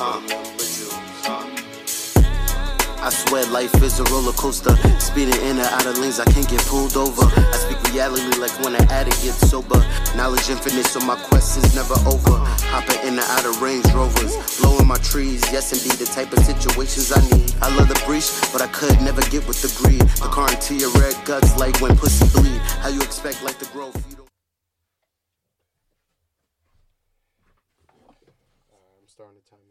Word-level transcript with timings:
I 0.00 0.20
swear 3.10 3.44
life 3.46 3.74
is 3.82 3.98
a 3.98 4.04
roller 4.04 4.30
coaster. 4.32 4.76
Speeding 5.00 5.34
in 5.42 5.58
and 5.58 5.66
out 5.66 5.86
of 5.86 5.98
lanes, 5.98 6.20
I 6.20 6.24
can't 6.24 6.48
get 6.48 6.60
pulled 6.66 6.96
over. 6.96 7.22
I 7.24 7.56
speak 7.56 7.82
reality 7.92 8.38
like 8.38 8.52
when 8.62 8.76
an 8.76 8.88
addict 8.92 9.20
gets 9.24 9.50
sober. 9.50 9.84
Knowledge 10.16 10.48
infinite, 10.50 10.86
so 10.86 11.00
my 11.00 11.16
quest 11.16 11.58
is 11.58 11.74
never 11.74 11.94
over. 12.06 12.38
Hopping 12.70 13.00
in 13.08 13.18
and 13.18 13.26
out 13.26 13.44
of 13.44 13.60
Range 13.60 13.84
Rovers, 13.92 14.36
blowing 14.60 14.86
my 14.86 14.98
trees. 14.98 15.42
Yes, 15.50 15.72
indeed, 15.72 15.98
the 15.98 16.06
type 16.06 16.32
of 16.32 16.44
situations 16.44 17.10
I 17.10 17.20
need. 17.36 17.52
I 17.60 17.74
love 17.76 17.88
the 17.88 18.00
breach, 18.06 18.30
but 18.52 18.62
I 18.62 18.68
could 18.68 19.00
never 19.02 19.22
get 19.30 19.48
with 19.48 19.60
the 19.62 19.68
greed. 19.82 20.02
The 20.22 20.28
car 20.30 20.48
into 20.48 20.76
your 20.76 20.90
red 20.92 21.16
guts 21.24 21.56
like 21.58 21.80
when 21.80 21.96
pussy 21.96 22.28
bleed. 22.38 22.60
How 22.82 22.88
you 22.88 23.02
expect 23.02 23.42
life 23.42 23.58
to 23.58 23.66
grow? 23.72 23.88
if 23.88 23.96
you 24.08 24.14
don't- 24.16 24.28
I'm 29.00 29.08
starting 29.08 29.34
the 29.34 29.42
timer. 29.50 29.62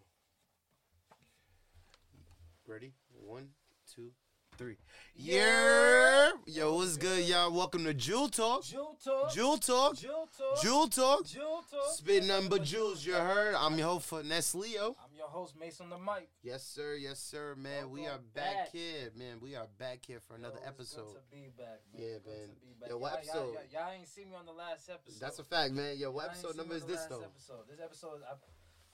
Ready? 2.67 2.91
One, 3.13 3.49
two, 3.93 4.11
three. 4.57 4.75
Yeah. 5.19 6.29
Yo, 6.45 6.75
what's 6.75 6.95
good, 6.95 7.27
y'all? 7.27 7.51
Welcome 7.51 7.83
to 7.85 7.93
Jewel 7.95 8.29
Talk. 8.29 8.63
Jewel 8.63 8.95
Talk. 9.03 9.33
Jewel 9.33 9.57
Talk. 9.57 9.95
Jewel 9.97 10.29
Talk. 10.37 10.61
Jewel 10.61 10.87
Talk. 10.87 11.25
Jewel 11.25 11.63
Talk. 11.71 11.91
Spit 11.95 12.25
number 12.25 12.59
jewels, 12.59 13.03
you 13.03 13.13
heard? 13.13 13.55
I'm 13.55 13.79
your 13.79 13.87
host 13.87 14.05
for 14.05 14.21
Leo. 14.21 14.95
I'm 15.03 15.17
your 15.17 15.27
host, 15.27 15.55
Mason 15.59 15.89
the 15.89 15.97
Mike. 15.97 16.29
Yes, 16.43 16.63
sir. 16.63 16.93
Yes, 16.93 17.17
sir, 17.19 17.55
man. 17.57 17.89
we 17.89 18.05
are 18.05 18.19
back, 18.35 18.71
here, 18.71 19.09
man. 19.17 19.39
We 19.41 19.55
are 19.55 19.65
back 19.79 20.05
here 20.05 20.19
for 20.27 20.35
another 20.35 20.59
episode. 20.63 21.07
Good 21.07 21.15
to 21.15 21.35
be 21.35 21.49
back, 21.57 21.81
man. 21.91 22.03
Yeah, 22.03 22.17
man. 22.23 22.49
To 22.49 22.61
be 22.61 22.73
back. 22.79 22.89
Yo, 22.89 22.97
what 22.97 23.11
Y'all- 23.25 23.49
episode? 23.49 23.57
Y'all, 23.73 23.91
ain't 23.97 24.07
see 24.07 24.23
me 24.23 24.35
on 24.37 24.45
the 24.45 24.53
last 24.53 24.87
episode. 24.87 25.19
That's 25.19 25.39
a 25.39 25.43
fact, 25.43 25.73
man. 25.73 25.97
Yo, 25.97 26.11
what 26.11 26.25
episode 26.25 26.55
number 26.57 26.75
is 26.75 26.83
this, 26.85 27.03
though? 27.05 27.23
Episode. 27.23 27.65
This 27.67 27.79
episode, 27.83 28.21
I, 28.29 28.35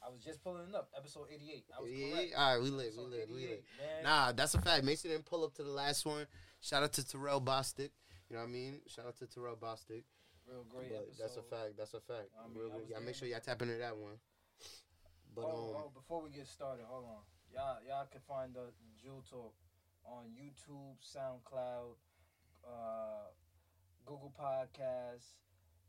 I 0.05 0.09
was 0.09 0.21
just 0.23 0.43
pulling 0.43 0.67
it 0.69 0.75
up. 0.75 0.89
Episode 0.97 1.27
88. 1.31 1.65
I 1.77 1.81
was 1.81 1.91
Yeah, 1.91 2.11
correct. 2.13 2.33
all 2.37 2.53
right, 2.55 2.61
we 2.63 2.69
lit, 2.69 2.93
we 2.97 3.03
lit, 3.05 3.29
we 3.29 3.35
lit. 3.47 3.63
man. 3.79 4.03
Nah, 4.03 4.31
that's 4.33 4.53
a 4.53 4.61
fact. 4.61 4.83
Mason 4.83 5.11
didn't 5.11 5.25
pull 5.25 5.43
up 5.45 5.53
to 5.55 5.63
the 5.63 5.69
last 5.71 6.05
one. 6.05 6.27
Shout 6.61 6.83
out 6.83 6.93
to 6.93 7.05
Terrell 7.07 7.39
Bostic. 7.41 7.91
You 8.29 8.35
know 8.35 8.41
what 8.41 8.49
I 8.49 8.51
mean? 8.51 8.81
Shout 8.87 9.05
out 9.05 9.17
to 9.19 9.27
Terrell 9.27 9.55
Bostic. 9.55 10.03
Real 10.45 10.65
great 10.69 10.89
But 10.89 11.07
episode. 11.07 11.23
that's 11.23 11.37
a 11.37 11.43
fact. 11.43 11.71
That's 11.77 11.93
a 11.93 12.01
fact. 12.01 12.27
I 12.35 12.47
mean, 12.49 12.57
Real 12.57 12.69
good. 12.71 12.89
Y'all 12.89 13.01
make 13.01 13.15
sure 13.15 13.27
y'all 13.27 13.39
tap 13.39 13.61
into 13.61 13.77
that 13.77 13.95
one. 13.95 14.15
But 15.35 15.45
oh, 15.45 15.75
um, 15.75 15.83
oh, 15.87 15.91
before 15.93 16.21
we 16.21 16.29
get 16.31 16.47
started, 16.47 16.83
hold 16.85 17.05
on. 17.05 17.23
Y'all, 17.53 17.77
y'all 17.87 18.07
can 18.11 18.21
find 18.27 18.53
the 18.53 18.71
Jewel 19.01 19.23
Talk 19.29 19.53
on 20.05 20.25
YouTube, 20.35 20.99
SoundCloud, 20.99 21.95
uh, 22.67 23.31
Google 24.05 24.33
Podcasts, 24.37 25.39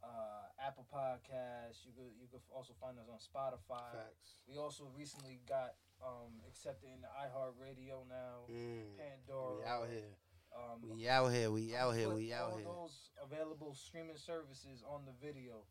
uh, 0.05 0.45
Apple 0.61 0.85
Podcasts. 0.93 1.81
You 1.89 1.93
could 1.97 2.13
you 2.21 2.29
could 2.29 2.45
also 2.53 2.75
find 2.81 2.99
us 3.01 3.09
on 3.09 3.17
Spotify. 3.19 3.89
facts. 3.97 4.45
We 4.47 4.57
also 4.61 4.93
recently 4.97 5.41
got 5.49 5.75
um, 6.05 6.37
accepted 6.47 6.91
in 6.93 7.01
the 7.01 7.09
iHeartRadio 7.09 8.05
now, 8.09 8.45
Mm, 8.53 8.97
Pandora. 9.01 9.57
we 9.57 9.65
out 9.65 9.89
here. 9.89 10.13
Um, 10.55 10.79
We 10.85 11.09
out 11.09 11.29
here. 11.33 11.51
We 11.51 11.75
out 11.75 11.97
here. 11.97 12.11
We 12.11 12.33
out 12.33 12.53
all 12.53 12.57
here. 12.59 12.67
those 12.69 13.11
available 13.23 13.75
streaming 13.75 14.17
services 14.21 14.85
on 14.87 15.03
the 15.09 15.15
video. 15.19 15.65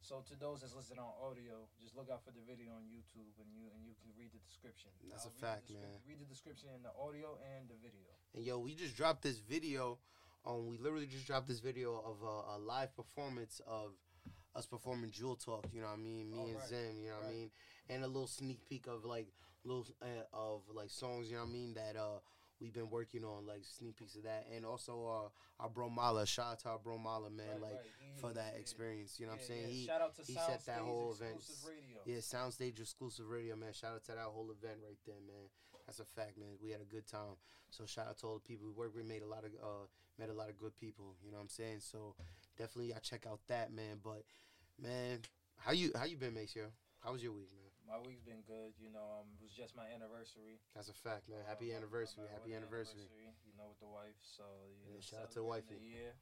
So 0.00 0.22
to 0.30 0.34
those 0.38 0.60
that's 0.62 0.74
listening 0.76 1.00
on 1.00 1.10
audio, 1.20 1.66
just 1.82 1.96
look 1.96 2.08
out 2.08 2.22
for 2.24 2.30
the 2.30 2.40
video 2.46 2.70
on 2.72 2.86
YouTube, 2.86 3.34
and 3.40 3.48
you 3.50 3.66
and 3.74 3.82
you 3.84 3.94
can 3.98 4.10
read 4.16 4.30
the 4.32 4.38
description. 4.46 4.90
That's 5.10 5.26
a 5.26 5.30
fact, 5.30 5.68
descrip- 5.68 5.82
man. 5.82 6.00
Read 6.06 6.20
the 6.20 6.28
description 6.30 6.68
in 6.76 6.82
the 6.82 6.92
audio 6.94 7.38
and 7.56 7.68
the 7.68 7.74
video. 7.82 8.12
And 8.34 8.44
yo, 8.44 8.58
we 8.58 8.74
just 8.74 8.94
dropped 8.96 9.22
this 9.22 9.38
video. 9.40 9.98
Um, 10.46 10.66
we 10.68 10.78
literally 10.78 11.06
just 11.06 11.26
dropped 11.26 11.48
this 11.48 11.60
video 11.60 12.02
of 12.04 12.16
a, 12.22 12.56
a 12.56 12.58
live 12.58 12.94
performance 12.96 13.60
of 13.66 13.92
us 14.54 14.66
performing 14.66 15.10
Jewel 15.10 15.36
Talk. 15.36 15.66
You 15.72 15.80
know 15.82 15.88
what 15.88 15.98
I 15.98 16.02
mean? 16.02 16.30
Me 16.30 16.38
Oh, 16.40 16.46
and 16.46 16.56
right. 16.56 16.68
Zim. 16.68 17.00
You 17.02 17.10
know 17.10 17.16
what 17.20 17.28
I 17.28 17.32
mean? 17.32 17.50
And 17.90 18.04
a 18.04 18.06
little 18.06 18.26
sneak 18.26 18.60
peek 18.68 18.86
of 18.86 19.04
like 19.04 19.28
little 19.64 19.86
uh, 20.02 20.06
of 20.32 20.62
like 20.72 20.90
songs. 20.90 21.28
You 21.30 21.36
know 21.36 21.42
what 21.42 21.50
I 21.50 21.52
mean? 21.52 21.74
That 21.74 21.96
uh 21.98 22.20
we've 22.60 22.72
been 22.72 22.90
working 22.90 23.24
on 23.24 23.46
like 23.46 23.62
sneak 23.64 23.96
peeks 23.96 24.16
of 24.16 24.24
that, 24.24 24.46
and 24.54 24.64
also 24.64 25.06
uh 25.06 25.62
our 25.62 25.68
bro 25.68 25.88
Mala. 25.90 26.26
Shout 26.26 26.52
out 26.52 26.58
to 26.60 26.68
our 26.70 26.78
bro 26.78 26.98
Mala, 26.98 27.30
man. 27.30 27.46
Right, 27.54 27.62
like 27.62 27.72
right. 27.72 28.20
For 28.20 28.32
that 28.32 28.52
yeah. 28.54 28.60
experience. 28.60 29.18
You 29.20 29.26
know 29.26 29.32
what 29.32 29.40
I'm 29.42 29.46
saying? 29.46 29.62
yeah. 29.68 29.68
He 29.68 29.86
Shout 29.86 30.00
out 30.02 30.16
to 30.16 30.22
he 30.22 30.34
set 30.34 30.64
that 30.66 30.80
whole 30.80 31.12
event. 31.14 31.42
Radio. 31.66 31.98
Yeah, 32.06 32.18
Soundstage 32.18 32.80
exclusive 32.80 33.28
radio, 33.28 33.54
man. 33.56 33.72
Shout 33.72 33.94
out 33.94 34.04
to 34.06 34.12
that 34.12 34.26
whole 34.26 34.50
event 34.50 34.78
right 34.82 34.98
there, 35.06 35.20
man. 35.26 35.48
That's 35.88 36.04
a 36.04 36.04
fact, 36.04 36.36
man. 36.36 36.60
We 36.60 36.68
had 36.68 36.84
a 36.84 36.90
good 36.92 37.08
time. 37.08 37.40
So 37.72 37.88
shout 37.88 38.12
out 38.12 38.20
to 38.20 38.28
all 38.28 38.36
the 38.36 38.44
people 38.44 38.68
we 38.68 38.76
worked 38.76 38.92
with. 38.92 39.08
Made 39.08 39.24
a 39.24 39.30
lot 39.32 39.48
of 39.48 39.56
uh, 39.56 39.88
met 40.20 40.28
a 40.28 40.36
lot 40.36 40.52
of 40.52 40.60
good 40.60 40.76
people. 40.76 41.16
You 41.24 41.32
know 41.32 41.40
what 41.40 41.48
I'm 41.48 41.56
saying? 41.56 41.80
So 41.80 42.12
definitely, 42.60 42.92
I 42.92 43.00
check 43.00 43.24
out 43.24 43.40
that, 43.48 43.72
man. 43.72 44.04
But 44.04 44.28
man, 44.76 45.24
how 45.56 45.72
you 45.72 45.88
how 45.96 46.04
you 46.04 46.20
been, 46.20 46.36
Maceo? 46.36 46.68
How 47.00 47.16
was 47.16 47.24
your 47.24 47.32
week, 47.32 47.48
man? 47.56 47.72
My 47.88 47.96
week's 48.04 48.20
been 48.20 48.44
good. 48.44 48.76
You 48.76 48.92
know, 48.92 49.24
um, 49.24 49.32
it 49.40 49.48
was 49.48 49.56
just 49.56 49.72
my 49.72 49.88
anniversary. 49.88 50.60
That's 50.76 50.92
a 50.92 50.98
fact, 51.00 51.24
man. 51.24 51.40
Happy 51.48 51.72
my- 51.72 51.80
anniversary. 51.80 52.28
Happy 52.28 52.52
wedding 52.52 52.68
anniversary. 52.68 53.08
You 53.48 53.56
know, 53.56 53.72
with 53.72 53.80
the 53.80 53.88
wife. 53.88 54.20
So 54.20 54.44
you 54.84 54.92
Yeah, 54.92 55.00
shout 55.00 55.24
out 55.24 55.32
to 55.40 55.44
wifey. 55.48 55.80
The 55.80 55.88
year. 55.88 56.12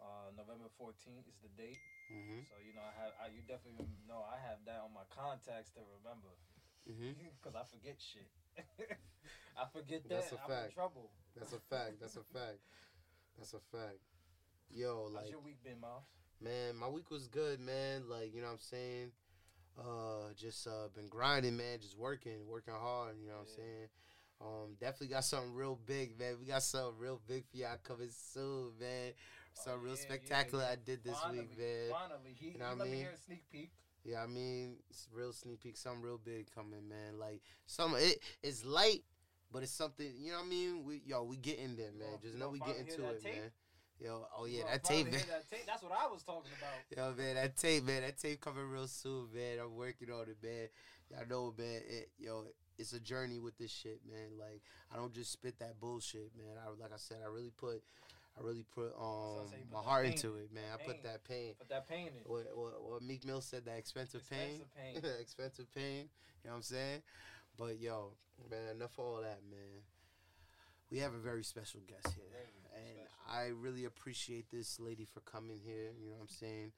Uh, 0.00 0.32
November 0.36 0.68
14th 0.80 1.24
is 1.28 1.36
the 1.44 1.52
date. 1.52 1.80
Mhm. 2.08 2.48
So 2.48 2.56
you 2.64 2.72
know, 2.72 2.80
I 2.84 2.92
have 2.96 3.12
I, 3.20 3.26
you 3.28 3.44
definitely 3.44 3.84
know 4.08 4.24
I 4.24 4.40
have 4.40 4.64
that 4.64 4.80
on 4.80 4.92
my 4.96 5.04
contacts 5.12 5.68
to 5.76 5.84
remember 6.00 6.32
Because 7.42 7.54
I 7.54 7.64
forget 7.64 7.96
shit. 7.98 8.28
I 9.56 9.64
forget 9.72 10.02
that. 10.04 10.08
That's 10.08 10.32
a 10.32 10.38
I'm 10.42 10.48
fact. 10.48 10.66
in 10.68 10.72
trouble. 10.72 11.10
That's 11.36 11.52
a 11.52 11.58
fact. 11.58 12.00
That's 12.00 12.16
a 12.16 12.22
fact. 12.32 12.58
That's 13.38 13.54
a 13.54 13.60
fact. 13.76 13.98
Yo, 14.70 15.08
like. 15.12 15.24
How's 15.24 15.30
your 15.30 15.40
week 15.40 15.62
been, 15.64 15.80
Miles? 15.80 16.04
Man, 16.40 16.76
my 16.76 16.88
week 16.88 17.10
was 17.10 17.28
good, 17.28 17.60
man. 17.60 18.08
Like, 18.08 18.34
you 18.34 18.40
know 18.40 18.48
what 18.48 18.54
I'm 18.54 18.58
saying? 18.60 19.10
Uh 19.78 20.32
just 20.34 20.66
uh 20.66 20.88
been 20.94 21.08
grinding, 21.08 21.56
man, 21.56 21.78
just 21.80 21.98
working, 21.98 22.46
working 22.48 22.72
hard, 22.72 23.16
you 23.20 23.28
know 23.28 23.34
what 23.34 23.40
I'm 23.40 23.56
saying? 23.56 23.88
Um 24.40 24.74
definitely 24.80 25.08
got 25.08 25.24
something 25.24 25.52
real 25.54 25.78
big, 25.84 26.18
man. 26.18 26.36
We 26.40 26.46
got 26.46 26.62
something 26.62 26.98
real 26.98 27.20
big 27.28 27.44
for 27.50 27.58
y'all 27.58 27.76
coming 27.82 28.08
soon, 28.10 28.72
man. 28.80 29.12
Something 29.52 29.80
Oh, 29.80 29.84
real 29.84 29.94
yeah, 29.94 30.00
yeah, 30.00 30.06
spectacular 30.08 30.64
yeah. 30.64 30.70
I 30.70 30.76
did 30.76 31.04
this 31.04 31.18
finally, 31.18 31.40
week, 31.40 31.58
man. 31.58 31.90
Finally, 31.90 32.36
he, 32.38 32.46
You 32.52 32.58
know 32.58 32.64
he 32.64 32.70
what 32.70 32.74
I 32.74 32.78
let 32.78 32.84
me 32.88 32.90
mean? 32.92 33.00
hear 33.04 33.12
a 33.12 33.18
sneak 33.18 33.50
peek. 33.50 33.72
Yeah, 34.06 34.22
I 34.22 34.26
mean, 34.26 34.76
it's 34.88 35.08
real 35.12 35.32
sneak 35.32 35.62
peek, 35.62 35.76
something 35.76 36.02
real 36.02 36.20
big 36.22 36.48
coming, 36.54 36.88
man. 36.88 37.18
Like 37.18 37.42
some 37.66 37.94
it 37.96 38.20
it's 38.42 38.64
light, 38.64 39.02
but 39.52 39.62
it's 39.62 39.72
something, 39.72 40.06
you 40.18 40.30
know 40.30 40.38
what 40.38 40.46
I 40.46 40.48
mean? 40.48 40.84
We 40.84 41.02
yo, 41.04 41.24
we 41.24 41.36
get 41.36 41.58
in 41.58 41.76
there, 41.76 41.92
man. 41.98 42.18
Just 42.22 42.36
know 42.36 42.50
we 42.50 42.60
finally 42.60 42.78
get 42.78 42.88
into 42.88 43.08
it, 43.08 43.22
tape? 43.22 43.34
man. 43.34 43.50
Yo, 43.98 44.26
oh 44.38 44.44
yeah, 44.44 44.62
that 44.70 44.84
tape, 44.84 45.06
man. 45.06 45.14
that 45.14 45.50
tape. 45.50 45.64
That's 45.66 45.82
what 45.82 45.92
I 45.92 46.06
was 46.06 46.22
talking 46.22 46.52
about. 46.58 47.16
Yo, 47.16 47.22
man, 47.22 47.36
that 47.36 47.56
tape, 47.56 47.84
man, 47.84 48.02
that 48.02 48.18
tape 48.18 48.40
coming 48.40 48.68
real 48.68 48.86
soon, 48.86 49.28
man. 49.34 49.58
I'm 49.58 49.74
working 49.74 50.10
on 50.10 50.28
it, 50.28 50.36
man. 50.42 50.68
Y'all 51.10 51.26
know, 51.28 51.54
man. 51.56 51.80
It, 51.88 52.10
yo, 52.18 52.44
it's 52.78 52.92
a 52.92 53.00
journey 53.00 53.38
with 53.38 53.56
this 53.56 53.70
shit, 53.70 54.00
man. 54.06 54.38
Like, 54.38 54.60
I 54.92 54.96
don't 54.96 55.14
just 55.14 55.32
spit 55.32 55.58
that 55.60 55.80
bullshit, 55.80 56.30
man. 56.36 56.56
I 56.62 56.68
like 56.80 56.92
I 56.92 56.98
said, 56.98 57.18
I 57.24 57.28
really 57.28 57.52
put, 57.56 57.82
I 58.38 58.42
really 58.42 58.64
put 58.74 58.92
um 59.00 59.48
you 59.52 59.64
put 59.70 59.72
my 59.72 59.82
heart 59.82 60.04
pain 60.04 60.12
into 60.12 60.36
it, 60.36 60.52
man. 60.52 60.64
I 60.74 60.82
put 60.84 61.02
that 61.04 61.24
pain. 61.24 61.54
Put 61.58 61.68
that 61.70 61.88
pain 61.88 62.08
in. 62.08 62.12
What, 62.30 62.46
what, 62.54 62.82
what 62.82 63.02
Meek 63.02 63.24
Mill 63.24 63.40
said, 63.40 63.64
that 63.64 63.78
expensive, 63.78 64.20
Expensive 64.20 64.66
pain, 64.76 65.02
pain. 65.02 65.12
expensive 65.20 65.74
pain. 65.74 66.08
You 66.44 66.48
know 66.48 66.50
what 66.50 66.56
I'm 66.56 66.62
saying? 66.62 67.02
But 67.58 67.80
yo, 67.80 68.12
man, 68.50 68.76
enough 68.76 68.98
of 68.98 69.04
all 69.04 69.20
that, 69.22 69.40
man. 69.50 69.80
We 70.90 70.98
have 70.98 71.14
a 71.14 71.18
very 71.18 71.42
special 71.42 71.80
guest 71.88 72.14
here, 72.14 72.24
Very 72.30 72.86
and 72.86 73.08
special. 73.08 73.36
I 73.36 73.48
really 73.48 73.86
appreciate 73.86 74.50
this 74.52 74.78
lady 74.78 75.04
for 75.04 75.20
coming 75.20 75.58
here. 75.64 75.90
You 76.00 76.10
know 76.10 76.16
what 76.16 76.22
I'm 76.22 76.28
saying? 76.28 76.72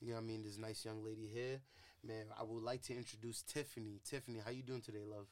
You 0.00 0.10
know 0.10 0.14
what 0.14 0.22
I 0.22 0.26
mean? 0.26 0.42
This 0.42 0.56
nice 0.56 0.82
young 0.84 1.04
lady 1.04 1.28
here, 1.30 1.60
man. 2.06 2.24
I 2.38 2.42
would 2.42 2.62
like 2.62 2.80
to 2.84 2.96
introduce 2.96 3.42
Tiffany. 3.42 4.00
Tiffany, 4.02 4.38
how 4.42 4.50
you 4.50 4.62
doing 4.62 4.80
today, 4.80 5.04
love? 5.04 5.26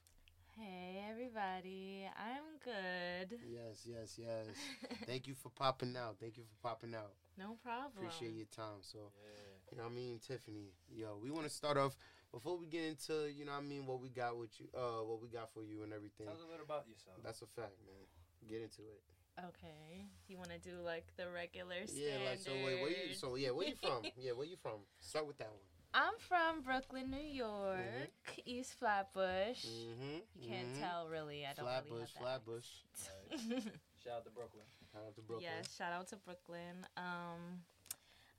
Hey 0.58 1.04
everybody, 1.08 2.02
I'm 2.19 2.58
good. 2.64 3.38
Yes, 3.46 3.86
yes, 3.86 4.19
yes. 4.19 4.46
Thank 5.06 5.28
you 5.28 5.34
for 5.34 5.50
popping 5.50 5.96
out. 5.96 6.16
Thank 6.19 6.36
you 6.36 6.42
for 6.42 6.69
popping 6.69 6.94
out. 6.94 7.12
no 7.38 7.56
problem. 7.62 8.04
Appreciate 8.04 8.34
your 8.34 8.50
time. 8.50 8.82
So. 8.82 8.98
Yeah. 8.98 9.48
You 9.71 9.77
know 9.78 9.84
what 9.84 9.92
I 9.92 9.94
mean, 9.94 10.18
Tiffany. 10.18 10.72
Yo, 10.91 11.18
we 11.22 11.30
want 11.30 11.44
to 11.44 11.53
start 11.53 11.77
off 11.77 11.94
before 12.33 12.56
we 12.56 12.66
get 12.66 12.84
into, 12.84 13.30
you 13.30 13.44
know 13.44 13.53
what 13.53 13.62
I 13.62 13.68
mean, 13.68 13.86
what 13.86 14.00
we 14.00 14.09
got 14.09 14.36
with 14.36 14.50
you, 14.59 14.66
uh, 14.74 15.04
what 15.04 15.21
we 15.21 15.28
got 15.28 15.53
for 15.53 15.62
you 15.62 15.83
and 15.84 15.92
everything. 15.92 16.27
Tell 16.27 16.34
us 16.34 16.42
a 16.42 16.50
little 16.50 16.65
about 16.65 16.88
yourself. 16.88 17.21
That's 17.22 17.42
a 17.42 17.47
fact, 17.47 17.77
man. 17.84 18.03
Get 18.48 18.62
into 18.62 18.83
it. 18.83 19.00
Okay, 19.38 20.09
you 20.27 20.36
want 20.38 20.50
to 20.50 20.59
do 20.59 20.80
like 20.83 21.06
the 21.16 21.30
regular 21.30 21.86
standard? 21.86 22.18
Yeah, 22.24 22.30
like 22.30 22.41
so. 22.41 22.50
Wait, 22.50 22.80
where 22.83 22.91
you? 22.91 23.15
So 23.15 23.36
yeah, 23.36 23.50
where 23.50 23.68
you 23.68 23.77
from? 23.77 24.03
yeah, 24.16 24.33
where 24.33 24.47
you 24.47 24.56
from? 24.56 24.83
Start 24.98 25.28
with 25.28 25.38
that 25.38 25.53
one. 25.53 25.62
I'm 25.94 26.12
from 26.18 26.60
Brooklyn, 26.62 27.10
New 27.10 27.18
York, 27.18 28.10
East 28.44 28.74
Flatbush. 28.78 29.64
Mm-hmm. 29.64 30.18
You 30.40 30.48
can't 30.48 30.78
tell 30.78 31.08
really. 31.08 31.44
I 31.46 31.54
don't 31.54 31.64
Flatbush, 31.64 31.90
really 31.90 32.00
have 32.02 32.10
Flatbush. 32.44 32.66
that. 33.30 33.62
Shout 34.04 34.12
out 34.16 34.24
to 34.24 34.30
Brooklyn. 34.30 34.64
Shout 34.92 35.02
out 35.06 35.14
to 35.16 35.20
Brooklyn. 35.22 35.50
Yes, 35.56 35.76
shout 35.76 35.92
out 35.92 36.08
to 36.08 36.16
Brooklyn. 36.16 36.86
Um, 36.96 37.60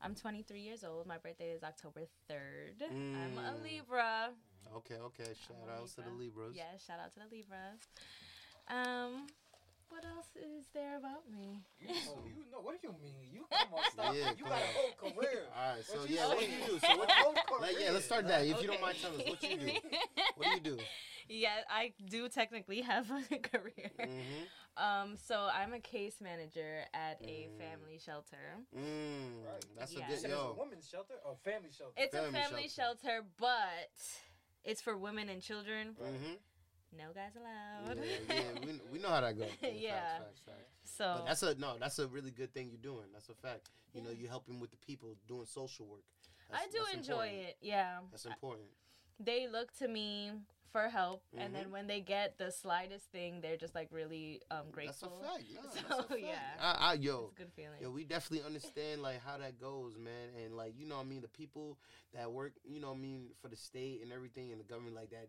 I'm 0.01 0.15
23 0.15 0.59
years 0.61 0.83
old. 0.83 1.05
My 1.05 1.17
birthday 1.19 1.51
is 1.51 1.61
October 1.63 2.01
3rd. 2.29 2.81
I'm 2.89 3.37
a 3.37 3.51
Mm. 3.51 3.63
Libra. 3.63 4.29
Okay, 4.77 4.95
okay. 4.95 5.25
Shout 5.47 5.57
I'm 5.63 5.81
out 5.83 5.87
to 5.89 5.95
the 5.97 6.01
Libra. 6.09 6.45
Libras. 6.45 6.55
Yeah, 6.55 6.63
shout 6.85 6.99
out 6.99 7.13
to 7.13 7.19
the 7.19 7.35
Libras. 7.35 7.79
Um, 8.67 9.27
what 9.89 10.06
else 10.06 10.27
is 10.36 10.65
there 10.74 10.97
about 10.97 11.30
me? 11.31 11.62
You 11.80 11.88
know, 11.88 11.94
you 12.36 12.44
know. 12.51 12.59
What 12.62 12.81
do 12.81 12.88
you 12.88 12.94
mean? 13.01 13.15
You 13.33 13.45
come 13.51 13.74
on, 13.74 13.83
stop. 13.91 14.15
Yeah, 14.15 14.31
you 14.38 14.44
got 14.44 14.53
on. 14.53 14.59
a 14.59 14.74
whole 14.77 15.12
career. 15.12 15.44
All 15.57 15.75
right, 15.75 15.86
so 15.86 16.00
What 16.00 16.09
yeah, 16.09 16.27
what 16.27 16.39
do 16.39 16.45
you 16.45 16.51
do? 16.68 16.80
So 16.80 16.97
what? 16.97 17.12
Whole 17.24 17.36
Like, 17.62 17.75
yeah, 17.80 17.91
let's 17.91 18.06
start 18.06 18.27
that. 18.27 18.45
If 18.45 18.62
you 18.62 18.68
don't 18.68 18.81
mind 18.81 18.97
telling 19.01 19.21
us, 19.21 19.27
what 19.30 19.44
you 19.44 19.57
do? 19.57 19.71
What 20.36 20.44
do 20.45 20.50
you 20.56 20.77
do? 20.77 20.83
Yeah, 21.27 21.57
I 21.69 21.94
do 22.09 22.27
technically 22.30 22.81
have 22.81 23.09
a 23.12 23.38
career. 23.38 23.91
Mm-hmm. 24.00 24.83
Um, 24.83 25.18
so 25.18 25.47
I'm 25.53 25.74
a 25.74 25.80
case 25.80 26.15
manager 26.21 26.85
at 26.94 27.19
a 27.21 27.50
Mm. 27.50 27.57
family 27.59 28.00
shelter. 28.03 28.56
Mm, 28.75 29.44
Right. 29.45 29.65
that's 29.77 29.94
Yeah. 29.94 30.06
a 30.06 30.07
good 30.07 30.19
said 30.19 30.31
it's 30.31 30.39
a 30.39 30.44
yo. 30.44 30.56
women's 30.57 30.88
shelter 30.89 31.15
or 31.25 31.35
family 31.44 31.69
shelter? 31.71 31.94
It's 31.97 32.15
Family 32.15 32.30
a 32.30 32.44
family 32.44 32.68
shelter. 32.69 33.00
shelter. 33.03 33.25
but 33.38 33.92
it's 34.63 34.81
for 34.81 34.97
women 34.97 35.30
and 35.30 35.42
children. 35.42 35.95
Mm-hmm. 36.01 36.33
No 36.97 37.06
guys 37.13 37.31
allowed. 37.38 37.97
yeah, 38.30 38.41
we, 38.65 38.80
we 38.94 39.00
know 39.00 39.09
how 39.09 39.21
that 39.21 39.38
goes. 39.38 39.47
Yeah, 39.62 39.69
Yeah. 39.69 40.01
Facts, 40.19 40.24
facts, 40.24 40.41
facts. 40.45 40.91
so 40.97 41.13
But 41.18 41.25
that's 41.27 41.44
a 41.44 41.56
no. 41.56 41.75
That's 41.80 42.00
a 42.00 42.07
really 42.07 42.31
good 42.31 42.53
thing 42.53 42.69
you're 42.69 42.81
doing. 42.94 43.06
That's 43.13 43.30
a 43.30 43.36
fact. 43.36 43.69
You 43.94 44.01
know, 44.01 44.09
you're 44.12 44.30
helping 44.30 44.59
with 44.59 44.71
the 44.71 44.77
people 44.77 45.15
doing 45.27 45.45
social 45.45 45.86
work. 45.86 46.03
That's, 46.51 46.63
I 46.63 46.68
do 46.71 46.97
enjoy 46.97 47.13
important. 47.13 47.38
it. 47.41 47.57
Yeah. 47.62 47.97
That's 48.12 48.25
important. 48.25 48.68
They 49.19 49.47
look 49.47 49.71
to 49.77 49.88
me 49.88 50.31
for 50.71 50.88
help, 50.88 51.24
and 51.36 51.50
Mhm. 51.50 51.57
then 51.57 51.71
when 51.71 51.88
they 51.88 52.00
get 52.00 52.38
the 52.38 52.51
slightest 52.51 53.06
thing, 53.12 53.42
they're 53.42 53.57
just 53.57 53.74
like 53.75 53.88
really 53.92 54.42
um 54.51 54.59
That's 54.65 54.71
grateful. 55.01 55.21
a 55.21 55.25
fact. 55.38 55.44
No, 55.53 55.62
So, 55.62 55.80
that's 55.89 56.00
a 56.00 56.03
fact. 56.09 56.21
yeah. 56.21 56.39
I, 56.59 56.92
I, 56.92 56.94
yo, 56.94 57.30
It's 57.31 57.33
a 57.33 57.44
good 57.44 57.53
feeling. 57.53 57.80
Yeah, 57.81 57.88
we 57.89 58.03
definitely 58.03 58.45
understand 58.45 59.01
like 59.01 59.19
how 59.24 59.38
that 59.39 59.59
goes, 59.59 59.97
man, 59.97 60.30
and 60.44 60.56
like 60.56 60.74
you 60.77 60.85
know, 60.88 60.95
what 60.97 61.06
I 61.06 61.09
mean, 61.09 61.21
the 61.21 61.27
people 61.27 61.77
that 62.13 62.31
work, 62.31 62.53
you 62.63 62.80
know, 62.80 62.89
what 62.89 62.97
I 62.97 63.01
mean, 63.01 63.30
for 63.42 63.47
the 63.47 63.56
state 63.56 64.01
and 64.03 64.12
everything, 64.13 64.51
and 64.51 64.59
the 64.59 64.63
government 64.65 64.95
like 64.95 65.09
that, 65.12 65.27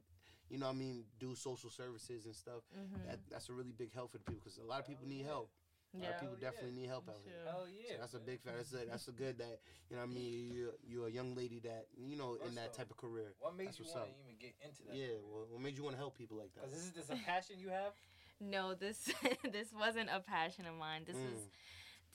you 0.51 0.59
know, 0.59 0.67
what 0.67 0.75
I 0.75 0.79
mean, 0.79 1.05
do 1.19 1.35
social 1.35 1.71
services 1.71 2.27
and 2.27 2.35
stuff. 2.35 2.63
Mhm. 2.77 3.07
That 3.09 3.19
that's 3.31 3.49
a 3.49 3.53
really 3.53 3.73
big 3.73 3.93
help 3.95 4.11
for 4.13 4.19
the 4.19 4.25
people 4.25 4.41
because 4.45 4.59
a 4.59 4.65
lot 4.65 4.81
of 4.81 4.87
people 4.87 5.07
need 5.07 5.25
help. 5.25 5.51
A 5.93 5.97
lot 5.97 6.05
yeah. 6.05 6.11
of 6.15 6.21
people 6.21 6.35
Hell 6.37 6.43
yeah. 6.43 6.51
definitely 6.51 6.81
need 6.81 6.89
help 6.89 7.09
out 7.09 7.17
Sure. 7.23 7.33
here. 7.33 7.45
Hell 7.51 7.67
So 7.67 7.73
yeah. 7.91 7.97
that's 7.99 8.15
a 8.15 8.21
big 8.21 8.41
fact. 8.43 8.57
That's 8.59 8.73
a, 8.75 8.87
that's 8.87 9.09
a 9.09 9.13
good 9.13 9.39
that 9.39 9.59
you 9.89 9.97
know, 9.97 10.03
what 10.03 10.11
I 10.11 10.15
mean, 10.15 10.51
you 10.53 10.73
you're 10.87 11.07
a 11.07 11.11
young 11.11 11.35
lady 11.35 11.59
that 11.61 11.87
you 11.97 12.17
know 12.17 12.37
in 12.47 12.55
that 12.57 12.75
type 12.75 12.91
of 12.91 12.97
career. 12.97 13.35
What 13.41 13.57
made 13.57 13.71
you 13.79 13.85
want 13.87 14.07
to 14.07 14.21
even 14.23 14.37
get 14.39 14.55
into 14.63 14.83
that? 14.87 14.95
Yeah, 14.95 15.19
well, 15.25 15.47
what 15.51 15.61
made 15.61 15.77
you 15.77 15.83
want 15.85 15.95
to 15.97 15.99
help 15.99 16.17
people 16.19 16.37
like 16.37 16.53
that? 16.55 16.65
Because 16.67 16.79
is 16.85 16.93
this 16.93 17.11
a 17.11 17.17
passion 17.17 17.59
you 17.59 17.71
have? 17.71 17.93
No, 18.41 18.75
this 18.75 19.13
this 19.53 19.73
wasn't 19.73 20.11
a 20.11 20.21
passion 20.21 20.67
of 20.67 20.75
mine. 20.77 21.03
This 21.07 21.17
was 21.17 21.43
Mm, 21.43 21.51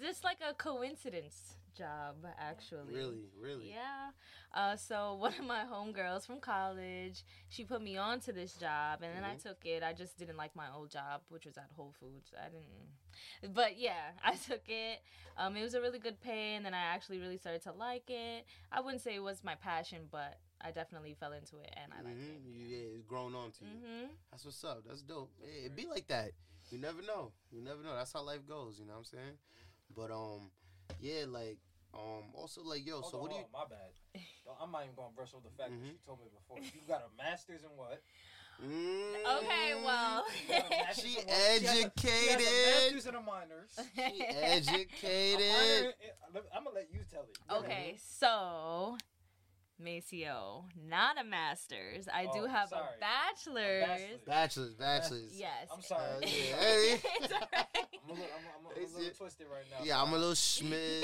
just 0.02 0.24
like 0.24 0.38
a 0.48 0.54
coincidence 0.54 1.56
job, 1.78 2.16
actually. 2.40 2.94
really, 2.96 3.30
really. 3.40 3.70
Yeah. 3.70 4.12
Uh, 4.54 4.76
so 4.78 5.16
one 5.20 5.34
of 5.38 5.46
my 5.46 5.64
homegirls 5.70 6.26
from 6.26 6.40
college, 6.40 7.24
she 7.50 7.64
put 7.66 7.82
me 7.82 7.98
on 7.98 8.20
to 8.22 8.32
this 8.32 8.54
job, 8.54 9.02
and 9.02 9.14
then 9.16 9.24
I 9.24 9.36
Mhm. 9.36 9.44
took 9.44 9.66
it. 9.66 9.84
I 9.84 9.92
just 9.94 10.18
didn't 10.18 10.38
like 10.38 10.56
my 10.56 10.68
old 10.74 10.90
job, 10.90 11.22
which 11.30 11.46
was 11.46 11.58
at 11.58 11.70
Whole 11.76 11.94
Foods. 12.00 12.34
I 12.40 12.46
didn't, 12.50 13.54
but 13.54 13.78
yeah, 13.78 14.12
I 14.24 14.36
took 14.36 14.62
it. 14.68 15.00
Um, 15.38 15.58
it 15.58 15.64
was 15.64 15.74
a 15.74 15.82
really 15.82 16.00
good 16.00 16.22
pay, 16.22 16.56
and 16.56 16.66
then 16.66 16.74
I 16.74 16.80
actually 16.96 17.20
really 17.20 17.38
started 17.38 17.62
to 17.64 17.74
like 17.74 18.10
it. 18.10 18.46
I 18.72 18.80
wouldn't 18.80 19.02
say 19.02 19.16
it 19.16 19.24
was 19.24 19.44
my 19.44 19.56
passion, 19.56 20.08
but 20.10 20.40
I 20.62 20.72
definitely 20.72 21.14
fell 21.20 21.34
into 21.34 21.58
it, 21.58 21.74
and 21.76 21.92
I 21.92 22.02
liked 22.02 22.18
Mhm, 22.18 22.36
it. 22.38 22.42
you- 22.50 22.66
Yeah, 22.78 22.96
it's 22.96 23.04
grown 23.04 23.36
on 23.36 23.52
to 23.52 23.66
you. 23.66 23.72
Mhm. 23.76 24.10
That's 24.32 24.46
what's 24.46 24.64
up. 24.64 24.86
That's 24.86 25.02
dope. 25.02 25.32
It, 25.44 25.66
it 25.66 25.76
be 25.76 25.88
like 25.88 26.08
that. 26.08 26.32
You 26.72 26.78
never 26.80 27.02
know. 27.02 27.34
You 27.52 27.62
never 27.62 27.84
know. 27.84 27.94
That's 27.96 28.14
how 28.14 28.22
life 28.22 28.48
goes. 28.48 28.80
You 28.80 28.86
know 28.86 28.94
what 28.94 29.00
I'm 29.00 29.04
saying? 29.06 29.38
But 29.94 30.12
um, 30.12 30.52
yeah, 31.02 31.26
like 31.28 31.58
um, 31.94 32.24
also 32.34 32.62
like 32.64 32.86
yo. 32.86 33.02
Hold 33.02 33.12
so 33.12 33.18
on, 33.18 33.22
what 33.24 33.32
do 33.32 33.38
you? 33.38 33.44
on, 33.44 33.50
My 33.54 33.66
bad. 33.70 33.92
Yo, 34.46 34.56
I'm 34.62 34.72
not 34.72 34.84
even 34.84 34.96
gonna 34.96 35.14
brush 35.16 35.30
over 35.36 35.48
the 35.48 35.56
fact 35.56 35.72
that 35.72 35.80
Mhm. 35.82 35.92
she 35.92 35.98
told 36.06 36.20
me 36.20 36.26
before. 36.34 36.58
You 36.62 36.82
got 36.88 37.02
a 37.04 37.12
master's 37.18 37.64
in 37.64 37.70
what? 37.76 38.02
Mm, 38.64 39.44
Okay, 39.44 39.76
well. 39.84 40.24
You 40.48 40.48
got 40.56 40.66
a 40.68 40.70
master's 40.70 41.04
She 41.04 41.20
in 41.20 41.28
has 41.28 41.58
a- 41.58 41.60
She 41.60 41.66
has 41.68 41.76
a 41.78 41.86
educated. 41.86 42.66
master's 42.66 43.06
in 43.08 43.16
a 43.16 43.22
minors. 43.22 43.72
She 43.96 44.22
A 44.24 44.44
educated. 44.44 45.52
minor 45.52 45.94
I'm 46.56 46.64
gonna 46.64 46.76
let 46.76 46.92
you 46.92 47.00
tell 47.12 47.24
it. 47.24 47.38
Go 47.48 47.56
ahead. 47.58 47.66
Okay, 47.66 47.98
so 48.02 48.98
Maceo, 49.80 50.66
not 50.88 51.20
a 51.20 51.24
master's. 51.24 52.08
I 52.14 52.24
do 52.24 52.44
Oh, 52.44 52.48
have 52.48 52.70
sorry. 52.70 52.84
a 52.98 53.00
bachelor's. 53.00 53.84
bachelor's. 53.86 54.22
Bachelors, 54.26 54.74
bachelors. 54.76 55.32
Yes. 55.34 55.68
I'm 55.74 55.82
sorry. 55.82 56.02
Uh, 56.02 56.20
yeah. 56.22 56.98
It's 57.22 57.34
alright. 57.34 57.68
I'm 58.06 58.12
a 58.12 58.14
little, 58.14 58.26
I'm, 58.36 58.46
I'm, 58.46 58.66
I'm 58.68 58.78
a 58.78 58.80
little 58.88 59.02
it. 59.02 59.18
twisted 59.18 59.48
right 59.52 59.66
now. 59.72 59.84
Yeah, 59.86 60.02
I'm 60.02 60.14
a 60.14 60.18
little 60.18 60.34
schmiz. 60.36 61.04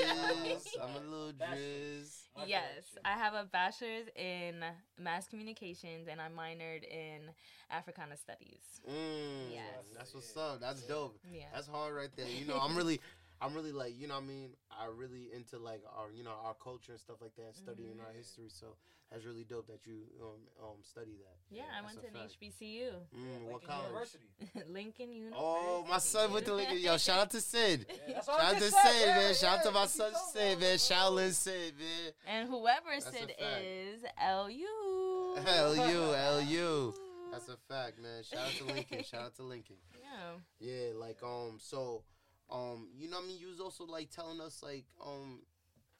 I'm 0.80 0.96
a 0.96 1.00
little 1.10 1.32
Bachelors. 1.32 2.28
drizz. 2.38 2.48
Yes. 2.48 2.84
I 3.04 3.10
have 3.12 3.34
a 3.34 3.44
bachelor's 3.44 4.06
in 4.16 4.64
mass 4.98 5.26
communications 5.28 6.08
and 6.10 6.20
I 6.20 6.28
minored 6.28 6.84
in 6.84 7.22
Africana 7.70 8.16
studies. 8.16 8.80
Mm, 8.88 9.52
Yes. 9.52 9.64
That's 9.96 10.14
what's 10.14 10.34
up. 10.36 10.60
That's 10.60 10.82
dope. 10.82 11.18
Yeah. 11.30 11.44
That's 11.54 11.66
hard 11.66 11.94
right 11.94 12.10
there. 12.16 12.26
You 12.26 12.46
know, 12.46 12.58
I'm 12.60 12.76
really, 12.76 13.00
I'm 13.42 13.54
really 13.54 13.72
like, 13.72 13.98
you 13.98 14.06
know, 14.06 14.14
what 14.14 14.22
I 14.22 14.26
mean, 14.26 14.50
I 14.70 14.86
really 14.86 15.28
into 15.34 15.58
like 15.58 15.82
our, 15.98 16.12
you 16.12 16.22
know, 16.22 16.30
our 16.44 16.54
culture 16.62 16.92
and 16.92 17.00
stuff 17.00 17.16
like 17.20 17.34
that, 17.36 17.56
studying 17.56 17.98
our 18.00 18.12
Mhm. 18.12 18.16
history. 18.16 18.48
So 18.48 18.76
that's 19.10 19.24
really 19.24 19.42
dope 19.44 19.66
that 19.66 19.84
you 19.84 20.04
um 20.22 20.40
um 20.62 20.76
study 20.82 21.16
that. 21.18 21.36
yeah, 21.50 21.64
I 21.76 21.82
went 21.84 22.00
to 22.00 22.06
an 22.06 22.12
fact. 22.14 22.36
HBCU, 22.40 22.92
Mm, 23.14 23.40
what 23.46 23.52
Lincoln 23.62 23.68
college? 23.68 23.86
University. 23.88 24.24
Lincoln 24.72 25.12
University. 25.12 25.42
Oh, 25.44 25.84
my 25.88 25.98
son 25.98 26.32
went 26.32 26.46
to 26.46 26.54
Lincoln. 26.54 26.78
Yo, 26.78 26.96
shout 26.98 27.18
out 27.18 27.30
to 27.30 27.40
Sid. 27.40 27.86
Yeah, 28.08 28.20
Shout 28.22 28.40
out 28.40 28.54
to 28.54 28.60
Sid, 28.60 28.72
said, 28.72 29.06
man. 29.08 29.20
yeah, 29.28 29.32
Shout 29.34 29.58
out 29.58 29.64
to 29.64 29.70
my 29.72 29.86
son 29.86 30.12
talking 30.12 30.28
Sid, 30.32 30.52
about, 30.52 30.60
man. 30.60 30.78
bro? 30.78 30.96
Shaolin 30.96 31.32
Sid, 31.32 31.74
man. 31.78 32.12
And 32.26 32.48
whoever 32.48 32.90
That's 32.92 33.10
Sid 33.10 33.34
is, 33.38 34.04
LU. 34.22 35.36
Hell 35.44 35.74
you, 35.76 36.00
LU. 36.00 36.94
That's 37.32 37.48
a 37.48 37.56
fact, 37.68 37.98
man. 37.98 38.22
Shout 38.22 38.40
out 38.46 38.52
to 38.58 38.64
Lincoln. 38.74 39.02
Shout 39.04 39.22
out 39.22 39.34
to 39.36 39.42
Lincoln. 39.42 39.76
Yeah. 40.00 40.36
Yeah, 40.60 40.92
like 40.94 41.22
um, 41.22 41.58
so, 41.58 42.04
um, 42.52 42.88
you 42.96 43.08
know, 43.08 43.16
what 43.16 43.24
I 43.24 43.28
mean, 43.28 43.38
you 43.40 43.48
was 43.48 43.60
also 43.60 43.84
like 43.84 44.10
telling 44.10 44.40
us 44.40 44.62
like 44.62 44.84
um, 45.04 45.40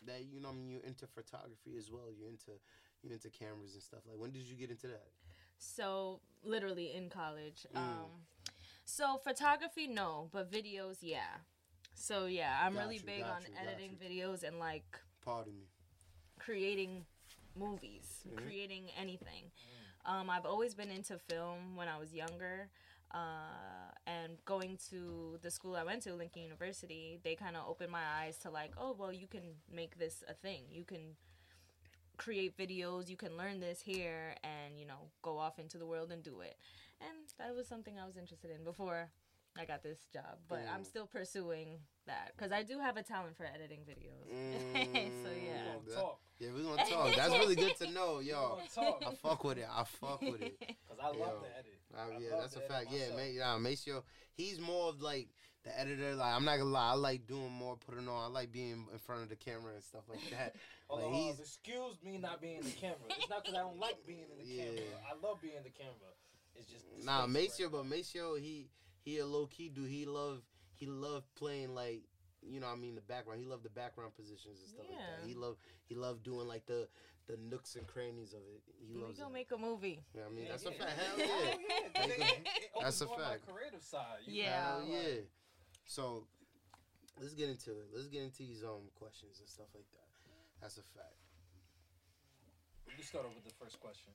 that 0.07 0.25
you 0.31 0.41
know, 0.41 0.51
I 0.51 0.53
mean, 0.53 0.69
you're 0.69 0.83
into 0.83 1.07
photography 1.07 1.77
as 1.79 1.91
well. 1.91 2.13
You're 2.17 2.29
into 2.29 2.53
you're 3.03 3.13
into 3.13 3.31
cameras 3.31 3.75
and 3.75 3.83
stuff. 3.83 4.01
Like, 4.09 4.19
when 4.19 4.31
did 4.31 4.43
you 4.43 4.57
get 4.57 4.71
into 4.71 4.87
that? 4.89 5.09
So 5.59 6.21
literally 6.45 6.93
in 6.95 7.09
college. 7.09 7.67
Mm. 7.75 7.79
Um 7.79 8.11
so 8.85 9.19
photography 9.23 9.87
no, 9.87 10.29
but 10.33 10.51
videos 10.51 10.99
yeah. 11.01 11.39
So 11.95 12.27
yeah, 12.27 12.59
I'm 12.63 12.75
Got 12.75 12.83
really 12.83 12.97
you, 12.97 13.03
big 13.07 13.23
on 13.23 13.43
you, 13.43 13.55
editing 13.61 13.97
videos 13.97 14.43
and 14.43 14.59
like 14.59 14.85
Pardon 15.25 15.55
me. 15.59 15.67
creating 16.39 17.05
movies, 17.57 18.25
Mhm. 18.27 18.37
creating 18.45 18.91
anything. 18.99 19.51
Um, 20.05 20.29
I've 20.31 20.47
always 20.47 20.75
been 20.75 20.91
into 20.91 21.17
film 21.19 21.77
when 21.77 21.87
I 21.87 21.97
was 21.99 22.13
younger. 22.13 22.69
Uh, 23.13 23.91
and 24.07 24.43
going 24.47 24.79
to 24.91 25.39
the 25.43 25.51
school 25.51 25.77
I 25.77 25.85
went 25.85 26.03
to, 26.03 26.15
Lincoln 26.15 26.43
University, 26.43 27.19
they 27.23 27.35
kind 27.35 27.57
of 27.57 27.69
opened 27.69 27.93
my 27.93 28.03
eyes 28.21 28.39
to 28.39 28.51
like, 28.51 28.73
oh, 28.79 28.97
well, 28.99 29.13
you 29.13 29.27
can 29.27 29.43
make 29.73 29.99
this 29.99 30.25
a 30.29 30.35
thing. 30.35 30.63
You 30.71 30.85
can 30.85 31.17
create 32.17 32.57
videos, 32.57 33.09
you 33.09 33.17
can 33.17 33.37
learn 33.37 33.61
this 33.61 33.81
here, 33.81 34.35
and, 34.45 34.79
you 34.79 34.87
know, 34.87 35.11
go 35.23 35.39
off 35.39 35.59
into 35.59 35.77
the 35.79 35.87
world 35.87 36.11
and 36.13 36.23
do 36.23 36.41
it. 36.41 36.57
And 37.01 37.11
that 37.39 37.55
was 37.55 37.67
something 37.67 37.99
I 37.99 38.07
was 38.07 38.17
interested 38.17 38.51
in 38.51 38.65
before 38.65 39.09
I 39.59 39.65
got 39.67 39.83
this 39.83 39.99
job. 40.13 40.39
But 40.49 40.65
I'm 40.73 40.83
Mm. 40.83 40.87
still 40.87 41.07
pursuing 41.07 41.81
that 42.07 42.33
because 42.37 42.53
I 42.53 42.63
do 42.63 42.79
have 42.79 42.97
a 42.97 43.03
talent 43.03 43.37
for 43.37 43.45
editing 43.45 43.81
videos. 43.81 44.29
so, 45.23 45.29
We 45.31 45.47
yeah. 45.47 45.65
Mm, 45.77 45.85
gonna 45.85 45.97
talk. 46.01 46.21
Yeah, 46.39 46.49
we're 46.55 46.63
gonna 46.63 46.85
talk. 46.89 47.15
That's 47.15 47.35
really 47.35 47.57
good 47.57 47.77
to 47.77 47.91
know, 47.91 48.17
We 48.21 48.31
yo. 48.31 48.59
gonna. 48.75 48.97
I 49.07 49.15
fuck 49.15 49.45
with 49.45 49.59
it. 49.59 49.67
I 49.71 49.85
fuck 49.85 50.23
with 50.23 50.41
it. 50.43 50.59
Cause 50.89 50.99
I 51.03 51.09
love 51.09 51.19
Yo. 51.19 51.41
the 51.43 51.59
edit. 51.59 51.79
Uh, 51.95 52.19
yeah, 52.19 52.31
that's 52.41 52.57
a 52.57 52.61
fact. 52.61 52.87
Yeah, 52.91 53.15
man, 53.17 53.33
yeah, 53.35 53.57
Maceo, 53.59 54.03
he's 54.35 54.59
more 54.61 54.89
of 54.89 55.01
like 55.03 55.29
the 55.65 55.79
editor. 55.79 56.15
Like, 56.15 56.35
I'm 56.35 56.45
not 56.45 56.57
gonna 56.59 56.71
lie, 56.71 56.91
I 56.91 56.95
like 56.95 57.27
doing 57.27 57.51
more, 57.53 57.77
putting 57.77 58.09
on. 58.09 58.25
I 58.25 58.27
like 58.29 58.51
being 58.53 58.87
in 58.93 58.99
front 58.99 59.23
of 59.23 59.29
the 59.29 59.37
camera 59.37 59.75
and 59.75 59.83
stuff 59.83 60.03
like 60.09 60.21
that. 60.31 60.55
Like, 60.91 61.05
on, 61.07 61.13
he's- 61.15 61.41
excuse 61.41 61.97
me 62.05 62.19
not 62.19 62.43
being 62.43 62.59
in 62.59 62.65
the 62.65 62.71
camera. 62.73 62.99
It's 63.09 63.31
not 63.31 63.43
because 63.45 63.57
I 63.57 63.61
don't 63.63 63.79
like 63.79 64.07
being 64.07 64.27
in 64.31 64.37
the 64.39 64.45
Yeah. 64.45 64.65
camera. 64.65 64.83
I 65.11 65.27
love 65.27 65.41
being 65.41 65.55
in 65.57 65.63
the 65.63 65.71
camera. 65.71 66.13
It's 66.55 66.69
just 66.71 66.85
Nah, 67.03 67.27
Maceo, 67.27 67.69
right 67.69 67.73
but 67.73 67.87
Maceo, 67.87 68.35
he 68.39 68.69
he 69.01 69.17
a 69.19 69.25
low 69.25 69.47
key 69.47 69.71
dude. 69.71 69.89
He 69.89 70.05
love 70.05 70.43
he 70.75 70.85
love 70.85 71.25
playing 71.35 71.75
like 71.75 72.03
you 72.43 72.61
know 72.61 72.67
what 72.67 72.77
I 72.77 72.79
mean 72.79 72.95
the 72.95 73.01
background. 73.01 73.41
He 73.41 73.47
loved 73.47 73.63
the 73.63 73.71
background 73.71 74.15
positions 74.15 74.59
and 74.61 74.69
stuff 74.69 74.85
like 74.91 74.99
that. 74.99 75.27
He 75.27 75.33
love 75.35 75.57
he 75.87 75.95
loved 75.95 76.25
doing 76.25 76.47
like 76.47 76.67
the 76.67 76.87
the 77.29 77.37
nooks 77.39 77.77
and 77.77 77.87
crannies 77.87 78.33
of 78.35 78.41
it. 78.55 78.63
He 78.87 78.95
we 78.95 79.01
loves 79.03 79.19
gonna 79.19 79.31
that. 79.31 79.35
make 79.35 79.53
a 79.53 79.59
movie. 79.59 80.03
You 80.15 80.21
know 80.21 80.27
I 80.27 80.31
mean, 80.31 80.45
Yeah, 80.45 80.51
that's 80.53 80.65
yeah. 80.65 80.71
a 80.71 80.75
fact. 80.75 80.91
Hell 80.99 81.15
Oh, 81.15 81.19
yeah. 81.19 81.27
yeah. 81.27 81.89
'cause 81.95 82.11
a- 82.11 82.23
it, 82.23 82.47
it 82.47 82.71
That's 82.81 83.01
a 83.01 83.07
fact. 83.07 83.47
My 83.47 83.53
creative 83.53 83.83
side. 83.83 84.19
You 84.27 84.43
Yeah. 84.43 84.63
Hell 84.79 84.85
yeah. 84.89 85.21
So 85.87 86.27
let's 87.21 87.35
get 87.35 87.49
into 87.49 87.71
it. 87.73 87.89
Let's 87.95 88.09
get 88.09 88.23
into 88.23 88.39
these 88.39 88.63
um 88.65 88.91
questions 88.99 89.39
and 89.41 89.49
stuff 89.49 89.69
like 89.75 89.87
that. 89.93 90.09
That's 90.61 90.79
a 90.79 90.83
fact. 90.83 91.19
You 92.97 93.03
start 93.05 93.25
off 93.27 93.35
with 93.35 93.45
the 93.45 93.55
first 93.59 93.81
question. 93.81 94.13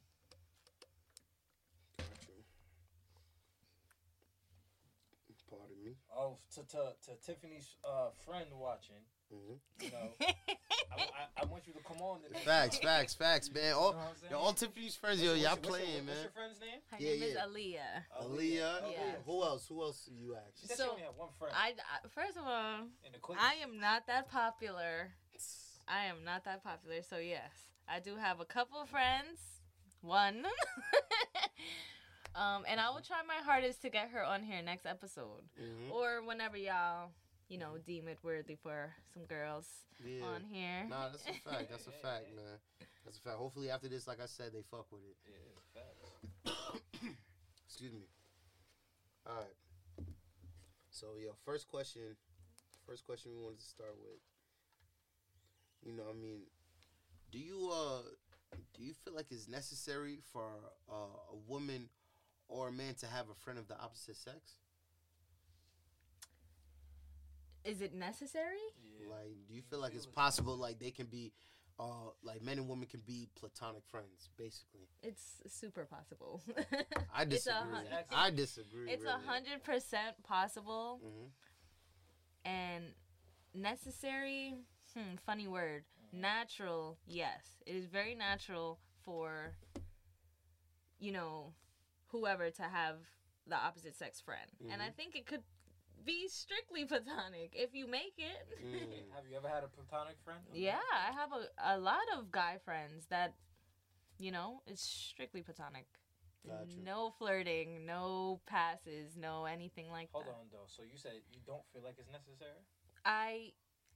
Pardon 5.50 5.78
me. 5.84 5.96
Oh, 6.16 6.38
to 6.56 6.62
to, 6.68 6.94
to 7.06 7.12
Tiffany's 7.26 7.76
uh, 7.86 8.10
friend 8.26 8.48
watching. 8.60 9.00
hmm 9.32 9.54
You 9.80 9.92
know, 9.92 10.12
I, 10.92 11.02
I, 11.02 11.42
I 11.42 11.46
want 11.46 11.68
you 11.68 11.74
to 11.74 11.80
come 11.80 11.98
on 12.02 12.20
and 12.26 12.36
Facts, 12.44 12.78
facts, 12.80 13.14
facts, 13.14 13.52
man. 13.54 13.74
All, 13.74 13.88
You 13.90 13.92
know 13.94 13.98
what 13.98 14.08
I'm 14.10 14.16
saying? 14.18 14.32
yo, 14.32 14.38
all 14.40 14.54
Tiffany's 14.54 14.96
friends, 14.96 15.22
yo, 15.22 15.30
What's- 15.32 15.42
y'all 15.44 15.52
what's 15.52 15.68
your- 15.68 15.78
playing, 15.78 15.94
What's 16.06 16.06
man. 16.08 16.22
your 16.24 16.32
friend's 16.32 16.60
name? 16.60 16.80
Her 16.92 16.98
Yeah, 17.00 17.10
name 17.12 17.24
is 17.24 17.34
yeah. 17.34 17.46
Aaliyah. 17.46 18.24
Aaliyah. 18.24 18.92
Yeah. 18.92 19.16
Who 19.26 19.44
else? 19.44 19.68
Who 19.68 19.82
else 19.84 20.06
do 20.06 20.14
you 20.16 20.36
actually? 20.36 20.52
She 20.62 20.68
said 20.68 20.78
So, 20.78 20.84
she 20.86 20.90
only 20.92 21.02
had 21.04 21.16
one 21.16 21.30
friend. 21.38 21.54
I, 21.56 21.70
I 21.78 22.08
first 22.10 22.38
of 22.38 22.44
all, 22.46 22.80
in 23.06 23.12
the 23.14 23.20
quick. 23.20 23.38
I 23.42 23.56
am 23.64 23.80
not 23.80 24.08
that 24.08 24.30
popular. 24.30 25.10
I 25.88 26.06
am 26.06 26.24
not 26.26 26.44
that 26.46 26.64
popular, 26.64 27.02
so 27.02 27.18
yes, 27.18 27.52
I 27.88 28.00
do 28.00 28.16
have 28.18 28.40
a 28.40 28.46
couple 28.46 28.80
of 28.82 28.90
friends. 28.90 29.40
One. 30.02 30.46
um, 32.36 32.64
and 32.68 32.80
I 32.80 32.90
will 32.90 33.02
try 33.02 33.18
my 33.28 33.44
hardest 33.44 33.82
to 33.82 33.90
get 33.90 34.10
her 34.12 34.24
on 34.24 34.44
here 34.44 34.62
next 34.62 34.86
episode. 34.86 35.44
Mhm. 35.60 35.92
Or 35.92 36.22
whenever 36.24 36.56
y'all, 36.58 37.12
you 37.50 37.58
know, 37.58 37.78
deem 37.86 38.08
it 38.08 38.20
worthy 38.24 38.56
for 38.56 38.94
some 39.14 39.24
girls 39.26 39.68
Yeah. 40.04 40.26
on 40.26 40.44
here. 40.44 40.86
Nah, 40.90 41.10
that's 41.10 41.24
a 41.28 41.34
fact. 41.50 41.70
That's 41.72 41.88
a 41.88 41.92
fact, 42.04 42.26
man. 42.36 42.60
That's 43.06 43.18
a 43.18 43.22
fact. 43.22 43.38
Hopefully, 43.38 43.70
after 43.70 43.88
this, 43.88 44.08
like 44.08 44.22
I 44.22 44.26
said, 44.26 44.52
they 44.54 44.64
fuck 44.70 44.88
with 44.92 45.02
it. 45.04 45.18
Yeah, 45.26 46.54
facts. 46.54 46.82
Excuse 47.68 47.94
me. 47.94 48.08
All 49.26 49.36
right. 49.36 50.06
So, 50.90 51.08
yo, 51.24 51.32
first 51.46 51.68
question. 51.68 52.16
First 52.86 53.06
question 53.06 53.32
we 53.32 53.44
wanted 53.44 53.60
to 53.60 53.66
start 53.66 53.96
with. 54.02 54.20
You 55.86 55.96
know, 55.96 56.04
I 56.10 56.14
mean, 56.20 56.42
do 57.32 57.38
you 57.40 57.70
uh, 57.72 58.02
do 58.76 58.84
you 58.84 58.94
feel 58.94 59.14
like 59.14 59.28
it's 59.30 59.48
necessary 59.48 60.20
for 60.34 60.46
uh, 60.90 60.94
a 61.32 61.36
woman 61.48 61.90
or 62.48 62.70
a 62.70 62.72
man 62.72 62.96
to 62.96 63.06
have 63.06 63.30
a 63.30 63.36
friend 63.36 63.60
of 63.60 63.68
the 63.68 63.80
opposite 63.80 64.16
sex? 64.18 64.56
Is 67.68 67.82
it 67.82 67.94
necessary? 67.94 68.58
Yeah. 68.82 69.10
Like, 69.10 69.36
do 69.48 69.54
you 69.54 69.62
feel 69.62 69.80
like 69.80 69.94
it's 69.94 70.06
possible, 70.06 70.56
like 70.56 70.80
they 70.80 70.92
can 70.92 71.08
be, 71.08 71.34
uh, 71.80 72.12
like 72.24 72.42
men 72.42 72.58
and 72.58 72.68
women 72.70 72.88
can 72.88 73.02
be 73.06 73.28
platonic 73.36 73.84
friends, 73.86 74.30
basically? 74.38 74.88
It's 75.04 75.42
super 75.48 75.86
possible. 75.86 76.42
I 77.14 77.26
disagree. 77.26 77.58
hun- 77.72 77.86
I 78.12 78.30
disagree. 78.32 78.90
it's 78.92 79.06
a 79.06 79.18
hundred 79.28 79.64
percent 79.64 80.22
possible 80.24 81.00
hmm 81.04 81.28
and 82.46 82.86
necessary. 83.54 84.56
Hmm, 84.94 85.16
funny 85.26 85.48
word. 85.48 85.84
Natural, 86.14 86.98
yes. 87.06 87.46
It 87.66 87.76
is 87.76 87.86
very 87.88 88.16
natural 88.16 88.80
for, 89.04 89.58
you 91.00 91.12
know, 91.12 91.54
whoever 92.08 92.50
to 92.50 92.64
have 92.64 92.96
the 93.46 93.56
opposite 93.58 93.96
sex 93.98 94.22
friend, 94.22 94.50
and 94.72 94.82
I 94.82 94.90
Mhm. 94.90 94.96
think 94.96 95.16
it 95.16 95.26
could 95.26 95.44
be 96.08 96.28
strictly 96.30 96.86
platonic 96.86 97.52
if 97.54 97.76
you 97.76 97.86
make 97.86 98.16
it. 98.18 98.66
Mm. 98.66 99.14
Have 99.16 99.26
you 99.30 99.36
ever 99.36 99.50
had 99.50 99.64
a 99.64 99.68
platonic 99.68 100.16
friend? 100.24 100.40
Yeah, 100.54 100.80
I 100.80 101.12
have 101.12 101.30
a, 101.34 101.76
a 101.76 101.78
lot 101.78 102.08
of 102.18 102.32
guy 102.32 102.58
friends 102.64 103.06
that, 103.10 103.36
you 104.18 104.32
know, 104.32 104.62
it's 104.66 104.82
strictly 104.82 105.44
platonic. 105.44 105.86
Gotcha. 106.48 106.80
No 106.84 107.14
flirting, 107.20 107.86
no 107.86 108.40
passes, 108.48 109.18
no 109.18 109.44
anything 109.44 109.92
like 109.92 110.08
Hold 110.14 110.26
that. 110.26 110.32
Hold 110.32 110.40
on 110.40 110.48
though. 110.52 110.68
So 110.68 110.82
you 110.82 110.98
said 110.98 111.20
you 111.34 111.42
don't 111.46 111.64
feel 111.74 111.84
like 111.84 111.96
it's 112.00 112.10
necessary? 112.10 112.64
I, 113.04 113.52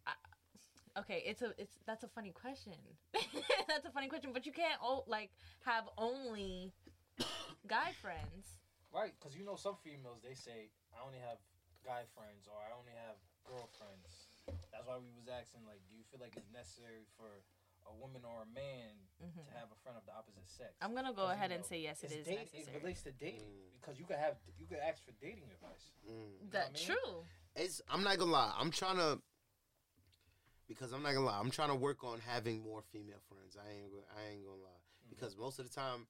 I 0.05 0.11
okay, 0.99 1.23
it's 1.25 1.41
a 1.41 1.53
it's 1.57 1.79
that's 1.87 2.03
a 2.03 2.09
funny 2.09 2.31
question. 2.31 2.73
that's 3.69 3.85
a 3.85 3.91
funny 3.91 4.09
question, 4.09 4.31
but 4.33 4.45
you 4.45 4.51
can't 4.51 4.79
oh, 4.83 5.05
like 5.07 5.29
have 5.63 5.85
only 5.97 6.73
guy 7.67 7.91
friends. 8.01 8.59
Right, 8.93 9.13
because 9.17 9.37
you 9.37 9.45
know 9.45 9.55
some 9.55 9.75
females 9.81 10.19
they 10.21 10.35
say 10.35 10.67
I 10.91 11.05
only 11.05 11.19
have 11.19 11.37
guy 11.85 12.05
friends 12.15 12.45
or 12.47 12.57
I 12.61 12.71
only 12.77 12.93
have 12.93 13.17
girlfriends. 13.45 14.29
That's 14.71 14.85
why 14.87 14.97
we 14.97 15.09
was 15.17 15.27
asking 15.29 15.65
like, 15.65 15.81
do 15.89 15.95
you 15.97 16.03
feel 16.09 16.19
like 16.21 16.33
it's 16.37 16.49
necessary 16.53 17.05
for 17.17 17.41
a 17.89 17.93
woman 17.97 18.21
or 18.25 18.45
a 18.45 18.49
man 18.53 18.93
Mhm. 19.21 19.45
to 19.45 19.51
have 19.57 19.69
a 19.73 19.77
friend 19.81 19.97
of 19.97 20.05
the 20.05 20.13
opposite 20.13 20.45
sex? 20.47 20.73
I'm 20.81 20.93
gonna 20.93 21.13
go 21.13 21.25
'Cause, 21.25 21.33
you 21.33 21.37
ahead 21.37 21.51
and 21.51 21.65
say 21.65 21.79
yes, 21.81 22.03
it's 22.03 22.13
date- 22.25 22.37
necessary. 22.53 22.75
It 22.77 22.81
relates 22.81 23.01
to 23.03 23.11
dating 23.11 23.49
Mm. 23.49 23.73
because 23.81 23.97
you 23.99 24.05
could 24.05 24.17
have 24.21 24.37
you 24.57 24.67
could 24.67 24.79
ask 24.79 25.03
for 25.03 25.11
dating 25.17 25.49
advice. 25.51 25.91
Mm. 26.05 26.51
That 26.51 26.71
what 26.71 26.75
I 26.75 26.77
mean? 26.77 26.85
true. 26.97 27.25
It's. 27.55 27.81
I'm 27.89 28.03
not 28.03 28.17
gonna 28.17 28.31
lie. 28.31 28.53
I'm 28.57 28.71
trying 28.71 28.97
to. 28.97 29.21
Because 30.67 30.93
I'm 30.93 31.03
not 31.03 31.13
gonna 31.13 31.25
lie. 31.25 31.37
I'm 31.39 31.51
trying 31.51 31.69
to 31.69 31.75
work 31.75 32.03
on 32.03 32.19
having 32.21 32.61
more 32.63 32.81
female 32.81 33.19
friends. 33.27 33.57
I 33.57 33.67
ain't. 33.69 33.91
I 34.15 34.21
ain't 34.31 34.43
gonna 34.45 34.61
lie. 34.61 34.69
Mm-hmm. 34.69 35.09
Because 35.09 35.35
most 35.35 35.59
of 35.59 35.67
the 35.67 35.73
time, 35.73 36.07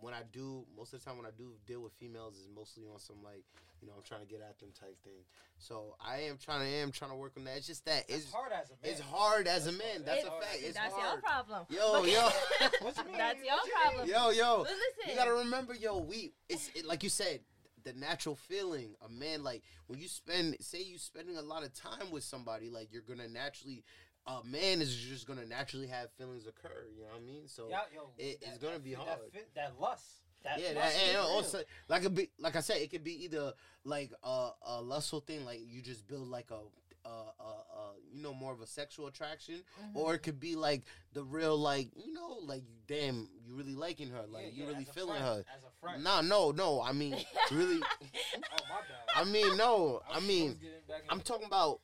when 0.00 0.14
I 0.14 0.22
do, 0.32 0.64
most 0.76 0.92
of 0.92 1.00
the 1.00 1.04
time 1.04 1.16
when 1.16 1.26
I 1.26 1.30
do 1.36 1.52
deal 1.66 1.80
with 1.82 1.92
females, 1.94 2.34
is 2.36 2.48
mostly 2.54 2.84
on 2.92 2.98
some 2.98 3.16
like, 3.22 3.44
you 3.80 3.86
know, 3.86 3.94
I'm 3.96 4.02
trying 4.02 4.20
to 4.22 4.26
get 4.26 4.40
at 4.40 4.58
them 4.58 4.70
type 4.78 4.96
thing. 5.04 5.22
So 5.58 5.94
I 6.04 6.20
am 6.22 6.36
trying 6.36 6.60
to. 6.60 6.66
I 6.66 6.80
am 6.82 6.90
trying 6.92 7.10
to 7.10 7.16
work 7.16 7.32
on 7.36 7.44
that. 7.44 7.56
It's 7.56 7.66
just 7.66 7.84
that 7.86 8.04
It's 8.08 8.24
it's. 8.24 8.32
hard 8.32 8.52
as 8.52 8.68
a 8.70 8.72
man. 8.72 8.92
It's 8.92 9.00
hard 9.00 9.46
as 9.46 9.66
a 9.66 9.70
That's 9.70 9.78
man. 9.78 10.04
That's 10.04 10.22
It- 10.24 10.26
a 10.26 10.30
fact. 10.30 10.56
It's 10.60 10.78
that's 10.78 10.94
hard. 10.94 11.12
your 11.12 11.22
problem. 11.22 11.66
Yo, 11.70 12.00
But- 12.02 12.10
yo. 12.10 12.20
What 12.84 12.94
that's 13.16 13.38
your 13.44 13.56
problem. 13.82 14.08
Yo, 14.08 14.30
yo. 14.30 14.58
But 14.64 14.72
listen, 14.72 15.10
You 15.10 15.14
gotta 15.16 15.32
remember, 15.34 15.74
yo, 15.74 15.98
we 15.98 16.32
it's 16.48 16.70
it, 16.74 16.84
like 16.84 17.02
you 17.02 17.08
said, 17.08 17.40
the 17.84 17.92
natural 17.92 18.34
feeling. 18.34 18.94
A 19.04 19.08
man 19.08 19.42
like 19.44 19.62
when 19.86 19.98
you 20.00 20.08
spend, 20.08 20.56
say 20.60 20.82
you 20.82 20.98
spending 20.98 21.36
a 21.36 21.42
lot 21.42 21.62
of 21.64 21.72
time 21.74 22.10
with 22.10 22.24
somebody, 22.24 22.70
like 22.70 22.92
you're 22.92 23.02
gonna 23.02 23.28
naturally. 23.28 23.84
A 24.28 24.44
man 24.44 24.82
is 24.82 24.94
just 24.94 25.26
gonna 25.26 25.46
naturally 25.46 25.86
have 25.88 26.10
feelings 26.12 26.46
occur. 26.46 26.84
You 26.94 27.02
know 27.02 27.08
what 27.08 27.16
I 27.16 27.20
mean? 27.24 27.48
So 27.48 27.68
Yeah, 27.70 27.80
yo, 27.94 28.10
It- 28.18 28.38
it's 28.42 28.58
gonna 28.58 28.78
be 28.78 28.90
that, 28.94 29.00
hard. 29.00 29.20
That, 29.20 29.32
fit, 29.32 29.54
that 29.54 29.80
lust. 29.80 30.04
That 30.44 30.60
yeah, 30.60 30.68
lust 30.78 30.94
that, 30.96 31.02
is 31.02 31.08
and 31.08 31.18
also 31.18 31.62
like 31.88 32.04
a 32.04 32.10
be 32.10 32.30
like 32.38 32.54
I 32.54 32.60
said, 32.60 32.76
it 32.76 32.90
could 32.90 33.02
be 33.02 33.24
either 33.24 33.54
like 33.84 34.12
a, 34.22 34.50
a 34.66 34.80
lustful 34.82 35.20
thing, 35.20 35.44
like 35.44 35.60
you 35.66 35.80
just 35.82 36.06
build 36.06 36.28
like 36.28 36.50
a. 36.50 36.60
Uh, 37.04 37.30
uh, 37.40 37.42
uh, 37.42 37.92
you 38.12 38.20
know, 38.22 38.34
more 38.34 38.52
of 38.52 38.60
a 38.60 38.66
sexual 38.66 39.06
attraction, 39.06 39.62
Mm-hmm. 39.80 39.96
or 39.96 40.14
it 40.14 40.18
could 40.18 40.38
be 40.38 40.56
like 40.56 40.82
the 41.14 41.22
real, 41.24 41.56
like 41.56 41.88
you 41.96 42.12
know, 42.12 42.38
like 42.42 42.64
damn, 42.86 43.30
you 43.46 43.54
really 43.54 43.74
liking 43.74 44.10
her, 44.10 44.26
like 44.28 44.42
Yeah, 44.46 44.50
you 44.50 44.62
yeah, 44.64 44.68
really 44.72 44.84
feeling 44.84 45.12
friend, 45.16 45.24
her. 45.24 45.44
As 45.56 45.62
a 45.62 45.70
friend. 45.80 46.04
Nah, 46.04 46.20
no, 46.20 46.50
no. 46.50 46.82
I 46.82 46.92
mean, 46.92 47.16
really. 47.50 47.80
Oh 47.80 48.64
my 48.68 48.80
bad. 48.82 49.08
I 49.16 49.24
mean, 49.24 49.56
no. 49.56 50.02
I 50.10 50.16
was- 50.18 50.26
mean, 50.28 50.48
was 50.48 50.54
getting 50.58 50.74
back 50.86 51.02
in- 51.04 51.10
I'm 51.10 51.20
talking 51.22 51.46
about. 51.46 51.80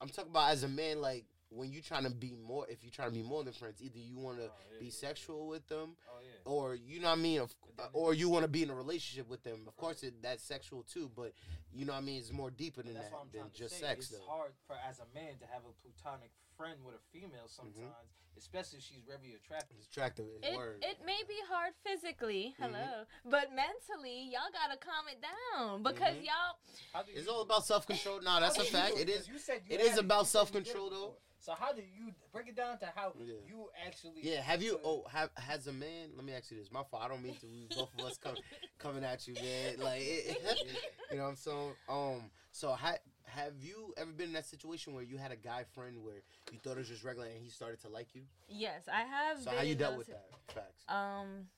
I'm 0.00 0.10
talking 0.10 0.30
about 0.30 0.52
as 0.52 0.62
a 0.62 0.68
man, 0.68 1.00
like 1.00 1.24
when 1.50 1.70
you're 1.72 1.82
trying 1.82 2.04
to 2.04 2.10
be 2.10 2.34
more. 2.46 2.66
If 2.68 2.82
you're 2.82 2.90
trying 2.90 3.08
to 3.10 3.14
be 3.14 3.22
more 3.22 3.44
than 3.44 3.52
friends, 3.52 3.80
either 3.80 3.98
you 3.98 4.18
want 4.18 4.38
to 4.38 4.44
Oh, 4.44 4.50
yeah, 4.72 4.78
be 4.80 4.86
yeah, 4.86 4.92
sexual 4.92 5.46
with 5.48 5.66
them, 5.68 5.96
Oh 6.10 6.18
yeah. 6.22 6.28
or 6.44 6.74
you 6.74 7.00
know 7.00 7.08
what 7.08 7.18
I 7.18 7.22
mean, 7.22 7.40
of, 7.40 7.54
But 7.76 7.90
or 7.92 8.14
you 8.14 8.28
want 8.28 8.42
to 8.44 8.48
be 8.48 8.62
in 8.62 8.70
a 8.70 8.74
relationship 8.74 9.28
with 9.28 9.42
them. 9.44 9.64
Of 9.66 9.76
course, 9.76 10.02
it, 10.02 10.20
that's 10.22 10.42
sexual 10.42 10.82
too, 10.82 11.10
but 11.14 11.32
you 11.72 11.84
know 11.84 11.92
what 11.92 11.98
I 12.02 12.02
mean. 12.02 12.18
It's 12.18 12.32
more 12.32 12.50
deeper 12.50 12.82
than 12.82 12.94
That's 12.94 13.06
that 13.10 13.12
what 13.14 13.22
I'm 13.22 13.28
than 13.32 13.40
trying 13.42 13.52
to 13.52 13.58
just 13.58 13.74
say. 13.78 13.80
sex, 13.86 14.10
It's 14.10 14.18
though. 14.18 14.24
hard 14.26 14.52
for 14.66 14.76
as 14.88 14.98
a 15.00 15.06
man 15.14 15.38
to 15.38 15.46
have 15.46 15.62
a 15.64 15.72
platonic 15.82 16.30
friend 16.56 16.78
with 16.84 16.94
a 16.96 17.02
female 17.12 17.46
Mm-hmm. 17.46 17.68
sometimes, 17.78 18.10
especially 18.38 18.78
if 18.78 18.84
she's 18.84 19.02
very 19.06 19.34
attractive. 19.36 19.76
It's 19.78 19.86
attractive. 19.88 20.26
It's 20.42 20.48
It, 20.48 20.56
it 20.82 20.98
may 21.06 21.20
be 21.28 21.36
hard 21.48 21.74
physically, 21.84 22.54
Mhm. 22.58 22.64
hello, 22.72 23.04
but 23.24 23.52
mentally, 23.54 24.30
y'all 24.32 24.50
gotta 24.52 24.78
calm 24.78 25.06
it 25.08 25.20
down 25.22 25.82
because 25.82 26.16
Mhm. 26.16 26.24
y'all. 26.24 27.04
Do 27.04 27.12
it's 27.14 27.28
all 27.28 27.42
about 27.42 27.64
self 27.66 27.86
control. 27.86 28.20
Nah, 28.22 28.40
that's 28.40 28.56
a 28.56 28.60
do 28.60 28.64
you 28.64 28.70
fact. 28.72 28.94
do 28.96 29.00
It 29.02 29.08
is. 29.10 29.16
'Cause 29.18 29.28
You 29.28 29.38
said 29.38 29.62
you 29.68 29.74
it 29.76 29.80
had 29.80 29.90
is 29.92 29.98
it- 29.98 30.04
about 30.04 30.20
you 30.20 30.24
said 30.24 30.38
you 30.40 30.52
did 30.52 30.60
it 30.60 30.66
self-control, 30.72 30.90
though. 30.90 31.16
Before. 31.46 31.56
So 31.56 31.64
how 31.64 31.72
do 31.72 31.82
you 31.82 32.12
break 32.32 32.48
it 32.48 32.56
down 32.56 32.78
to 32.78 32.86
how 32.94 33.12
Yeah. 33.18 33.34
you 33.46 33.70
actually? 33.86 34.22
Yeah, 34.22 34.40
have 34.40 34.62
you? 34.62 34.80
Oh, 34.84 35.04
have 35.10 35.30
has 35.36 35.66
a 35.66 35.72
man? 35.72 36.10
Let 36.14 36.24
me 36.24 36.32
ask 36.32 36.50
you 36.50 36.58
this. 36.58 36.70
My 36.70 36.82
fault. 36.84 37.02
I 37.02 37.08
don't 37.08 37.22
mean 37.22 37.36
to. 37.36 37.46
We 37.46 37.68
both 37.74 37.92
of 37.98 38.04
us 38.04 38.18
come, 38.18 38.36
coming 38.78 39.04
at 39.04 39.26
you, 39.26 39.34
man. 39.34 39.78
Like, 39.78 40.02
it, 40.02 40.38
you 41.10 41.16
know 41.16 41.24
what 41.24 41.28
I'm 41.30 41.36
saying? 41.36 41.72
Um, 41.88 42.30
so 42.52 42.70
ha, 42.70 42.94
have 43.24 43.52
you 43.60 43.94
ever 43.96 44.12
been 44.12 44.28
in 44.28 44.32
that 44.34 44.46
situation 44.46 44.94
where 44.94 45.04
you 45.04 45.16
had 45.18 45.32
a 45.32 45.36
guy 45.36 45.64
friend 45.74 46.02
where 46.02 46.22
you 46.52 46.58
thought 46.62 46.72
it 46.72 46.78
was 46.78 46.88
just 46.88 47.04
regular 47.04 47.28
and 47.28 47.38
he 47.42 47.50
started 47.50 47.80
to 47.82 47.88
like 47.88 48.14
you? 48.14 48.22
Yes, 48.48 48.88
I 48.92 49.02
have. 49.02 49.38
So 49.38 49.50
been 49.50 49.58
how 49.58 49.64
you 49.64 49.74
dealt 49.74 49.98
with 49.98 50.08
that? 50.08 50.26
Facts. 50.48 50.84
Um, 50.88 51.48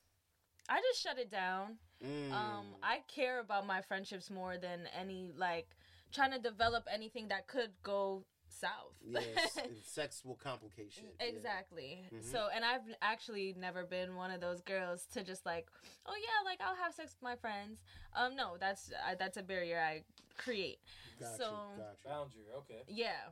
I 0.68 0.80
just 0.80 1.02
shut 1.02 1.18
it 1.18 1.30
down. 1.30 1.78
Mm. 2.04 2.32
Um, 2.32 2.66
I 2.82 3.00
care 3.08 3.40
about 3.40 3.66
my 3.66 3.80
friendships 3.82 4.30
more 4.30 4.56
than 4.58 4.88
any 4.98 5.30
like 5.36 5.68
trying 6.12 6.32
to 6.32 6.38
develop 6.38 6.84
anything 6.92 7.28
that 7.28 7.46
could 7.46 7.70
go 7.82 8.24
south. 8.60 8.94
yes, 9.06 9.56
and 9.64 9.76
sex 9.84 10.24
will 10.24 10.34
complicate 10.42 10.92
shit. 10.92 11.14
yeah. 11.20 11.26
Exactly. 11.26 12.04
Mhm. 12.12 12.24
So, 12.32 12.48
and 12.54 12.64
I've 12.64 12.82
actually 13.02 13.54
never 13.58 13.84
been 13.84 14.16
one 14.16 14.30
of 14.30 14.40
those 14.40 14.60
girls 14.62 15.06
to 15.14 15.22
just 15.22 15.44
like, 15.46 15.66
oh 16.06 16.14
yeah, 16.16 16.50
like 16.50 16.60
I'll 16.60 16.76
have 16.76 16.92
sex 16.94 17.14
with 17.14 17.22
my 17.22 17.36
friends. 17.36 17.82
Um, 18.14 18.36
no, 18.36 18.56
that's 18.58 18.90
uh, 18.90 19.14
that's 19.18 19.36
a 19.36 19.42
barrier 19.42 19.80
I 19.80 20.02
create. 20.36 20.78
Got 21.20 21.36
so 21.36 21.44
you. 21.44 21.82
Got 21.82 21.96
you. 22.04 22.10
boundary. 22.10 22.42
Okay. 22.58 22.82
yeah. 22.88 23.30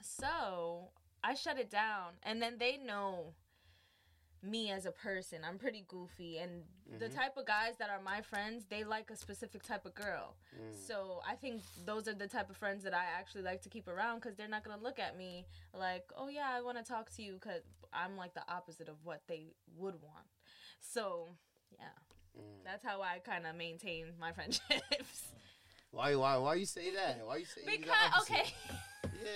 So 0.00 0.90
I 1.22 1.34
shut 1.34 1.58
it 1.58 1.70
down, 1.70 2.14
and 2.22 2.42
then 2.42 2.56
they 2.58 2.76
know 2.78 3.34
me 4.42 4.70
as 4.70 4.86
a 4.86 4.90
person. 4.92 5.38
I'm 5.44 5.58
pretty 5.58 5.84
goofy, 5.86 6.38
and 6.38 6.64
the 6.98 7.08
Mhm. 7.08 7.14
type 7.14 7.36
of 7.36 7.46
guys 7.46 7.76
that 7.78 7.90
are 7.90 8.00
my 8.00 8.20
friends, 8.22 8.64
they 8.66 8.82
like 8.84 9.10
a 9.10 9.16
specific 9.16 9.62
type 9.62 9.86
of 9.86 9.94
girl. 9.94 10.36
Mm. 10.60 10.74
So 10.74 11.22
I 11.26 11.36
think 11.36 11.62
those 11.84 12.08
are 12.08 12.14
the 12.14 12.26
type 12.28 12.50
of 12.50 12.56
friends 12.56 12.82
that 12.84 12.92
I 12.94 13.04
actually 13.04 13.42
like 13.42 13.62
to 13.62 13.68
keep 13.68 13.86
around 13.88 14.20
because 14.20 14.34
they're 14.36 14.48
not 14.48 14.64
gonna 14.64 14.82
look 14.82 14.98
at 14.98 15.16
me 15.16 15.46
like, 15.72 16.10
oh 16.16 16.28
yeah, 16.28 16.50
I 16.50 16.60
want 16.60 16.76
to 16.78 16.84
talk 16.84 17.10
to 17.16 17.22
you 17.22 17.34
because 17.34 17.62
I'm 17.92 18.16
like 18.16 18.34
the 18.34 18.44
opposite 18.50 18.88
of 18.88 18.96
what 19.04 19.22
they 19.28 19.54
would 19.76 20.00
want. 20.02 20.26
So 20.80 21.28
yeah, 21.78 21.92
Mm. 22.38 22.64
that's 22.64 22.82
how 22.84 23.00
I 23.02 23.18
kind 23.20 23.46
of 23.46 23.54
maintain 23.56 24.18
my 24.18 24.32
friendships. 24.32 25.32
Why? 25.90 26.14
Why? 26.16 26.36
Why 26.38 26.54
you 26.54 26.64
say 26.66 26.90
that? 26.94 27.24
Why 27.26 27.36
you 27.36 27.44
say? 27.44 27.62
because 27.66 28.22
okay, 28.22 28.52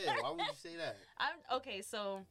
Yeah. 0.05 0.17
Why 0.21 0.31
would 0.31 0.47
you 0.47 0.55
say 0.55 0.77
that? 0.77 0.97
I'm 1.19 1.37
okay. 1.59 1.81
So 1.83 2.27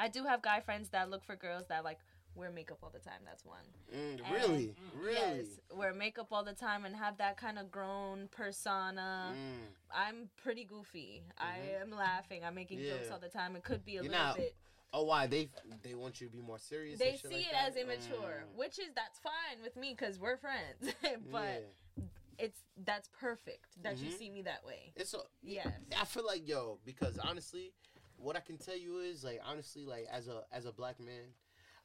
I 0.00 0.08
do 0.08 0.24
have 0.24 0.40
guy 0.42 0.60
friends 0.60 0.88
that 0.90 1.10
look 1.10 1.24
for 1.24 1.36
girls 1.36 1.64
that 1.68 1.84
like 1.84 1.98
wear 2.34 2.50
makeup 2.50 2.78
all 2.82 2.90
the 2.90 2.98
time. 3.00 3.20
That's 3.24 3.44
one. 3.44 3.64
Mm, 3.94 4.20
And- 4.24 4.32
really, 4.32 4.74
really. 4.98 5.14
Yes, 5.14 5.46
wear 5.74 5.92
makeup 5.92 6.28
all 6.32 6.44
the 6.44 6.54
time 6.54 6.84
and 6.86 6.96
have 6.96 7.18
that 7.18 7.36
kind 7.36 7.58
of 7.58 7.70
grown 7.70 8.28
persona. 8.28 9.34
Mm. 9.36 9.58
I'm 9.94 10.30
pretty 10.42 10.64
goofy. 10.64 11.22
I 11.38 11.58
am 11.82 11.90
laughing. 11.90 12.44
I'm 12.44 12.54
making 12.54 12.80
jokes 12.82 13.10
all 13.10 13.18
the 13.18 13.28
time. 13.28 13.56
It 13.56 13.64
could 13.64 13.84
be 13.84 13.92
a 13.98 14.02
You're 14.02 14.10
little 14.12 14.18
not- 14.26 14.36
bit. 14.36 14.54
Oh, 14.92 15.04
why 15.04 15.26
they 15.28 15.48
they 15.82 15.94
want 15.94 16.20
you 16.20 16.26
to 16.26 16.32
be 16.32 16.40
more 16.40 16.58
serious? 16.58 16.98
They 16.98 17.10
and 17.10 17.18
shit 17.20 17.30
see 17.30 17.36
like 17.36 17.46
it 17.46 17.52
that? 17.52 17.68
as 17.68 17.76
immature, 17.76 18.44
Mm. 18.46 18.58
which 18.58 18.78
is 18.80 18.88
that's 18.96 19.18
fine 19.20 19.62
with 19.62 19.76
me 19.76 19.94
because 19.96 20.18
we're 20.18 20.36
friends. 20.36 20.92
but 21.30 21.62
Yeah. 21.96 22.04
it's 22.38 22.58
that's 22.84 23.08
perfect 23.20 23.68
that 23.82 23.98
you 23.98 24.10
Mhm. 24.10 24.18
see 24.18 24.30
me 24.30 24.42
that 24.42 24.64
way. 24.64 24.92
it's 24.96 25.14
a, 25.14 25.18
Yes. 25.42 25.68
I 25.96 26.04
feel 26.06 26.26
like 26.26 26.48
yo 26.48 26.80
because 26.84 27.18
honestly, 27.18 27.72
what 28.20 28.36
I 28.36 28.40
can 28.40 28.58
tell 28.58 28.76
you 28.76 28.98
is 28.98 29.24
like 29.24 29.40
honestly 29.44 29.84
like 29.84 30.06
as 30.12 30.28
a 30.28 30.42
as 30.52 30.66
a 30.66 30.72
black 30.72 31.00
man, 31.00 31.34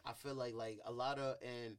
I 0.06 0.14
feel 0.14 0.36
like 0.36 0.54
like 0.54 0.80
a 0.86 0.92
lot 0.92 1.18
of 1.18 1.38
and 1.42 1.78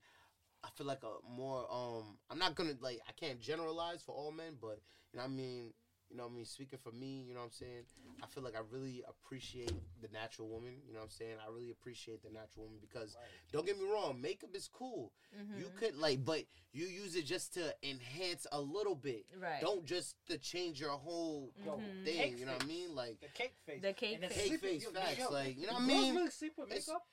I 0.64 0.68
feel 0.76 0.86
like 0.86 1.02
a 1.02 1.30
more 1.30 1.66
um 1.70 2.18
I'm 2.30 2.38
not 2.38 2.54
gonna 2.54 2.74
like 2.80 3.00
I 3.08 3.12
can't 3.12 3.40
generalize 3.40 4.02
for 4.02 4.14
all 4.14 4.32
men, 4.32 4.56
but 4.60 4.80
you 5.12 5.18
know 5.18 5.24
I 5.24 5.28
mean 5.28 5.72
you 6.10 6.16
know 6.16 6.24
what 6.24 6.32
I 6.32 6.36
mean 6.36 6.44
speaking 6.44 6.78
for 6.82 6.92
me, 6.92 7.24
you 7.26 7.34
know 7.34 7.40
what 7.40 7.46
I'm 7.46 7.52
saying. 7.52 7.82
I 8.22 8.26
feel 8.26 8.42
like 8.42 8.56
I 8.56 8.60
really 8.70 9.02
appreciate 9.08 9.72
the 10.00 10.08
natural 10.12 10.48
woman. 10.48 10.74
You 10.86 10.94
know 10.94 11.00
what 11.00 11.06
I'm 11.06 11.10
saying. 11.10 11.36
I 11.46 11.50
really 11.52 11.70
appreciate 11.70 12.22
the 12.22 12.30
natural 12.30 12.64
woman 12.64 12.78
because 12.80 13.14
Right. 13.14 13.52
don't 13.52 13.66
get 13.66 13.78
me 13.78 13.84
wrong, 13.90 14.20
makeup 14.20 14.54
is 14.54 14.68
cool. 14.68 15.12
Mhm. 15.36 15.58
You 15.58 15.70
could 15.76 15.96
like, 15.96 16.24
but 16.24 16.46
you 16.72 16.86
use 16.86 17.14
it 17.14 17.22
just 17.26 17.52
to 17.54 17.74
enhance 17.82 18.46
a 18.52 18.60
little 18.60 18.94
bit. 18.94 19.26
Right. 19.36 19.60
Don't 19.60 19.84
just 19.84 20.16
to 20.28 20.38
change 20.38 20.80
your 20.80 20.92
whole 20.92 21.52
Yo, 21.62 21.76
Mhm. 21.78 22.04
thing. 22.04 22.16
cake 22.16 22.38
You 22.38 22.46
know 22.46 22.52
what 22.54 22.62
I 22.62 22.66
mean? 22.66 22.94
Like 22.94 23.20
The 23.20 23.28
cake 23.28 23.56
face. 23.66 23.82
The 23.82 23.92
cake 23.92 24.14
And 24.14 24.22
then 24.22 24.30
face. 24.30 24.48
Cake 24.48 24.60
face, 24.60 24.82
yo, 24.84 24.90
facts, 24.92 25.18
yo, 25.18 25.30
like, 25.30 25.56
you 25.58 25.66
know 25.66 25.74
what 25.74 25.82
I 25.82 25.86
mean? 25.86 26.14
really 26.14 26.30
sleep 26.30 26.56
with 26.56 26.68
makeup. 26.70 27.06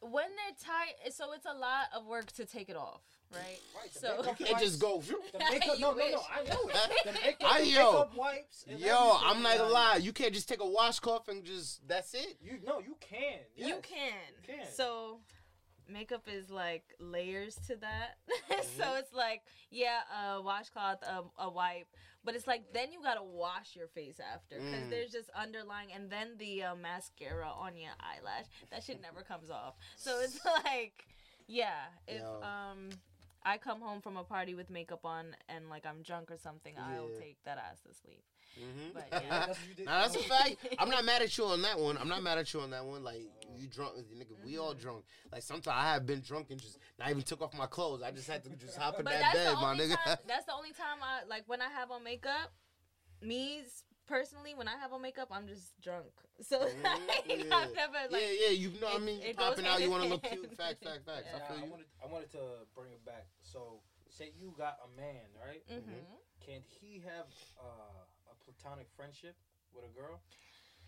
when 0.00 0.30
they're 0.34 0.56
tired, 0.58 1.12
so 1.12 1.32
it's 1.32 1.44
a 1.46 1.52
lot 1.52 1.88
of 1.94 2.06
work 2.06 2.32
to 2.32 2.46
take 2.46 2.68
it 2.70 2.76
off, 2.76 3.02
right? 3.32 3.58
Right, 3.76 3.92
So 3.92 4.16
makeup 4.18 4.40
you 4.40 4.46
can't 4.46 4.58
just 4.60 4.80
go. 4.80 5.00
The 5.32 5.38
makeup, 5.38 5.74
You 5.76 5.80
no, 5.80 5.92
no, 5.92 6.08
no. 6.10 6.22
I 6.34 6.44
know 6.44 6.68
it. 6.68 6.76
The 7.04 7.12
makeup, 7.24 7.50
I- 7.52 7.60
the 7.60 7.66
yo, 7.66 7.92
makeup 7.92 8.16
wipes. 8.16 8.64
Yo, 8.68 9.18
I'm 9.24 9.42
not 9.42 9.58
gonna 9.58 9.72
lie. 9.72 9.96
You 9.96 10.12
can't 10.12 10.34
just 10.34 10.48
take 10.48 10.60
a 10.60 10.66
washcloth 10.68 11.28
and 11.28 11.44
just 11.44 11.86
that's 11.88 12.14
it. 12.14 12.36
You 12.42 12.58
no, 12.64 12.80
you 12.80 12.96
can. 13.00 13.40
You 13.56 13.76
can. 13.82 14.12
You 14.48 14.54
can. 14.56 14.66
So 14.74 15.20
makeup 15.88 16.22
is 16.32 16.50
like 16.50 16.84
layers 17.00 17.56
to 17.66 17.76
that. 17.76 18.16
so 18.76 18.84
Mhm. 18.84 18.98
it's 19.00 19.12
like, 19.12 19.42
yeah, 19.70 20.00
a 20.34 20.40
washcloth, 20.42 21.02
a, 21.02 21.22
a 21.38 21.50
wipe, 21.50 21.88
but 22.24 22.34
it's 22.36 22.46
like 22.46 22.72
then 22.72 22.92
you 22.92 23.02
gotta 23.02 23.22
wash 23.24 23.74
your 23.74 23.88
face 23.88 24.20
after 24.20 24.56
because 24.56 24.84
Mm. 24.86 24.90
there's 24.90 25.10
just 25.10 25.30
underlying, 25.30 25.92
and 25.92 26.08
then 26.10 26.36
the 26.38 26.62
uh, 26.64 26.74
mascara 26.76 27.48
on 27.50 27.76
your 27.76 27.92
eyelash. 28.00 28.44
That 28.70 28.82
shit 28.84 29.00
never 29.02 29.22
comes 29.22 29.50
off. 29.50 29.74
So 29.96 30.20
it's 30.20 30.38
like, 30.64 31.04
yeah, 31.48 31.86
if 32.06 32.20
Yo. 32.22 32.40
um. 32.42 32.90
I 33.42 33.56
come 33.58 33.80
home 33.80 34.00
from 34.02 34.16
a 34.16 34.24
party 34.24 34.54
with 34.54 34.68
makeup 34.70 35.04
on 35.04 35.34
and 35.48 35.68
like 35.70 35.86
I'm 35.86 36.02
drunk 36.02 36.30
or 36.30 36.36
something, 36.36 36.74
I'll 36.78 37.08
take 37.20 37.38
that 37.44 37.56
ass 37.58 37.80
to 37.88 37.94
sleep. 37.94 38.22
Mm-hmm. 38.58 38.90
But 38.94 39.06
Yeah, 39.12 39.20
yeah. 39.22 39.46
that's 39.46 39.58
what 39.60 39.68
you 39.68 39.74
did. 39.74 39.86
Nah, 39.86 40.00
that's 40.02 40.16
a 40.16 40.18
fact. 40.28 40.56
I'm 40.78 40.90
not 40.90 41.04
mad 41.04 41.22
at 41.22 41.36
you 41.38 41.44
on 41.46 41.62
that 41.62 41.78
one. 41.78 41.96
I'm 41.96 42.08
not 42.08 42.22
mad 42.22 42.36
at 42.38 42.52
you 42.52 42.60
on 42.60 42.70
that 42.70 42.84
one. 42.84 43.02
Like 43.02 43.22
you 43.56 43.66
drunk, 43.68 43.94
nigga. 44.14 44.44
We 44.44 44.58
all 44.58 44.72
Mm-hmm. 44.72 44.80
drunk. 44.82 45.04
Like 45.32 45.42
sometimes 45.42 45.74
I 45.78 45.92
have 45.92 46.04
been 46.06 46.20
drunk 46.20 46.50
and 46.50 46.60
just 46.60 46.78
not 46.98 47.08
even 47.10 47.22
took 47.22 47.40
off 47.42 47.56
my 47.56 47.66
clothes. 47.66 48.02
I 48.02 48.10
just 48.10 48.28
had 48.28 48.42
to 48.44 48.50
just 48.50 48.76
hop 48.76 48.98
in 48.98 49.04
But 49.04 49.14
that 49.14 49.32
bed, 49.32 49.54
my 49.54 49.74
nigga. 49.74 49.96
time. 50.04 50.18
That's 50.28 50.44
the 50.46 50.52
only 50.54 50.72
time 50.72 50.98
I 51.02 51.26
like 51.28 51.44
when 51.46 51.62
I 51.62 51.68
have 51.68 51.90
on 51.90 52.04
makeup. 52.04 52.52
Me 53.22 53.60
s- 53.60 53.84
personally, 54.10 54.54
when 54.54 54.66
I 54.68 54.76
have 54.82 54.92
on 54.92 55.00
makeup, 55.02 55.30
I'm 55.30 55.46
just 55.46 55.80
drunk. 55.80 56.10
So 56.42 56.58
Mhm, 56.58 56.66
like, 57.06 57.24
yeah. 57.28 57.56
I've 57.56 57.74
never 57.76 58.00
like. 58.10 58.22
yeah, 58.22 58.48
yeah. 58.48 58.54
You 58.56 58.68
know 58.80 58.88
what 58.88 59.00
I 59.00 59.04
mean? 59.04 59.20
You 59.20 59.28
it 59.30 59.36
popping 59.36 59.66
out. 59.66 59.82
You 59.82 59.90
want 59.90 60.02
to 60.04 60.08
look 60.08 60.24
cute. 60.24 60.48
Facts, 60.56 60.80
facts, 60.82 61.04
facts. 61.04 61.28
And 61.28 61.36
I 61.36 61.44
I, 61.44 61.48
feel 61.48 61.58
I 61.60 61.64
you. 61.64 61.70
wanted, 61.70 61.86
I 62.02 62.06
wanted 62.08 62.30
to 62.32 62.42
bring 62.74 62.92
it 62.92 63.04
back. 63.04 63.26
So, 63.42 63.82
say 64.08 64.32
you 64.40 64.52
got 64.56 64.76
a 64.84 64.88
man, 64.96 65.28
right? 65.36 65.62
Mhm. 65.70 66.00
Can 66.40 66.62
he 66.80 66.98
have 67.04 67.28
uh, 67.60 68.32
a 68.32 68.34
platonic 68.44 68.88
friendship 68.96 69.36
with 69.72 69.84
a 69.84 69.92
girl, 69.92 70.18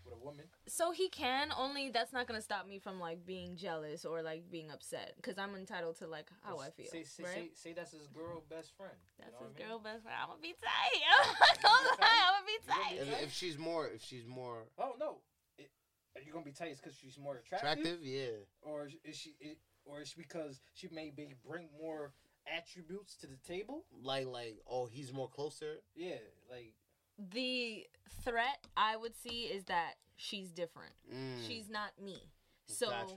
with 0.03 0.13
a 0.13 0.23
woman? 0.23 0.45
So 0.67 0.91
he 0.91 1.09
can 1.09 1.49
only. 1.57 1.89
That's 1.89 2.13
not 2.13 2.27
gonna 2.27 2.41
stop 2.41 2.67
me 2.67 2.79
from 2.79 2.99
like 2.99 3.25
being 3.25 3.55
jealous 3.55 4.05
or 4.05 4.21
like 4.21 4.49
being 4.51 4.71
upset 4.71 5.13
because 5.17 5.37
I'm 5.37 5.55
entitled 5.55 5.97
to 5.99 6.07
like 6.07 6.29
how 6.43 6.59
I 6.59 6.69
feel. 6.71 6.87
Say, 6.87 7.03
say, 7.03 7.23
right? 7.23 7.33
say, 7.33 7.49
say 7.55 7.73
that's 7.73 7.91
his 7.91 8.07
girl 8.07 8.43
best 8.49 8.75
friend. 8.77 8.93
That's 9.19 9.31
his 9.31 9.39
what 9.39 9.51
I 9.55 9.59
mean? 9.59 9.67
girl 9.67 9.79
best 9.79 10.03
friend. 10.03 10.17
I'm 10.21 10.29
gonna 10.29 10.41
be 10.41 10.55
tight. 10.61 11.01
I'm 11.29 11.61
gonna 11.61 12.01
lie, 12.01 12.21
I'm 12.27 12.33
gonna 12.33 12.47
be 12.47 12.59
tight. 12.67 13.13
If, 13.13 13.23
if 13.23 13.33
she's 13.33 13.57
more, 13.57 13.87
if 13.87 14.03
she's 14.03 14.25
more 14.27 14.65
Oh 14.77 14.93
no. 14.99 15.17
It, 15.57 15.69
are 16.15 16.21
you 16.21 16.31
gonna 16.31 16.45
be 16.45 16.51
tight 16.51 16.75
because 16.81 16.97
she's 16.97 17.17
more 17.17 17.37
attractive, 17.37 17.79
attractive, 17.79 17.99
yeah. 18.03 18.43
or 18.61 18.87
is- 18.87 18.95
is 19.03 19.15
she, 19.17 19.35
it, 19.39 19.57
or 19.85 20.01
is 20.01 20.09
she 20.09 20.15
because 20.21 20.61
she 20.73 20.87
maybe 20.91 21.35
bring 21.45 21.67
more 21.79 22.13
attributes 22.47 23.15
to 23.17 23.27
the 23.27 23.37
table? 23.47 23.85
Like, 24.01 24.27
like, 24.27 24.57
oh, 24.69 24.85
he's 24.85 25.13
more 25.13 25.29
closer. 25.29 25.77
Yeah, 25.95 26.15
like 26.49 26.73
The 27.17 27.85
threat 28.23 28.67
I 28.75 28.97
would 28.97 29.15
see 29.15 29.43
is 29.45 29.65
that 29.65 29.93
she's 30.15 30.51
different. 30.51 30.93
Mm, 31.13 31.47
She's 31.47 31.69
not 31.69 31.91
me. 32.03 32.17
So 32.65 32.89
gotcha. 32.89 33.15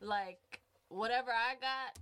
like 0.00 0.60
whatever 0.88 1.30
I 1.30 1.54
got 1.60 1.98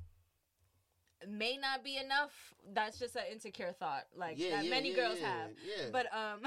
may 1.28 1.56
not 1.56 1.82
be 1.84 1.96
enough. 1.96 2.54
That's 2.72 2.98
just 2.98 3.16
an 3.16 3.22
insecure 3.32 3.72
thought, 3.72 4.04
like 4.16 4.38
yeah, 4.38 4.56
that 4.56 4.64
yeah, 4.64 4.70
many 4.70 4.90
yeah, 4.90 4.96
girls 4.96 5.18
have. 5.18 5.50
But 5.92 6.06
um, 6.14 6.40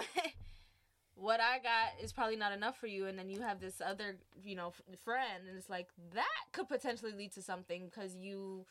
what 1.16 1.40
I 1.40 1.58
got 1.60 2.02
is 2.04 2.12
probably 2.14 2.36
not 2.36 2.52
enough 2.52 2.78
for 2.80 2.88
you, 2.88 3.08
and 3.08 3.18
then 3.18 3.30
you 3.30 3.42
have 3.42 3.60
this 3.60 3.82
other, 3.86 4.18
you 4.44 4.56
know, 4.56 4.68
f- 4.68 5.00
friend, 5.04 5.44
and 5.48 5.58
it's 5.58 5.70
like 5.70 5.88
that 6.14 6.26
could 6.52 6.68
potentially 6.68 7.12
lead 7.12 7.32
to 7.34 7.42
something 7.42 7.86
because 7.86 8.16
you. 8.16 8.66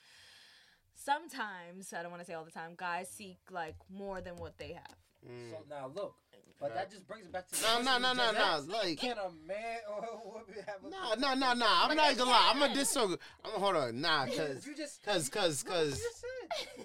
Sometimes 0.94 1.92
I 1.92 2.02
don't 2.02 2.11
want 2.11 2.22
to 2.22 2.26
say 2.26 2.35
all 2.35 2.44
the 2.44 2.50
time. 2.50 2.72
Guys 2.76 3.09
seek 3.09 3.38
like 3.52 3.76
more 3.88 4.20
than 4.20 4.35
what 4.37 4.59
they 4.59 4.72
have. 4.72 4.96
Mm. 5.26 5.50
so. 5.50 5.57
Now 5.68 5.90
look, 5.94 6.14
but 6.61 6.74
that 6.74 6.90
just 6.90 7.07
brings 7.07 7.26
it 7.26 7.33
back 7.33 7.48
to 7.48 7.54
the 7.54 7.62
No, 7.62 7.68
question 7.83 7.85
no, 8.02 8.11
you 8.11 8.14
no, 8.16 8.33
no, 8.33 8.66
no. 8.66 8.72
Like, 8.72 8.98
Can 8.98 9.16
a 9.18 9.31
man 9.46 9.78
or 9.90 9.98
a 10.04 10.28
woman 10.28 10.44
have 10.66 10.85
a 10.85 10.90
nah, 10.90 11.14
nah, 11.16 11.35
nah, 11.35 11.54
nah. 11.54 11.83
I'm 11.83 11.88
But 11.88 11.94
not 11.96 12.16
gonna 12.16 12.31
lie. 12.31 12.48
I'm 12.50 12.59
gonna 12.59 12.68
can. 12.72 12.78
disagree. 12.78 13.16
I'm 13.44 13.50
gonna 13.52 13.64
hold 13.64 13.76
on. 13.76 14.00
Nah, 14.00 14.26
cause, 14.26 14.66
you 14.66 14.74
just 14.74 15.02
cause, 15.04 15.28
cause, 15.28 15.64
Look 15.64 15.74
cause, 15.74 16.02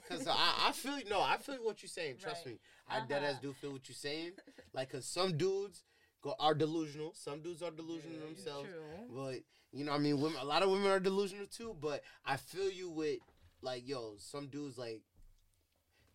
cause 0.10 0.28
I, 0.28 0.68
I 0.68 0.72
feel 0.72 0.98
no. 1.10 1.22
I 1.22 1.38
feel 1.38 1.56
what 1.64 1.82
you're 1.82 1.90
saying. 1.90 2.18
Trust 2.20 2.46
Right. 2.46 2.54
me. 2.56 2.60
I 2.90 3.00
dead 3.08 3.24
ass 3.24 3.32
Uh-huh. 3.34 3.40
do 3.42 3.54
feel 3.54 3.72
what 3.74 3.88
you're 3.90 3.96
saying. 3.96 4.32
Like, 4.76 4.92
cause 4.92 5.06
some 5.06 5.38
dudes 5.38 5.84
go 6.24 6.34
are 6.40 6.56
delusional. 6.56 7.14
Some 7.14 7.42
dudes 7.44 7.62
are 7.62 7.70
delusional 7.70 8.18
Yeah, 8.18 8.24
yeah. 8.24 8.26
themselves. 8.34 8.70
True. 8.70 9.16
But 9.16 9.40
you 9.72 9.86
know, 9.86 9.92
I 9.94 10.00
mean, 10.00 10.20
women. 10.20 10.40
A 10.42 10.46
lot 10.46 10.64
of 10.64 10.70
women 10.72 10.88
are 10.90 11.00
delusional 11.00 11.46
too. 11.46 11.76
But 11.80 12.02
I 12.26 12.38
feel 12.38 12.72
you 12.72 12.90
with 12.90 13.20
like, 13.62 13.88
yo, 13.88 14.16
some 14.18 14.48
dudes 14.48 14.78
like 14.80 15.02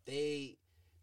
they 0.06 0.56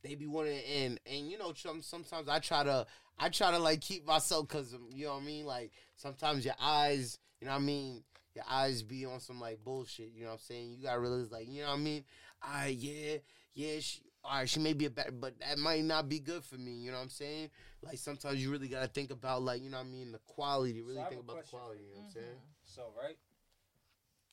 they 0.06 0.16
be 0.16 0.28
wanting 0.28 0.60
and 0.78 1.00
and 1.06 1.30
you 1.30 1.38
know, 1.38 1.54
some 1.56 1.82
sometimes 1.82 2.30
I 2.30 2.40
try 2.40 2.64
to 2.64 2.86
I 3.18 3.30
try 3.30 3.52
to 3.52 3.60
like 3.60 3.82
keep 3.82 4.06
myself 4.06 4.48
because 4.48 4.76
you 4.90 5.06
know 5.06 5.14
what 5.14 5.24
I 5.24 5.26
mean. 5.26 5.46
Like 5.46 5.72
sometimes 5.96 6.46
your 6.46 6.56
eyes, 6.60 7.18
you 7.40 7.48
know 7.48 7.54
what 7.54 7.62
I 7.62 7.64
mean. 7.64 8.04
Your 8.36 8.46
eyes 8.50 8.84
be 8.84 9.06
on 9.06 9.20
some 9.20 9.40
like 9.40 9.64
bullshit. 9.64 10.12
You 10.14 10.24
know 10.24 10.32
what 10.32 10.34
I'm 10.34 10.40
saying. 10.40 10.72
You 10.72 10.84
gotta 10.84 11.00
realize 11.00 11.32
like, 11.32 11.48
you 11.50 11.62
know 11.62 11.70
what 11.70 11.76
I 11.76 11.82
mean. 11.82 12.04
I 12.42 12.68
yeah 12.68 13.18
yeah. 13.54 13.80
She, 13.80 14.02
all 14.24 14.40
right, 14.40 14.50
she 14.50 14.60
may 14.60 14.74
be 14.74 14.86
a 14.86 14.90
bad, 14.90 15.22
but 15.22 15.40
that 15.40 15.58
might 15.60 15.84
not 15.84 16.10
be 16.10 16.20
good 16.20 16.44
for 16.44 16.56
me. 16.56 16.72
You 16.72 16.92
know 16.92 16.98
what 16.98 17.04
I'm 17.04 17.10
saying? 17.10 17.50
Like 17.82 17.98
sometimes 17.98 18.44
you 18.44 18.52
really 18.52 18.68
gotta 18.68 18.88
think 18.88 19.12
about 19.12 19.42
like 19.42 19.62
you 19.64 19.70
know 19.70 19.78
what 19.78 19.86
I 19.86 19.90
mean 19.90 20.12
the 20.12 20.20
quality. 20.28 20.82
Really 20.82 21.00
I 21.00 21.04
have 21.04 21.10
think 21.10 21.22
a 21.22 21.32
about 21.32 21.44
the 21.44 21.50
quality. 21.50 21.84
You 21.84 21.96
know 21.96 22.02
what 22.02 22.08
I'm 22.08 22.12
saying? 22.14 22.42
So 22.64 22.82
right, 23.02 23.18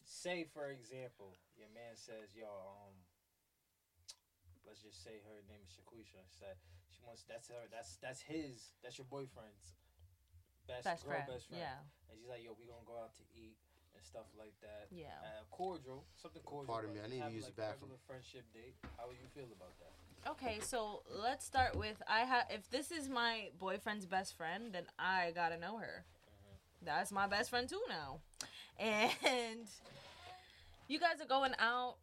say 0.05 0.47
for 0.53 0.69
example, 0.69 1.37
your 1.57 1.69
man 1.75 1.95
says, 1.95 2.35
"Yo, 2.35 2.47
um, 2.47 2.95
let's 4.73 4.81
just 4.81 5.05
say 5.05 5.21
her 5.29 5.45
name 5.53 5.61
is 5.61 5.77
Shaquisha. 5.77 6.25
Said 6.33 6.57
she 6.89 7.05
wants 7.05 7.29
that's 7.29 7.53
her 7.53 7.69
that's 7.69 8.01
that's 8.01 8.25
his 8.25 8.73
that's 8.81 8.97
your 8.97 9.05
boyfriend's 9.13 9.77
best, 10.65 10.89
Best 10.89 11.05
girl 11.05 11.13
friend. 11.13 11.29
best 11.29 11.45
friend. 11.53 11.61
Yeah. 11.61 11.85
And 12.09 12.17
she's 12.17 12.25
like, 12.33 12.41
"Yo, 12.41 12.57
we 12.57 12.65
gonna 12.65 12.89
go 12.89 12.97
out 12.97 13.13
to 13.21 13.25
eat 13.37 13.61
and 13.93 14.01
stuff 14.01 14.33
like 14.33 14.57
that." 14.65 14.89
Yeah. 14.89 15.13
Uh, 15.21 15.45
cordial, 15.53 16.09
something 16.17 16.41
cordial. 16.49 16.73
Pardon 16.73 16.97
me, 16.97 17.05
I 17.05 17.13
need 17.13 17.21
to 17.21 17.37
use 17.37 17.45
like, 17.45 17.53
the 17.53 17.69
bathroom. 17.69 17.93
regular 17.93 18.01
friendship 18.09 18.49
date. 18.57 18.81
How 18.97 19.13
would 19.13 19.21
you 19.21 19.29
feel 19.37 19.53
about 19.53 19.77
that? 19.85 19.93
Okay, 20.25 20.57
so 20.65 21.03
let's 21.13 21.45
start 21.45 21.77
with 21.77 22.01
I 22.09 22.25
have 22.25 22.49
if 22.49 22.65
this 22.73 22.89
is 22.89 23.13
my 23.13 23.53
boyfriend's 23.61 24.09
best 24.09 24.33
friend, 24.33 24.73
then 24.73 24.89
I 24.97 25.37
gotta 25.37 25.61
know 25.61 25.77
her. 25.77 26.09
That's 26.81 27.13
my 27.13 27.29
best 27.29 27.51
friend 27.51 27.69
too 27.69 27.85
now, 27.93 28.25
and 28.81 29.69
you 30.89 30.97
guys 30.99 31.21
are 31.21 31.29
going 31.29 31.53
out. 31.61 31.97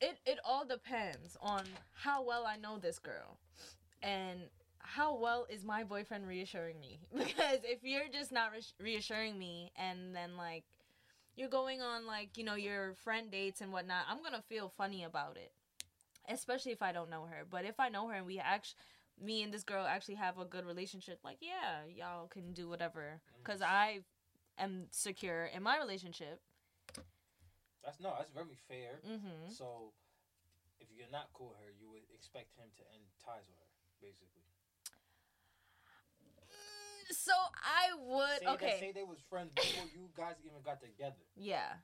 It 0.00 0.18
it 0.26 0.38
all 0.44 0.64
depends 0.64 1.36
on 1.40 1.64
how 1.92 2.22
well 2.22 2.46
I 2.46 2.56
know 2.56 2.78
this 2.78 2.98
girl, 2.98 3.38
and 4.02 4.40
how 4.78 5.16
well 5.18 5.46
is 5.50 5.64
my 5.64 5.84
boyfriend 5.84 6.26
reassuring 6.26 6.78
me. 6.80 7.00
Because 7.16 7.60
if 7.64 7.82
you're 7.82 8.08
just 8.12 8.32
not 8.32 8.52
re- 8.52 8.84
reassuring 8.84 9.38
me, 9.38 9.72
and 9.76 10.14
then 10.14 10.36
like 10.36 10.64
you're 11.36 11.48
going 11.48 11.82
on 11.82 12.06
like 12.06 12.36
you 12.36 12.44
know 12.44 12.54
your 12.54 12.94
friend 12.94 13.30
dates 13.30 13.60
and 13.60 13.72
whatnot, 13.72 14.04
I'm 14.08 14.22
gonna 14.22 14.42
feel 14.48 14.72
funny 14.76 15.04
about 15.04 15.36
it 15.36 15.52
especially 16.28 16.72
if 16.72 16.82
I 16.82 16.92
don't 16.92 17.10
know 17.10 17.24
her. 17.24 17.44
But 17.48 17.64
if 17.64 17.80
I 17.80 17.88
know 17.88 18.08
her 18.08 18.14
and 18.14 18.26
we 18.26 18.38
actually, 18.38 18.78
me 19.20 19.42
and 19.42 19.52
this 19.52 19.64
girl 19.64 19.86
actually 19.86 20.16
have 20.16 20.38
a 20.38 20.44
good 20.44 20.66
relationship, 20.66 21.20
like 21.24 21.38
yeah, 21.40 21.84
y'all 21.94 22.28
can 22.28 22.52
do 22.52 22.68
whatever. 22.68 23.20
Cause 23.44 23.62
I 23.62 24.00
am 24.58 24.86
secure 24.90 25.46
in 25.46 25.62
my 25.62 25.78
relationship. 25.78 26.40
That's 27.84 28.00
no, 28.00 28.14
that's 28.18 28.30
very 28.32 28.58
fair. 28.68 29.00
Mm-hmm. 29.06 29.50
So, 29.54 29.92
if 30.80 30.88
you're 30.94 31.10
not 31.12 31.30
cool 31.32 31.54
with 31.54 31.60
her, 31.62 31.70
you 31.74 31.88
would 31.90 32.04
expect 32.14 32.54
him 32.58 32.68
to 32.76 32.82
end 32.94 33.06
ties 33.24 33.46
with 33.46 33.58
her, 33.58 33.70
basically. 34.02 34.44
So 37.10 37.32
I 37.32 37.96
would 38.06 38.40
Say 38.40 38.46
okay. 38.54 38.76
say 38.80 38.92
they 38.92 39.02
was 39.02 39.18
friends 39.30 39.50
before 39.56 39.86
you 39.94 40.10
guys 40.14 40.34
even 40.44 40.60
got 40.62 40.80
together. 40.80 41.24
Yeah. 41.36 41.80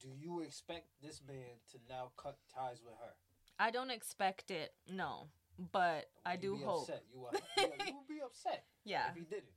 Do 0.00 0.08
you 0.18 0.40
expect 0.40 0.86
this 1.02 1.20
man 1.26 1.60
to 1.72 1.78
now 1.88 2.12
cut 2.16 2.38
ties 2.54 2.80
with 2.82 2.94
her? 2.94 3.12
I 3.58 3.70
don't 3.70 3.90
expect 3.90 4.50
it. 4.50 4.72
No. 4.90 5.28
But 5.70 6.06
I 6.24 6.36
do 6.36 6.56
hope. 6.56 6.82
Upset? 6.88 7.02
You, 7.12 7.20
would, 7.20 7.34
you, 7.58 7.62
would- 7.78 7.86
you 7.88 7.94
would 7.98 8.08
be 8.08 8.20
upset 8.24 8.64
Yeah. 8.84 9.10
if 9.10 9.16
he 9.16 9.20
didn't, 9.22 9.52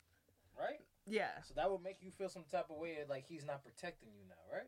right? 0.59 0.81
Yeah. 1.07 1.39
So 1.47 1.53
that 1.55 1.71
would 1.71 1.81
make 1.81 1.97
you 2.01 2.11
feel 2.11 2.27
some 2.29 2.43
type 2.51 2.65
of 2.69 2.75
way, 2.77 2.97
like 3.09 3.25
he's 3.27 3.45
not 3.45 3.63
protecting 3.63 4.09
you 4.13 4.23
now, 4.27 4.43
right? 4.51 4.67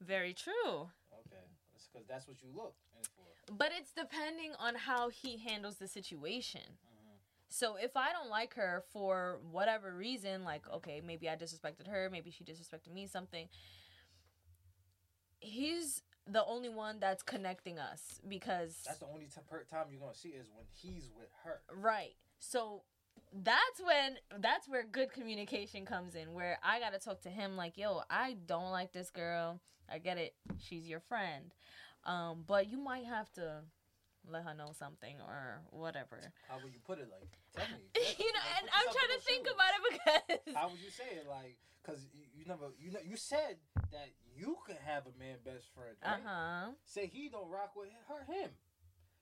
Very 0.00 0.32
true. 0.34 0.90
Okay, 1.12 1.44
because 1.92 2.06
that's 2.08 2.26
what 2.28 2.42
you 2.42 2.48
look 2.54 2.74
for. 3.16 3.54
But 3.54 3.72
it's 3.78 3.92
depending 3.92 4.52
on 4.58 4.74
how 4.74 5.08
he 5.08 5.38
handles 5.38 5.76
the 5.76 5.88
situation. 5.88 6.60
Mhm. 6.62 7.18
So 7.48 7.76
if 7.76 7.96
I 7.96 8.12
don't 8.12 8.28
like 8.28 8.54
her 8.54 8.84
for 8.92 9.40
whatever 9.50 9.92
reason, 9.94 10.44
like 10.44 10.68
okay, 10.70 11.00
maybe 11.00 11.28
I 11.28 11.36
disrespected 11.36 11.86
her, 11.88 12.08
maybe 12.10 12.30
she 12.30 12.44
disrespected 12.44 12.92
me, 12.92 13.06
something. 13.06 13.48
He's 15.40 16.02
the 16.26 16.44
only 16.44 16.68
one 16.68 16.98
that's 17.00 17.22
connecting 17.22 17.78
us 17.78 18.20
because 18.28 18.82
That's 18.86 18.98
the 18.98 19.06
only 19.06 19.26
t- 19.26 19.40
per- 19.48 19.64
time 19.64 19.86
you're 19.90 20.00
gonna 20.00 20.14
see 20.14 20.30
is 20.30 20.46
when 20.54 20.66
he's 20.74 21.10
with 21.16 21.30
her. 21.44 21.62
right. 21.72 22.14
So 22.38 22.82
that's 23.32 23.80
when 23.84 24.16
that's 24.40 24.68
where 24.68 24.84
good 24.84 25.12
communication 25.12 25.84
comes 25.84 26.14
in 26.14 26.32
where 26.34 26.58
I 26.62 26.80
got 26.80 26.92
to 26.92 26.98
talk 26.98 27.22
to 27.22 27.30
him 27.30 27.56
like, 27.56 27.76
"Yo, 27.78 28.02
I 28.10 28.36
don't 28.46 28.70
like 28.70 28.92
this 28.92 29.10
girl. 29.10 29.60
I 29.90 29.98
get 29.98 30.18
it. 30.18 30.34
She's 30.58 30.86
your 30.88 31.00
friend. 31.00 31.52
Um, 32.04 32.44
but 32.46 32.70
you 32.70 32.78
might 32.78 33.04
have 33.04 33.30
to 33.34 33.62
let 34.30 34.44
her 34.44 34.54
know 34.54 34.72
something 34.78 35.16
or 35.26 35.60
whatever." 35.70 36.32
How 36.48 36.56
would 36.62 36.72
you 36.72 36.80
put 36.84 36.98
it? 36.98 37.08
Like, 37.10 37.28
tell 37.56 37.66
me. 37.76 37.82
you 38.18 38.32
know, 38.32 38.40
Like, 38.40 38.60
and 38.62 38.70
I'm 38.72 38.84
trying 38.94 39.18
to 39.18 39.24
think 39.24 39.46
shoes. 39.46 39.54
about 39.54 39.72
it 39.74 39.82
because 40.44 40.54
How 40.54 40.68
would 40.68 40.80
you 40.80 40.90
say 40.90 41.04
it? 41.16 41.26
Like, 41.28 41.56
cause 41.84 42.06
you, 42.34 42.44
never, 42.46 42.66
you 42.78 42.92
know, 42.92 43.00
you 43.04 43.16
said 43.16 43.56
that 43.92 44.10
you 44.36 44.56
could 44.66 44.76
have 44.84 45.04
a 45.06 45.18
man 45.18 45.36
best 45.44 45.66
friend, 45.74 45.96
Uh 46.02 46.08
right? 46.10 46.20
huh. 46.24 46.70
Say 46.84 47.06
he 47.12 47.28
don't 47.28 47.48
rock 47.50 47.72
with 47.76 47.88
her, 48.08 48.32
him. 48.32 48.50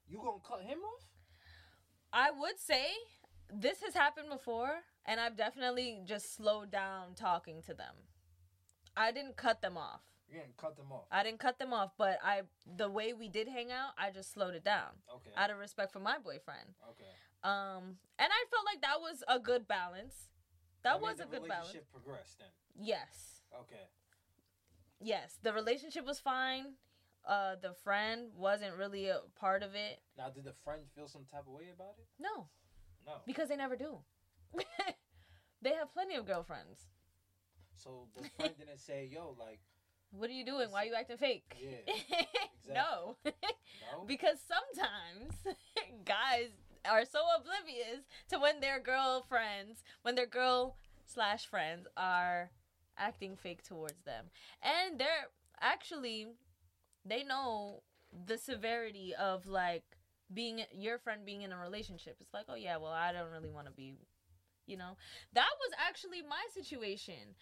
You 0.08 0.18
gonna 0.18 0.38
cut 0.46 0.62
him 0.62 0.78
off? 0.80 1.02
I 2.12 2.30
would 2.30 2.58
say 2.58 2.86
this 3.52 3.82
has 3.82 3.94
happened 3.94 4.28
before, 4.30 4.70
and 5.04 5.20
I've 5.20 5.36
definitely 5.36 6.00
just 6.04 6.34
slowed 6.36 6.70
down 6.70 7.14
talking 7.14 7.62
to 7.62 7.74
them. 7.74 7.94
I 8.96 9.12
didn't 9.12 9.36
cut 9.36 9.60
them 9.62 9.76
off. 9.76 10.00
You're 10.28 10.40
gonna 10.40 10.52
cut 10.56 10.76
them 10.76 10.90
off. 10.90 11.04
I 11.12 11.22
didn't 11.22 11.38
cut 11.38 11.58
them 11.58 11.72
off, 11.72 11.92
but 11.96 12.18
I 12.24 12.42
the 12.76 12.90
way 12.90 13.12
we 13.12 13.28
did 13.28 13.46
hang 13.48 13.70
out, 13.70 13.90
I 13.96 14.10
just 14.10 14.32
slowed 14.32 14.54
it 14.54 14.64
down 14.64 14.90
Okay. 15.14 15.30
out 15.36 15.50
of 15.50 15.58
respect 15.58 15.92
for 15.92 16.00
my 16.00 16.18
boyfriend. 16.18 16.74
okay. 16.90 17.04
Um, 17.44 17.98
and 18.18 18.28
I 18.32 18.44
felt 18.50 18.64
like 18.64 18.80
that 18.82 19.00
was 19.00 19.22
a 19.28 19.38
good 19.38 19.68
balance. 19.68 20.30
That 20.82 20.94
I 20.94 20.98
mean, 20.98 21.02
was 21.02 21.20
a 21.20 21.26
good 21.26 21.46
balance. 21.46 21.68
relationship 21.68 21.90
progressed 21.92 22.38
then. 22.40 22.48
Yes, 22.74 23.42
Okay. 23.54 23.86
yes. 25.00 25.38
The 25.42 25.52
relationship 25.52 26.04
was 26.06 26.18
fine. 26.18 26.74
Uh, 27.24 27.56
the 27.60 27.72
friend 27.74 28.30
wasn't 28.34 28.74
really 28.76 29.08
a 29.08 29.20
part 29.38 29.62
of 29.62 29.74
it. 29.74 30.00
Now, 30.16 30.30
did 30.30 30.44
the 30.44 30.52
friend 30.64 30.82
feel 30.94 31.06
some 31.08 31.24
type 31.24 31.42
of 31.46 31.52
way 31.52 31.70
about 31.72 31.94
it? 31.98 32.06
No, 32.18 32.48
No. 33.06 33.14
because 33.26 33.48
they 33.48 33.56
never 33.56 33.76
do. 33.76 33.98
they 35.62 35.70
have 35.70 35.92
plenty 35.92 36.16
of 36.16 36.26
girlfriends. 36.26 36.86
So 37.76 38.08
the 38.16 38.28
friend 38.36 38.54
didn't 38.58 38.78
say, 38.90 39.08
"Yo, 39.12 39.36
like, 39.38 39.60
What 40.10 40.30
are 40.30 40.32
you 40.32 40.44
doing? 40.44 40.70
Why 40.70 40.82
are 40.82 40.86
you 40.86 40.94
acting 40.94 41.16
fake? 41.18 41.44
Yeah, 41.60 42.24
no. 42.74 43.16
no." 43.24 44.04
because 44.06 44.38
sometimes 44.40 45.34
guys 46.04 46.50
are 46.88 47.04
so 47.04 47.20
oblivious 47.38 48.04
to 48.30 48.38
when 48.38 48.60
their 48.60 48.80
girlfriends, 48.80 49.82
when 50.02 50.14
their 50.14 50.26
girl 50.26 50.76
slash 51.04 51.46
friends 51.46 51.86
are 51.96 52.50
acting 52.98 53.36
fake 53.36 53.62
towards 53.62 54.02
them. 54.04 54.26
And 54.62 54.98
they're 54.98 55.28
actually, 55.60 56.28
they 57.04 57.22
know 57.24 57.82
the 58.26 58.38
severity 58.38 59.14
of 59.14 59.46
like 59.46 59.95
being 60.32 60.62
your 60.72 60.98
friend 60.98 61.24
being 61.24 61.42
in 61.42 61.52
a 61.52 61.58
relationship. 61.58 62.16
It's 62.20 62.34
like, 62.34 62.46
oh 62.48 62.54
yeah, 62.56 62.76
well, 62.76 62.92
I 62.92 63.12
don't 63.12 63.30
really 63.30 63.50
want 63.50 63.66
to 63.66 63.72
be, 63.72 63.94
you 64.66 64.76
know. 64.76 64.96
That 65.34 65.50
was 65.60 65.72
actually 65.86 66.22
my 66.22 66.42
situation 66.52 67.34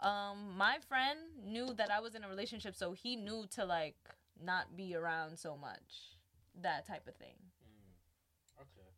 um 0.00 0.56
my 0.56 0.78
friend 0.88 1.18
knew 1.44 1.72
that 1.74 1.90
i 1.90 2.00
was 2.00 2.14
in 2.14 2.24
a 2.24 2.28
relationship 2.28 2.74
so 2.74 2.92
he 2.92 3.14
knew 3.14 3.46
to 3.50 3.64
like 3.64 3.94
not 4.42 4.76
be 4.76 4.96
around 4.96 5.38
so 5.38 5.56
much 5.56 6.16
that 6.60 6.86
type 6.86 7.06
of 7.06 7.14
thing 7.16 7.36
Mm. 7.62 8.62
Okay. 8.62 8.90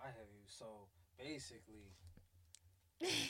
I 0.00 0.06
have 0.08 0.30
you. 0.34 0.44
So 0.46 0.88
basically, 1.18 1.90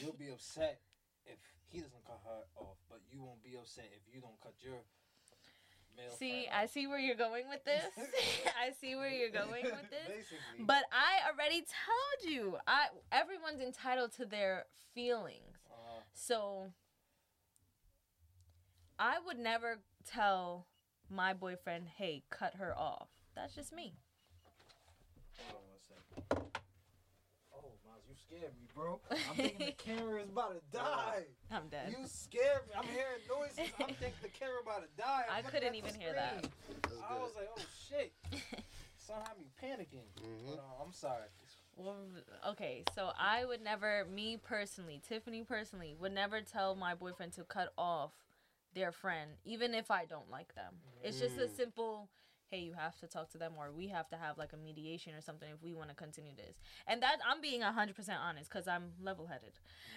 you'll 0.01 0.17
be 0.19 0.29
upset 0.33 0.81
if 1.27 1.39
he 1.69 1.81
doesn't 1.81 2.05
cut 2.07 2.21
her 2.25 2.43
off, 2.57 2.79
but 2.89 3.01
you 3.11 3.23
won't 3.23 3.43
be 3.45 3.57
upset 3.57 3.89
if 3.93 4.03
you 4.13 4.21
don't 4.21 4.39
cut 4.41 4.55
your 4.61 4.81
male 5.99 6.17
see 6.19 6.47
friend 6.47 6.49
i 6.63 6.67
see 6.67 6.87
where 6.87 6.99
you're 6.99 7.17
going 7.17 7.49
with 7.49 7.65
this. 7.65 7.85
I 8.59 8.73
see 8.81 8.95
where 8.95 9.11
you're 9.11 9.31
going 9.31 9.65
with 9.65 9.91
this. 9.91 10.09
Basically. 10.09 10.65
but 10.65 10.85
i 10.93 11.29
already 11.31 11.61
told 11.61 12.33
you 12.33 12.57
i 12.67 12.87
everyone's 13.13 13.61
entitled 13.61 14.13
to 14.15 14.25
their 14.25 14.65
feelings. 14.95 15.59
Uh, 15.71 16.01
so 16.15 16.73
i 18.99 19.17
would 19.27 19.39
never 19.39 19.79
tell 20.07 20.67
my 21.11 21.33
boyfriend 21.33 21.87
hey 21.97 22.23
cut 22.31 22.55
her 22.55 22.77
off. 22.79 23.09
That's 23.35 23.55
just 23.55 23.73
me. 23.73 23.95
Hold 25.37 25.63
on 25.63 25.69
one 25.69 26.43
second. 26.43 26.58
Miles, 28.31 28.41
scared 28.41 28.53
me, 28.61 28.69
bro. 28.75 29.01
I'm 29.29 29.37
thinking 29.37 29.67
the 29.67 29.73
camera 29.73 30.23
is 30.23 30.29
about 30.29 30.55
to 30.55 30.61
die. 30.79 31.23
i'm 31.51 31.69
dead 31.69 31.95
You 31.99 32.07
scared 32.07 32.63
me. 32.69 32.75
I'm 32.77 32.85
hearing 32.87 33.23
noises. 33.29 33.73
I'm 33.81 33.95
thinking 33.95 34.19
the 34.23 34.29
camera 34.29 34.61
about 34.63 34.83
to 34.83 34.89
die. 35.03 35.23
I'm 35.31 35.45
I 35.45 35.51
couldn't 35.51 35.75
even 35.75 35.95
hear 35.95 36.13
that. 36.15 36.45
screen. 36.45 36.53
I 37.11 37.15
was 37.19 37.33
like, 37.37 37.49
oh 37.57 37.63
shit. 37.89 38.13
Somehow 38.97 39.33
me 39.39 39.47
panicking. 39.63 40.09
Mhm. 40.23 40.47
But, 40.47 40.59
uh, 40.59 40.85
I'm 40.85 40.93
sorry. 40.93 41.29
Well, 41.77 41.97
okay, 42.49 42.83
so 42.95 43.11
I 43.19 43.45
would 43.45 43.63
never, 43.63 44.05
me 44.13 44.37
personally, 44.37 45.01
Tiffany 45.09 45.45
personally, 45.45 45.95
would 45.99 46.13
never 46.13 46.41
tell 46.41 46.75
my 46.75 46.95
boyfriend 46.97 47.33
to 47.35 47.45
cut 47.45 47.73
off 47.79 48.11
their 48.75 48.91
friend, 48.91 49.31
even 49.45 49.75
if 49.75 49.89
I 49.91 50.05
don't 50.05 50.29
like 50.29 50.55
them. 50.57 50.75
It's 51.03 51.21
just 51.21 51.39
a 51.39 51.43
Mm. 51.43 51.57
simple, 51.57 52.11
hey, 52.51 52.59
you 52.59 52.73
have 52.73 52.99
to 53.01 53.07
talk 53.07 53.31
to 53.31 53.39
them, 53.39 53.53
or 53.59 53.71
we 53.73 53.89
have 53.89 54.09
to 54.09 54.17
have 54.17 54.39
like 54.39 54.53
a 54.53 54.57
mediation 54.57 55.15
or 55.15 55.21
something 55.21 55.49
if 55.53 55.63
we 55.63 55.75
want 55.75 55.91
to 55.91 55.95
continue 55.95 56.35
this. 56.37 56.57
And 56.87 57.03
that 57.03 57.19
I'm 57.29 57.41
being 57.41 57.63
hundred 57.63 57.97
percent 57.97 58.19
honest 58.23 58.51
because 58.51 58.67
I'm 58.67 58.93
level 59.01 59.27
headed. 59.27 59.53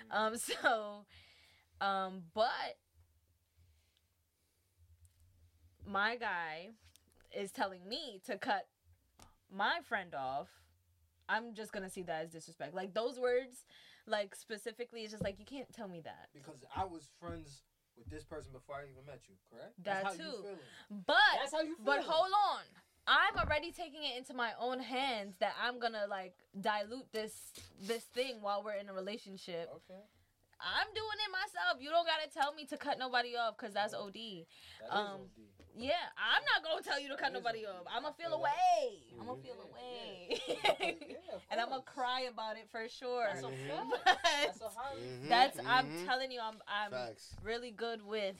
Um, 0.09 0.37
so, 0.37 1.05
um, 1.79 2.23
but 2.33 2.77
my 5.85 6.15
guy 6.15 6.69
is 7.35 7.51
telling 7.51 7.87
me 7.87 8.21
to 8.25 8.37
cut 8.37 8.67
my 9.53 9.79
friend 9.87 10.13
off, 10.13 10.47
I'm 11.29 11.53
just 11.53 11.71
gonna 11.71 11.89
see 11.89 12.03
that 12.03 12.25
as 12.25 12.31
disrespect. 12.31 12.73
Like 12.73 12.93
those 12.93 13.19
words, 13.19 13.65
like 14.07 14.35
specifically, 14.35 15.01
it's 15.01 15.11
just 15.11 15.23
like 15.23 15.39
you 15.39 15.45
can't 15.45 15.71
tell 15.73 15.87
me 15.87 16.01
that. 16.01 16.27
Because 16.33 16.63
I 16.75 16.83
was 16.85 17.09
friends 17.19 17.63
with 18.01 18.09
this 18.09 18.23
person 18.25 18.51
before 18.51 18.75
I 18.77 18.89
even 18.89 19.05
met 19.05 19.21
you, 19.29 19.35
correct? 19.49 19.73
That 19.83 20.03
That's 20.03 20.17
how 20.17 20.23
too. 20.23 20.37
You. 20.41 20.57
But 21.05 21.15
That's 21.39 21.53
how 21.53 21.61
you 21.61 21.75
but 21.85 22.01
hold 22.01 22.31
on. 22.33 22.63
I'm 23.07 23.37
already 23.37 23.71
taking 23.71 24.03
it 24.03 24.17
into 24.17 24.33
my 24.33 24.51
own 24.59 24.79
hands 24.79 25.35
that 25.39 25.53
I'm 25.61 25.79
gonna 25.79 26.05
like 26.09 26.33
dilute 26.59 27.11
this 27.11 27.53
this 27.81 28.03
thing 28.03 28.41
while 28.41 28.63
we're 28.63 28.75
in 28.75 28.89
a 28.89 28.93
relationship. 28.93 29.69
Okay. 29.75 30.01
I'm 30.61 30.87
doing 30.93 31.17
it 31.25 31.31
myself. 31.31 31.81
You 31.81 31.89
don't 31.89 32.05
gotta 32.05 32.29
tell 32.29 32.53
me 32.53 32.65
to 32.65 32.77
cut 32.77 32.99
nobody 32.99 33.35
off 33.35 33.57
because 33.57 33.73
that's 33.73 33.93
OD. 33.95 34.13
That 34.13 34.85
is 34.85 34.91
Um, 34.91 35.21
OD. 35.21 35.29
Yeah, 35.77 35.91
I'm 36.17 36.43
not 36.53 36.63
gonna 36.69 36.84
tell 36.84 36.99
you 36.99 37.07
to 37.10 37.15
cut 37.15 37.31
That 37.31 37.39
is 37.39 37.43
nobody 37.43 37.65
off. 37.65 37.86
I'm 37.88 38.03
gonna 38.03 38.13
feel 38.15 38.29
feel 38.29 38.39
away. 38.39 39.03
I'm 39.19 39.25
gonna 39.25 39.39
feel 39.41 39.62
away. 39.71 40.41
Yeah, 40.47 41.36
of 41.36 41.41
and 41.51 41.62
I'm 41.62 41.69
gonna 41.69 41.81
cry 41.84 42.21
about 42.31 42.57
it 42.57 42.67
for 42.71 42.88
sure. 42.89 43.25
That's 43.29 43.43
a 43.43 43.47
Mhm. 43.47 43.91
fact. 43.91 44.17
That's 44.45 44.62
a 44.62 44.69
highly. 44.69 45.01
Mhm, 45.01 45.29
that's 45.29 45.60
I'm 45.65 45.86
mhm. 45.88 46.05
telling 46.05 46.31
you, 46.31 46.39
I'm 46.41 46.62
I'm 46.67 46.91
Facts. 46.91 47.36
really 47.43 47.71
good 47.71 48.05
with. 48.05 48.36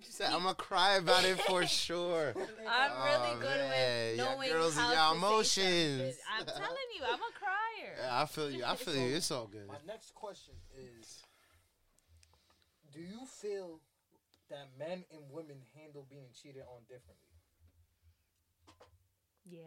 She 0.00 0.12
said, 0.12 0.32
I'm 0.32 0.42
gonna 0.42 0.54
cry 0.54 0.96
about 0.96 1.24
it 1.24 1.38
for 1.40 1.66
sure. 1.66 2.34
I'm 2.36 3.04
really 3.04 3.34
Oh, 3.34 3.38
good 3.40 3.60
man, 3.60 4.10
with 4.10 4.18
y'all 4.18 4.34
knowing 4.36 4.48
girls 4.50 4.76
and 4.76 4.86
how 4.86 4.92
y'all 4.94 5.14
to 5.14 5.20
say 5.20 5.26
emotions. 5.26 6.00
something. 6.00 6.14
I'm 6.38 6.46
telling 6.46 6.90
you, 6.96 7.02
I'm 7.04 7.20
a 7.20 7.32
crier. 7.36 7.94
Yeah, 8.00 8.22
I 8.22 8.26
feel 8.26 8.50
you. 8.50 8.64
I 8.64 8.74
feel 8.76 8.94
you. 8.96 9.16
It's 9.16 9.30
all 9.30 9.46
good. 9.46 9.68
My 9.68 9.76
next 9.86 10.14
question 10.14 10.54
is: 10.74 11.22
Do 12.92 13.00
you 13.00 13.26
feel 13.26 13.80
that 14.54 14.70
men 14.78 15.04
and 15.10 15.22
women 15.30 15.58
handle 15.74 16.06
being 16.08 16.30
cheated 16.32 16.62
on 16.62 16.82
differently? 16.86 17.34
Yeah. 19.44 19.60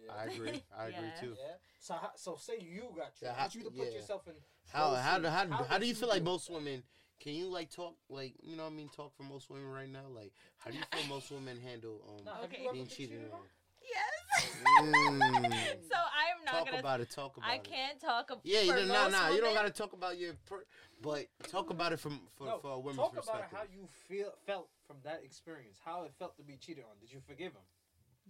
Yeah. 0.00 0.12
I 0.16 0.24
agree. 0.32 0.62
I 0.78 0.84
agree 0.88 1.12
Yeah. 1.14 1.20
too. 1.20 1.36
Yeah. 1.38 1.54
So 1.78 1.94
how, 1.94 2.10
so 2.16 2.36
say 2.36 2.54
you 2.58 2.88
got 2.96 3.14
cheated. 3.14 3.18
tricked. 3.18 3.34
how- 3.34 3.38
I 3.38 3.42
want 3.42 3.54
you 3.54 3.62
to 3.64 3.70
put 3.70 3.86
yeah. 3.88 3.94
yourself 4.00 4.26
in. 4.28 4.34
How 4.72 4.90
those 4.90 5.00
how 5.00 5.18
do 5.18 5.28
how, 5.28 5.64
how 5.64 5.78
do 5.78 5.86
you 5.86 5.94
feel 5.94 6.08
like 6.08 6.22
most 6.22 6.48
women? 6.48 6.82
Can 7.20 7.34
you 7.34 7.46
like 7.46 7.70
talk 7.70 7.94
like 8.08 8.34
you 8.42 8.56
know 8.56 8.64
what 8.64 8.72
I 8.72 8.76
mean? 8.76 8.88
Talk 8.88 9.14
for 9.14 9.22
most 9.22 9.50
women 9.50 9.70
right 9.70 9.88
now. 9.88 10.06
Like 10.08 10.32
how 10.58 10.70
do 10.70 10.78
you 10.78 10.84
feel 10.90 11.06
most 11.14 11.30
women 11.30 11.60
handle 11.60 12.00
um 12.08 12.24
Nah, 12.24 12.34
have 12.36 12.44
Okay. 12.44 12.62
being 12.72 12.84
been 12.84 12.86
cheated 12.86 13.18
cheated 13.18 13.30
on? 13.32 13.40
on? 13.40 13.46
Yes. 13.92 14.62
Mm. 14.80 15.20
so 15.90 15.96
I 15.96 16.30
am 16.32 16.44
not 16.44 16.52
talk 16.54 16.66
gonna. 16.66 16.78
about 16.78 17.00
it. 17.00 17.10
Talk 17.10 17.36
about 17.36 17.48
I 17.48 17.54
it. 17.56 17.64
can't 17.64 18.00
talk 18.00 18.30
about. 18.30 18.40
Yeah, 18.44 18.60
you 18.60 18.72
for 18.72 18.78
don't, 18.78 18.88
nah. 19.12 19.28
You 19.30 19.40
don't 19.40 19.54
gotta 19.54 19.70
talk 19.70 19.92
about 19.92 20.18
your, 20.18 20.34
per, 20.46 20.64
but 21.02 21.26
talk 21.48 21.70
about 21.70 21.92
it 21.92 22.00
from 22.00 22.20
for, 22.36 22.46
No, 22.46 22.58
for 22.58 22.70
a 22.72 22.78
woman's 22.78 22.96
talk 22.98 23.14
perspective. 23.14 23.44
about 23.50 23.58
how 23.60 23.64
you 23.72 23.88
feel 24.08 24.32
felt 24.46 24.68
from 24.86 24.96
that 25.04 25.22
experience. 25.24 25.78
How 25.84 26.04
it 26.04 26.12
felt 26.18 26.36
to 26.38 26.42
be 26.42 26.56
cheated 26.56 26.84
on. 26.84 26.98
Did 27.00 27.12
you 27.12 27.20
forgive 27.26 27.52
him? 27.52 27.62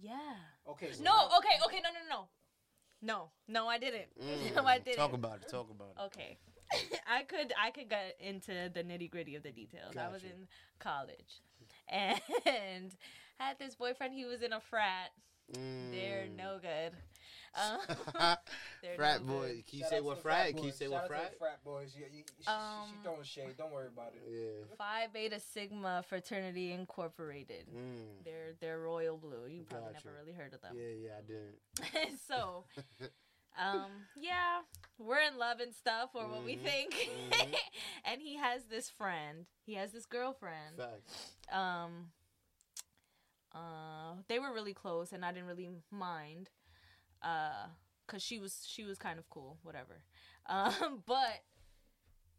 Yeah. 0.01 0.17
Okay. 0.69 0.91
So 0.93 1.03
No. 1.03 1.11
now- 1.11 1.37
Okay. 1.37 1.55
Okay. 1.65 1.81
No. 1.83 1.89
No. 1.91 1.99
No. 2.09 2.27
No. 3.01 3.29
No. 3.47 3.67
I 3.67 3.77
didn't. 3.77 4.07
Mm, 4.21 4.55
No, 4.55 4.65
I 4.65 4.79
didn't. 4.79 4.97
Talk 4.97 5.13
about 5.13 5.37
it. 5.41 5.49
Talk 5.49 5.69
about 5.69 5.89
it. 5.97 6.01
Okay. 6.07 6.37
I 7.07 7.23
could 7.23 7.53
I 7.61 7.69
could 7.71 7.89
get 7.89 8.15
into 8.19 8.71
the 8.73 8.83
nitty 8.83 9.11
gritty 9.11 9.35
of 9.35 9.43
the 9.43 9.51
details. 9.51 9.95
I 9.95 10.07
was 10.09 10.23
in 10.23 10.47
college 10.79 11.41
and 11.87 12.91
had 13.37 13.59
this 13.59 13.75
boyfriend. 13.75 14.13
He 14.13 14.25
was 14.25 14.41
in 14.41 14.53
a 14.53 14.59
frat. 14.59 15.11
They're 15.51 16.25
Mm. 16.27 16.35
no 16.37 16.59
good. 16.61 16.93
Um, 17.55 17.79
they're 18.81 18.95
frat 18.95 19.21
no 19.23 19.33
boy. 19.33 19.47
good. 19.47 19.67
Can 19.67 19.77
you 19.79 19.83
Shout 19.83 19.89
say 19.91 20.01
what 20.01 20.15
the 20.17 20.21
frat? 20.23 20.55
Can 20.55 20.63
you 20.63 20.71
say 20.71 20.85
Shout 20.85 20.91
what 20.93 21.07
frat? 21.07 21.37
frat 21.37 21.63
boys. 21.63 21.95
Yeah, 21.99 22.07
you, 22.11 22.23
she, 22.39 22.43
she, 22.43 22.43
she 22.43 22.49
Um, 22.49 22.89
throwing 23.03 23.23
shade. 23.23 23.57
Don't 23.57 23.71
worry 23.71 23.87
about 23.87 24.13
it. 24.15 24.23
Yeah. 24.27 24.75
Phi 24.77 25.07
Beta 25.13 25.39
Sigma 25.39 26.03
Fraternity 26.07 26.71
Incorporated. 26.71 27.67
Mm. 27.75 28.23
They're 28.25 28.53
they're 28.59 28.79
royal 28.79 29.17
blue. 29.17 29.45
You 29.47 29.63
probably 29.63 29.93
Gotcha. 29.93 30.07
never 30.07 30.17
really 30.19 30.33
heard 30.33 30.53
of 30.53 30.61
them. 30.61 30.75
Yeah, 30.75 30.87
yeah, 30.97 31.17
I 31.19 31.21
didn't. 31.21 32.19
so, 32.27 32.65
um, 33.59 33.91
yeah, 34.15 34.61
we're 34.97 35.19
in 35.19 35.37
love 35.37 35.59
and 35.59 35.75
stuff, 35.75 36.09
or 36.15 36.27
what 36.27 36.43
we 36.43 36.55
Mhm, 36.55 36.63
think. 36.63 36.93
mhm. 36.93 37.55
and 38.05 38.19
he 38.21 38.35
has 38.37 38.63
this 38.65 38.89
friend. 38.89 39.45
He 39.65 39.75
has 39.75 39.91
this 39.91 40.07
girlfriend. 40.07 40.77
Facts. 40.77 41.33
Um, 41.51 42.11
uh, 43.53 44.15
they 44.27 44.39
were 44.39 44.53
really 44.53 44.73
close, 44.73 45.11
and 45.13 45.23
I 45.25 45.31
didn't 45.31 45.47
really 45.47 45.69
mind, 45.91 46.49
uh, 47.21 47.67
cause 48.07 48.21
she 48.21 48.39
was 48.39 48.65
she 48.67 48.83
was 48.83 48.97
kind 48.97 49.19
of 49.19 49.29
cool, 49.29 49.57
whatever. 49.63 50.03
Um, 50.45 51.01
but 51.05 51.41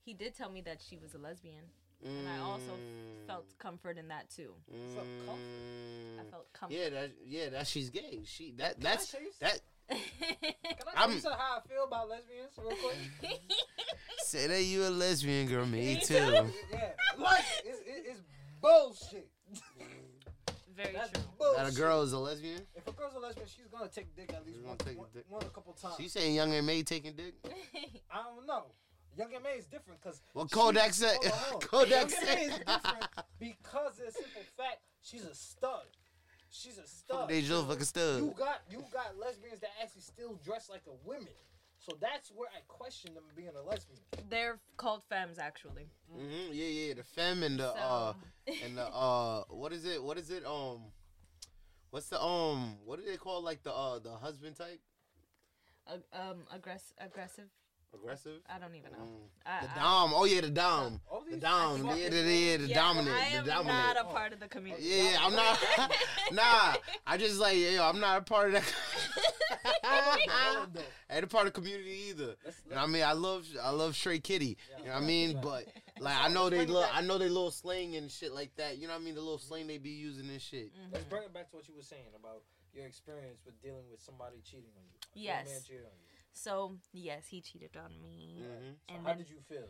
he 0.04 0.12
did 0.12 0.34
tell 0.36 0.50
me 0.50 0.60
that 0.62 0.82
she 0.86 0.98
was 0.98 1.14
a 1.14 1.18
lesbian, 1.18 1.64
and 2.04 2.28
I 2.28 2.38
also 2.40 2.72
Mm. 2.72 3.26
felt 3.26 3.56
comfort 3.58 3.96
in 3.96 4.08
that 4.08 4.28
too. 4.28 4.52
Felt 4.94 5.06
comfort? 5.24 5.40
I 5.40 6.22
Mm. 6.22 6.30
felt 6.30 6.52
comfort. 6.52 6.74
Yeah, 6.76 6.90
that 6.90 7.10
yeah, 7.24 7.48
that 7.48 7.66
she's 7.66 7.88
gay. 7.88 8.20
She 8.26 8.52
that 8.58 8.78
that's 8.78 9.14
that. 9.40 9.60
Can 9.88 9.98
I 9.98 10.54
tell 10.74 10.92
I'm- 10.96 11.12
you 11.12 11.30
how 11.30 11.60
I 11.64 11.68
feel 11.68 11.84
about 11.84 12.10
lesbians 12.10 12.50
real 12.58 12.76
quick? 12.76 12.98
Say 14.18 14.48
that 14.48 14.62
you 14.62 14.84
a 14.86 14.90
lesbian 14.90 15.46
girl, 15.48 15.64
me 15.64 15.94
Me 15.94 16.00
too. 16.02 16.14
too. 16.18 16.52
yeah, 16.72 16.90
like 17.18 17.44
it's, 17.64 17.80
it's 17.86 18.20
bullshit. 18.60 19.30
Very 20.76 20.92
That's 20.92 21.10
true. 21.12 21.22
bullshit. 21.38 21.56
That 21.64 21.72
a 21.72 21.76
girl 21.76 22.02
is 22.02 22.12
a 22.12 22.18
lesbian. 22.18 22.60
If 22.74 22.86
a 22.88 22.92
girl's 22.92 23.14
a 23.14 23.18
lesbian, 23.18 23.46
she's 23.46 23.66
gonna 23.66 23.88
take 23.88 24.14
dick 24.16 24.32
at 24.34 24.44
least 24.44 24.58
She's 24.58 24.66
one, 24.66 24.76
gonna 24.76 24.90
take 24.90 24.98
one, 24.98 25.08
dick. 25.14 25.24
one 25.28 25.42
a 25.42 25.48
couple 25.50 25.72
times. 25.74 25.94
She 25.98 26.08
saying 26.08 26.34
Young 26.34 26.52
M.A 26.52 26.82
taking 26.82 27.14
dick. 27.14 27.34
I 28.10 28.22
don't 28.22 28.46
know. 28.46 28.66
Young 29.16 29.32
M.A 29.34 29.50
is 29.58 29.66
different 29.66 30.00
because 30.02 30.20
Well, 30.34 30.46
Kodak 30.46 30.92
said. 30.92 31.16
Kodak 31.60 31.90
Young 31.90 32.00
and 32.02 32.10
May 32.10 32.44
is 32.46 32.52
said. 32.54 32.64
different 32.66 33.04
because 33.38 33.98
of 34.00 34.06
the 34.06 34.12
simple 34.12 34.42
fact 34.56 34.78
she's 35.02 35.24
a 35.24 35.34
stud. 35.34 35.86
She's 36.50 36.78
a 36.78 36.86
stud. 36.86 37.28
They 37.28 37.42
just 37.42 37.66
fucking 37.66 37.84
stud. 37.84 38.16
You 38.22 38.34
got 38.36 38.62
you 38.70 38.84
got 38.92 39.16
lesbians 39.18 39.60
that 39.60 39.70
actually 39.82 40.02
still 40.02 40.38
dress 40.44 40.68
like 40.70 40.82
a 40.88 41.08
women. 41.08 41.28
So 41.84 41.96
that's 42.00 42.30
where 42.30 42.48
I 42.48 42.60
question 42.66 43.12
them 43.14 43.24
being 43.36 43.50
a 43.54 43.62
lesbian. 43.68 44.00
They're 44.30 44.58
called 44.78 45.02
femmes, 45.04 45.38
actually. 45.38 45.88
hmm 46.10 46.50
Yeah, 46.52 46.64
yeah. 46.66 46.94
The 46.94 47.02
femme 47.04 47.42
and 47.42 47.60
the 47.60 47.68
uh 47.74 48.14
and 48.64 48.78
the 48.78 48.86
uh 48.86 49.42
what 49.50 49.72
is 49.72 49.84
it? 49.84 50.02
What 50.02 50.16
is 50.16 50.30
it? 50.30 50.46
Um, 50.46 50.80
what's 51.90 52.08
the 52.08 52.22
um 52.22 52.76
what 52.86 52.98
do 52.98 53.04
they 53.10 53.16
call 53.18 53.42
like 53.42 53.62
the 53.62 53.72
uh 53.72 53.98
the 53.98 54.12
husband 54.12 54.56
type? 54.56 54.80
ag- 55.92 56.02
um, 56.18 56.38
aggress- 56.56 56.92
aggressive. 56.98 57.48
Aggressive. 57.92 58.40
I 58.48 58.58
don't 58.58 58.74
even 58.74 58.90
know. 58.92 58.98
Mm. 58.98 59.28
I, 59.46 59.66
The 59.66 59.72
I- 59.72 59.74
dom. 59.84 60.12
Oh 60.14 60.24
yeah, 60.24 60.40
the 60.40 60.50
dom. 60.50 61.00
All 61.10 61.22
The 61.30 61.36
dom. 61.36 61.82
fucking 61.84 62.02
Yeah, 62.02 62.08
the, 62.08 62.16
yeah, 62.16 62.56
the 62.56 62.66
Yeah, 62.68 62.74
dominant. 62.74 63.14
I 63.16 63.26
am 63.36 63.44
the 63.44 63.50
dominant. 63.52 63.78
not 63.78 63.96
a 64.00 64.04
part 64.04 64.32
of 64.32 64.40
the 64.40 64.48
community. 64.48 64.82
Yeah, 64.86 65.10
yeah, 65.12 65.18
I'm 65.20 65.32
not. 65.34 65.60
nah, 66.32 66.74
I 67.06 67.16
just 67.18 67.38
like, 67.38 67.56
yo, 67.58 67.84
I'm 67.84 68.00
not 68.00 68.18
a 68.22 68.24
part 68.24 68.54
of 68.54 68.54
that. 68.54 68.74
Hold 69.84 70.74
though. 70.74 70.80
ain't 71.10 71.24
a 71.24 71.26
part 71.26 71.46
of 71.46 71.52
the 71.52 71.60
community 71.60 72.06
either. 72.10 72.36
Let's- 72.44 72.62
You 72.68 72.74
know 72.74 72.82
I 72.82 72.86
mean? 72.86 73.02
I 73.02 73.12
love, 73.12 73.46
I 73.62 73.70
love 73.70 73.94
Stray 73.96 74.18
Kitty. 74.18 74.56
Yeah. 74.70 74.78
You 74.78 74.84
know 74.86 74.92
what 74.94 75.02
I 75.02 75.06
mean? 75.06 75.30
Yeah. 75.32 75.40
But 75.42 75.66
like, 76.00 76.16
I 76.16 76.28
know 76.28 76.50
they 76.50 76.58
Let's 76.58 76.66
bring 76.70 76.76
it 76.76 76.80
look. 76.80 76.90
I 76.96 77.00
know 77.02 77.18
they 77.18 77.28
little 77.28 77.50
slang 77.50 77.96
and 77.96 78.10
shit 78.10 78.32
like 78.32 78.54
that. 78.56 78.78
You 78.78 78.86
know 78.88 78.94
what 78.94 79.02
I 79.02 79.04
mean? 79.04 79.14
The 79.14 79.20
little 79.20 79.38
slang 79.38 79.66
they 79.66 79.78
be 79.78 79.90
using 79.90 80.28
and 80.28 80.40
shit. 80.40 80.72
Mhm. 80.74 80.92
Let's 80.92 81.04
bring 81.04 81.22
it 81.22 81.32
back 81.32 81.50
to 81.50 81.56
what 81.56 81.68
you 81.68 81.74
were 81.74 81.82
saying 81.82 82.12
about 82.18 82.42
your 82.72 82.86
experience 82.86 83.40
with 83.44 83.60
dealing 83.62 83.88
with 83.90 84.00
somebody 84.00 84.40
cheating 84.44 84.72
on 84.76 84.82
you. 84.84 85.22
Your 85.22 85.34
Yes. 85.34 85.46
man 85.48 85.62
cheated 85.62 85.84
on 85.84 85.92
you. 85.92 86.08
So 86.32 86.78
yes, 86.92 87.28
he 87.28 87.40
cheated 87.40 87.76
on 87.76 88.00
me. 88.02 88.38
Mhm. 88.42 88.72
So 88.88 88.94
And 88.94 89.02
how 89.06 89.08
then- 89.10 89.18
did 89.18 89.30
you 89.30 89.40
feel? 89.48 89.68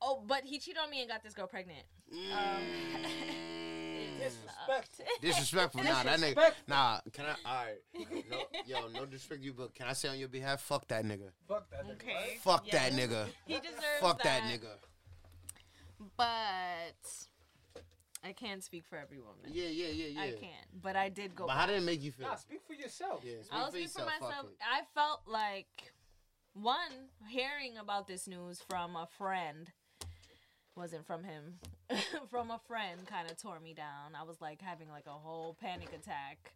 Oh, 0.00 0.22
but 0.26 0.44
he 0.44 0.58
cheated 0.58 0.80
on 0.82 0.90
me 0.90 1.00
and 1.00 1.08
got 1.10 1.22
this 1.22 1.34
girl 1.34 1.46
pregnant. 1.46 1.84
Mm. 2.12 2.28
Disrespect. 4.18 5.00
Disrespectful. 5.20 5.82
Nah, 5.82 6.02
that 6.02 6.18
nigga. 6.20 6.52
Nah, 6.66 7.00
can 7.12 7.26
I? 7.26 7.34
All 7.44 7.64
right. 7.64 8.26
No, 8.30 8.38
yo, 8.66 8.88
no 8.88 9.04
disrespect 9.06 9.42
you, 9.42 9.52
but 9.52 9.74
can 9.74 9.86
I 9.86 9.92
say 9.92 10.08
on 10.08 10.18
your 10.18 10.28
behalf? 10.28 10.60
Fuck 10.62 10.88
that 10.88 11.04
nigga. 11.04 11.30
Fuck 11.46 11.70
that 11.70 11.86
nigga. 11.86 11.92
Okay. 11.92 12.14
right? 12.14 12.40
Fuck 12.40 12.66
Yeah. 12.66 12.88
that 12.88 12.92
nigga. 12.92 13.26
He 13.46 13.54
deserves 13.54 13.82
Fuck 14.00 14.22
that 14.22 14.42
that 14.42 14.60
nigga. 14.60 14.74
But 16.16 17.26
I 18.24 18.32
can't 18.32 18.62
speak 18.62 18.84
for 18.86 18.98
every 18.98 19.18
woman. 19.18 19.50
Yeah, 19.50 19.68
yeah, 19.68 19.88
yeah, 19.88 20.06
yeah. 20.06 20.20
I 20.20 20.30
can't. 20.32 20.82
But 20.82 20.96
I 20.96 21.08
did 21.08 21.34
go. 21.34 21.46
But 21.46 21.54
how 21.54 21.66
did 21.66 21.76
it 21.76 21.84
make 21.84 22.02
you 22.02 22.12
feel? 22.12 22.28
Nah, 22.28 22.36
speak 22.36 22.60
for 22.66 22.74
yourself. 22.74 23.22
Yeah, 23.24 23.42
speak 23.42 23.52
I'll 23.52 23.66
for 23.66 23.72
speak 23.72 23.90
for 23.90 24.00
yourself. 24.00 24.12
Fuck 24.20 24.28
myself. 24.28 24.46
I 24.60 24.82
felt 24.94 25.22
like 25.26 25.92
one 26.52 27.10
hearing 27.28 27.76
about 27.78 28.06
this 28.06 28.26
news 28.26 28.62
from 28.68 28.96
a 28.96 29.06
friend 29.18 29.70
wasn't 30.78 31.04
from 31.06 31.24
him. 31.24 31.58
from 32.30 32.50
a 32.50 32.58
friend 32.68 33.04
kind 33.06 33.30
of 33.30 33.36
tore 33.36 33.60
me 33.60 33.74
down. 33.74 34.14
I 34.18 34.22
was 34.22 34.40
like 34.40 34.62
having 34.62 34.88
like 34.88 35.06
a 35.06 35.10
whole 35.10 35.56
panic 35.60 35.92
attack. 35.92 36.52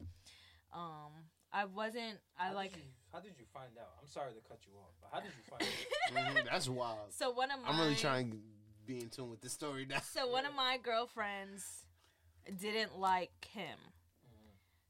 Um 0.72 1.10
I 1.52 1.64
wasn't 1.66 2.18
I 2.38 2.48
How 2.48 2.54
like 2.54 2.72
Did 2.72 2.78
you, 2.84 2.88
how 3.12 3.20
did 3.20 3.32
you 3.38 3.44
find 3.52 3.72
out? 3.78 3.90
I'm 4.00 4.08
sorry 4.08 4.32
to 4.32 4.40
cut 4.48 4.60
you 4.66 4.72
off, 4.78 4.94
but 5.02 5.10
how 5.12 5.20
did 5.20 5.32
you 5.36 5.44
find 5.50 5.62
out? 5.62 6.34
Mhm, 6.44 6.50
That's 6.50 6.68
wild. 6.68 7.10
so 7.10 7.30
one 7.30 7.50
of 7.50 7.60
my 7.60 7.68
I'm 7.68 7.78
really 7.80 7.96
trying 7.96 8.30
to 8.30 8.36
be 8.86 9.00
in 9.00 9.08
tune 9.10 9.28
with 9.30 9.40
the 9.40 9.48
story 9.50 9.86
now. 9.88 9.98
So 10.00 10.28
one 10.28 10.46
of 10.46 10.54
my 10.54 10.78
girlfriends 10.82 11.86
didn't 12.58 12.98
like 12.98 13.44
him. 13.52 13.78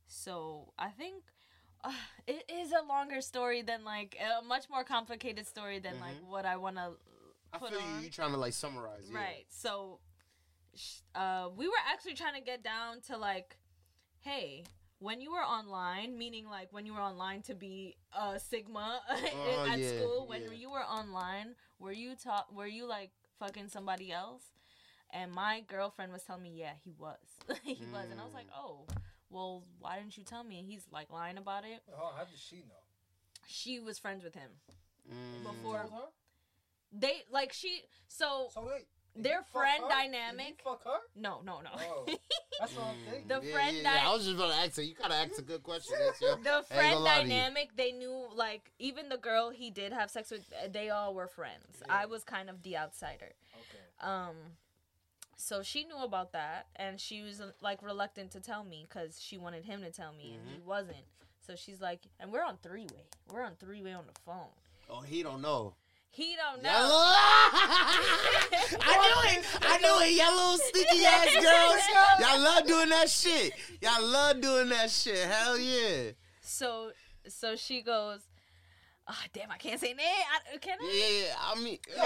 So 0.07 0.73
I 0.79 0.88
think 0.90 1.23
uh, 1.85 1.92
it 2.27 2.45
is 2.53 2.73
a 2.73 2.87
longer 2.87 3.21
story 3.21 3.62
than 3.62 3.85
like 3.85 4.16
a 4.21 4.45
much 4.45 4.68
more 4.71 4.85
complicated 4.85 5.47
story 5.47 5.79
than 5.79 5.99
like 6.01 6.16
Mhm. 6.23 6.27
what 6.29 6.45
I 6.47 6.57
want 6.57 6.77
to 6.77 6.92
I 7.53 7.59
put 7.59 7.71
feel 7.71 7.81
you. 7.81 7.87
on. 7.87 8.03
You 8.03 8.11
trying 8.11 8.33
to 8.33 8.38
like 8.38 8.53
summarize, 8.53 9.09
yeah. 9.11 9.19
Right. 9.19 9.45
So 9.51 10.01
uh, 11.15 11.49
we 11.57 11.67
were 11.69 11.75
actually 11.93 12.15
trying 12.15 12.35
to 12.35 12.41
get 12.41 12.62
down 12.65 13.01
to 13.09 13.17
like, 13.17 13.57
hey, 14.21 14.65
when 14.99 15.21
you 15.21 15.33
were 15.33 15.43
online, 15.43 16.17
meaning 16.17 16.47
like 16.49 16.73
when 16.73 16.87
you 16.87 16.95
were 16.95 17.01
online 17.01 17.43
to 17.43 17.55
be 17.55 17.97
a 18.19 18.38
Sigma 18.38 19.01
Oh, 19.11 19.67
at 19.71 19.79
yeah, 19.79 19.88
school, 19.99 20.27
when 20.29 20.43
yeah. 20.43 20.53
you 20.53 20.71
were 20.71 20.85
online, 20.85 21.55
were 21.79 21.93
you 21.93 22.15
taught? 22.15 22.55
Were 22.55 22.67
you 22.67 22.87
like 22.87 23.11
fucking 23.38 23.69
somebody 23.69 24.12
else? 24.12 24.43
And 25.11 25.31
my 25.31 25.62
girlfriend 25.69 26.11
was 26.12 26.23
telling 26.23 26.43
me, 26.45 26.53
yeah, 26.57 26.73
he 26.83 26.95
was. 26.99 27.19
he 27.65 27.83
was, 27.93 28.07
and 28.11 28.19
I 28.21 28.25
was 28.25 28.33
like, 28.33 28.47
Mm. 28.47 28.57
oh, 28.59 28.87
well, 29.29 29.65
why 29.79 29.99
didn't 29.99 30.17
you 30.17 30.25
tell 30.25 30.43
me? 30.45 30.59
And 30.59 30.67
he's 30.67 30.87
like 30.91 31.12
lying 31.12 31.37
about 31.37 31.65
it. 31.65 31.83
Oh, 31.95 32.12
how 32.17 32.25
did 32.25 32.38
she 32.38 32.57
know? 32.57 32.81
She 33.47 33.79
was 33.81 33.99
friends 33.99 34.23
with 34.25 34.35
him 34.35 34.51
Mm. 35.12 35.43
before 35.43 35.79
her? 35.79 36.07
They 36.92 37.22
like 37.31 37.52
she. 37.52 37.83
So 38.09 38.48
So 38.52 38.62
wait. 38.66 38.87
did 39.14 39.24
Their 39.24 39.38
you 39.38 39.44
fuck 39.52 39.62
friend 39.62 39.83
her? 39.85 39.88
dynamic- 39.88 40.46
Did 40.59 40.64
you 40.64 40.70
fuck 40.70 40.85
her? 40.85 40.98
no, 41.16 41.40
no, 41.44 41.61
no. 41.61 41.70
Oh, 41.74 42.05
that's 42.61 42.74
what 42.76 42.87
I'm 42.87 42.94
thinking. 43.11 43.28
The 43.28 43.40
yeah, 43.46 43.52
friend 43.55 43.76
yeah, 43.78 43.83
that- 43.85 44.02
yeah. 44.02 44.09
I 44.11 44.12
was 44.14 44.24
just 44.24 44.37
about 44.37 44.48
to 44.50 44.55
ask 44.57 44.76
her. 44.76 44.83
You 44.83 44.94
gotta 44.94 45.14
ask 45.14 45.38
a 45.38 45.42
good 45.42 45.62
question. 45.62 45.94
That's 45.98 46.18
the 46.18 46.64
friend 46.74 47.00
lie 47.00 47.18
to 47.18 47.22
you. 47.24 47.28
dynamic 47.31 47.76
they 47.76 47.92
knew 47.92 48.26
like 48.35 48.70
even 48.78 49.09
the 49.09 49.16
girl 49.18 49.50
he 49.50 49.70
did 49.70 49.92
have 49.92 50.11
sex 50.11 50.31
with 50.31 50.44
uh, 50.62 50.68
they 50.70 50.90
all 50.90 51.14
were 51.14 51.26
friends 51.26 51.83
Yeah. 51.87 51.94
i 52.02 52.07
was 52.07 52.22
kind 52.24 52.48
of 52.50 52.62
the 52.62 52.76
outsider 52.76 53.33
Okay. 53.55 54.11
um 54.11 54.37
so 55.37 55.62
she 55.62 55.85
knew 55.85 55.96
about 55.98 56.33
that 56.33 56.66
and 56.76 57.00
she 57.00 57.22
was 57.22 57.40
uh, 57.40 57.50
like 57.61 57.83
reluctant 57.83 58.31
to 58.33 58.40
tell 58.40 58.64
me 58.64 58.87
because 58.88 59.20
she 59.20 59.38
wanted 59.38 59.64
him 59.64 59.81
to 59.83 59.90
tell 59.90 60.12
me 60.12 60.35
and 60.35 60.48
he 60.48 60.59
Mm-hmm. 60.59 60.68
wasn't 60.68 61.05
so 61.46 61.55
she's 61.57 61.81
like 61.81 62.00
and 62.20 62.33
we're 62.33 62.44
on 62.44 62.59
three-way 62.62 63.07
we're 63.33 63.42
on 63.42 63.57
three-way 63.59 63.92
on 63.92 64.05
the 64.07 64.18
phone 64.24 64.52
oh, 64.90 65.00
he 65.00 65.22
don't 65.22 65.40
know. 65.42 65.74
He 66.12 66.37
don't 66.37 66.62
know 66.62 66.70
I 68.81 68.94
knew 69.03 69.38
it. 69.38 69.44
I 69.62 69.79
knew 69.79 69.96
it. 70.05 70.12
Y'all 70.14 70.37
little 70.37 70.59
sneaky 70.59 71.05
ass 71.07 71.35
girls. 71.35 71.83
Y'all 72.20 72.40
love 72.40 72.66
doing 72.66 72.88
that 72.90 73.09
shit. 73.09 73.53
Y'all 73.81 74.05
love 74.07 74.40
doing 74.40 74.68
that 74.68 74.90
shit. 74.90 75.27
Hell 75.27 75.59
yeah. 75.59 76.11
so 76.42 76.92
so 77.29 77.57
she 77.57 77.81
goes, 77.83 78.20
oh, 79.09 79.14
damn, 79.33 79.51
I 79.51 79.57
can't 79.57 79.81
say 79.81 79.94
name. 79.94 80.07
I, 80.53 80.59
can 80.59 80.77
I? 80.81 80.85
yeah, 80.92 81.27
yeah. 81.27 81.35
I 81.40 81.55
mean, 81.62 81.79
Yeah, 81.96 82.05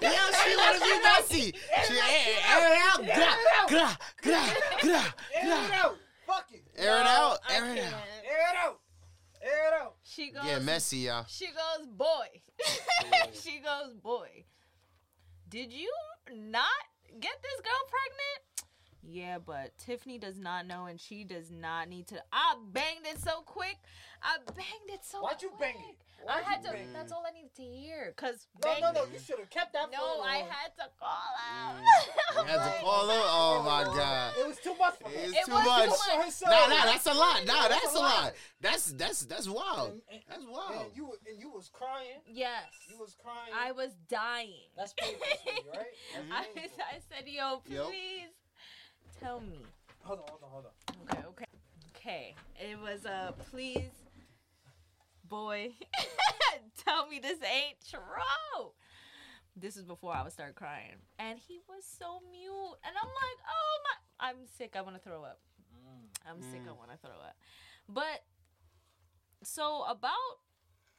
yeah, 0.00 0.10
yeah, 0.10 0.30
she 0.44 0.56
wanna 0.56 0.80
be 0.80 1.02
messy. 1.02 1.54
She 1.86 1.94
air, 1.94 2.38
air 2.48 2.72
it 2.72 2.78
out. 2.88 3.00
Gra, 3.04 3.36
gra, 3.68 3.98
gra, 4.22 4.40
gra, 4.80 5.14
Air 5.34 5.44
it 5.44 5.66
gra. 5.68 5.76
out. 5.84 5.96
Fuck 6.26 6.46
it. 6.52 6.62
Air 6.76 7.00
it 7.00 7.06
out. 7.06 7.38
Air 7.50 7.64
it 7.64 7.78
out. 7.80 7.92
Air 8.24 8.48
it 8.50 8.56
out. 8.64 8.80
Air 9.42 9.68
it 9.68 9.74
out. 9.82 9.91
She 10.14 10.30
goes, 10.30 10.44
Yeah, 10.44 10.58
messy, 10.58 10.98
y'all. 10.98 11.24
She 11.26 11.46
goes, 11.46 11.86
boy. 11.86 12.42
she 13.32 13.60
goes, 13.60 13.94
boy. 13.94 14.44
Did 15.48 15.72
you 15.72 15.90
not 16.30 16.66
get 17.20 17.32
this 17.42 17.60
girl 17.60 17.82
pregnant? 17.88 18.42
Yeah, 19.02 19.38
but 19.44 19.76
Tiffany 19.78 20.18
does 20.18 20.38
not 20.38 20.66
know, 20.66 20.86
and 20.86 21.00
she 21.00 21.24
does 21.24 21.50
not 21.50 21.88
need 21.88 22.06
to. 22.08 22.22
I 22.32 22.56
banged 22.72 23.06
it 23.06 23.20
so 23.20 23.40
quick. 23.40 23.78
I 24.22 24.36
banged 24.54 24.88
it 24.88 25.04
so. 25.04 25.22
Why'd 25.22 25.42
you 25.42 25.50
bang 25.58 25.74
it? 25.74 25.96
Why'd 26.24 26.44
I 26.44 26.48
had 26.50 26.62
to. 26.64 26.70
bang? 26.72 26.92
That's 26.92 27.10
all 27.12 27.24
I 27.26 27.32
needed 27.32 27.54
to 27.56 27.62
hear. 27.62 28.12
Cause 28.16 28.46
No, 28.62 28.70
bang- 28.72 28.80
no, 28.82 28.92
no. 28.92 29.04
You 29.12 29.18
should 29.18 29.38
have 29.38 29.50
kept 29.50 29.72
that. 29.74 29.86
for 29.86 29.92
No, 29.96 30.20
a 30.22 30.24
I 30.24 30.36
little- 30.36 30.50
had 30.50 30.76
to 30.76 30.88
call 30.98 31.32
out. 31.50 31.76
You 32.36 32.42
had 32.44 32.76
to 32.76 32.80
call 32.84 33.08
her? 33.08 33.22
Oh, 33.24 33.62
my 33.64 33.84
God. 33.96 34.34
It 34.38 34.46
was 34.46 34.58
too 34.58 34.74
much 34.78 34.94
for 34.98 35.08
her. 35.08 35.14
It's 35.14 35.32
It 35.36 35.44
too 35.46 35.52
was 35.52 35.62
too 35.62 35.68
much. 35.68 35.88
much. 35.88 36.32
For. 36.32 36.44
Nah, 36.50 36.66
nah, 36.68 36.84
that's 36.84 37.06
a 37.06 37.14
lot. 37.14 37.44
Nah, 37.46 37.68
That's 37.68 37.82
that's 37.82 37.94
a 37.94 37.98
a 37.98 38.00
lot. 38.00 38.22
lot. 38.24 38.32
That's 38.60 38.92
that's 38.92 39.20
that's 39.26 39.48
wild. 39.48 39.90
And- 39.92 40.02
and- 40.10 40.22
That's 40.28 40.42
And 40.42 40.50
wild. 40.52 40.92
you 40.94 41.06
were- 41.06 41.18
and 41.28 41.38
you 41.40 41.50
was 41.50 41.68
crying. 41.68 42.20
yes, 42.26 42.64
You 42.90 42.98
was 42.98 43.14
crying. 43.22 43.52
I 43.54 43.72
was 43.72 43.92
dying. 44.08 44.68
That's 44.76 44.92
painful 44.94 45.26
for 45.44 45.70
right? 45.78 45.86
That's 46.14 46.26
I, 46.32 46.44
painful. 46.54 46.78
I 46.92 46.98
said, 47.08 47.28
yo, 47.28 47.58
please 47.66 47.76
Yo. 47.78 49.20
tell 49.20 49.40
me. 49.40 49.58
Hold 50.04 50.20
on, 50.20 50.24
hold 50.28 50.42
on, 50.42 50.50
hold 50.50 50.64
on. 50.66 50.72
Okay, 51.08 51.26
okay. 51.28 51.44
Okay. 51.94 52.34
It 52.58 52.78
was 52.80 53.06
uh 53.06 53.30
please 53.50 53.90
boy 55.32 55.70
tell 56.84 57.06
me 57.08 57.18
this 57.18 57.38
ain't 57.42 57.78
true. 57.88 58.70
This 59.56 59.78
is 59.78 59.84
before 59.84 60.12
I 60.14 60.22
would 60.22 60.32
start 60.32 60.54
crying. 60.54 60.96
And 61.18 61.38
he 61.38 61.58
was 61.68 61.84
so 61.84 62.20
mute. 62.30 62.76
And 62.84 62.94
I'm 62.94 63.08
like, 63.24 63.38
oh 63.48 63.74
my 63.86 64.28
I'm 64.28 64.36
sick, 64.58 64.74
I 64.76 64.82
wanna 64.82 64.98
throw 64.98 65.24
up. 65.24 65.40
I'm 66.28 66.42
sick, 66.42 66.60
I 66.66 66.70
Mm. 66.70 66.76
wanna 66.78 66.98
throw 67.00 67.12
up. 67.12 67.34
But 67.88 68.24
so 69.42 69.84
about 69.88 70.12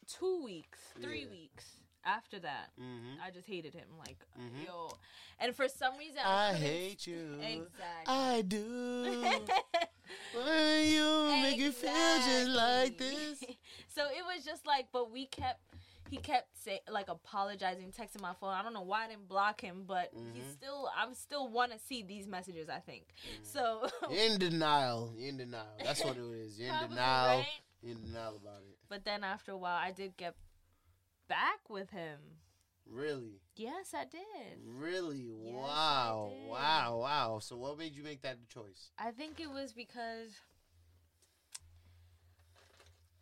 two 0.07 0.43
weeks, 0.43 0.79
three 0.99 1.21
Yeah. 1.25 1.29
weeks 1.31 1.65
after 2.03 2.39
that, 2.39 2.71
hmm 2.75 3.21
I 3.23 3.29
just 3.29 3.45
hated 3.47 3.73
him. 3.75 3.87
Like, 3.99 4.17
Mhm. 4.37 4.65
yo. 4.65 4.97
And 5.39 5.55
for 5.55 5.67
some 5.69 5.95
reason 5.97 6.17
I, 6.25 6.49
I 6.49 6.53
hate 6.53 7.05
you. 7.05 7.39
Exactly. 7.39 8.07
I 8.07 8.41
do. 8.47 9.45
When 10.33 10.87
you 10.87 11.41
make 11.41 11.59
it 11.59 11.73
feel 11.73 12.17
just 12.17 12.49
like 12.49 12.97
this. 12.97 13.43
So 13.95 14.05
it 14.05 14.23
was 14.25 14.43
just 14.43 14.65
like, 14.65 14.87
but 14.91 15.11
we 15.11 15.27
kept, 15.27 15.59
he 16.09 16.17
kept 16.17 16.47
say 16.57 16.79
like 16.89 17.09
apologizing, 17.09 17.91
texting 17.91 18.21
my 18.21 18.33
phone. 18.33 18.49
I 18.49 18.63
don't 18.63 18.73
know 18.73 18.81
why 18.81 19.05
I 19.05 19.07
didn't 19.09 19.27
block 19.27 19.61
him, 19.61 19.83
but 19.85 20.09
he 20.33 20.39
Mhm. 20.41 20.51
still, 20.51 20.89
I 20.97 21.05
still 21.13 21.47
want 21.47 21.71
to 21.73 21.77
see 21.79 22.01
these 22.01 22.25
messages. 22.27 22.69
I 22.69 22.79
think 22.79 23.03
Mm. 23.23 23.45
so. 23.45 23.87
In 24.09 24.39
denial. 24.39 25.13
In 25.19 25.37
denial. 25.37 25.77
That's 25.83 26.03
what 26.03 26.17
it 26.17 26.23
is. 26.23 26.59
In 26.59 26.69
Probably, 26.77 26.87
denial. 26.89 27.37
right? 27.37 27.61
In 27.83 28.03
denial 28.03 28.37
about 28.37 28.61
it. 28.63 28.77
But 28.89 29.05
then 29.05 29.23
after 29.23 29.51
a 29.51 29.57
while, 29.57 29.77
I 29.77 29.91
did 29.91 30.17
get 30.17 30.35
back 31.27 31.69
with 31.69 31.91
him. 31.91 32.19
Really? 32.89 33.39
Yes, 33.55 33.93
I 33.93 34.05
did. 34.05 34.59
Really? 34.65 35.17
Yes, 35.43 35.53
wow. 35.55 36.31
did. 36.33 36.49
Wow. 36.51 36.97
Wow. 37.01 37.39
So 37.41 37.55
what 37.57 37.77
made 37.77 37.95
you 37.95 38.03
make 38.03 38.21
that 38.21 38.37
choice? 38.49 38.91
I 38.97 39.11
think 39.11 39.39
it 39.39 39.49
was 39.49 39.73
because 39.73 40.31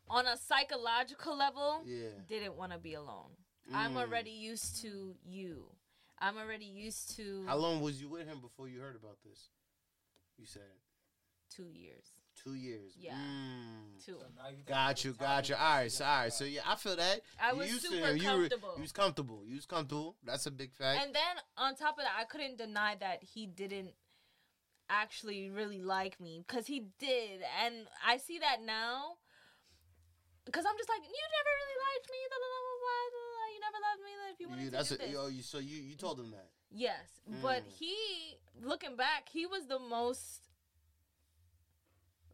on 0.10 0.26
a 0.28 0.36
psychological 0.38 1.38
level, 1.38 1.84
Yeah. 1.86 2.10
didn't 2.28 2.56
want 2.56 2.72
to 2.74 2.78
be 2.78 2.96
alone. 2.96 3.32
I'm 3.74 3.94
Mm. 3.94 3.98
already 3.98 4.32
used 4.32 4.82
to 4.82 5.16
you. 5.24 5.76
I'm 6.18 6.38
already 6.38 6.66
used 6.66 7.16
to 7.16 7.46
How 7.46 7.56
long 7.56 7.82
was 7.82 8.02
you 8.02 8.10
with 8.10 8.28
him 8.28 8.42
before 8.42 8.68
you 8.68 8.80
heard 8.82 8.96
about 8.96 9.22
this? 9.24 9.50
You 10.38 10.46
said 10.46 10.80
two 11.50 11.70
years. 11.70 12.21
Two 12.44 12.54
years. 12.56 12.94
Yeah. 12.98 13.14
Mm. 13.14 14.04
Two. 14.06 14.14
So 14.14 14.26
you 14.50 14.56
think 14.56 14.68
Got 14.68 15.04
you, 15.06 15.14
got 15.14 15.50
you. 15.50 15.56
All 15.56 15.62
right, 15.62 15.84
All 15.84 15.90
so 15.90 16.04
figure 16.04 16.06
all 16.06 16.12
out. 16.18 16.22
right, 16.24 16.34
so 16.34 16.46
yeah, 16.46 16.62
I 16.66 16.76
feel 16.76 16.96
that. 16.96 17.22
I 17.40 17.52
You 17.52 17.58
was 17.58 17.70
used 17.72 17.82
to 17.86 17.88
super. 17.92 18.12
You 18.12 18.24
were- 18.24 18.30
comfortable. 18.50 18.74
You 18.78 18.82
was 18.82 18.92
comfortable. 18.92 19.44
You 19.46 19.56
was 19.56 19.66
comfortable. 19.66 20.16
That's 20.24 20.46
a 20.48 20.52
big 20.52 20.74
fact. 20.74 21.04
And 21.06 21.14
then 21.14 21.36
on 21.58 21.76
top 21.76 21.98
of 21.98 22.04
that, 22.06 22.14
I 22.20 22.24
couldn't 22.26 22.58
deny 22.58 22.96
that 23.00 23.24
he 23.24 23.46
didn't 23.48 23.92
actually 24.90 25.50
really 25.50 25.82
like 25.82 26.20
me 26.20 26.44
because 26.46 26.68
he 26.68 26.88
did, 27.00 27.42
and 27.64 27.88
I 28.06 28.18
see 28.18 28.40
that 28.40 28.58
now. 28.66 29.14
Because 30.44 30.66
I'm 30.66 30.76
just 30.76 30.90
like, 30.90 31.02
you 31.06 31.06
never 31.38 31.52
really 31.62 31.80
liked 31.94 32.10
me. 32.10 32.18
Blah, 32.28 32.40
blah, 32.42 32.50
blah, 32.50 32.66
blah, 32.66 33.06
blah, 33.14 33.30
blah. 33.30 33.48
You 33.54 33.60
never 33.62 33.80
loved 33.86 34.02
me. 34.04 34.12
If 34.34 34.40
you 34.40 34.50
wanted 34.50 34.62
You, 34.64 34.70
to 34.72 34.76
that's 34.76 34.90
do 34.90 34.96
a, 34.96 34.98
this. 34.98 35.12
yo, 35.12 35.28
you, 35.28 35.44
so 35.44 35.60
you 35.60 35.78
you 35.84 35.96
told 35.96 36.20
him 36.20 36.32
that. 36.32 36.50
Yes, 36.72 37.20
but 37.44 37.62
Mm. 37.64 37.72
he, 37.78 37.96
looking 38.64 38.96
back, 38.96 39.30
he 39.30 39.46
was 39.46 39.68
the 39.68 39.78
most 39.78 40.50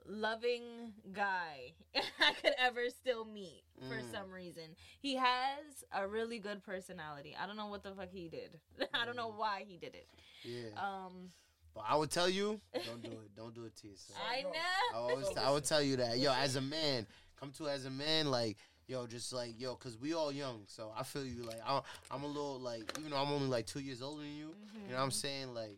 loving 0.08 0.94
guy 1.14 1.74
I 1.96 2.34
could 2.42 2.54
ever 2.58 2.90
still 2.90 3.26
meet 3.26 3.64
for 3.88 3.98
Mm. 3.98 4.12
some 4.12 4.32
reason. 4.32 4.76
He 5.00 5.16
has 5.16 5.84
a 5.92 6.08
really 6.08 6.40
good 6.40 6.64
personality. 6.64 7.36
I 7.40 7.46
don't 7.46 7.58
know 7.58 7.68
what 7.68 7.84
the 7.84 7.92
fuck 7.92 8.10
he 8.12 8.28
did. 8.28 8.60
I 8.94 9.06
don't 9.06 9.16
know 9.16 9.30
Mm. 9.32 9.38
why 9.38 9.66
he 9.68 9.78
did 9.78 9.94
it. 9.96 10.08
Yeah. 10.44 10.70
Um, 10.78 11.30
But 11.76 11.86
I 11.88 11.96
would 11.96 12.10
tell 12.10 12.28
you, 12.30 12.60
don't 12.86 13.04
do 13.04 13.12
it. 13.12 13.36
Don't 13.36 13.54
do 13.54 13.66
it 13.66 13.76
to 13.78 13.88
yourself. 13.88 14.18
I 14.28 14.42
know. 14.42 14.52
I 14.94 14.98
always, 14.98 15.28
So 15.28 15.34
I 15.42 15.52
would 15.52 15.64
tell 15.66 15.82
you 15.82 15.98
that, 15.98 16.18
yo, 16.20 16.32
as 16.34 16.56
a 16.56 16.62
man, 16.62 17.06
come 17.40 17.52
to 17.58 17.68
as 17.70 17.86
a 17.86 17.90
man, 17.92 18.32
like, 18.32 18.58
yo, 18.88 19.06
just 19.06 19.32
like, 19.34 19.60
yo, 19.60 19.76
cause 19.76 19.98
we 19.98 20.14
all 20.14 20.32
young, 20.32 20.64
so 20.66 20.92
I 20.98 21.04
feel 21.04 21.26
you, 21.26 21.44
like, 21.44 21.60
I'm, 21.68 21.82
I'm 22.10 22.24
a 22.24 22.28
little, 22.28 22.60
like, 22.60 22.92
even 22.98 23.12
though 23.12 23.18
I'm 23.18 23.32
only 23.32 23.48
like 23.48 23.66
two 23.68 23.80
years 23.82 24.02
older 24.02 24.22
than 24.24 24.32
you, 24.36 24.56
you 24.74 24.92
know 24.92 24.96
what 24.96 25.04
I'm 25.04 25.10
Mhm. 25.10 25.14
saying, 25.14 25.54
like, 25.54 25.78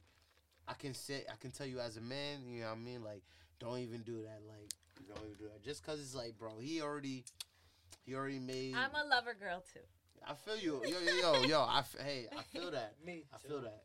I 0.67 0.73
can 0.75 0.93
say, 0.93 1.25
I 1.31 1.35
can 1.35 1.51
tell 1.51 1.65
you 1.67 1.79
as 1.79 1.97
a 1.97 2.01
man, 2.01 2.45
you 2.47 2.61
know 2.61 2.67
what 2.67 2.77
I 2.77 2.79
mean, 2.79 3.03
like, 3.03 3.23
don't 3.59 3.79
even 3.79 4.01
do 4.01 4.21
that, 4.23 4.41
like, 4.47 4.71
don't 5.07 5.19
even 5.25 5.37
do 5.37 5.45
that, 5.45 5.63
just 5.63 5.83
cause 5.85 5.99
it's 5.99 6.15
like, 6.15 6.37
bro, 6.37 6.59
he 6.59 6.81
already, 6.81 7.25
he 8.05 8.15
already 8.15 8.39
made. 8.39 8.75
I'm 8.75 8.91
a 8.93 9.07
lover 9.09 9.33
girl 9.39 9.63
too. 9.73 9.79
I 10.27 10.33
feel 10.33 10.57
you, 10.57 10.81
yo, 10.85 10.99
yo, 10.99 11.13
yo, 11.33 11.41
yo, 11.43 11.61
I, 11.61 11.79
f- 11.79 11.95
hey, 12.03 12.27
I 12.37 12.41
feel 12.43 12.71
that, 12.77 12.95
Me 13.05 13.23
I 13.33 13.37
feel 13.37 13.61
that. 13.61 13.83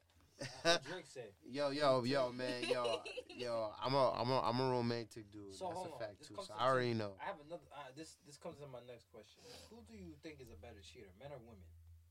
Drake 0.90 1.06
said. 1.06 1.30
Yo, 1.48 1.70
yo, 1.70 2.02
yo, 2.02 2.32
man, 2.32 2.64
yo, 2.68 2.98
yo, 3.38 3.70
I'm 3.80 3.94
a, 3.94 4.10
I'm 4.20 4.28
a, 4.30 4.40
I'm 4.40 4.58
a 4.58 4.68
romantic 4.68 5.30
dude. 5.30 5.54
So 5.54 5.66
That's 5.68 5.76
hold 5.78 5.88
a 5.90 5.92
on. 5.92 5.98
fact 6.00 6.18
This 6.18 6.26
too. 6.28 6.34
comes 6.34 6.48
So 6.48 6.54
to- 6.54 6.60
I 6.60 6.66
already 6.66 6.92
know. 6.92 7.12
I 7.22 7.26
have 7.26 7.37
another. 7.46 7.62
Uh, 7.72 7.94
this 7.96 8.16
this 8.26 8.37
comes 8.37 8.58
to 8.58 8.66
my 8.66 8.80
next 8.84 9.06
question. 9.12 9.38
Who 9.70 9.76
do 9.87 9.94
you 9.94 10.14
think 10.24 10.40
is 10.40 10.50
a 10.50 10.58
better 10.58 10.82
cheater, 10.82 11.06
men 11.22 11.30
or 11.30 11.38
women? 11.38 11.62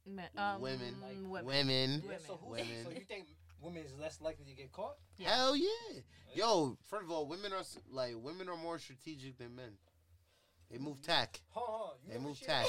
Me- 0.08 0.39
Um, 0.41 0.62
Women. 0.62 0.95
Like, 1.04 1.19
women. 1.19 1.45
Women. 1.45 2.04
Yeah, 2.10 2.17
so 2.26 2.39
who? 2.41 2.52
Women. 2.52 2.84
So 2.86 2.89
you 2.91 3.02
think 3.04 3.28
women 3.63 3.84
is 3.84 3.93
less 3.99 4.19
likely 4.21 4.45
to 4.45 4.54
get 4.54 4.71
caught? 4.71 4.95
Yeah. 5.17 5.36
Hell 5.36 5.56
yeah. 5.56 6.02
Yo, 6.36 6.78
first 6.89 7.06
of 7.06 7.12
all, 7.12 7.28
women 7.28 7.54
are 7.54 7.63
like 7.91 8.13
women 8.15 8.49
are 8.49 8.58
more 8.58 8.78
strategic 8.80 9.38
than 9.38 9.56
men. 9.56 9.71
They 10.71 10.80
move 10.80 11.02
tack. 11.02 11.41
Hold 11.49 11.67
on, 11.69 11.76
hold 11.76 11.89
on. 11.91 11.97
You 12.08 12.13
They 12.13 12.19
move 12.26 12.36
cheated 12.36 12.49
tack. 12.49 12.65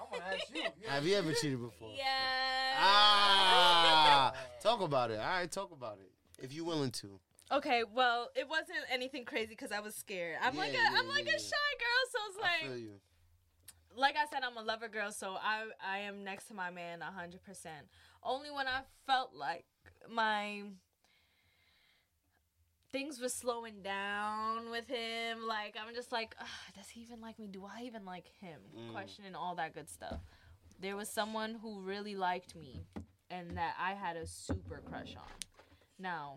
I'm 0.00 0.18
gonna 0.18 0.34
ask 0.34 0.54
you. 0.54 0.62
you 0.82 0.88
Have 0.88 1.06
you 1.06 1.14
ever 1.16 1.32
cheated 1.32 1.60
before? 1.60 1.92
Yeah. 1.96 2.04
Ah, 2.78 4.34
talk 4.62 4.80
about 4.80 5.10
it. 5.10 5.18
All 5.20 5.26
right, 5.26 5.50
talk 5.50 5.70
about 5.72 5.98
it 6.00 6.10
if 6.42 6.52
you're 6.52 6.64
willing 6.64 6.90
to. 6.92 7.20
Okay, 7.52 7.84
well, 7.94 8.30
it 8.34 8.48
wasn't 8.48 8.78
anything 8.90 9.24
crazy 9.24 9.50
because 9.50 9.70
I 9.70 9.78
was 9.78 9.94
scared. 9.94 10.38
I'm 10.42 10.56
like 10.56 10.70
a, 10.70 10.72
Yeah, 10.72 10.98
am 10.98 11.08
like 11.08 11.26
yeah, 11.26 11.36
a 11.36 11.38
shy 11.38 11.72
girl, 11.78 12.02
so 12.10 12.18
it's 12.28 12.38
like 12.40 12.50
I 12.50 12.62
feel 12.62 12.72
like, 12.72 12.80
you. 12.80 12.90
like 13.94 14.16
I 14.16 14.26
said, 14.32 14.42
I'm 14.44 14.56
a 14.56 14.62
lover 14.62 14.88
girl, 14.88 15.12
so 15.12 15.36
I 15.40 15.66
I 15.84 15.98
am 15.98 16.24
next 16.24 16.46
to 16.48 16.54
my 16.54 16.70
man 16.70 17.00
hundred 17.00 17.44
percent. 17.44 17.86
Only 18.24 18.50
when 18.50 18.66
I 18.66 18.80
felt 19.06 19.32
like 19.32 19.64
my 20.10 20.62
things 22.92 23.20
were 23.20 23.28
slowing 23.28 23.82
down 23.82 24.70
with 24.70 24.86
him, 24.88 25.46
like 25.46 25.76
I'm 25.80 25.94
just 25.94 26.12
like, 26.12 26.34
does 26.74 26.88
he 26.88 27.00
even 27.02 27.20
like 27.20 27.38
me? 27.38 27.46
Do 27.48 27.64
I 27.64 27.82
even 27.84 28.04
like 28.04 28.26
him? 28.40 28.60
Mm. 28.78 28.92
Questioning 28.92 29.34
all 29.34 29.54
that 29.56 29.74
good 29.74 29.88
stuff. 29.88 30.20
There 30.80 30.96
was 30.96 31.08
someone 31.08 31.56
who 31.62 31.80
really 31.80 32.14
liked 32.16 32.54
me, 32.54 32.84
and 33.30 33.56
that 33.56 33.74
I 33.80 33.94
had 33.94 34.16
a 34.16 34.26
super 34.26 34.82
crush 34.88 35.16
on. 35.16 35.22
Now, 35.98 36.36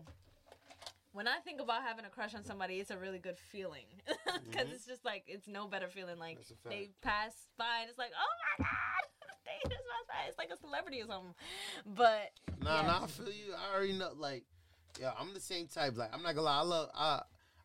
when 1.12 1.28
I 1.28 1.36
think 1.44 1.60
about 1.60 1.82
having 1.82 2.04
a 2.04 2.08
crush 2.08 2.34
on 2.34 2.42
somebody, 2.44 2.76
it's 2.76 2.90
a 2.90 2.96
really 2.98 3.18
good 3.18 3.36
feeling 3.38 3.84
because 4.48 4.68
Mhm. 4.68 4.72
it's 4.72 4.86
just 4.86 5.04
like 5.04 5.24
it's 5.26 5.46
no 5.46 5.66
better 5.68 5.88
feeling. 5.88 6.18
Like 6.18 6.36
That's 6.38 6.50
a 6.52 6.54
fact. 6.54 6.70
they 6.70 6.90
pass 7.02 7.32
by 7.58 7.80
and 7.82 7.90
it's 7.90 7.98
like, 7.98 8.12
oh 8.18 8.34
my 8.58 8.64
god, 8.64 9.19
they 9.50 9.68
just 9.68 9.82
passed 9.82 10.08
by. 10.08 10.28
It's 10.28 10.38
like 10.38 10.50
a 10.54 10.56
celebrity 10.56 11.02
or 11.02 11.06
something. 11.06 11.34
But 11.86 12.30
Nah, 12.62 12.80
yeah. 12.82 12.86
nah, 12.86 13.04
I 13.04 13.06
feel 13.06 13.26
you. 13.26 13.54
I 13.54 13.74
already 13.74 13.92
know. 13.94 14.10
Like, 14.16 14.44
yeah, 15.00 15.12
I'm 15.18 15.34
the 15.34 15.40
same 15.40 15.66
type. 15.66 15.96
Like, 15.96 16.10
I'm 16.14 16.22
not 16.22 16.34
gonna 16.34 16.46
lie. 16.46 16.58
I 16.58 16.62
love. 16.62 16.88
I. 16.94 17.22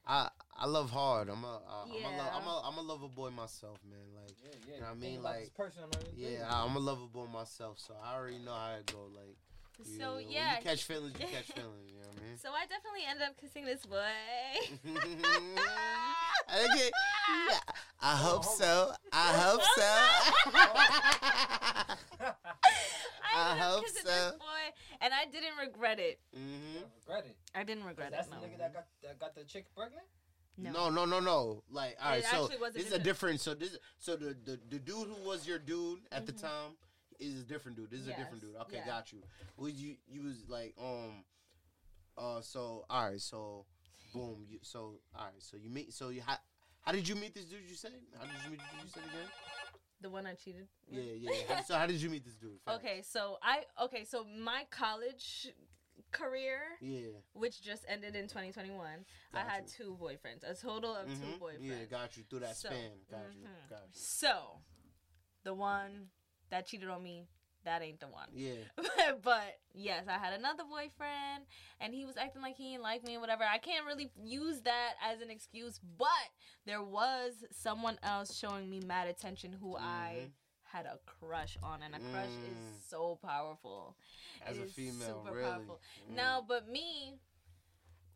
I. 0.07 0.29
I 0.57 0.67
love 0.67 0.89
hard. 0.89 1.27
I'm 1.29 1.43
a. 1.43 1.47
Uh, 1.67 1.83
I'm 1.83 1.89
a. 1.89 1.93
Lo- 1.93 1.99
Yeah. 1.99 2.29
I'm 2.35 2.47
a. 2.47 2.61
I'm 2.65 2.77
a 2.77 2.81
lover 2.81 3.07
boy 3.09 3.29
myself, 3.29 3.77
man. 3.89 3.99
Like. 4.15 4.35
Yeah, 4.43 4.49
yeah. 4.67 4.75
You 4.75 4.81
know 4.81 4.87
what 4.87 4.95
I 4.95 4.99
mean? 4.99 5.23
Like, 5.23 5.39
this 5.41 5.49
person 5.49 5.81
I'm 5.83 5.89
not 5.89 6.03
even 6.17 6.33
Yeah, 6.33 6.47
I'm 6.49 6.75
a 6.75 6.79
lover 6.79 7.07
boy 7.11 7.25
myself, 7.27 7.77
so 7.79 7.93
I 8.03 8.15
already 8.15 8.39
know 8.39 8.53
how 8.53 8.75
it 8.79 8.85
go. 8.91 9.07
Like, 9.13 9.35
you 9.79 9.97
so 9.97 9.99
know, 9.99 10.17
yeah. 10.19 10.53
when 10.53 10.63
you 10.63 10.69
catch 10.69 10.83
feelings, 10.85 11.13
you 11.19 11.25
catch 11.33 11.51
feelings. 11.51 11.91
You 11.91 11.99
know 12.01 12.07
what 12.07 12.21
I 12.23 12.27
mean? 12.27 12.37
So 12.37 12.49
I 12.51 12.65
definitely 12.67 13.03
ended 13.09 13.27
up 13.27 13.35
kissing 13.41 13.65
this 13.65 13.85
boy. 13.85 13.99
I 16.47 16.67
yeah, 16.75 17.59
I 18.01 18.15
hope 18.15 18.43
so. 18.45 18.91
I 19.11 19.31
hope 19.33 19.61
so. 19.75 19.81
I 22.19 23.51
I 23.53 23.57
hope 23.57 23.87
so. 23.87 24.31
boy, 24.37 24.71
and 25.01 25.13
I 25.13 25.25
didn't 25.25 25.57
regret 25.61 25.99
it. 25.99 26.19
hmm 26.33 26.83
regret 27.07 27.25
it. 27.25 27.37
I 27.53 27.63
didn't 27.63 27.83
regret 27.83 28.11
That's 28.11 28.27
it. 28.27 28.31
the 28.31 28.37
No. 28.37 28.43
nigga 28.43 28.57
that 28.59 28.73
got 28.73 28.85
that 29.03 29.19
got 29.19 29.35
the 29.35 29.43
chick 29.43 29.65
pregnant. 29.75 30.03
No, 30.57 30.89
no, 30.89 31.03
no, 31.03 31.19
no. 31.19 31.63
Like, 31.69 31.97
all 32.01 32.11
right, 32.11 32.19
It 32.19 32.25
so 32.27 32.43
actually 32.45 32.57
was 32.59 32.75
a 32.75 32.77
this 32.77 32.87
is 32.87 32.93
a 32.93 32.99
different- 32.99 33.03
different. 33.03 33.41
So 33.41 33.53
this, 33.55 33.77
so 33.97 34.15
the 34.15 34.35
the, 34.45 34.59
the 34.69 34.79
dude 34.79 35.07
who 35.09 35.27
was 35.27 35.45
your 35.47 35.59
dude 35.59 35.99
at 36.13 36.25
the 36.25 36.31
time 36.31 36.77
is 37.19 37.41
a 37.41 37.43
different 37.43 37.75
dude. 37.77 37.91
This 37.91 38.01
is 38.01 38.07
a 38.07 38.11
different 38.11 38.41
Mm-hmm. 38.43 38.53
Dude. 38.53 38.61
Okay, 38.61 38.77
yeah. 38.77 38.85
got 38.85 39.11
you. 39.11 39.19
Was 39.57 39.73
you 39.73 39.95
you 40.07 40.23
was 40.23 40.45
like 40.47 40.73
um, 40.81 41.25
uh, 42.17 42.39
so 42.41 42.85
all 42.89 43.09
right, 43.09 43.19
so 43.19 43.65
boom, 44.15 44.45
you 44.49 44.59
so 44.61 44.79
all 45.15 45.25
right, 45.25 45.33
so 45.39 45.57
you 45.57 45.69
meet, 45.69 45.93
so 45.93 46.09
you 46.09 46.21
how 46.25 46.37
how 46.81 46.91
did 46.91 47.07
you 47.07 47.15
meet 47.15 47.33
this 47.33 47.45
dude? 47.45 47.59
You 47.67 47.75
said 47.75 47.91
how 48.17 48.25
did 48.25 48.33
you 48.43 48.51
meet? 48.51 48.59
Did 48.59 48.83
you 48.83 48.89
say 48.89 49.01
again? 49.01 49.29
The 50.01 50.09
one 50.09 50.25
I 50.27 50.33
cheated. 50.33 50.67
with? 50.89 50.99
Yeah, 50.99 51.31
yeah. 51.49 51.61
So 51.63 51.75
how 51.75 51.85
did 51.87 52.01
you 52.01 52.09
meet 52.09 52.23
this 52.25 52.35
dude? 52.35 52.59
Okay, 52.69 53.01
so 53.01 53.37
I 53.41 53.63
okay, 53.85 54.03
so 54.05 54.25
my 54.25 54.63
college 54.69 55.49
career, 56.11 56.59
Yeah. 56.81 57.07
which 57.33 57.61
just 57.61 57.83
ended 57.87 58.15
in 58.15 58.27
2021, 58.27 59.05
Got 59.33 59.45
I 59.45 59.49
had 59.49 59.63
you. 59.63 59.69
two 59.77 59.97
boyfriends, 60.01 60.43
a 60.49 60.53
total 60.53 60.95
of 60.95 61.07
Mhm. 61.07 61.19
two 61.19 61.39
boyfriends. 61.39 61.57
Yeah, 61.79 61.85
got 61.85 62.17
you 62.17 62.23
through 62.29 62.39
that 62.41 62.55
So, 62.55 62.69
span. 62.69 62.91
Got 63.09 63.33
you. 63.33 63.41
mhm. 63.47 63.69
Got 63.69 63.81
you. 63.83 63.87
So, 63.93 64.61
the 65.43 65.53
one 65.53 66.09
that 66.49 66.67
cheated 66.67 66.89
on 66.89 67.01
me, 67.01 67.27
that 67.65 67.81
ain't 67.83 67.99
the 67.99 68.07
one. 68.07 68.29
Yeah. 68.33 68.53
but 69.23 69.57
yes, 69.73 70.05
I 70.07 70.17
had 70.17 70.33
another 70.33 70.63
boyfriend, 70.63 71.45
and 71.79 71.93
he 71.93 72.05
was 72.05 72.17
acting 72.17 72.41
like 72.41 72.55
he 72.55 72.71
didn't 72.71 72.83
like 72.83 73.03
me 73.03 73.13
and 73.13 73.21
whatever. 73.21 73.43
I 73.43 73.57
can't 73.57 73.85
really 73.85 74.11
use 74.23 74.61
that 74.61 74.93
as 75.03 75.21
an 75.21 75.29
excuse, 75.29 75.79
but 75.97 76.07
there 76.65 76.81
was 76.83 77.33
someone 77.51 77.97
else 78.03 78.35
showing 78.37 78.69
me 78.69 78.79
mad 78.79 79.07
attention 79.07 79.51
who 79.53 79.75
I 79.77 80.27
Mhm. 80.27 80.31
had 80.63 80.85
a 80.85 80.99
crush 81.05 81.57
on, 81.63 81.83
and 81.83 81.95
a 81.95 81.99
crush 81.99 82.31
Mm. 82.31 82.51
is 82.51 82.85
so 82.87 83.17
powerful. 83.21 83.95
As 84.41 84.57
It 84.57 84.63
a 84.63 84.65
female, 84.67 85.23
super 85.23 85.35
really. 85.35 85.51
powerful. 85.51 85.81
Now, 86.09 86.41
but 86.41 86.67
me, 86.67 87.19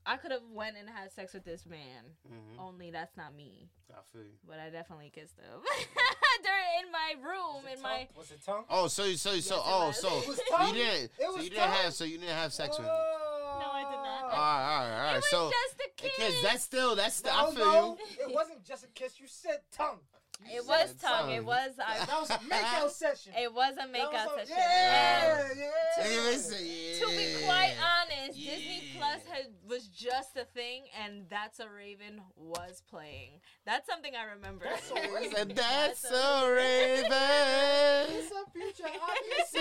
I 0.06 0.18
could 0.18 0.32
have 0.32 0.42
went 0.54 0.76
and 0.78 0.90
had 0.90 1.12
sex 1.12 1.34
with 1.34 1.44
this 1.46 1.66
man. 1.66 2.04
hmm 2.28 2.60
Only 2.60 2.90
that's 2.92 3.16
not 3.18 3.36
me. 3.36 3.70
I 3.92 4.00
feel 4.12 4.22
you. 4.24 4.30
But 4.48 4.60
I 4.60 4.70
definitely 4.70 5.12
kissed 5.14 5.38
him. 5.38 5.60
They're 6.44 6.84
in 6.86 6.92
my 6.92 7.16
room, 7.30 7.64
Was 7.64 7.74
it 7.74 7.78
in 7.78 7.82
my. 7.84 8.08
Was 8.18 8.32
it 8.32 8.44
tongue? 8.46 8.64
Oh, 8.70 8.88
so 8.88 9.04
so 9.16 9.16
so 9.16 9.36
Yes, 9.36 9.48
it 9.48 9.54
oh 9.56 9.92
so 9.92 10.10
you 10.32 10.36
tongue? 10.58 10.74
didn't 10.74 11.12
so 11.20 11.36
you 11.42 11.50
didn't 11.50 11.58
tongue? 11.64 11.72
have 11.72 11.94
so 11.94 12.04
you 12.06 12.18
didn't 12.18 12.36
have 12.36 12.54
sex 12.54 12.78
with 12.78 12.88
him. 12.88 12.94
No, 12.94 13.70
I 13.74 13.84
did 13.84 13.98
not. 13.98 14.24
All 14.24 14.30
right, 14.30 14.36
all 14.36 14.90
right, 14.90 15.08
all 15.08 15.14
right. 15.16 15.24
So 15.26 15.52
just 15.52 15.76
a 15.82 15.90
kiss. 16.02 16.12
because 16.18 16.42
that's 16.44 16.64
still 16.64 16.96
that's 16.96 17.16
still, 17.16 17.34
No, 17.34 17.48
I 17.50 17.52
feel 17.56 17.66
no, 17.66 17.98
you. 18.20 18.30
it 18.30 18.34
wasn't 18.36 18.64
just 18.64 18.84
a 18.86 18.88
kiss. 18.88 19.20
You 19.20 19.28
said 19.28 19.60
tongue. 19.72 20.00
You 20.46 20.60
It 20.60 20.66
was 20.68 20.90
said 20.90 21.02
tongue. 21.02 21.20
tongue. 21.28 21.32
It 21.32 21.46
was. 21.46 21.72
I, 21.86 21.98
That 22.06 22.20
was 22.22 22.30
a 22.30 22.38
makeout 22.40 22.92
session. 23.04 23.34
it 23.38 23.54
was 23.54 23.74
a 23.74 23.76
That 23.76 23.92
makeout 23.94 24.36
session. 24.38 24.56
Yeah, 24.58 25.42
And 25.50 25.60
yeah. 25.60 26.04
Hey, 26.04 26.18
listen, 26.22 26.66
yeah. 26.66 27.06
to 27.06 27.08
be 27.18 27.46
quite 27.46 27.76
honest, 27.84 28.38
Disney 28.40 28.84
Plus 28.98 29.22
had 29.30 29.48
was 29.68 29.88
just 29.90 30.38
a 30.38 30.46
thing, 30.46 30.84
and 31.04 31.26
That's 31.30 31.60
a 31.60 31.68
Raven 31.70 32.22
was 32.38 32.82
playing. 32.90 33.42
That's 33.66 33.86
something 33.86 34.14
I 34.16 34.24
remember. 34.36 34.64
That's 34.66 34.88
So 34.88 34.96
I 34.98 35.08
Raven. 35.14 35.52
that's 35.56 36.02
That's 36.02 36.10
so 36.10 36.50
Raven. 36.52 37.12
It's 37.12 38.32
a 38.32 38.46
future 38.52 38.90
I 38.90 39.16
See? 39.48 39.60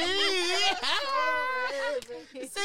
can 2.33 2.49
see. 2.49 2.61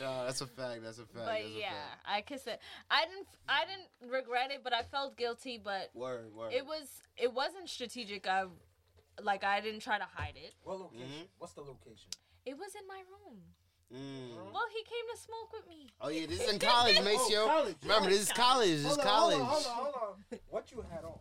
No, 0.00 0.24
that's 0.24 0.40
a 0.40 0.46
fact. 0.46 0.82
That's 0.82 0.98
a 0.98 1.02
fact. 1.02 1.14
but 1.14 1.26
that's 1.26 1.48
yeah, 1.56 1.68
fact. 1.70 2.06
I 2.06 2.20
kissed 2.22 2.46
it. 2.46 2.60
I 2.90 3.04
didn't. 3.06 3.26
I 3.48 3.62
didn't 3.64 4.12
regret 4.12 4.50
it, 4.50 4.60
but 4.64 4.72
I 4.72 4.82
felt 4.82 5.16
guilty. 5.16 5.60
But 5.62 5.90
Word, 5.94 6.34
word. 6.34 6.52
it 6.52 6.64
was. 6.64 7.02
It 7.16 7.32
wasn't 7.32 7.68
strategic. 7.68 8.26
I, 8.26 8.44
like, 9.22 9.44
I 9.44 9.60
didn't 9.60 9.80
try 9.80 9.98
to 9.98 10.06
hide 10.14 10.34
it. 10.36 10.54
What 10.62 10.78
location? 10.80 11.06
Mhm. 11.06 11.26
What's 11.38 11.54
the 11.54 11.62
location? 11.62 12.10
It 12.46 12.56
was 12.56 12.74
in 12.74 12.86
my 12.86 13.02
room. 13.10 13.38
Mm. 13.94 14.52
Well, 14.52 14.62
he 14.70 14.82
came 14.84 15.06
to 15.14 15.20
smoke 15.20 15.50
with 15.52 15.66
me. 15.66 15.88
Oh 16.00 16.08
yeah, 16.10 16.26
this 16.26 16.42
is 16.42 16.52
in 16.52 16.58
college, 16.58 17.00
Maceo. 17.04 17.44
Oh, 17.44 17.46
college. 17.46 17.76
Remember, 17.82 18.10
this 18.10 18.20
is 18.20 18.32
college. 18.32 18.68
This 18.68 18.90
is 18.92 18.96
college. 18.98 19.38
Hold 19.38 19.40
on, 19.40 19.46
hold 19.48 19.66
on, 19.66 19.92
hold 19.94 20.16
on. 20.32 20.38
What 20.50 20.70
you 20.70 20.84
had 20.90 21.04
on? 21.04 21.18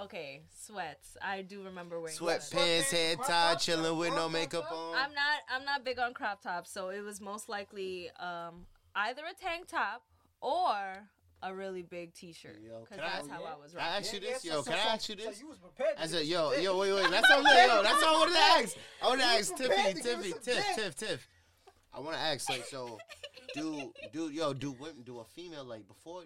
Okay, 0.00 0.42
sweats. 0.56 1.16
I 1.20 1.42
do 1.42 1.62
remember 1.64 1.98
wearing 2.00 2.16
Sweatpants, 2.16 2.50
Sweatpants, 2.52 2.90
head 2.90 3.16
crop 3.18 3.28
tied, 3.28 3.58
chilling 3.58 3.98
with 3.98 4.14
no 4.14 4.28
makeup 4.28 4.70
on. 4.70 4.94
I'm 4.94 5.12
not. 5.12 5.40
I'm 5.50 5.64
not 5.64 5.84
big 5.84 5.98
on 5.98 6.14
crop 6.14 6.40
tops, 6.40 6.70
so 6.70 6.90
it 6.90 7.00
was 7.00 7.20
most 7.20 7.48
likely 7.48 8.08
um, 8.20 8.66
either 8.94 9.22
a 9.22 9.34
tank 9.34 9.66
top 9.66 10.02
or 10.40 11.02
a 11.42 11.54
really 11.54 11.82
big 11.82 12.14
T-shirt. 12.14 12.58
Because 12.62 12.88
can 12.88 13.00
I- 13.00 13.02
that's 13.16 13.28
how 13.28 13.40
yeah. 13.42 13.46
I 13.48 13.56
was 13.60 13.72
Can 13.72 13.80
I 13.80 13.84
rocking. 13.84 13.98
ask 14.04 14.12
you 14.14 14.20
this, 14.20 14.44
yeah, 14.44 14.52
yo? 14.54 14.62
so- 14.62 14.70
Can 14.70 14.78
I 14.78 14.92
ask 14.94 15.08
you 15.08 15.16
So 15.18 15.28
this? 15.30 15.40
you 15.40 15.48
was 15.48 15.58
prepared 15.58 15.94
I 15.98 16.06
said, 16.06 16.26
yo, 16.26 16.52
yo, 16.52 16.78
wait, 16.78 16.92
wait. 16.92 17.10
That's 17.10 17.30
all, 17.30 17.42
yo, 17.42 17.82
that's 17.82 18.02
all 18.02 18.16
I 18.16 18.18
wanted 18.18 18.32
to 18.32 18.38
ask. 18.40 18.76
I 19.02 19.06
want 19.08 19.20
to 19.20 19.26
ask 19.26 19.54
Tiffy, 19.54 19.94
to 19.94 20.02
give 20.02 20.18
us 20.18 20.26
Tiffy, 20.26 20.30
some 20.30 20.40
Tiff. 20.42 20.74
Tiff, 20.74 20.96
Tiff. 20.96 21.28
I 21.92 22.00
want 22.00 22.14
to 22.16 22.20
ask, 22.20 22.48
like, 22.50 22.64
so, 22.66 22.98
do, 23.54 23.92
do, 24.12 24.30
yo, 24.30 24.52
do 24.52 24.72
women, 24.72 25.02
do 25.04 25.18
a 25.20 25.24
female 25.24 25.64
like 25.64 25.86
before, 25.86 26.22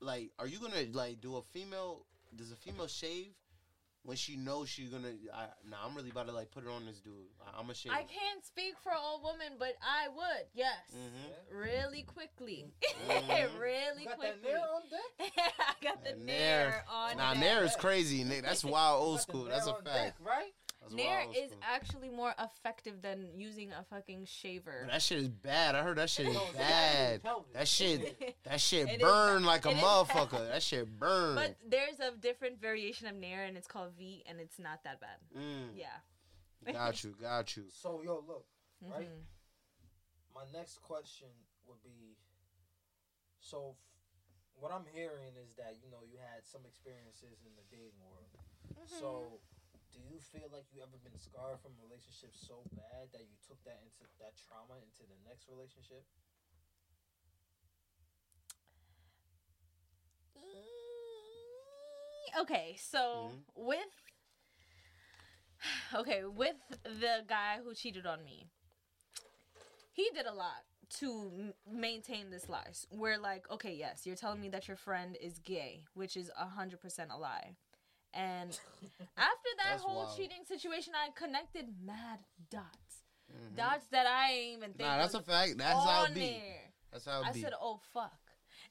like, 0.00 0.30
are 0.38 0.46
you 0.46 0.58
gonna 0.58 0.84
like 0.92 1.20
do 1.22 1.36
a 1.36 1.42
female? 1.42 2.04
Does 2.34 2.52
a 2.52 2.56
female 2.56 2.86
shave 2.86 3.32
when 4.02 4.16
she 4.16 4.36
knows 4.36 4.68
she's 4.68 4.88
gonna? 4.88 5.12
I, 5.34 5.46
nah, 5.68 5.76
I'm 5.84 5.94
really 5.94 6.10
about 6.10 6.26
to 6.28 6.32
like 6.32 6.50
put 6.50 6.64
it 6.64 6.70
on 6.70 6.86
this 6.86 7.00
dude. 7.00 7.12
I, 7.44 7.50
I'm 7.58 7.62
gonna 7.64 7.74
shave. 7.74 7.92
I 7.92 8.02
can't 8.02 8.44
speak 8.44 8.74
for 8.82 8.92
all 8.92 9.20
women, 9.22 9.54
but 9.58 9.74
I 9.82 10.08
would. 10.08 10.46
Yes. 10.54 10.76
Mhm. 10.94 11.58
Really 11.58 12.02
quickly. 12.02 12.66
Mhm. 13.08 13.58
really 13.60 14.02
You 14.02 14.08
got 14.08 14.18
quickly. 14.18 14.38
that 14.42 14.48
nair 14.48 14.60
on 14.74 14.82
deck? 14.88 15.32
I 15.58 15.84
got 15.84 16.04
the 16.04 16.10
That 16.10 16.18
nair 16.20 16.68
Nair. 16.70 16.84
on. 16.90 17.16
Nah, 17.18 17.32
deck. 17.34 17.40
Nair 17.42 17.64
is 17.64 17.76
crazy, 17.76 18.24
nigga. 18.24 18.42
That's 18.42 18.64
wild, 18.64 19.02
old 19.02 19.20
school. 19.20 19.44
That's 19.44 19.66
a 19.66 19.72
fact. 19.74 19.84
deck, 19.84 20.14
right? 20.24 20.52
That's 20.90 21.02
Nair 21.04 21.18
wild, 21.24 21.36
is 21.36 21.50
school. 21.50 21.62
actually 21.62 22.08
more 22.08 22.34
effective 22.38 23.00
than 23.02 23.28
using 23.36 23.70
a 23.72 23.84
fucking 23.84 24.24
shaver. 24.26 24.86
That 24.90 25.00
shit 25.02 25.18
is 25.18 25.28
bad. 25.28 25.74
I 25.74 25.82
heard 25.82 25.98
that 25.98 26.10
shit 26.10 26.26
is 26.28 26.36
bad. 26.56 27.20
That 27.52 27.68
shit, 27.68 28.18
that 28.44 28.60
shit 28.60 28.88
It 28.90 28.94
is 28.96 29.02
burn 29.02 29.42
bad. 29.42 29.46
like 29.46 29.66
a 29.66 29.70
motherfucker. 29.72 30.48
That 30.50 30.62
shit 30.62 30.98
burn. 30.98 31.36
But 31.36 31.56
there's 31.68 32.00
a 32.00 32.16
different 32.16 32.60
variation 32.60 33.06
of 33.06 33.14
Nair, 33.14 33.44
and 33.44 33.56
it's 33.56 33.68
called 33.68 33.92
V, 33.96 34.24
and 34.28 34.40
it's 34.40 34.58
not 34.58 34.82
that 34.84 35.00
bad. 35.00 35.18
Mm, 35.36 35.70
Yeah. 35.76 36.72
got 36.72 37.02
you, 37.04 37.14
got 37.20 37.56
you. 37.56 37.64
So 37.68 38.02
yo, 38.04 38.24
look. 38.26 38.44
Right. 38.82 39.06
Mhm. 39.08 39.22
My 40.34 40.44
next 40.52 40.78
question 40.82 41.28
would 41.66 41.82
be, 41.82 42.16
so 43.40 43.74
f- 43.76 43.76
what 44.54 44.72
I'm 44.72 44.84
hearing 44.92 45.36
is 45.40 45.52
that 45.56 45.76
you 45.82 45.90
know 45.90 46.00
you 46.10 46.18
had 46.18 46.44
some 46.46 46.62
experiences 46.66 47.40
in 47.44 47.52
the 47.56 47.64
dating 47.70 48.00
world. 48.04 48.30
Mm-hmm. 48.72 48.98
So, 49.00 49.40
do 50.00 50.08
you 50.08 50.20
feel 50.32 50.48
like 50.52 50.64
you 50.72 50.80
ever 50.82 50.96
been 51.04 51.18
scarred 51.20 51.60
from 51.60 51.72
a 51.78 51.82
relationship 51.84 52.32
so 52.34 52.64
bad 52.76 53.12
that 53.12 53.24
you 53.28 53.36
took 53.46 53.60
that 53.64 53.80
into 53.84 54.04
that 54.20 54.34
trauma 54.36 54.76
into 54.80 55.04
the 55.06 55.18
next 55.28 55.48
relationship? 55.48 56.04
Okay, 62.40 62.76
so 62.78 63.34
Mhm. 63.34 63.44
with 63.54 63.88
okay 65.94 66.24
with 66.24 66.56
the 66.84 67.24
guy 67.28 67.58
who 67.62 67.74
cheated 67.74 68.06
on 68.06 68.24
me, 68.24 68.46
he 69.92 70.08
did 70.14 70.26
a 70.26 70.32
lot 70.32 70.64
to 70.98 71.52
maintain 71.70 72.30
this 72.30 72.48
lie. 72.48 72.64
S- 72.68 72.86
We're 72.90 73.18
like, 73.18 73.48
okay, 73.50 73.74
yes, 73.74 74.02
you're 74.06 74.16
telling 74.16 74.40
me 74.40 74.48
that 74.50 74.66
your 74.68 74.76
friend 74.76 75.16
is 75.20 75.38
gay, 75.38 75.84
which 75.94 76.16
is 76.16 76.30
a 76.38 76.46
hundred 76.46 76.80
percent 76.80 77.10
a 77.12 77.16
lie. 77.16 77.54
And 78.12 78.50
after 79.16 79.50
that 79.58 79.70
That's 79.70 79.82
whole 79.82 80.04
wild. 80.04 80.16
cheating 80.16 80.44
situation, 80.46 80.94
I 80.96 81.10
connected 81.14 81.66
mad 81.84 82.18
dots, 82.50 83.04
Mhm. 83.32 83.56
dots 83.56 83.86
that 83.88 84.06
I 84.06 84.32
ain't 84.32 84.58
even 84.58 84.74
think 84.74 84.88
Nah, 84.88 84.98
that's 84.98 85.14
a 85.14 85.22
fact. 85.22 85.58
That's 85.58 85.84
how 85.84 86.04
it 86.04 86.14
be. 86.14 86.42
That's 86.90 87.04
how 87.04 87.22
I 87.22 87.28
it 87.30 87.34
be. 87.34 87.42
said, 87.42 87.54
"Oh 87.60 87.78
fuck!" 87.92 88.18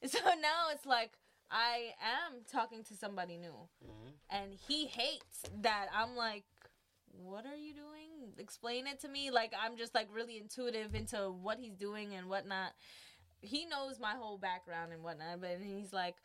So 0.06 0.18
now 0.34 0.68
it's 0.70 0.86
like 0.86 1.16
I 1.50 1.94
am 2.00 2.44
talking 2.44 2.84
to 2.84 2.94
somebody 2.96 3.36
new, 3.36 3.68
Mhm. 3.84 4.12
and 4.30 4.54
he 4.54 4.86
hates 4.86 5.44
that 5.62 5.88
I'm 5.92 6.16
like, 6.16 6.44
"What 7.12 7.44
are 7.46 7.56
you 7.56 7.74
doing? 7.74 8.34
Explain 8.38 8.86
it 8.86 9.00
to 9.00 9.08
me." 9.08 9.30
Like 9.30 9.54
I'm 9.58 9.76
just 9.76 9.94
like 9.94 10.08
really 10.12 10.36
intuitive 10.36 10.94
into 10.94 11.30
what 11.30 11.58
he's 11.58 11.74
doing 11.76 12.14
and 12.14 12.28
whatnot. 12.28 12.74
He 13.42 13.64
knows 13.64 13.98
my 13.98 14.14
whole 14.16 14.36
background 14.36 14.92
and 14.92 15.02
whatnot, 15.02 15.40
but 15.40 15.60
he's 15.60 15.92
like, 15.94 16.16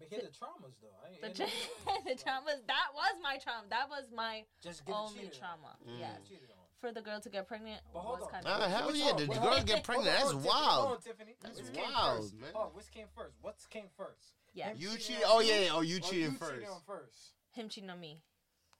Let 0.00 0.10
me 0.10 0.16
hear 0.16 0.24
the 0.24 0.32
traumas 0.32 0.74
though. 0.80 0.88
I 1.04 1.12
ain't 1.12 1.20
"The, 1.22 1.44
tra- 1.44 1.46
traumas. 1.46 2.04
the 2.04 2.10
traumas. 2.16 2.58
That 2.66 2.88
was 2.94 3.14
my 3.22 3.36
trauma. 3.38 3.64
That 3.68 3.88
was 3.88 4.04
my 4.14 4.44
Just 4.62 4.82
only 4.88 5.30
trauma. 5.38 5.76
Mm. 5.86 6.00
Yeah, 6.00 6.08
Getting 6.08 6.24
cheated 6.26 6.50
on. 6.50 6.64
for 6.80 6.92
the 6.92 7.02
girl 7.02 7.20
to 7.20 7.28
get 7.28 7.46
pregnant 7.46 7.80
But 7.92 8.00
hold 8.00 8.20
was 8.20 8.26
on. 8.28 8.32
kind 8.32 8.44
Nah, 8.44 8.64
of. 8.64 8.70
hell 8.70 8.96
yeah, 8.96 9.12
one? 9.12 9.16
the 9.22 9.26
Which 9.28 9.38
girl 9.40 9.50
one? 9.50 9.64
get 9.66 9.84
pregnant, 9.84 10.16
that's 10.18 10.34
wild. 10.34 10.88
Hold 10.88 11.04
Tiffany. 11.04 11.34
That's 11.42 11.60
Which 11.62 11.72
came 11.72 11.92
wild, 11.92 12.22
first? 12.22 12.34
man. 12.40 12.50
Oh, 12.54 12.70
which 12.72 12.90
came 12.90 13.06
first? 13.14 13.36
What 13.42 13.56
came 13.68 13.86
first? 13.96 14.32
Yeah, 14.54 14.72
You 14.74 14.88
cheating 14.96 15.00
cheated. 15.20 15.22
Oh 15.26 15.40
yeah, 15.40 15.68
oh 15.72 15.80
you 15.82 15.98
or 15.98 16.00
cheated 16.00 16.22
you 16.24 16.30
first. 16.32 16.52
cheated 16.54 16.68
on 16.68 16.80
first. 16.86 17.32
him 17.52 17.68
cheating 17.68 17.90
on 17.90 18.00
me. 18.00 18.20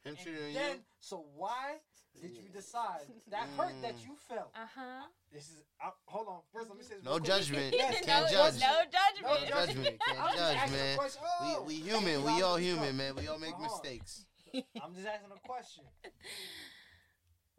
Him 0.03 0.17
cheating 0.17 0.35
on 0.47 0.53
then, 0.55 0.73
you. 0.77 0.83
so 1.01 1.25
why 1.37 1.77
did 2.21 2.37
you 2.37 2.49
decide 2.53 3.07
that 3.31 3.49
hurt 3.57 3.75
that 3.83 3.97
Mm. 3.97 4.05
you 4.07 4.17
felt. 4.29 4.51
Uh 4.55 4.67
huh. 4.75 5.07
This 5.33 5.49
is 5.51 5.63
I, 5.81 5.91
hold 6.07 6.29
on. 6.29 6.41
First, 6.53 6.69
let 6.69 6.79
me 6.79 6.85
say 6.85 6.97
this. 6.97 7.05
No 7.05 7.13
quick. 7.13 7.25
judgment. 7.25 7.75
Yes, 7.77 8.05
Can't 8.05 8.25
no, 8.25 8.31
judge. 8.31 8.61
No 8.61 8.67
No 8.69 8.85
judgment. 8.91 9.51
No 9.51 9.57
judgment. 9.67 10.01
Can't 10.01 10.37
judge, 10.37 10.71
man. 10.73 10.99
Oh, 10.99 11.65
We 11.67 11.77
we 11.77 11.81
human. 11.83 12.25
We 12.25 12.43
all 12.43 12.57
human, 12.57 12.97
man. 12.97 13.15
We 13.17 13.29
all 13.29 13.39
make 13.39 13.53
Hold 13.55 13.69
on. 13.71 13.77
mistakes. 13.83 14.27
I'm 14.55 14.95
just 14.95 15.07
asking 15.07 15.31
a 15.35 15.41
question. 15.47 15.85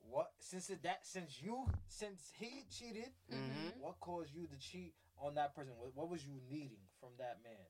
What 0.09 0.31
since 0.39 0.69
it, 0.69 0.83
that 0.83 0.99
since 1.07 1.41
you 1.41 1.65
since 1.87 2.31
he 2.37 2.65
cheated, 2.69 3.11
Mhm. 3.31 3.77
what 3.79 3.99
caused 4.01 4.33
you 4.35 4.45
to 4.47 4.57
cheat 4.57 4.93
on 5.17 5.35
that 5.35 5.55
person? 5.55 5.73
What, 5.77 5.95
what 5.95 6.09
was 6.09 6.25
you 6.25 6.41
needing 6.49 6.83
from 6.99 7.09
that 7.17 7.37
man? 7.43 7.65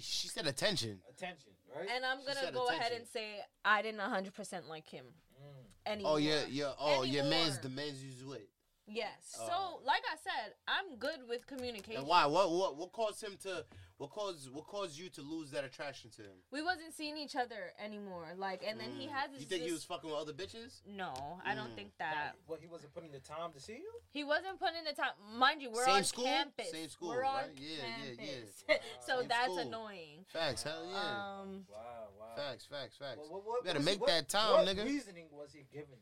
She 0.00 0.28
said 0.28 0.46
attention. 0.46 1.00
Attention, 1.10 1.50
right? 1.74 1.88
And 1.94 2.04
I'm 2.04 2.20
She 2.20 2.26
gonna 2.26 2.40
said 2.40 2.54
go 2.54 2.66
ahead 2.68 2.92
attention. 2.92 2.98
and 3.00 3.08
say 3.08 3.40
I 3.64 3.82
didn't 3.82 4.00
100% 4.00 4.68
like 4.68 4.88
him 4.88 5.06
Mm. 5.40 5.90
anymore. 5.92 6.12
Oh 6.12 6.16
yeah, 6.16 6.42
yeah. 6.48 6.72
Oh, 6.78 7.02
your 7.02 7.24
man's 7.24 7.56
Anymore. 7.56 7.62
the 7.62 7.68
man's 7.70 8.04
you 8.04 8.26
with. 8.28 8.42
Yes. 8.86 9.36
Oh. 9.40 9.46
So, 9.80 9.84
like 9.86 10.02
I 10.12 10.16
said, 10.16 10.54
I'm 10.68 10.96
good 10.98 11.28
with 11.28 11.46
communication. 11.46 12.00
And 12.00 12.06
why? 12.06 12.26
What? 12.26 12.50
What? 12.50 12.76
What 12.76 12.92
caused 12.92 13.22
him 13.22 13.36
to? 13.44 13.64
What 13.98 14.10
caused? 14.10 14.50
What 14.50 14.66
caused 14.66 14.98
you 14.98 15.08
to 15.10 15.22
lose 15.22 15.50
that 15.52 15.64
attraction 15.64 16.10
to 16.16 16.22
him? 16.22 16.34
We 16.50 16.60
wasn't 16.62 16.92
seeing 16.92 17.16
each 17.16 17.36
other 17.36 17.72
anymore. 17.78 18.26
Like, 18.36 18.64
and 18.66 18.80
then 18.80 18.90
he 18.90 19.06
Mm. 19.06 19.10
has 19.12 19.30
this. 19.30 19.40
You 19.40 19.46
think 19.46 19.62
he 19.62 19.70
was 19.72 19.84
fucking 19.84 20.10
with 20.10 20.18
other 20.18 20.32
bitches? 20.32 20.80
No, 20.86 21.40
I 21.44 21.54
don't 21.54 21.70
Mm. 21.72 21.74
think 21.76 21.96
that. 21.98 22.34
What 22.46 22.60
he 22.60 22.66
wasn't 22.66 22.92
putting 22.94 23.12
the 23.12 23.20
time 23.20 23.52
to 23.52 23.60
see 23.60 23.74
you? 23.76 23.92
He 24.10 24.24
wasn't 24.24 24.58
putting 24.58 24.82
the 24.84 24.92
time. 24.92 25.12
Mind 25.36 25.62
you, 25.62 25.70
we're 25.70 25.84
Same 25.84 25.94
on 25.96 26.04
school? 26.04 26.24
campus. 26.24 26.70
Same 26.70 26.88
school, 26.88 27.10
We're 27.10 27.24
on 27.24 27.34
right? 27.48 27.54
Yeah, 27.56 27.76
yeah, 28.04 28.12
yeah. 28.18 28.40
Wow. 28.68 28.76
so 29.00 29.18
Same 29.20 29.28
that's 29.28 29.44
school. 29.44 29.58
annoying. 29.58 30.24
Facts. 30.28 30.62
Hell 30.64 30.84
yeah. 30.86 31.38
Um, 31.40 31.66
Wow, 31.70 32.08
wow. 32.18 32.34
facts. 32.34 32.64
Facts. 32.66 32.96
Facts. 32.96 33.18
Well, 33.18 33.28
what, 33.28 33.44
what, 33.44 33.56
You 33.58 33.64
better 33.64 33.78
was- 33.78 33.86
make 33.86 34.00
what- 34.00 34.08
that 34.08 34.28
time, 34.28 34.64
nigga. 34.66 34.66
what 34.66 34.76
nigga. 34.78 34.84
reasoning 34.84 35.28
was 35.30 35.52
he 35.52 35.62
giving 35.70 36.00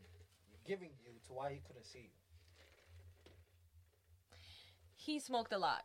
giving 0.65 0.93
you 1.03 1.19
to 1.27 1.33
why 1.33 1.53
he 1.53 1.61
couldn't 1.61 1.85
see 1.85 1.99
you? 1.99 2.11
he 4.97 5.19
smoked 5.19 5.53
a 5.53 5.59
lot. 5.59 5.85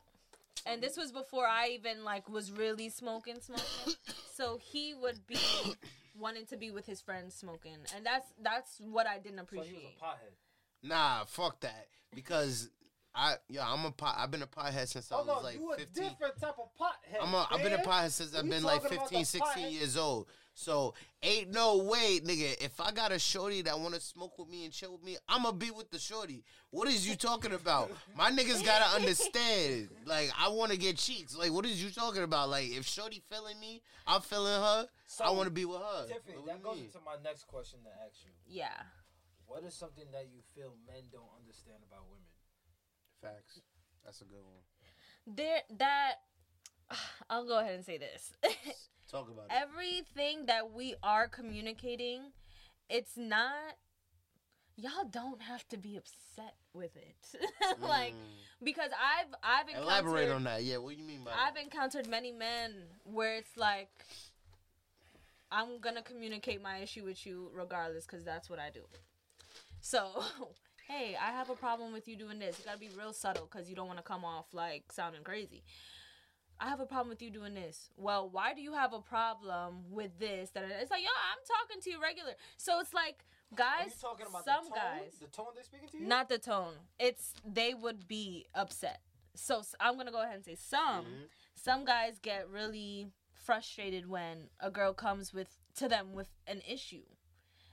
And 0.65 0.81
this 0.81 0.97
was 0.97 1.11
before 1.11 1.45
I 1.47 1.69
even 1.69 2.03
like 2.03 2.27
was 2.29 2.51
really 2.51 2.89
smoking 2.89 3.37
smoking. 3.41 3.93
so 4.33 4.57
he 4.61 4.93
would 4.93 5.25
be 5.27 5.37
wanting 6.19 6.45
to 6.47 6.57
be 6.57 6.71
with 6.71 6.85
his 6.85 7.01
friends 7.01 7.35
smoking. 7.35 7.77
And 7.95 8.05
that's 8.05 8.27
that's 8.41 8.79
what 8.79 9.05
I 9.07 9.19
didn't 9.19 9.39
So 9.39 9.45
he 9.51 9.57
was 9.59 9.67
appreciate. 9.67 9.95
a 10.01 10.03
pothead. 10.05 10.87
Nah, 10.89 11.23
fuck 11.25 11.59
that. 11.61 11.87
Because 12.13 12.69
I, 13.13 13.35
yeah, 13.47 13.63
I'm 13.65 13.85
a 13.85 13.91
pot. 13.91 14.15
I've 14.17 14.29
been 14.31 14.41
a 14.41 14.47
pothead 14.47 14.87
since 14.87 15.11
I 15.11 15.15
Oh 15.15 15.19
was 15.19 15.27
no, 15.27 15.39
like 15.41 15.55
you 15.55 15.71
a 15.71 15.77
15. 15.77 16.03
different 16.03 16.39
type 16.41 16.55
of 16.59 16.69
pothead. 16.79 17.21
I'm 17.21 17.33
a, 17.33 17.47
I've 17.49 17.63
been 17.63 17.73
a 17.73 17.77
pothead 17.77 18.11
since 18.11 18.35
I've 18.35 18.49
been 18.49 18.63
like 18.63 18.81
talking 18.83 18.99
15, 18.99 19.25
16 19.25 19.63
pothead- 19.65 19.71
years 19.71 19.97
old. 19.97 20.27
So 20.57 20.93
ain't 21.21 21.51
no 21.51 21.79
way, 21.79 22.21
nigga. 22.23 22.55
If 22.63 22.79
I 22.79 22.91
got 22.91 23.11
a 23.11 23.19
shorty 23.19 23.61
that 23.63 23.77
wanna 23.77 23.99
smoke 23.99 24.39
with 24.39 24.47
me 24.47 24.63
and 24.63 24.73
chill 24.73 24.93
with 24.93 25.03
me, 25.03 25.17
I'ma 25.27 25.51
be 25.51 25.69
with 25.69 25.91
the 25.91 25.99
shorty. 25.99 26.45
What 26.71 26.87
is 26.87 27.07
you 27.07 27.17
talking 27.17 27.51
about? 27.51 27.91
My 28.15 28.31
niggas 28.31 28.65
gotta 28.65 28.95
understand. 28.95 29.89
Like 30.05 30.31
I 30.39 30.47
wanna 30.47 30.77
get 30.77 30.95
cheeks. 30.95 31.35
Like 31.35 31.51
what 31.51 31.65
is 31.65 31.83
you 31.83 31.91
talking 31.91 32.23
about? 32.23 32.49
Like 32.49 32.69
if 32.69 32.87
shorty 32.87 33.21
feeling 33.29 33.59
me, 33.59 33.81
I'm 34.07 34.21
feeling 34.21 34.53
her. 34.53 34.87
I 35.21 35.29
wanna 35.31 35.49
be 35.49 35.65
with 35.65 35.81
her. 35.81 36.07
Tiffany, 36.07 36.37
that 36.47 36.63
goes 36.63 36.77
mean? 36.77 36.85
into 36.85 36.99
my 37.05 37.17
next 37.21 37.43
question 37.47 37.79
to 37.83 37.89
ask 38.07 38.23
you. 38.23 38.31
Yeah. 38.47 38.69
What 39.47 39.65
is 39.65 39.73
something 39.73 40.05
that 40.13 40.27
you 40.33 40.39
feel 40.55 40.73
men 40.87 41.03
don't 41.11 41.29
understand 41.37 41.79
about 41.85 42.05
women? 42.09 42.31
Facts. 43.21 43.59
That's 44.05 44.21
a 44.21 44.25
good 44.25 44.41
one. 44.41 45.35
There 45.35 45.61
that 45.79 46.13
I'll 47.29 47.45
go 47.45 47.59
ahead 47.59 47.75
and 47.75 47.85
say 47.85 47.97
this. 47.97 48.33
Talk 49.11 49.29
about 49.29 49.45
it. 49.45 49.51
Everything 49.51 50.45
that 50.47 50.71
we 50.71 50.95
are 51.03 51.27
communicating, 51.27 52.31
it's 52.89 53.15
not 53.17 53.53
y'all 54.77 55.05
don't 55.09 55.41
have 55.41 55.65
to 55.69 55.77
be 55.77 55.95
upset 55.95 56.55
with 56.73 56.95
it. 56.97 57.15
like 57.81 58.13
Mm. 58.13 58.63
because 58.63 58.89
I've 58.91 59.33
I've 59.43 59.67
encountered 59.69 59.87
Elaborate 59.87 60.29
on 60.31 60.43
that. 60.45 60.63
Yeah, 60.63 60.77
what 60.77 60.95
do 60.95 61.01
you 61.01 61.07
mean 61.07 61.23
by 61.23 61.31
I've 61.31 61.53
that? 61.53 61.63
encountered 61.63 62.07
many 62.07 62.31
men 62.31 62.73
where 63.03 63.35
it's 63.37 63.55
like 63.55 63.89
I'm 65.51 65.79
gonna 65.79 66.01
communicate 66.01 66.61
my 66.61 66.79
issue 66.79 67.05
with 67.05 67.25
you 67.25 67.49
regardless 67.53 68.05
because 68.05 68.25
that's 68.25 68.49
what 68.49 68.59
I 68.59 68.69
do. 68.69 68.81
So, 69.79 70.09
hey, 70.87 71.15
I 71.21 71.31
have 71.31 71.49
a 71.49 71.55
problem 71.55 71.93
with 71.93 72.07
you 72.07 72.15
doing 72.17 72.39
this. 72.39 72.59
You 72.59 72.65
gotta 72.65 72.79
be 72.79 72.89
real 72.97 73.13
subtle 73.13 73.47
because 73.49 73.69
you 73.69 73.75
don't 73.75 73.87
want 73.87 73.99
to 73.99 74.03
come 74.03 74.25
off 74.25 74.47
like 74.53 74.91
sounding 74.91 75.23
crazy. 75.23 75.63
I 76.59 76.69
have 76.69 76.79
a 76.79 76.85
problem 76.85 77.09
with 77.09 77.21
you 77.21 77.29
doing 77.29 77.53
this. 77.53 77.89
Well, 77.97 78.29
why 78.29 78.53
do 78.53 78.61
you 78.61 78.73
have 78.73 78.93
a 78.93 78.99
problem 79.01 79.83
with 79.91 80.17
this? 80.19 80.51
That 80.51 80.63
it's 80.81 80.89
like, 80.91 81.01
yo, 81.01 81.07
I'm 81.09 81.43
talking 81.45 81.81
to 81.81 81.89
you 81.89 82.01
regular. 82.01 82.31
So 82.57 82.79
it's 82.79 82.93
like, 82.93 83.25
Are 83.51 83.55
guys, 83.57 83.87
you 83.87 83.91
talking 84.01 84.25
about 84.29 84.45
some 84.45 84.63
the 84.65 84.69
tone? 84.69 84.79
guys, 84.79 85.13
The 85.19 85.27
tone 85.27 85.47
they're 85.53 85.63
speaking 85.63 85.89
to 85.89 85.97
you? 85.97 86.05
not 86.05 86.29
the 86.29 86.37
tone. 86.37 86.73
It's 86.99 87.33
they 87.45 87.73
would 87.73 88.07
be 88.07 88.45
upset. 88.55 89.01
So 89.35 89.63
I'm 89.81 89.97
gonna 89.97 90.11
go 90.11 90.21
ahead 90.21 90.35
and 90.35 90.45
say 90.45 90.55
some. 90.55 91.05
Mhm. 91.05 91.27
Some 91.55 91.83
guys 91.85 92.19
get 92.19 92.47
really 92.49 93.11
frustrated 93.33 94.07
when 94.09 94.49
a 94.61 94.71
girl 94.71 94.93
comes 94.93 95.33
with 95.33 95.57
to 95.75 95.89
them 95.89 96.13
with 96.13 96.29
an 96.47 96.61
issue. 96.67 97.03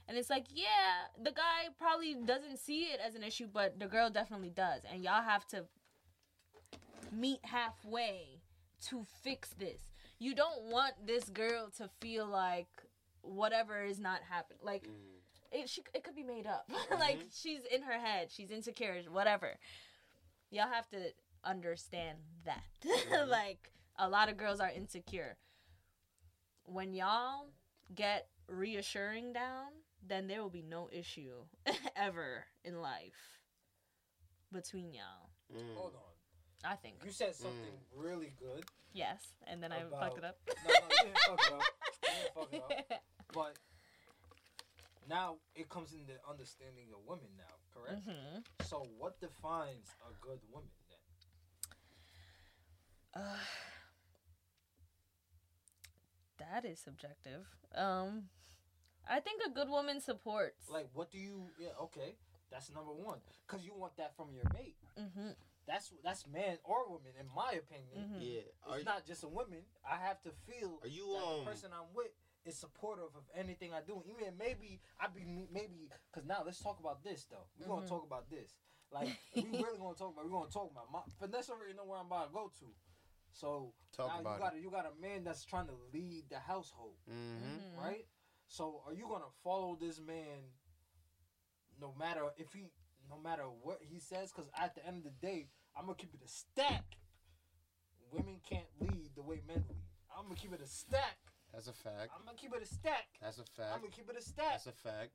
And 0.09 0.17
it's 0.17 0.29
like, 0.29 0.47
yeah, 0.49 1.07
the 1.17 1.31
guy 1.31 1.69
probably 1.79 2.13
doesn't 2.15 2.57
see 2.57 2.83
it 2.91 2.99
as 2.99 3.15
an 3.15 3.23
issue, 3.23 3.47
but 3.47 3.79
the 3.79 3.87
girl 3.87 4.09
definitely 4.09 4.49
does. 4.49 4.81
And 4.91 5.01
y'all 5.01 5.23
have 5.23 5.47
to 5.47 5.65
meet 7.11 7.39
halfway 7.45 8.32
to 8.89 9.05
fix 9.23 9.49
this. 9.57 9.81
You 10.19 10.35
don't 10.35 10.63
want 10.63 10.93
this 11.05 11.25
girl 11.29 11.69
to 11.77 11.89
feel 11.99 12.25
like 12.27 12.67
whatever 13.21 13.83
is 13.83 13.99
not 13.99 14.21
happening. 14.29 14.59
Like 14.63 14.83
Mm. 14.87 15.61
it, 15.63 15.69
she, 15.69 15.83
it 15.93 16.03
could 16.03 16.15
be 16.15 16.23
made 16.23 16.47
up. 16.47 16.69
like 16.99 17.19
she's 17.33 17.61
in 17.71 17.81
her 17.83 17.99
head, 17.99 18.31
she's 18.31 18.51
insecure, 18.51 19.01
whatever. 19.11 19.57
Y'all 20.49 20.67
have 20.71 20.87
to 20.89 21.11
understand 21.43 22.17
that. 22.45 22.63
like 23.27 23.71
a 23.97 24.07
lot 24.09 24.29
of 24.29 24.37
girls 24.37 24.59
are 24.59 24.69
insecure. 24.71 25.37
When 26.65 26.93
y'all 26.93 27.47
get 27.93 28.27
reassuring 28.47 29.33
down, 29.33 29.67
then 30.05 30.27
there 30.27 30.41
will 30.41 30.49
be 30.49 30.61
no 30.63 30.89
issue 30.91 31.45
ever 31.95 32.45
in 32.63 32.81
life 32.81 33.39
between 34.51 34.93
y'all. 34.93 35.29
Mm. 35.53 35.75
Hold 35.75 35.93
on. 35.95 36.12
I 36.63 36.75
think. 36.75 36.95
You 37.03 37.11
said 37.11 37.35
something 37.35 37.75
really 37.95 38.33
good. 38.39 38.65
Yes, 38.93 39.33
and 39.47 39.61
then 39.61 39.71
I 39.71 39.81
fucked 39.89 40.19
it 40.19 40.23
up. 40.23 40.37
No, 40.47 40.53
no, 40.69 40.75
you 40.89 41.03
didn't 41.03 41.17
fuck 41.27 41.39
it 41.47 41.53
up. 41.53 41.61
You 42.03 42.09
didn't 42.09 42.33
fuck 42.35 42.53
it 42.53 42.61
up. 42.91 43.01
But 43.33 43.57
now 45.09 45.37
it 45.55 45.69
comes 45.69 45.93
in 45.93 46.05
the 46.05 46.19
understanding 46.29 46.85
of 46.93 46.99
women 47.07 47.29
now, 47.35 47.55
correct? 47.73 48.03
hmm 48.05 48.39
So 48.63 48.85
what 48.99 49.19
defines 49.19 49.87
a 50.07 50.13
good 50.21 50.39
woman 50.51 50.69
then? 53.15 53.23
Uh, 53.23 53.37
that 56.37 56.63
is 56.65 56.79
subjective. 56.79 57.47
Um, 57.73 58.29
I 59.09 59.19
think 59.19 59.41
a 59.45 59.49
good 59.49 59.69
woman 59.69 59.99
supports. 59.99 60.69
Like 60.69 60.89
what 60.93 61.11
do 61.11 61.17
you 61.17 61.49
yeah, 61.59 61.69
okay. 61.81 62.15
That's 62.51 62.69
number 62.71 62.91
one. 62.93 63.17
Cause 63.47 63.65
you 63.65 63.73
want 63.75 63.97
that 63.97 64.15
from 64.15 64.27
your 64.31 64.45
mate. 64.53 64.75
hmm 64.95 65.31
That's 65.67 65.91
that's 66.03 66.27
man 66.27 66.57
or 66.63 66.89
woman, 66.89 67.13
in 67.19 67.27
my 67.35 67.51
opinion. 67.53 68.11
Mhm. 68.13 68.19
Yeah. 68.19 68.41
Are 68.67 68.75
It's 68.75 68.79
you, 68.79 68.85
not 68.85 69.05
just 69.05 69.23
a 69.23 69.27
woman. 69.29 69.63
I 69.89 69.95
have 69.97 70.21
to 70.23 70.31
feel 70.31 70.79
Are 70.83 70.87
you, 70.87 71.13
that 71.13 71.23
um, 71.23 71.39
the 71.39 71.45
person 71.51 71.71
I'm 71.73 71.93
with 71.95 72.11
is 72.45 72.57
supportive 72.59 73.15
of 73.15 73.23
anything 73.33 73.71
I 73.73 73.79
do. 73.81 74.03
Even 74.05 74.37
maybe 74.37 74.81
I 74.99 75.07
be 75.07 75.23
maybe 75.51 75.87
because 76.11 76.27
now 76.27 76.43
let's 76.45 76.59
talk 76.59 76.79
about 76.79 77.01
this 77.03 77.25
though. 77.25 77.47
We're 77.57 77.67
gonna 77.67 77.85
Mhm. 77.85 77.89
talk 77.89 78.03
about 78.05 78.29
this. 78.29 78.55
Like 78.91 79.07
we 79.35 79.41
really 79.63 79.77
gonna 79.79 79.95
talk 79.95 80.11
about. 80.13 80.25
We're 80.25 80.31
gonna 80.37 80.51
talk 80.51 80.69
about. 80.71 80.91
My, 80.91 80.99
Vanessa 81.19 81.53
already 81.53 81.73
know 81.73 81.85
where 81.85 81.99
I'm 81.99 82.07
about 82.07 82.27
to 82.27 82.33
go 82.33 82.51
to. 82.59 82.65
So 83.31 83.73
Talk 83.95 84.07
now 84.09 84.19
about 84.19 84.33
you 84.35 84.39
got 84.43 84.55
a, 84.55 84.59
you 84.59 84.69
got 84.71 84.85
a 84.85 85.01
man 85.01 85.23
that's 85.23 85.43
trying 85.45 85.65
to 85.67 85.73
lead 85.93 86.25
the 86.29 86.39
household, 86.39 86.97
Mm-hmm. 87.09 87.79
right? 87.79 88.05
So 88.47 88.83
are 88.85 88.93
you 88.93 89.07
gonna 89.07 89.31
follow 89.43 89.75
this 89.79 89.99
man? 89.99 90.51
No 91.79 91.93
matter 91.97 92.21
if 92.37 92.53
he, 92.53 92.65
no 93.09 93.17
matter 93.21 93.43
what 93.61 93.79
he 93.81 93.99
says, 93.99 94.31
because 94.31 94.49
at 94.59 94.75
the 94.75 94.85
end 94.85 94.97
of 94.97 95.03
the 95.03 95.25
day, 95.27 95.47
I'm 95.75 95.85
gonna 95.85 95.95
keep 95.95 96.13
it 96.13 96.21
a 96.23 96.27
stack. 96.27 96.83
Women 98.11 98.37
can't 98.47 98.67
lead 98.79 99.09
the 99.15 99.21
way 99.23 99.41
men 99.47 99.63
lead. 99.69 99.77
I'm 100.15 100.25
gonna 100.25 100.35
keep 100.35 100.53
it 100.53 100.61
a 100.61 100.67
stack. 100.67 101.17
That's 101.53 101.67
a 101.67 101.73
fact. 101.73 102.11
I'm 102.17 102.25
gonna 102.25 102.37
keep 102.37 102.53
it 102.55 102.61
a 102.61 102.65
stack. 102.65 103.05
That's 103.21 103.39
a 103.39 103.43
fact. 103.45 103.73
I'm 103.73 103.79
gonna 103.81 103.91
keep 103.91 104.09
it 104.09 104.17
a 104.17 104.21
stack. 104.21 104.51
That's 104.51 104.67
a 104.67 104.71
fact. 104.71 105.11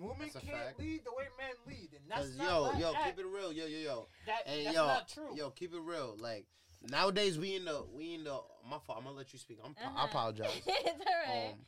Women 0.00 0.28
a 0.28 0.38
can't 0.38 0.52
fact. 0.52 0.78
lead 0.78 1.00
the 1.04 1.10
way 1.12 1.24
men 1.38 1.54
lead, 1.66 1.90
and 1.94 2.04
that's 2.08 2.28
Cause 2.28 2.36
not 2.36 2.44
yo, 2.46 2.64
that, 2.64 2.78
yo, 2.80 2.92
that, 2.92 3.04
keep 3.06 3.18
it 3.18 3.26
real, 3.26 3.52
yo, 3.52 3.66
yo, 3.66 3.78
yo. 3.78 4.08
that, 4.26 4.42
And 4.46 4.66
that's 4.66 4.76
yo, 4.76 4.86
not 4.86 5.08
true. 5.08 5.34
yo, 5.36 5.50
keep 5.50 5.74
it 5.74 5.80
real. 5.80 6.14
Like 6.18 6.46
nowadays, 6.88 7.38
we 7.38 7.56
in 7.56 7.64
the, 7.64 7.84
we 7.92 8.14
in 8.14 8.24
the. 8.24 8.38
My 8.68 8.78
fault. 8.78 8.98
I'm 8.98 9.04
gonna 9.04 9.16
let 9.16 9.32
you 9.32 9.38
speak. 9.38 9.58
I'm, 9.64 9.72
Uh-huh. 9.72 10.06
apologize. 10.08 10.50
it's 10.66 10.88
alright. 11.00 11.52
Um, 11.54 11.58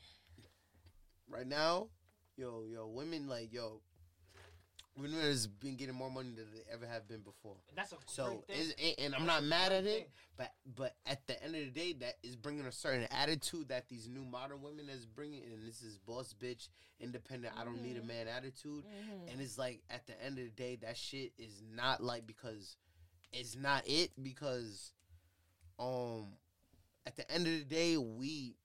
right 1.29 1.47
now, 1.47 1.89
yo, 2.37 2.65
yo, 2.73 2.87
women 2.87 3.27
like 3.29 3.53
yo. 3.53 3.81
Women 4.97 5.21
has 5.21 5.47
been 5.49 5.77
getting 5.77 5.95
more 5.95 6.11
money 6.11 6.31
than 6.37 6.47
they 6.53 6.63
ever 6.73 6.87
have 6.87 7.09
been 7.09 7.21
before. 7.23 7.57
And 7.69 7.77
that's 7.77 7.93
a 7.93 7.97
So, 8.07 8.27
great 8.27 8.47
thing. 8.47 8.57
is, 8.61 8.75
and- 8.79 8.99
and 8.99 9.15
I'm 9.17 9.27
not 9.27 9.43
mad 9.43 9.69
great 9.71 9.79
at 9.79 9.85
it, 9.87 10.11
but 10.37 10.55
but 10.77 10.97
at 11.07 11.27
the 11.27 11.41
end 11.43 11.57
of 11.57 11.63
the 11.65 11.71
day, 11.71 11.93
that 11.95 12.19
is 12.23 12.37
bringing 12.37 12.65
a 12.67 12.73
certain 12.73 13.05
attitude 13.11 13.69
that 13.69 13.89
these 13.89 14.07
new 14.09 14.25
modern 14.25 14.63
women 14.63 14.89
is 14.89 15.05
bringing, 15.07 15.43
and 15.45 15.67
this 15.67 15.83
is 15.83 15.99
boss 15.99 16.33
bitch, 16.33 16.69
independent. 17.01 17.57
I 17.57 17.65
don't 17.65 17.83
need 17.83 17.97
a 17.97 18.03
Mhm. 18.03 18.07
man 18.07 18.29
attitude, 18.29 18.85
Mhm. 18.85 19.33
and 19.33 19.41
it's 19.41 19.59
like 19.59 19.83
at 19.91 20.07
the 20.07 20.21
end 20.23 20.39
of 20.39 20.45
the 20.45 20.51
day, 20.53 20.77
that 20.77 20.97
shit 20.97 21.33
is 21.39 21.61
not 21.63 22.03
like 22.03 22.27
because 22.27 22.77
it's 23.33 23.57
not 23.57 23.87
it 23.89 24.13
because 24.23 24.93
um 25.79 26.39
at 27.07 27.17
the 27.17 27.29
end 27.31 27.47
of 27.47 27.53
the 27.53 27.65
day, 27.65 27.97
we 27.97 28.57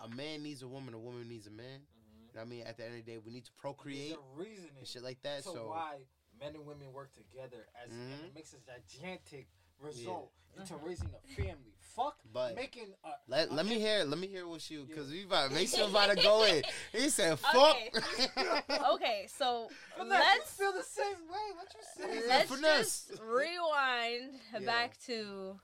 a 0.00 0.08
man 0.08 0.42
needs 0.42 0.62
a 0.62 0.68
woman, 0.68 0.94
a 0.94 0.98
woman 0.98 1.28
needs 1.28 1.46
a 1.46 1.50
man. 1.50 1.86
You 2.34 2.40
know 2.40 2.46
I 2.46 2.48
mean, 2.48 2.66
at 2.66 2.76
the 2.76 2.84
end 2.84 2.98
of 2.98 3.04
the 3.04 3.12
day, 3.12 3.18
we 3.24 3.30
need 3.32 3.44
to 3.44 3.50
There's 3.52 3.60
procreate 3.60 4.12
a 4.16 4.38
reasoning 4.38 4.72
and 4.78 4.86
shit 4.86 5.02
like 5.04 5.22
that. 5.22 5.44
So 5.44 5.68
why 5.68 5.98
men 6.40 6.54
and 6.56 6.66
women 6.66 6.92
work 6.92 7.12
together 7.14 7.66
as 7.84 7.92
and 7.92 8.12
Mhm. 8.20 8.24
it 8.26 8.34
makes 8.34 8.54
a 8.54 8.58
gigantic 8.66 9.46
result 9.78 10.32
into 10.56 10.74
Uh-huh. 10.74 10.84
raising 10.86 11.14
a 11.14 11.20
family. 11.34 11.72
Fuck 11.78 12.18
But 12.32 12.56
making 12.56 12.92
a 13.04 13.14
Let, 13.28 13.50
a- 13.50 13.54
let 13.54 13.66
me 13.66 13.78
hear 13.78 14.02
let 14.02 14.18
me 14.18 14.26
hear 14.26 14.48
what 14.48 14.68
you 14.68 14.84
because 14.84 15.10
Yeah. 15.12 15.18
we 15.18 15.24
about 15.24 15.52
make 15.52 15.68
sure 15.74 15.88
about 15.88 16.10
to 16.10 16.16
go 16.16 16.42
in. 16.44 16.64
He 16.90 17.08
said 17.08 17.38
fuck. 17.38 17.54
Okay. 17.76 18.28
okay, 18.94 19.26
so 19.28 19.68
Finesse, 19.96 20.18
let's 20.20 20.58
you 20.58 20.64
feel 20.64 20.72
the 20.72 20.82
same 20.82 21.28
way. 21.28 21.52
What 21.54 21.68
you 21.72 21.80
saying? 22.02 22.28
let's 22.28 22.50
finesse. 22.50 23.06
just 23.06 23.20
rewind 23.22 24.40
Yeah. 24.52 24.58
back 24.60 24.98
to 25.06 25.60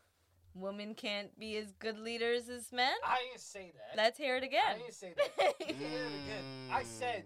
women 0.54 0.94
can't 0.94 1.36
be 1.38 1.56
as 1.56 1.72
good 1.78 1.98
leaders 1.98 2.48
as 2.48 2.72
men. 2.72 2.92
I 3.06 3.18
didn't 3.28 3.40
say 3.40 3.72
that. 3.74 3.96
Let's 3.96 4.18
hear 4.18 4.36
it 4.36 4.42
again. 4.44 4.60
I 4.68 4.78
didn't 4.78 4.94
say 4.94 5.14
that. 5.16 5.54
Hear 5.58 5.76
it 5.76 6.06
again. 6.24 6.44
I 6.72 6.82
said 6.82 7.24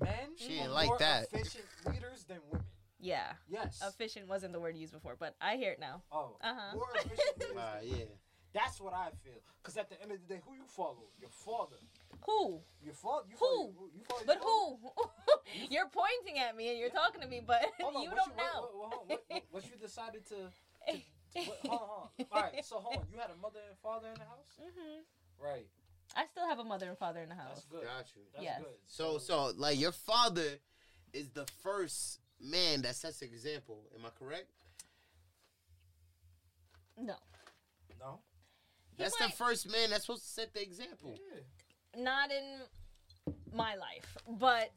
men 0.00 0.10
She 0.36 0.58
are 0.58 0.62
ain't 0.64 0.72
like 0.72 0.88
more 0.88 0.98
that. 0.98 1.24
efficient 1.32 1.64
leaders 1.86 2.24
than 2.28 2.38
women. 2.50 2.66
yeah, 3.00 3.32
Yes. 3.48 3.82
efficient 3.86 4.28
wasn't 4.28 4.52
the 4.52 4.60
word 4.60 4.76
used 4.76 4.92
before, 4.92 5.16
but 5.18 5.34
I 5.40 5.56
hear 5.56 5.72
it 5.72 5.80
now. 5.80 6.02
oh, 6.12 6.36
Uh-huh. 6.42 6.74
more 6.76 6.88
efficient 6.96 7.18
leaders. 7.40 7.56
Uh, 7.56 7.78
than 7.80 7.88
yeah. 7.88 7.92
women. 7.92 8.08
That's 8.52 8.80
what 8.80 8.92
I 8.94 9.10
feel. 9.22 9.38
Because 9.62 9.76
at 9.76 9.88
the 9.88 10.02
end 10.02 10.10
of 10.10 10.18
the 10.26 10.34
day, 10.34 10.40
who 10.44 10.54
you 10.54 10.64
follow? 10.66 11.04
Your 11.20 11.30
father. 11.30 11.76
Who? 12.26 12.60
Your 12.82 12.94
father. 12.94 13.26
You 13.30 13.36
Who? 13.38 13.46
Follow, 13.46 13.88
you 13.94 14.02
follow 14.08 14.22
But 14.26 14.40
your 14.42 14.44
who? 14.44 14.90
You're 15.70 15.88
pointing 15.88 16.40
at 16.42 16.56
me 16.56 16.70
and 16.70 16.78
you're 16.78 16.90
talking 16.90 17.20
to 17.20 17.28
me, 17.28 17.40
but 17.46 17.64
Hold 17.80 17.94
on, 17.96 18.02
you 18.04 18.10
don't 18.10 18.18
what, 18.18 18.36
know. 18.36 18.60
What, 18.60 18.90
what, 18.90 19.08
what, 19.08 19.22
what, 19.28 19.42
what 19.52 19.64
you 19.66 19.76
decided 19.80 20.26
to? 20.28 20.34
to 20.92 20.98
what, 21.34 21.44
hold 21.66 21.80
on, 21.82 21.88
hold 21.88 22.10
on. 22.20 22.26
All 22.32 22.42
right, 22.42 22.64
so 22.64 22.76
hold 22.76 22.96
on. 22.98 23.04
You 23.12 23.18
had 23.18 23.30
a 23.30 23.36
mother 23.40 23.60
and 23.68 23.78
father 23.82 24.08
in 24.08 24.14
the 24.14 24.20
house, 24.20 24.58
hmm 24.58 25.00
right? 25.42 25.66
I 26.16 26.26
still 26.26 26.46
have 26.48 26.58
a 26.58 26.64
mother 26.64 26.88
and 26.88 26.98
father 26.98 27.20
in 27.20 27.28
the 27.28 27.34
house. 27.36 27.48
That's 27.54 27.64
good. 27.66 27.82
Got 27.84 28.06
you. 28.16 28.22
That's 28.32 28.44
Yes. 28.44 28.58
good. 28.60 28.76
So 28.86 29.18
so 29.18 29.52
like 29.56 29.78
your 29.78 29.92
father 29.92 30.58
is 31.12 31.28
the 31.30 31.46
first 31.62 32.18
man 32.40 32.82
that 32.82 32.96
sets 32.96 33.22
an 33.22 33.28
example. 33.28 33.84
Am 33.98 34.04
I 34.04 34.10
correct? 34.18 34.50
No, 36.96 37.14
no. 37.98 38.18
He 38.96 39.02
That's 39.02 39.18
might- 39.20 39.30
the 39.30 39.36
first 39.36 39.70
man 39.70 39.90
that's 39.90 40.04
supposed 40.06 40.24
to 40.24 40.28
set 40.28 40.52
the 40.52 40.62
example. 40.62 41.16
Yeah. 41.96 42.02
not 42.02 42.30
in 42.30 42.60
my 43.52 43.74
life, 43.76 44.16
but 44.28 44.70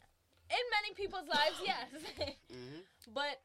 in 0.50 0.58
many 0.82 0.94
people's 0.96 1.28
lives, 1.28 1.56
yes. 1.66 1.88
hmm 2.52 2.80
but 3.14 3.42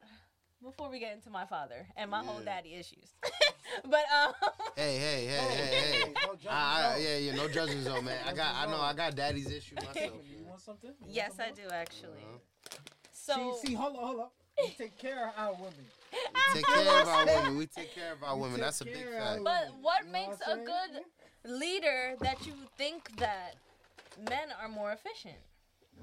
before 0.62 0.90
we 0.90 0.98
get 0.98 1.14
into 1.14 1.30
my 1.30 1.44
father 1.46 1.86
and 1.96 2.11
my 2.11 2.22
whole 2.22 2.40
daddy 2.40 2.74
issues, 2.74 3.14
but 3.84 4.04
um, 4.14 4.32
Hey 4.76 4.98
hey 4.98 5.26
hey 5.26 5.38
Oh, 5.40 5.48
hey 5.48 5.56
hey. 5.66 5.90
hey, 6.04 6.12
no 6.24 6.32
judgment 6.34 6.52
I, 6.54 6.92
I, 6.94 6.96
yeah 6.98 7.16
yeah 7.16 7.34
no 7.34 7.48
judgment 7.48 7.84
zone 7.84 8.04
man. 8.04 8.18
I 8.26 8.32
got 8.32 8.54
I 8.54 8.66
know 8.70 8.80
I 8.80 8.92
got 8.94 9.14
daddy's 9.14 9.50
issue 9.50 9.76
myself. 9.76 9.96
You 10.24 10.44
want 10.46 10.61
something? 10.61 10.90
You 10.90 10.96
want 11.00 11.14
yes, 11.14 11.32
I 11.40 11.50
do 11.50 11.68
actually. 11.72 12.22
Uh-huh. 12.22 12.78
So 13.12 13.59
see, 13.61 13.68
see, 13.68 13.74
hold 13.74 13.96
on, 13.96 14.02
hold 14.02 14.20
on. 14.20 14.26
We 14.62 14.70
take 14.70 14.98
care 14.98 15.28
of 15.28 15.34
our 15.36 15.52
women. 15.52 15.86
We 16.12 16.54
take 16.54 16.66
care 16.66 17.00
of 17.02 17.09
our 17.09 17.26
women. 17.26 17.56
We 17.59 17.66
take 17.66 17.94
care 17.94 18.12
of 18.12 18.22
our 18.24 18.34
We 18.36 18.42
women. 18.42 18.61
That's 18.61 18.80
a 18.80 18.84
big 18.84 18.94
care 18.94 19.20
fact. 19.20 19.44
But 19.44 19.68
what 19.80 20.04
You 20.06 20.12
makes 20.12 20.38
I'm 20.46 20.52
a 20.61 20.64
saying? 20.64 20.66
good 21.44 21.50
leader 21.52 22.14
that 22.20 22.46
you 22.46 22.54
think 22.76 23.16
that 23.18 23.54
men 24.28 24.48
are 24.61 24.68
more 24.68 24.92
efficient? 24.92 25.36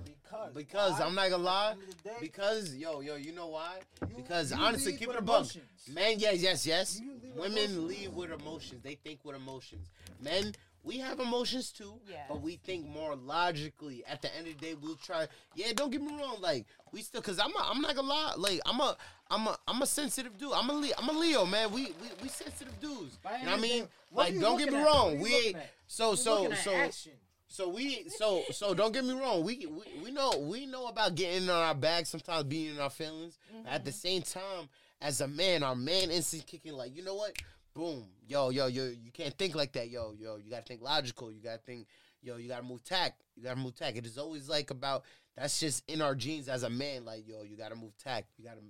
Because 0.04 0.54
Because 0.54 1.00
why? 1.00 1.06
I'm 1.06 1.16
not 1.16 1.30
gonna 1.30 1.44
lie. 1.44 1.74
the 1.76 1.82
end 1.82 1.90
of 1.90 2.04
the 2.04 2.10
day, 2.10 2.16
Because 2.22 2.76
yo 2.76 3.00
yo, 3.02 3.16
you 3.16 3.32
know 3.32 3.48
why? 3.48 3.78
you- 4.02 4.16
Because 4.18 4.52
you 4.52 4.58
honestly, 4.58 4.92
lead 4.94 5.00
keep 5.00 5.10
it 5.10 5.16
a 5.16 5.22
buck. 5.22 5.42
emotions. 5.42 5.66
Men, 5.94 6.20
yes, 6.20 6.38
yes, 6.42 6.66
yes. 6.66 7.00
You 7.00 7.12
lead 7.14 7.24
with 7.36 7.36
Women 7.42 7.58
emotions. 7.64 7.88
lead 7.90 8.16
with 8.16 8.32
emotions. 8.32 8.82
They 8.84 8.96
think 8.96 9.20
with 9.24 9.36
emotions. 9.36 9.88
Men, 10.22 10.54
we 10.84 11.00
have 11.00 11.20
emotions 11.20 11.72
too, 11.72 12.00
Yes. 12.08 12.26
but 12.30 12.42
we 12.42 12.58
think 12.58 12.86
more 12.88 13.16
logically. 13.16 14.04
At 14.06 14.22
the 14.22 14.36
end 14.36 14.48
of 14.48 14.60
the 14.60 14.66
day, 14.66 14.74
we'll 14.76 14.96
try. 14.96 15.28
Yeah, 15.56 15.74
don't 15.74 15.90
get 15.92 16.02
me 16.02 16.14
wrong. 16.16 16.38
Like 16.42 16.66
we 16.92 17.02
still, 17.02 17.22
cause 17.22 17.40
I'm, 17.40 17.56
a, 17.56 17.60
I'm 17.72 17.82
not 17.82 17.96
gonna 17.96 18.08
lie. 18.08 18.34
Like 18.38 18.60
I'm 18.66 18.80
a, 18.80 18.96
I'm 19.32 19.48
a, 19.48 19.58
I'm 19.68 19.82
a 19.82 19.86
sensitive 19.88 20.38
dude. 20.38 20.54
I'm 20.54 20.70
a, 20.70 20.74
Le- 20.74 20.94
I'm 20.98 21.10
a 21.10 21.12
Leo, 21.20 21.46
man. 21.46 21.72
We, 21.72 21.86
we, 21.86 22.08
we 22.22 22.30
sensitive 22.30 22.80
dudes. 22.80 23.18
You 23.40 23.46
know 23.46 23.52
what 23.52 23.60
I 23.60 23.62
mean? 23.62 23.88
what 24.12 24.32
Like, 24.32 24.40
don't 24.40 24.58
get 24.60 24.72
me 24.72 24.80
at? 24.80 24.86
wrong. 24.86 25.20
We 25.20 25.36
ain't. 25.36 25.58
So, 25.88 26.14
so, 26.16 26.52
so. 26.54 26.74
action. 26.76 27.14
So 27.48 27.70
we 27.70 28.10
so 28.10 28.44
so 28.52 28.74
don't 28.74 28.94
get 28.94 29.06
me 29.06 29.14
wrong. 29.14 29.44
We 29.44 29.66
we, 29.66 30.04
we 30.04 30.12
know 30.12 30.32
we 30.40 30.66
know 30.66 30.88
about 30.88 31.16
getting 31.16 31.44
in 31.44 31.50
our 31.50 31.76
bag 31.76 32.06
sometimes 32.06 32.46
being 32.46 32.76
in 32.76 32.80
our 32.80 32.90
feelings. 32.90 33.38
But 33.64 33.72
At 33.72 33.86
the 33.86 33.92
mm-hmm. 33.92 33.98
same 33.98 34.22
time, 34.24 34.70
as 35.02 35.22
a 35.22 35.28
man, 35.28 35.64
our 35.64 35.76
man 35.76 36.12
instinct 36.12 36.48
kicking 36.48 36.74
like, 36.74 36.96
you 36.96 37.04
know 37.04 37.16
what? 37.16 37.34
Boom. 37.74 38.06
Yo, 38.28 38.50
yo, 38.50 38.68
yo, 38.68 38.86
you 38.86 39.12
can't 39.12 39.38
think 39.38 39.56
like 39.56 39.74
that, 39.74 39.90
yo, 39.90 40.16
yo. 40.18 40.38
You 40.38 40.50
gotta 40.50 40.64
think 40.64 40.82
logical. 40.82 41.32
You 41.32 41.42
gotta 41.42 41.60
think, 41.60 41.88
yo, 42.22 42.38
you 42.38 42.48
gotta 42.48 42.64
move 42.64 42.84
tact. 42.84 43.22
You 43.36 43.44
gotta 43.44 43.60
move 43.60 43.76
tact. 43.76 43.98
It 43.98 44.06
is 44.06 44.18
always 44.18 44.50
like 44.50 44.72
about 44.72 45.04
that's 45.38 45.60
just 45.60 45.84
in 45.90 46.02
our 46.02 46.16
genes 46.16 46.48
as 46.48 46.64
a 46.64 46.70
man, 46.70 47.04
like, 47.04 47.28
yo, 47.28 47.44
you 47.44 47.58
gotta 47.58 47.76
move 47.76 47.98
tact. 47.98 48.28
You 48.38 48.46
gotta 48.46 48.62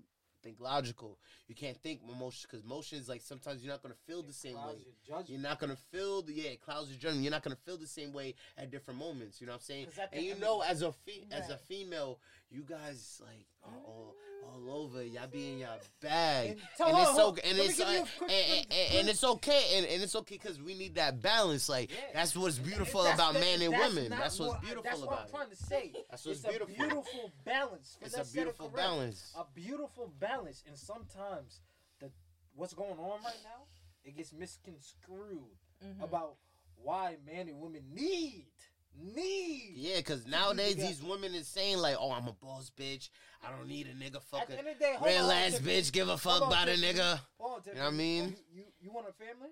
think 0.46 0.60
logical. 0.60 1.18
You 1.48 1.56
can't 1.56 1.78
think 1.82 2.02
emotions 2.08 2.46
because 2.50 2.64
emotions 2.64 3.10
like 3.10 3.22
sometimes 3.22 3.64
you're 3.64 3.74
not 3.74 3.82
gonna 3.82 3.96
feel 4.08 4.22
the 4.22 4.32
same 4.32 4.56
way. 4.56 4.86
Your. 5.06 5.24
You're 5.28 5.40
not 5.40 5.60
gonna 5.60 5.76
feel 5.92 6.22
the 6.22 6.34
yeah, 6.34 6.52
it 6.52 6.62
clouds 6.62 6.90
your 6.90 7.00
judgment. 7.00 7.24
You're 7.24 7.32
not 7.32 7.44
gonna 7.44 7.58
feel 7.66 7.78
the 7.78 7.88
same 7.88 8.14
way 8.14 8.36
at 8.58 8.70
different 8.70 9.00
moments. 9.00 9.42
You 9.42 9.48
know 9.48 9.54
what 9.54 9.58
I'm 9.58 9.64
saying? 9.64 9.88
And 10.14 10.24
you 10.24 10.32
end 10.32 10.42
know, 10.42 10.62
as 10.62 10.84
a 10.84 10.92
fe- 10.92 11.28
as 11.32 11.50
a 11.50 11.58
female, 11.58 12.20
you 12.50 12.62
guys 12.62 13.22
like 13.26 13.48
are 13.64 13.78
all 13.84 14.16
all 14.46 14.84
over. 14.84 15.04
Y'all 15.04 15.28
be 15.28 15.52
in 15.54 15.60
your 15.60 15.70
bag, 16.02 16.50
And 16.80 16.90
and, 16.90 16.98
it's 17.00 17.10
hold- 17.12 17.38
okay. 17.40 17.50
And 17.50 17.60
it's 17.60 17.78
give 17.78 17.88
you 17.90 17.96
a 17.96 18.00
uh, 18.02 18.06
and, 18.22 18.32
and, 18.32 18.66
and, 18.72 19.00
and 19.00 19.10
it's 19.10 19.24
okay. 19.24 19.64
And, 19.76 19.86
and 19.88 20.04
it's 20.04 20.16
okay 20.16 20.36
because 20.36 20.62
we 20.62 20.74
need 20.76 20.96
that 20.96 21.22
balance. 21.22 21.68
Like 21.70 21.92
Yeah. 21.92 21.98
that's 22.14 22.36
what's 22.36 22.58
beautiful 22.60 23.04
That's 23.04 23.16
about 23.16 23.34
the- 23.34 23.40
men 23.40 23.62
and 23.62 23.74
that's 23.74 23.94
women. 23.96 24.10
not 24.12 24.20
That's 24.20 24.40
what's 24.40 24.52
what- 24.54 24.62
beautiful 24.62 24.84
That's 24.84 25.00
what 25.00 25.08
about 25.08 25.20
I'm 25.20 25.26
it. 25.26 25.32
trying 25.32 25.50
to 25.50 25.56
say. 25.56 25.94
That's 26.10 26.26
what's 26.26 26.40
it's 26.40 26.48
beautiful. 26.48 26.76
a 26.76 26.78
beautiful 26.78 27.32
balance. 27.44 27.98
It's 28.02 28.18
a 28.18 28.34
beautiful 28.34 28.70
balance. 28.70 29.34
A 29.38 29.46
beautiful 29.54 30.14
balance, 30.20 30.64
and 30.68 30.78
sometimes 30.78 31.62
the 32.00 32.12
what's 32.56 32.74
going 32.74 32.92
on 33.00 33.24
right 33.24 33.42
now, 33.44 33.64
it 34.04 34.16
gets 34.16 34.32
misconstrued 34.34 35.58
Mhm. 35.84 36.02
about 36.04 36.36
why 36.78 37.18
men 37.26 37.48
and 37.50 37.60
women 37.60 37.84
need 37.94 38.48
need. 39.00 39.74
Yeah, 39.76 39.98
because 39.98 40.26
nowadays 40.28 40.76
these 40.76 41.02
women 41.04 41.34
is 41.36 41.48
saying 41.48 41.78
like, 41.78 41.96
"Oh, 42.00 42.12
I'm 42.12 42.28
a 42.28 42.34
boss 42.34 42.72
bitch. 42.78 43.10
I 43.44 43.52
don't 43.52 43.68
need 43.68 43.88
a 43.88 43.92
nigga 43.94 44.16
At 44.16 44.24
fucking 44.24 44.46
the 44.56 44.60
end 44.60 44.68
of 44.70 44.80
the 44.80 44.84
day, 44.84 44.94
hold 44.98 45.12
real 45.12 45.26
on, 45.26 45.32
ass 45.32 45.60
bitch. 45.60 45.92
Give 45.92 46.10
a 46.10 46.18
fuck 46.18 46.42
Hold 46.42 46.54
on, 46.54 46.64
about 46.64 46.70
a 46.70 46.78
nigga." 46.80 47.20
Hold 47.40 47.54
on, 47.58 47.62
You 47.68 47.74
know 47.76 47.82
what 47.86 47.94
I 47.94 47.98
mean? 47.98 48.24
You, 48.26 48.36
you 48.54 48.64
you 48.82 48.92
want 48.92 49.08
a 49.10 49.14
family? 49.14 49.50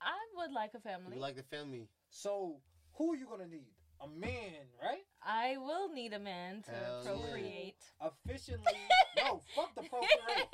I 0.00 0.16
would 0.36 0.52
like 0.52 0.72
a 0.74 0.80
family. 0.80 1.14
You 1.16 1.20
like 1.20 1.36
the 1.36 1.42
family? 1.42 1.88
So 2.10 2.56
who 2.94 3.12
are 3.12 3.16
you 3.16 3.26
gonna 3.26 3.46
need? 3.48 3.72
A 4.02 4.08
man, 4.08 4.52
right? 4.82 5.00
I 5.22 5.56
will 5.56 5.88
need 5.90 6.12
a 6.12 6.18
man 6.18 6.62
to 6.64 6.70
Hell 6.70 7.02
yeah. 7.02 7.10
procreate. 7.12 7.82
Efficiently, 8.04 8.72
no, 9.16 9.40
fuck 9.54 9.74
the 9.74 9.82
procreate. 9.88 10.48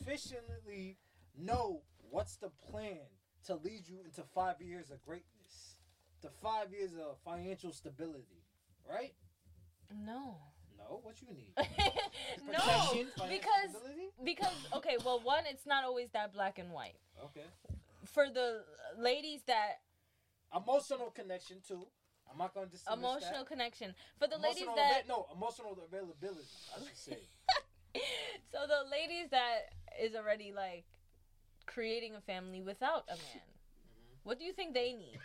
Efficiently 0.00 0.96
know 1.36 1.82
what's 2.10 2.36
the 2.36 2.50
plan 2.70 2.98
to 3.46 3.56
lead 3.56 3.88
you 3.88 3.98
into 4.04 4.22
five 4.34 4.60
years 4.60 4.90
of 4.90 5.02
greatness, 5.04 5.35
to 6.22 6.28
five 6.42 6.72
years 6.72 6.92
of 6.94 7.18
financial 7.24 7.72
stability, 7.72 8.42
right? 8.88 9.14
No. 10.04 10.36
No, 10.78 11.00
what 11.02 11.16
you 11.20 11.28
need? 11.34 11.52
no, 11.56 13.04
because 13.28 13.70
stability? 13.70 14.10
because 14.24 14.52
okay, 14.74 14.96
well, 15.04 15.20
one, 15.22 15.44
it's 15.46 15.66
not 15.66 15.84
always 15.84 16.08
that 16.12 16.32
black 16.32 16.58
and 16.58 16.70
white. 16.70 16.98
okay, 17.24 17.46
For 18.04 18.28
the 18.28 18.62
ladies 18.98 19.40
that 19.46 19.80
emotional 20.54 21.10
connection 21.10 21.58
too. 21.66 21.86
I'm 22.30 22.38
not 22.38 22.54
gonna 22.54 22.66
dismiss 22.66 22.92
emotional 22.92 23.44
that. 23.44 23.46
connection, 23.46 23.94
for 24.18 24.26
the 24.26 24.36
ladies 24.38 24.66
that 24.74 25.08
no 25.08 25.26
emotional 25.34 25.78
availability. 25.86 26.46
I 26.74 26.80
should 26.80 26.96
say. 26.96 27.18
so 28.52 28.58
the 28.66 28.90
ladies 28.90 29.30
that 29.30 29.70
is 30.02 30.14
already 30.14 30.52
like 30.52 30.84
creating 31.66 32.14
a 32.16 32.20
family 32.20 32.62
without 32.62 33.04
a 33.08 33.12
man. 33.12 33.20
Mm-hmm. 33.20 34.24
What 34.24 34.38
do 34.38 34.44
you 34.44 34.52
think 34.52 34.74
they 34.74 34.92
need? 34.92 35.18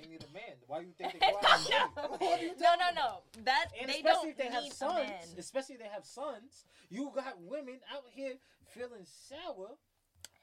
They 0.00 0.08
need 0.08 0.24
a 0.24 0.32
man. 0.32 0.54
Why 0.66 0.80
do 0.80 0.86
you 0.86 0.92
think 0.96 1.12
they 1.12 1.18
go 1.18 1.36
out 1.36 1.58
and 1.58 1.66
get 1.68 1.82
it? 1.82 1.90
What 2.20 2.40
are 2.40 2.42
you 2.42 2.52
no, 2.60 2.74
no, 2.78 2.88
no. 2.94 3.42
That 3.44 3.66
And 3.80 3.88
they 3.90 3.94
especially 3.96 4.04
don't 4.04 4.28
if 4.30 4.36
they 4.36 4.46
have 4.48 4.62
need 4.62 4.72
a 4.72 4.76
sons, 4.76 4.98
man. 5.08 5.38
especially 5.38 5.74
if 5.76 5.80
they 5.82 5.88
have 5.88 6.04
sons, 6.04 6.64
you 6.90 7.10
got 7.14 7.40
women 7.40 7.80
out 7.92 8.04
here 8.14 8.34
feeling 8.74 9.04
sour 9.06 9.70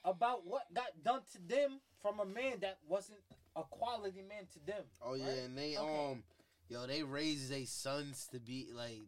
about 0.03 0.45
what 0.45 0.63
got 0.73 0.91
done 1.03 1.21
to 1.33 1.39
them 1.47 1.79
from 2.01 2.19
a 2.19 2.25
man 2.25 2.59
that 2.61 2.77
wasn't 2.87 3.19
a 3.55 3.63
quality 3.63 4.21
man 4.27 4.45
to 4.53 4.59
them. 4.65 4.83
Oh 5.03 5.15
yeah, 5.15 5.25
and 5.45 5.57
they 5.57 5.77
Okay. 5.77 6.05
um, 6.11 6.23
yo, 6.69 6.85
they 6.87 7.03
raise 7.03 7.49
their 7.49 7.65
sons 7.65 8.27
to 8.31 8.39
be 8.39 8.67
like, 8.73 9.01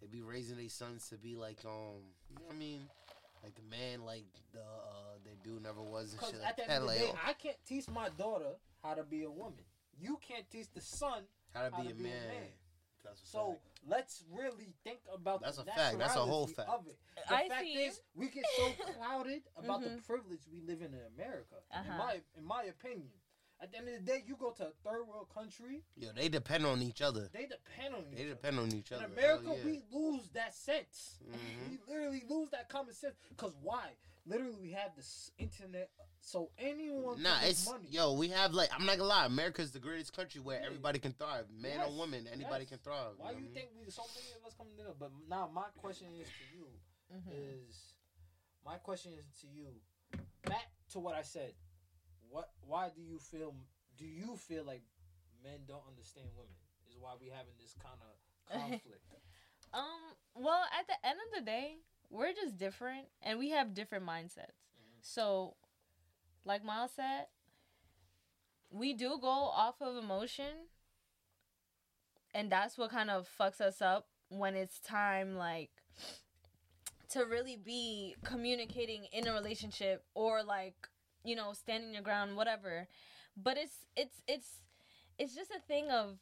they 0.00 0.06
be 0.06 0.22
raising 0.22 0.56
their 0.56 0.68
sons 0.68 1.08
to 1.10 1.16
be 1.16 1.36
like 1.36 1.58
um, 1.64 2.02
you 2.30 2.36
know 2.38 2.46
what 2.46 2.54
I 2.54 2.58
mean, 2.58 2.80
like 3.44 3.54
the 3.54 3.62
man 3.70 4.04
like 4.04 4.24
the 4.52 4.60
uh 4.60 5.18
their 5.24 5.34
dude 5.44 5.62
never 5.62 5.82
was 5.82 6.10
and 6.12 6.20
Because 6.20 6.32
shit 6.32 6.40
at 6.40 6.46
like 6.46 6.56
the 6.56 6.62
end 6.62 6.70
that. 6.70 6.76
of 6.76 6.82
the 6.82 6.86
Like 6.88 6.98
day, 6.98 7.10
oh, 7.12 7.18
I 7.28 7.32
can't 7.34 7.56
teach 7.66 7.88
my 7.88 8.08
daughter 8.18 8.52
how 8.82 8.94
to 8.94 9.04
be 9.04 9.22
a 9.22 9.30
woman. 9.30 9.62
You 10.02 10.18
can't 10.26 10.48
teach 10.50 10.66
the 10.74 10.80
son. 10.80 11.22
how 11.54 11.68
to 11.68 11.74
how 11.74 11.82
be 11.82 11.88
to 11.88 11.94
a 11.94 11.96
be 11.96 12.00
a 12.02 12.04
man. 12.08 12.28
man. 12.28 12.48
That's 13.04 13.22
a 13.22 13.26
So 13.26 13.48
fact. 13.52 13.60
let's 13.86 14.24
really 14.30 14.68
think 14.84 15.00
about 15.12 15.42
That's 15.42 15.56
the 15.56 15.62
a 15.62 15.66
fact. 15.66 15.98
That's 15.98 16.16
a 16.16 16.20
whole 16.20 16.46
fact. 16.46 16.68
of 16.68 16.86
it. 16.86 16.98
The 17.28 17.34
I 17.34 17.48
fact 17.48 17.62
see. 17.64 17.72
is, 17.74 18.00
we 18.14 18.28
get 18.28 18.44
so 18.56 18.70
clouded 18.96 19.42
about 19.56 19.82
the 19.82 19.90
Mhm. 19.90 20.06
privilege 20.06 20.40
we 20.52 20.60
live 20.60 20.80
in 20.82 20.94
in 20.94 21.04
America. 21.16 21.56
In 21.72 21.78
Uh-huh. 21.80 21.98
my 21.98 22.22
in 22.36 22.44
my 22.44 22.62
opinion, 22.64 23.10
at 23.60 23.70
the 23.72 23.78
end 23.78 23.88
of 23.88 23.94
the 23.94 24.00
day, 24.12 24.22
you 24.26 24.36
go 24.36 24.50
to 24.52 24.68
a 24.68 24.72
third 24.84 25.04
world 25.08 25.28
country, 25.34 25.82
Yo, 25.96 26.12
they 26.12 26.28
depend 26.28 26.64
on 26.66 26.80
each 26.82 27.00
other. 27.02 27.28
they 27.32 27.46
depend 27.46 27.94
on 27.94 28.04
each 28.12 28.16
They 28.16 28.24
other. 28.24 28.34
depend 28.34 28.58
on 28.60 28.72
each 28.74 28.92
other. 28.92 29.04
In. 29.06 29.12
America, 29.12 29.54
yeah. 29.56 29.64
we 29.64 29.82
lose 29.92 30.28
that 30.30 30.54
sense. 30.54 31.18
Mhm. 31.24 31.32
We 31.70 31.78
literally 31.92 32.22
lose 32.28 32.50
that 32.50 32.68
common 32.68 32.94
sense. 32.94 33.16
Cause 33.36 33.54
why? 33.62 33.96
Literally, 34.24 34.54
we 34.60 34.70
have 34.72 34.94
this 34.94 35.30
internet, 35.38 35.90
so 36.20 36.50
anyone 36.56 37.20
Nah, 37.22 37.40
can 37.40 37.48
it's 37.50 37.68
money. 37.68 37.88
yo. 37.90 38.12
We 38.14 38.28
have 38.28 38.54
like 38.54 38.70
I'm 38.72 38.86
not 38.86 38.96
gonna 38.98 39.08
lie. 39.08 39.26
America's 39.26 39.72
the 39.72 39.80
greatest 39.80 40.12
country 40.12 40.40
where 40.40 40.60
Yeah. 40.60 40.66
everybody 40.66 41.00
can 41.00 41.12
thrive, 41.12 41.50
man 41.50 41.78
Yes, 41.78 41.88
or 41.88 41.92
woman. 41.96 42.28
Anybody 42.28 42.62
yes. 42.64 42.68
can 42.70 42.78
thrive. 42.78 43.18
Why 43.18 43.32
know 43.32 43.38
you 43.38 43.44
what 43.46 43.50
I 43.50 43.54
think 43.60 43.70
we 43.84 43.90
so 43.90 44.02
many 44.14 44.30
of 44.38 44.46
us 44.46 44.54
coming 44.54 44.72
together? 44.76 44.94
But 44.98 45.10
now 45.28 45.48
my 45.48 45.68
question 45.76 46.14
is 46.14 46.28
to 46.28 46.56
you 46.56 46.68
Mhm. 47.12 47.68
is 47.68 47.94
my 48.64 48.78
question 48.78 49.12
is 49.14 49.26
to 49.40 49.48
you. 49.48 49.80
Back 50.42 50.70
to 50.90 51.00
what 51.00 51.16
I 51.16 51.22
said. 51.22 51.54
What? 52.28 52.52
Why 52.60 52.90
do 52.90 53.02
you 53.02 53.18
feel? 53.18 53.56
Do 53.96 54.06
you 54.06 54.36
feel 54.36 54.62
like 54.64 54.82
men 55.42 55.66
don't 55.66 55.86
understand 55.88 56.28
women? 56.36 56.54
Is 56.88 56.96
why 56.96 57.14
we 57.20 57.28
having 57.28 57.56
this 57.58 57.74
kind 57.74 58.00
of 58.00 58.16
conflict. 58.70 59.02
Um. 59.72 60.14
Well, 60.34 60.64
at 60.78 60.86
the 60.86 61.06
end 61.06 61.18
of 61.26 61.38
the 61.38 61.44
day, 61.44 61.78
we're 62.12 62.32
just 62.34 62.58
different, 62.58 63.08
and 63.22 63.38
we 63.38 63.50
have 63.50 63.74
different 63.74 64.04
mindsets. 64.04 64.60
Mhm. 64.78 65.00
So, 65.00 65.56
like 66.44 66.62
Miles 66.62 66.92
said, 66.92 67.26
we 68.70 68.92
do 68.94 69.18
go 69.20 69.28
off 69.28 69.80
of 69.80 69.96
emotion, 69.96 70.68
and 72.34 72.50
that's 72.52 72.78
what 72.78 72.90
kind 72.90 73.10
of 73.10 73.28
fucks 73.28 73.60
us 73.60 73.80
up 73.82 74.08
when 74.28 74.54
it's 74.54 74.78
time, 74.80 75.36
like, 75.36 75.70
to 77.10 77.24
really 77.24 77.56
be 77.56 78.16
communicating 78.24 79.04
in 79.06 79.26
a 79.28 79.32
relationship 79.32 80.04
or 80.14 80.42
like, 80.42 80.88
you 81.24 81.36
know, 81.36 81.52
standing 81.52 81.92
your 81.92 82.02
ground, 82.02 82.36
whatever. 82.36 82.88
But 83.36 83.58
it's 83.58 83.86
it's 83.96 84.22
it's 84.26 84.62
it's 85.18 85.34
just 85.34 85.50
a 85.50 85.60
thing 85.60 85.90
of 85.90 86.18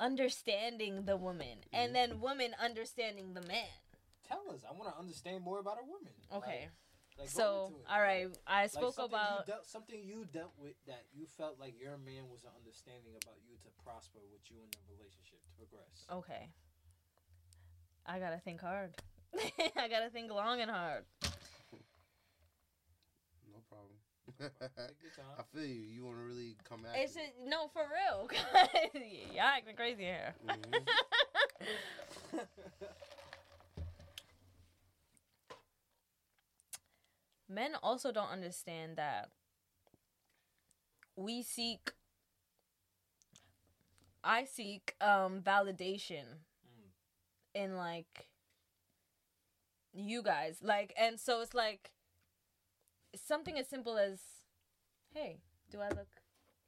understanding 0.00 1.04
the 1.04 1.16
woman 1.16 1.64
and 1.72 1.94
then 1.94 2.20
woman 2.20 2.54
understanding 2.58 3.34
the 3.34 3.40
man. 3.42 3.68
Tell 4.28 4.42
us. 4.50 4.64
I 4.68 4.72
want 4.72 4.92
to 4.92 4.98
understand 4.98 5.42
more 5.44 5.58
about 5.60 5.78
a 5.82 5.86
woman. 5.86 6.12
Okay. 6.34 6.68
Like, 7.18 7.26
like, 7.26 7.28
so, 7.28 7.66
into 7.70 7.78
it. 7.78 7.86
all 7.92 8.00
right, 8.00 8.26
I 8.46 8.62
Like, 8.62 8.70
spoke 8.72 8.94
something 8.94 9.14
about 9.14 9.46
you 9.46 9.52
dealt, 9.52 9.66
something 9.66 10.02
you 10.02 10.26
dealt 10.32 10.52
with 10.58 10.74
that 10.86 11.04
you 11.14 11.26
felt 11.38 11.60
like 11.60 11.78
your 11.78 11.96
man 11.98 12.26
was 12.28 12.42
an 12.42 12.50
understanding 12.58 13.14
about 13.22 13.38
you 13.46 13.54
to 13.62 13.68
prosper 13.84 14.18
with 14.32 14.42
you 14.50 14.56
in 14.58 14.70
the 14.74 14.82
relationship 14.98 15.38
to 15.46 15.50
progress. 15.54 16.06
Okay. 16.10 16.48
I 18.06 18.18
gotta 18.18 18.38
think 18.38 18.60
hard. 18.60 18.96
I 19.76 19.86
gotta 19.88 20.10
think 20.10 20.32
long 20.32 20.60
and 20.60 20.70
hard. 20.70 21.04
No 23.46 23.62
problem. 23.70 23.94
I 25.38 25.42
feel 25.54 25.64
you. 25.64 25.82
You 25.94 26.04
want 26.04 26.18
to 26.18 26.24
really 26.24 26.56
come 26.68 26.84
at 26.84 26.98
It's 26.98 27.14
it. 27.14 27.18
just, 27.20 27.32
no 27.46 27.68
for 27.72 27.82
real. 27.86 28.28
Y'all 29.32 29.40
acting 29.54 29.76
crazy 29.76 30.02
here. 30.02 30.34
Mhm. 30.48 30.82
Men 37.48 37.72
also 37.82 38.10
don't 38.12 38.30
understand 38.30 38.96
that 38.96 39.30
we 41.16 41.42
seek 41.42 41.92
I 44.22 44.44
seek 44.44 44.94
um 45.00 45.40
validation 45.42 46.24
Mm. 46.66 47.62
in 47.62 47.76
like 47.76 48.28
you 49.92 50.22
guys. 50.22 50.58
Like 50.62 50.92
and 50.98 51.20
so 51.20 51.40
it's 51.42 51.54
like 51.54 51.90
something 53.14 53.58
as 53.58 53.68
simple 53.68 53.98
as 53.98 54.20
hey, 55.12 55.40
do 55.70 55.80
I 55.80 55.88
look 55.90 56.08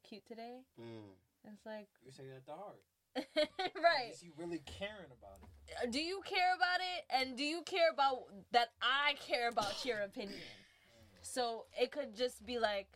cute 0.06 0.26
today? 0.26 0.60
Mm. 0.80 1.14
It's 1.52 1.64
like 1.66 1.88
You 2.04 2.12
say 2.12 2.24
that 2.28 2.36
at 2.36 2.46
the 2.46 2.52
heart. 2.52 2.82
right. 3.82 4.12
Is 4.12 4.20
he 4.20 4.30
really 4.36 4.60
caring 4.66 5.10
about 5.18 5.38
it? 5.42 5.90
do 5.90 5.98
you 6.00 6.20
care 6.24 6.54
about 6.54 6.78
it 6.80 7.04
and 7.10 7.36
do 7.36 7.42
you 7.42 7.60
care 7.62 7.90
about 7.92 8.18
that 8.52 8.68
i 8.80 9.14
care 9.26 9.48
about 9.48 9.84
your 9.84 9.98
opinion 10.02 10.38
so 11.26 11.66
it 11.80 11.90
could 11.90 12.14
just 12.16 12.44
be 12.46 12.58
like 12.58 12.86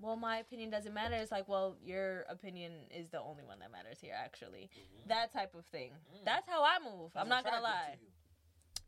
well 0.00 0.16
my 0.16 0.38
opinion 0.38 0.70
doesn't 0.70 0.94
matter 0.94 1.14
it's 1.14 1.30
like 1.32 1.48
well 1.48 1.76
your 1.82 2.22
opinion 2.28 2.72
is 2.90 3.08
the 3.10 3.20
only 3.20 3.44
one 3.44 3.58
that 3.60 3.70
matters 3.70 3.98
here 4.00 4.14
actually 4.16 4.68
that 5.06 5.32
type 5.32 5.54
of 5.54 5.64
thing 5.66 5.90
Mm. 6.14 6.24
that's 6.24 6.48
how 6.48 6.62
i 6.64 6.78
move 6.84 7.10
i'm 7.16 7.28
not 7.28 7.44
gonna 7.44 7.60
lie 7.62 7.96
to 7.98 8.82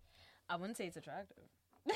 i 0.48 0.56
wouldn't 0.56 0.76
say 0.76 0.86
it's 0.86 0.96
attractive 0.96 1.44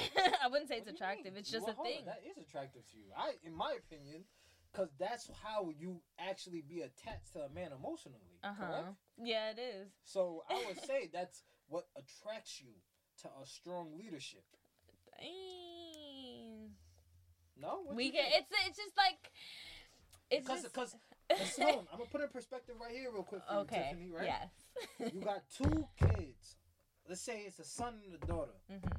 i 0.45 0.47
wouldn't 0.49 0.69
say 0.69 0.79
What 0.79 0.89
it's 0.89 0.95
attractive 0.97 1.33
mean? 1.33 1.41
it's 1.41 1.51
just 1.51 1.67
Well, 1.67 1.73
a 1.73 1.77
hold 1.77 1.87
on, 1.89 1.93
thing 1.95 2.05
That 2.07 2.21
is 2.29 2.39
attractive 2.39 2.83
to 2.93 2.97
you. 2.97 3.07
I, 3.17 3.33
in 3.45 3.53
my 3.55 3.75
opinion, 3.77 4.23
because 4.71 4.91
that's 5.01 5.29
how 5.43 5.71
you 5.77 6.01
actually 6.19 6.63
be 6.63 6.83
attached 6.83 7.33
to 7.33 7.41
a 7.41 7.49
man 7.49 7.71
emotionally. 7.73 8.39
uh-huh 8.45 8.67
Correct. 8.67 8.95
yeah 9.23 9.51
it 9.51 9.59
is 9.59 9.89
So 10.05 10.45
I 10.49 10.63
would 10.69 10.81
say 10.91 11.11
that's 11.13 11.43
what 11.69 11.87
attracts 11.97 12.61
you 12.61 12.71
to 13.23 13.29
a 13.43 13.45
strong 13.47 13.99
leadership. 13.99 14.45
Dang. 15.19 15.29
No, 17.61 17.81
what 17.85 17.95
we 17.97 18.07
you 18.07 18.13
get 18.13 18.25
think? 18.31 18.45
it's 18.51 18.51
it's 18.69 18.79
just 18.79 18.97
like 18.97 19.31
it's 20.31 20.47
because 20.47 20.63
just 20.63 20.75
because 20.75 20.97
I'm 21.61 21.99
gonna 21.99 22.11
put 22.11 22.21
it 22.21 22.25
in 22.25 22.31
perspective 22.31 22.77
right 22.81 22.93
here, 22.93 23.11
real 23.13 23.23
quick 23.23 23.43
for 23.47 23.55
you, 23.55 23.61
okay 23.61 23.89
Tiffany. 23.91 24.11
Right? 24.11 24.27
yes 24.27 25.13
You 25.15 25.21
got 25.25 25.43
two 25.51 25.87
kids. 25.99 26.57
Let's 27.09 27.21
say 27.21 27.43
it's 27.47 27.59
a 27.59 27.65
son 27.65 27.95
and 28.05 28.15
a 28.23 28.27
daughter. 28.27 28.55
Mhm. 28.71 28.93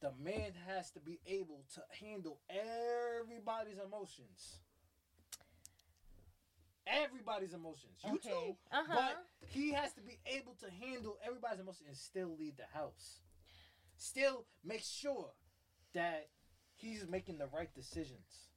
The 0.00 0.12
man 0.22 0.52
has 0.66 0.90
to 0.92 1.00
be 1.00 1.20
able 1.26 1.64
to 1.74 1.82
handle 2.04 2.38
everybody's 2.50 3.78
emotions. 3.78 4.58
Everybody's 6.86 7.52
emotions. 7.54 7.98
You 8.04 8.14
okay 8.14 8.28
too. 8.28 8.56
uh-huh 8.70 8.94
But 8.94 9.26
he 9.48 9.72
has 9.72 9.92
to 9.94 10.02
be 10.02 10.18
able 10.26 10.54
to 10.60 10.70
handle 10.70 11.16
everybody's 11.26 11.58
emotions 11.60 11.88
and 11.88 11.96
still 11.96 12.36
leave 12.38 12.56
the 12.56 12.66
house. 12.78 13.20
Still 13.96 14.44
make 14.64 14.82
sure 14.84 15.30
that 15.94 16.28
he's 16.76 17.06
making 17.08 17.38
the 17.38 17.46
right 17.48 17.72
decisions 17.74 18.48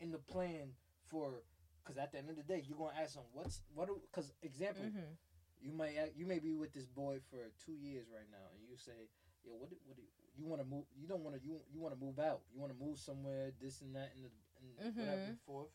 in 0.00 0.10
the 0.12 0.18
plan 0.18 0.72
for. 1.08 1.42
Because 1.82 1.98
at 1.98 2.12
the 2.12 2.18
end 2.18 2.30
of 2.30 2.36
the 2.36 2.44
day, 2.44 2.62
you're 2.64 2.78
gonna 2.78 2.96
ask 2.96 3.16
him 3.16 3.24
what's 3.32 3.60
what. 3.74 3.88
Because 4.10 4.32
example, 4.42 4.84
Mhm. 4.84 5.16
you 5.60 5.72
may 5.72 5.96
act- 5.98 6.14
you 6.14 6.26
may 6.26 6.38
be 6.38 6.54
with 6.54 6.72
this 6.72 6.86
boy 6.86 7.18
for 7.28 7.50
two 7.58 7.74
years 7.74 8.06
right 8.08 8.30
now, 8.30 8.46
and 8.54 8.62
you 8.68 8.76
say, 8.76 9.08
"Yeah, 9.42 9.54
what 9.54 9.70
do, 9.70 9.76
what 9.84 9.96
do 9.96 10.02
you, 10.02 10.08
you 10.36 10.46
want 10.46 10.60
to 10.62 10.64
move? 10.68 10.84
You 10.94 11.08
don't 11.08 11.24
want 11.24 11.34
to 11.36 11.42
you 11.44 11.60
you 11.72 11.80
want 11.80 11.92
to 11.92 12.00
move 12.00 12.20
out. 12.20 12.42
You 12.52 12.60
want 12.60 12.72
to 12.72 12.78
move 12.78 12.98
somewhere, 13.00 13.50
this 13.60 13.80
and 13.80 13.96
that, 13.96 14.12
and, 14.14 14.24
the, 14.26 14.30
and 14.60 14.76
whatever 14.96 15.22
Mhm. 15.22 15.28
and 15.30 15.40
forth." 15.40 15.70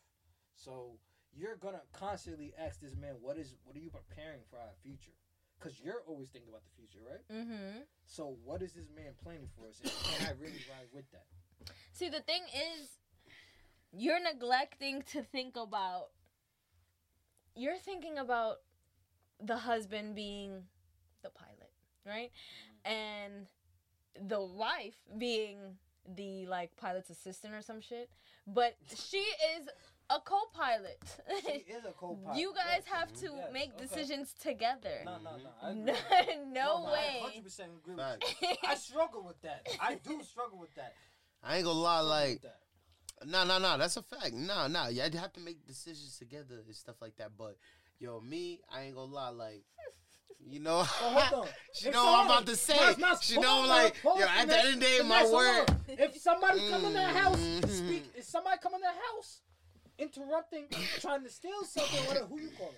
So 0.54 0.98
you're 1.34 1.56
gonna 1.56 1.82
constantly 1.92 2.54
ask 2.56 2.80
this 2.80 2.94
man, 2.96 3.20
"What 3.20 3.36
is 3.36 3.54
what 3.64 3.76
are 3.76 3.80
you 3.80 3.90
preparing 3.90 4.44
for 4.44 4.58
our 4.58 4.72
future?" 4.82 5.12
Because 5.58 5.78
you're 5.80 6.02
always 6.04 6.30
thinking 6.30 6.48
about 6.48 6.62
the 6.64 6.70
future, 6.70 7.02
right? 7.02 7.26
Mm-hmm. 7.28 7.82
So 8.06 8.28
what 8.44 8.62
is 8.62 8.72
this 8.72 8.88
man 8.90 9.12
planning 9.16 9.48
for 9.48 9.66
us? 9.68 9.80
And 9.80 9.90
can 9.90 10.26
I 10.28 10.30
really 10.40 10.64
ride 10.70 10.90
with 10.92 11.10
that? 11.10 11.26
See, 11.92 12.08
the 12.08 12.20
thing 12.20 12.42
is, 12.54 12.88
you're 13.92 14.20
neglecting 14.22 15.02
to 15.12 15.22
think 15.22 15.56
about. 15.56 16.08
You're 17.54 17.76
thinking 17.78 18.18
about 18.18 18.56
the 19.42 19.56
husband 19.56 20.14
being 20.14 20.62
the 21.22 21.30
pilot, 21.30 21.72
right? 22.06 22.30
Mm-hmm. 22.30 22.92
And 22.92 23.46
the 24.28 24.40
wife 24.40 24.96
being 25.18 25.58
the 26.06 26.46
like 26.46 26.76
pilot's 26.76 27.10
assistant 27.10 27.54
or 27.54 27.62
some 27.62 27.80
shit. 27.80 28.10
But 28.46 28.76
she 28.94 29.18
is 29.18 29.68
a 30.10 30.20
co-pilot. 30.20 31.02
She 31.44 31.50
is 31.72 31.84
a 31.84 31.92
co-pilot. 31.92 32.38
you 32.38 32.52
guys 32.54 32.82
yes. 32.86 32.94
have 32.94 33.12
to 33.14 33.26
Yes, 33.36 33.52
make 33.52 33.74
okay. 33.74 33.84
decisions 33.86 34.34
together. 34.40 35.02
No, 35.04 35.16
no, 35.22 35.36
no. 35.36 35.50
I 35.62 35.72
No, 35.74 35.92
agree. 35.92 36.52
no 36.52 36.86
I 36.86 36.92
way. 36.92 37.40
100% 37.44 37.60
agree 37.82 37.94
with 37.94 38.22
you. 38.40 38.48
I 38.66 38.74
struggle 38.76 39.22
with 39.24 39.40
that. 39.42 39.66
I 39.80 39.96
do 39.96 40.22
struggle 40.22 40.58
with 40.58 40.74
that. 40.76 40.94
I 41.42 41.56
ain't 41.56 41.64
gonna 41.64 41.78
lie, 41.78 42.00
like. 42.00 42.42
No, 43.26 43.44
no, 43.44 43.58
no. 43.58 43.76
That's 43.78 43.96
a 43.96 44.02
fact. 44.02 44.32
No, 44.32 44.68
no. 44.68 44.88
Y'all 44.88 45.10
have 45.12 45.32
to 45.32 45.40
make 45.40 45.66
decisions 45.66 46.16
together 46.18 46.62
and 46.64 46.74
stuff 46.74 46.96
like 47.00 47.16
that. 47.16 47.30
But 47.36 47.56
yo, 47.98 48.20
me, 48.20 48.60
I 48.72 48.82
ain't 48.82 48.94
gonna 48.94 49.12
lie. 49.12 49.30
Like, 49.30 49.64
you 50.46 50.60
know, 50.60 50.78
on. 51.02 51.48
she 51.72 51.88
If 51.88 51.94
know 51.94 52.04
what 52.04 52.20
I'm 52.20 52.26
about 52.26 52.46
to 52.46 52.56
say. 52.56 52.78
She 53.22 53.40
know, 53.40 53.62
like, 53.66 53.96
yo, 54.04 54.20
at 54.22 54.46
the 54.46 54.58
end 54.58 54.68
of 54.68 54.74
the 54.74 54.80
day, 54.80 55.00
my 55.04 55.28
word. 55.32 55.66
If 55.88 56.16
somebody 56.18 56.60
come 56.70 56.84
in 56.84 56.92
the 56.92 57.02
house, 57.02 57.38
Mhm. 57.38 57.68
speak. 57.68 58.04
If 58.14 58.24
somebody 58.24 58.58
come 58.62 58.74
in 58.74 58.80
the 58.80 58.86
house, 58.86 59.40
interrupting, 59.98 60.68
trying 61.00 61.24
to 61.24 61.30
steal 61.30 61.64
something, 61.64 62.06
whatever, 62.06 62.26
who 62.26 62.40
you 62.40 62.50
calling? 62.56 62.74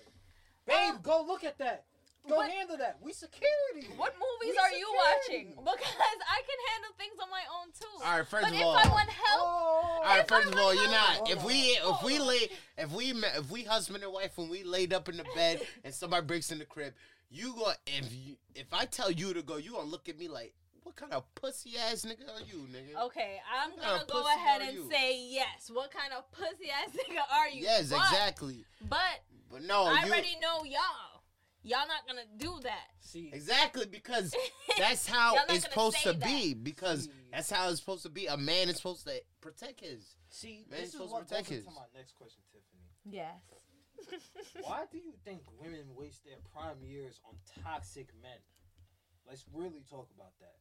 Babe, 0.65 1.03
go 1.03 1.23
look 1.27 1.43
at 1.43 1.57
that. 1.59 1.85
Go 2.29 2.35
What- 2.37 2.51
handle 2.51 2.77
that. 2.77 2.97
We 3.01 3.13
security. 3.13 3.87
What 3.97 4.13
movies 4.13 4.53
We 4.53 4.57
are 4.57 4.71
you 4.71 4.87
watching? 4.95 5.47
Because 5.57 6.19
I 6.29 6.41
can 6.47 6.59
handle 6.71 6.91
things 6.97 7.13
on 7.21 7.29
my 7.29 7.41
own 7.59 7.71
too. 7.77 8.05
All 8.05 8.17
right, 8.17 8.27
first 8.27 8.43
but 8.45 8.53
of 8.53 8.59
if 8.59 8.65
all, 8.65 8.75
I 8.77 8.87
want 8.89 9.09
help, 9.09 9.41
Oh. 9.41 9.45
All 9.45 10.01
right, 10.03 10.19
If 10.19 10.31
I 10.31 10.35
first 10.41 10.53
of 10.53 10.59
all, 10.59 10.73
you're 10.73 10.87
help- 10.87 11.27
not. 11.27 11.29
If 11.31 11.43
we 11.43 11.53
if 11.53 11.79
oh. 11.83 11.99
we 12.05 12.19
lay 12.19 12.49
if 12.77 12.91
we 12.91 13.13
ma- 13.13 13.35
if 13.37 13.49
we 13.49 13.63
husband 13.63 14.03
and 14.03 14.13
wife 14.13 14.37
and 14.37 14.49
we 14.49 14.63
laid 14.63 14.93
up 14.93 15.09
in 15.09 15.17
the 15.17 15.25
bed 15.35 15.61
and 15.83 15.93
somebody 15.93 16.25
breaks 16.25 16.51
in 16.51 16.59
the 16.59 16.65
crib, 16.65 16.93
you 17.31 17.53
go 17.55 17.71
if 17.87 18.11
you 18.13 18.35
if 18.55 18.71
I 18.73 18.85
tell 18.85 19.09
you 19.11 19.33
to 19.33 19.41
go, 19.41 19.57
you 19.57 19.71
gonna 19.71 19.89
look 19.89 20.07
at 20.07 20.19
me 20.19 20.27
like, 20.27 20.53
what 20.83 20.95
kind 20.95 21.13
of 21.13 21.23
pussy 21.35 21.73
ass 21.77 22.05
nigga 22.05 22.27
are 22.29 22.41
you, 22.47 22.67
nigga? 22.71 23.01
okay, 23.05 23.39
I'm 23.51 23.71
gonna 23.79 24.03
go 24.07 24.25
ahead 24.27 24.61
and 24.61 24.73
you? 24.73 24.89
say 24.91 25.17
yes. 25.29 25.71
What 25.73 25.91
kind 25.91 26.13
of 26.13 26.29
pussy 26.31 26.69
ass 26.69 26.91
nigga 26.95 27.21
are 27.35 27.49
you? 27.49 27.63
yes, 27.63 27.89
But- 27.89 27.97
exactly. 28.01 28.63
But 28.87 28.99
But 29.51 29.63
no, 29.63 29.85
I 29.85 30.05
you 30.05 30.11
already 30.11 30.37
know 30.41 30.63
y'all. 30.65 31.10
Y'all 31.63 31.87
not 31.87 32.07
gonna 32.07 32.25
do 32.37 32.59
that. 32.63 32.87
See, 33.01 33.29
exactly 33.33 33.85
because 33.85 34.33
that's 34.79 35.07
how 35.07 35.35
it's 35.35 35.45
gonna 35.47 35.59
supposed 35.61 36.01
to 36.03 36.13
be. 36.13 36.53
Because 36.55 37.03
See. 37.05 37.11
that's 37.31 37.51
how 37.51 37.69
it's 37.69 37.79
supposed 37.79 38.03
to 38.03 38.09
be. 38.09 38.25
A 38.27 38.37
man 38.37 38.67
is 38.69 38.77
supposed 38.77 39.05
to 39.05 39.21
protect 39.41 39.81
his. 39.81 40.15
see, 40.29 40.65
Man, 40.69 40.79
this 40.79 40.87
is 40.87 40.91
supposed 40.93 41.11
what 41.11 41.19
goes 41.21 41.29
protect 41.29 41.51
into 41.51 41.65
his. 41.69 41.75
my 41.75 41.85
next 41.95 42.13
question, 42.17 42.41
Tiffany. 42.51 42.81
Yes. 43.05 43.37
Why 44.61 44.85
do 44.91 44.97
you 44.97 45.13
think 45.23 45.41
women 45.59 45.85
waste 45.95 46.25
their 46.25 46.37
prime 46.51 46.81
years 46.83 47.19
on 47.27 47.35
toxic 47.63 48.07
men? 48.21 48.39
Let's 49.27 49.45
really 49.53 49.83
talk 49.89 50.09
about 50.15 50.33
that. 50.39 50.55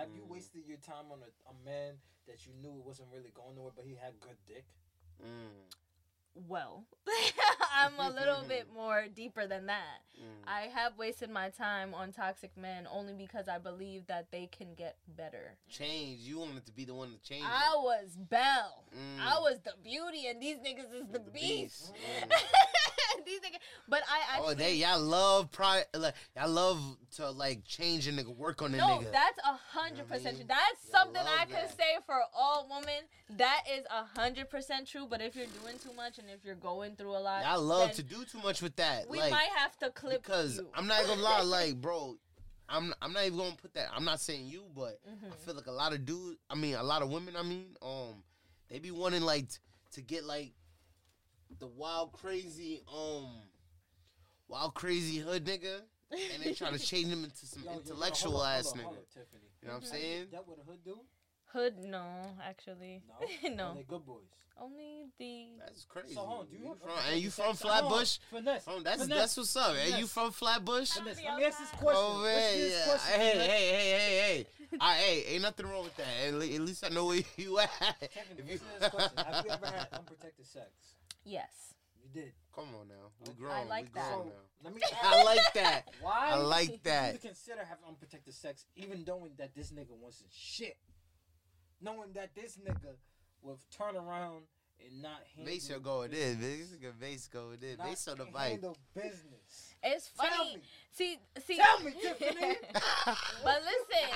Have 0.00 0.08
you 0.14 0.22
Mm. 0.22 0.28
wasted 0.28 0.62
your 0.66 0.78
time 0.78 1.10
on 1.10 1.18
a, 1.22 1.50
a 1.50 1.54
man 1.64 1.94
that 2.28 2.46
you 2.46 2.52
knew 2.62 2.70
wasn't 2.84 3.08
really 3.12 3.30
going 3.34 3.56
nowhere, 3.56 3.72
but 3.74 3.84
he 3.84 3.94
had 3.94 4.18
good 4.20 4.36
dick? 4.46 4.64
Mm, 5.22 5.66
Well, 6.48 6.84
I'm 7.74 7.92
a 7.98 8.10
little 8.14 8.44
bit 8.48 8.68
more 8.72 9.06
deeper 9.14 9.46
than 9.46 9.66
that. 9.66 10.00
mm. 10.18 10.24
I 10.46 10.68
have 10.74 10.96
wasted 10.96 11.30
my 11.30 11.48
time 11.50 11.92
on 11.94 12.12
toxic 12.12 12.56
men 12.56 12.86
only 12.90 13.12
because 13.14 13.48
I 13.48 13.58
believe 13.58 14.06
that 14.06 14.30
they 14.30 14.46
can 14.56 14.74
get 14.74 14.96
better. 15.16 15.56
change. 15.68 16.20
You 16.20 16.38
wanted 16.38 16.64
to 16.66 16.72
be 16.72 16.84
the 16.84 16.94
one 16.94 17.10
to 17.12 17.18
change. 17.28 17.44
I 17.46 17.74
was 17.76 18.16
Belle. 18.16 18.84
Mm. 18.94 19.20
I 19.20 19.38
was 19.40 19.58
the 19.64 19.72
beauty, 19.82 20.26
and 20.28 20.40
these 20.40 20.56
niggas 20.58 20.92
is 20.94 21.06
the, 21.10 21.18
The 21.18 21.30
beast. 21.30 21.92
beast. 21.92 21.92
Mm. 22.22 22.30
these 23.26 23.40
niggas, 23.40 23.58
but 23.88 24.02
I 24.08 24.34
actually 24.34 24.52
Oh, 24.52 24.54
they 24.54 24.74
y'all 24.74 25.00
love 25.00 25.50
pri 25.50 25.82
like 25.94 26.14
y'all 26.36 26.48
love 26.50 26.96
to 27.16 27.30
like 27.30 27.64
change 27.64 28.06
a 28.08 28.12
nigga, 28.12 28.34
work 28.36 28.62
on 28.62 28.74
a 28.74 28.76
no, 28.76 28.86
nigga. 28.98 29.12
that's 29.12 29.38
a 29.38 29.58
hundred 29.78 30.08
percent 30.08 30.36
true. 30.36 30.46
That's 30.48 30.60
Y'all 30.92 31.00
something 31.02 31.22
I 31.22 31.40
love 31.40 31.48
can 31.48 31.62
that. 31.66 31.76
say 31.76 31.96
for 32.06 32.20
all 32.36 32.66
women. 32.70 33.02
That 33.36 33.62
is 33.72 33.84
a 33.90 34.04
hundred 34.18 34.50
percent 34.50 34.86
true. 34.88 35.06
But 35.08 35.20
if 35.20 35.34
you're 35.36 35.46
doing 35.62 35.78
too 35.78 35.92
much 35.94 36.18
and 36.18 36.28
if 36.28 36.44
you're 36.44 36.54
going 36.56 36.96
through 36.96 37.16
a 37.16 37.18
lot, 37.20 37.44
y'all 37.44 37.62
love 37.62 37.92
to 37.92 38.02
do 38.02 38.24
too 38.24 38.38
much 38.42 38.60
with 38.62 38.76
that. 38.76 39.08
We 39.08 39.18
like 39.18 39.30
might 39.30 39.50
have 39.56 39.76
to 39.78 39.90
clip 39.90 40.22
because 40.22 40.58
you. 40.58 40.68
I'm 40.74 40.86
not 40.86 41.06
gonna 41.06 41.20
lie, 41.22 41.42
like 41.58 41.80
bro, 41.80 42.16
I'm 42.68 42.94
I'm 43.02 43.12
not 43.12 43.24
even 43.26 43.38
gonna 43.38 43.56
put 43.60 43.74
that. 43.74 43.88
I'm 43.94 44.04
not 44.04 44.20
saying 44.20 44.46
you, 44.46 44.64
but 44.74 44.98
Mhm. 45.08 45.32
I 45.32 45.36
feel 45.44 45.54
like 45.54 45.66
a 45.66 45.72
lot 45.72 45.92
of 45.92 46.04
dudes. 46.04 46.38
I 46.50 46.54
mean, 46.54 46.74
a 46.74 46.82
lot 46.82 47.02
of 47.02 47.10
women. 47.10 47.36
I 47.36 47.42
mean, 47.42 47.76
um, 47.82 48.22
they 48.68 48.78
be 48.78 48.90
wanting 48.90 49.22
like 49.22 49.48
t- 49.50 49.58
to 49.92 50.00
get 50.02 50.24
like 50.24 50.52
the 51.58 51.66
wild 51.66 52.12
crazy 52.12 52.82
um 52.92 53.26
wild 54.48 54.74
crazy 54.74 55.18
hood 55.18 55.44
nigga, 55.44 55.80
and 56.10 56.42
they 56.42 56.52
try 56.52 56.70
to 56.70 56.78
change 56.90 57.08
him 57.08 57.24
into 57.24 57.46
some 57.46 57.62
Yo, 57.64 57.70
yo, 57.70 57.74
yo, 57.76 57.80
intellectual 57.80 58.32
hold 58.32 58.44
on, 58.44 58.52
ass 58.52 58.64
hold 58.66 58.74
on, 58.76 58.80
nigga. 58.80 58.84
hold 58.86 58.96
on, 58.98 59.04
Tiffany. 59.12 59.48
You 59.62 59.68
know 59.68 59.74
what 59.74 59.82
I'm 59.82 59.88
saying? 59.88 60.26
That 60.32 60.46
what 60.48 60.58
a 60.58 60.70
hood 60.70 60.84
do? 60.84 60.98
Hood, 61.52 61.78
no, 61.84 62.04
actually, 62.44 63.02
No, 63.08 63.48
no. 63.54 63.64
Are 63.70 63.74
they 63.74 63.82
good 63.84 64.04
boys? 64.04 64.24
Only 64.60 65.06
the 65.18 65.46
That's 65.58 65.84
crazy. 65.84 66.14
So 66.14 66.20
hold 66.20 66.40
on, 66.42 66.46
do 66.46 66.56
you, 66.56 66.62
You 66.62 66.68
have 66.68 66.80
from, 66.80 66.90
and 67.12 67.20
you 67.20 67.30
from 67.30 67.54
sex? 67.56 67.62
Hold 67.62 67.72
on, 67.74 67.88
Flatbush? 67.90 68.18
Finesse. 68.30 68.64
Oh, 68.68 68.80
that's 68.84 69.02
finesse. 69.02 69.18
that's 69.18 69.36
what's 69.36 69.56
up. 69.56 69.74
And 69.76 69.98
you 70.00 70.06
from 70.06 70.30
Flatbush? 70.30 70.90
Finesse. 70.90 71.16
Be 71.16 71.24
Let 71.24 71.36
me 71.38 71.44
ask 71.44 71.58
this 71.58 71.70
question. 71.70 72.02
Oh 72.04 72.20
Let's 72.22 72.36
man, 72.54 72.60
this 72.60 72.72
yeah. 72.72 72.84
question, 72.84 73.20
Hey, 73.20 73.30
hey, 73.30 73.46
hey, 73.48 73.90
hey, 73.90 74.46
hey. 74.70 74.78
I, 74.80 74.94
hey, 74.94 75.24
ain't 75.34 75.42
nothing 75.42 75.66
wrong 75.66 75.82
with 75.84 75.96
that. 75.96 76.06
At 76.28 76.34
least 76.34 76.84
I 76.84 76.88
know 76.90 77.06
where 77.06 77.20
you 77.36 77.58
at. 77.58 77.70
Kevin, 77.80 78.38
If 78.38 78.46
you- 78.46 78.52
listen 78.52 78.66
this 78.78 78.88
question. 78.90 79.18
Have 79.24 79.44
you 79.44 79.50
ever 79.50 79.66
had 79.66 79.88
unprotected 79.92 80.46
sex? 80.46 80.68
Yes. 81.24 81.74
You 82.02 82.08
did. 82.22 82.32
Come 82.54 82.66
on 82.80 82.88
now, 82.88 83.10
we 83.26 83.32
I 83.32 83.34
grown. 83.34 83.68
like 83.68 83.84
we 83.86 84.00
that. 84.00 84.12
grown 84.12 84.26
So, 84.26 84.28
now. 84.28 84.34
let 84.62 84.74
me 84.74 84.82
I 85.02 85.22
like 85.24 85.52
that. 85.54 85.88
why 86.00 86.28
I 86.30 86.36
like 86.36 86.68
do 86.68 86.78
that. 86.84 87.12
you 87.14 87.18
consider 87.18 87.64
having 87.64 87.84
unprotected 87.88 88.34
sex 88.34 88.66
even 88.76 89.04
knowing 89.06 89.32
that 89.38 89.54
this 89.54 89.70
nigga 89.72 89.90
wants 90.00 90.20
his 90.20 90.32
shit? 90.32 90.76
Knowing 91.80 92.12
that 92.14 92.34
this 92.34 92.56
nigga 92.58 92.94
will 93.42 93.58
turn 93.76 93.96
around 93.96 94.44
and 94.84 95.02
not 95.02 95.20
handle 95.34 95.52
Base 95.52 95.68
your 95.68 95.80
go 95.80 96.02
it 96.02 96.12
is, 96.14 96.36
bitch. 96.36 96.40
This 96.58 96.68
nigga 96.78 97.00
base 97.00 97.26
go 97.28 97.50
it 97.52 97.62
is. 97.64 97.78
not 97.78 97.88
Base 97.88 98.08
on 98.08 98.18
the 98.18 98.24
bike. 98.26 98.50
handle 98.52 98.76
business. 98.94 99.74
It's 99.82 100.10
Tell 100.20 100.28
funny. 100.30 100.56
me. 100.56 100.62
See, 100.92 101.18
see. 101.46 101.56
Tell 101.56 101.80
me, 101.80 101.92
Tiffany. 102.00 102.56
but 103.44 103.62
listen, 103.62 104.10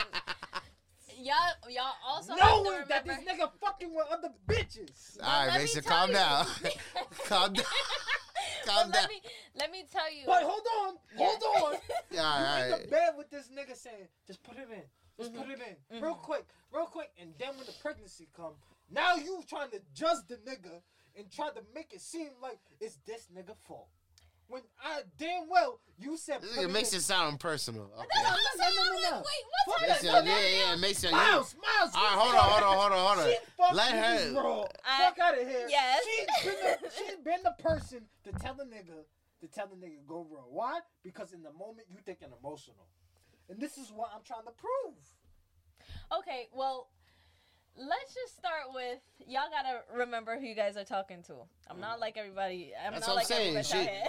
y'all, 1.19 1.71
y'all 1.71 1.93
also 2.07 2.35
Knowing 2.35 2.73
have 2.73 2.83
to 2.85 2.89
that 2.89 3.05
this 3.05 3.19
nigga 3.19 3.51
fucking 3.61 3.95
with 3.95 4.07
other 4.11 4.31
bitches. 4.47 5.19
All 5.23 5.29
right, 5.29 5.47
let 5.49 5.55
me 5.55 5.61
Mason, 5.65 5.83
tell 5.83 5.93
calm 5.99 6.09
you- 6.11 6.15
down. 6.15 6.47
calm 7.29 7.53
down. 7.55 7.65
But 8.67 8.73
Calm 8.75 8.91
down. 8.91 9.03
let 9.03 9.09
me 9.11 9.21
let 9.57 9.71
me 9.71 9.85
tell 9.91 10.13
you. 10.13 10.23
But 10.27 10.43
hold 10.43 10.67
on, 10.83 10.95
hold 11.17 11.43
Yeah. 11.43 11.61
on. 11.63 11.75
Yeah, 12.11 12.23
all 12.23 12.39
You 12.59 12.65
in 12.67 12.71
right. 12.73 12.83
the 12.83 12.89
bed 12.89 13.11
with 13.17 13.31
this 13.31 13.49
nigga 13.49 13.77
saying, 13.77 14.09
just 14.27 14.43
put 14.43 14.57
it 14.57 14.69
in. 14.71 14.83
Just 15.19 15.33
Mhm. 15.33 15.39
put 15.39 15.49
it 15.51 15.61
in. 15.91 16.01
Real 16.03 16.15
Mhm. 16.15 16.23
quick, 16.23 16.47
real 16.73 16.87
quick. 16.87 17.11
And 17.19 17.35
then 17.39 17.57
when 17.57 17.67
the 17.67 17.73
pregnancy 17.81 18.29
come, 18.37 18.55
now 18.91 19.15
you 19.17 19.43
trying 19.49 19.71
to 19.71 19.81
judge 19.95 20.19
the 20.29 20.37
nigga 20.37 20.83
and 21.17 21.31
try 21.33 21.51
to 21.51 21.63
make 21.75 21.93
it 21.93 22.01
seem 22.01 22.31
like 22.41 22.59
it's 22.81 22.97
this 23.07 23.27
nigga 23.35 23.57
fault. 23.57 23.89
When 24.49 24.63
I 24.83 25.03
damn 25.19 25.49
well 25.49 25.81
you 25.99 26.17
said 26.17 26.41
This 26.43 26.57
put 26.57 26.65
nigga 26.69 26.73
makes 26.73 26.93
it 26.95 27.03
sound 27.03 27.39
personal. 27.41 27.91
Okay. 27.99 28.07
no, 28.23 28.31
no, 28.31 28.35
no, 28.35 28.67
no, 28.95 29.11
no. 29.11 29.17
Wait, 29.17 29.25
what's 29.67 29.81
that, 29.81 29.91
up? 29.91 29.91
Mason, 29.91 30.13
fuck 30.13 30.25
yeah, 30.25 30.31
that. 30.33 30.67
yeah, 30.71 30.77
Mason. 30.77 31.11
You, 31.11 31.17
Miles, 31.17 31.57
Miles. 31.61 31.91
all 31.95 32.03
right, 32.03 32.19
hold 32.19 32.35
on, 32.35 32.41
hold 32.51 32.63
on, 32.63 32.79
hold 32.79 32.93
on, 32.93 33.17
hold 33.17 33.19
on. 33.19 33.33
She 33.33 33.37
fucking 33.57 33.77
Let 33.77 33.93
her- 33.93 34.33
bro. 34.33 34.69
I- 34.85 35.05
Fuck 35.05 35.19
out 35.19 35.39
of 35.41 35.49
here. 35.49 35.67
Yes. 35.69 36.03
She's 36.05 36.45
been, 36.45 36.55
the, 36.63 36.91
she's 36.97 37.17
been 37.25 37.43
the 37.45 37.55
person 37.63 38.01
to 38.25 38.33
tell 38.41 38.55
the 38.55 38.65
nigga 38.65 39.05
to 39.41 39.47
tell 39.49 39.67
the 39.69 39.77
nigga 39.77 40.07
go 40.07 40.27
wrong. 40.31 40.47
Why? 40.51 40.81
Because 41.05 41.33
in 41.33 41.43
the 41.43 41.53
moment 41.53 41.87
you 41.91 41.99
thinking 42.05 42.29
emotional. 42.41 42.87
And 43.51 43.61
this 43.61 43.77
is 43.79 43.91
what 43.93 44.11
I'm 44.15 44.23
trying 44.25 44.45
to 44.45 44.53
prove. 44.53 44.95
Okay, 46.21 46.49
well, 46.53 46.89
let's 47.77 48.15
just 48.15 48.37
start 48.37 48.73
with 48.75 48.99
y'all 49.27 49.51
gotta 49.51 49.81
remember 49.97 50.39
who 50.39 50.47
you 50.47 50.55
guys 50.55 50.77
are 50.77 50.85
talking 50.85 51.23
to. 51.25 51.35
I'm 51.71 51.81
not 51.81 52.01
like 52.01 52.17
everybody. 52.17 52.73
I'm 52.75 52.93
That's 52.95 53.07
not 53.07 53.17
what 53.17 53.31
I'm 53.31 53.63
saying. 53.63 53.63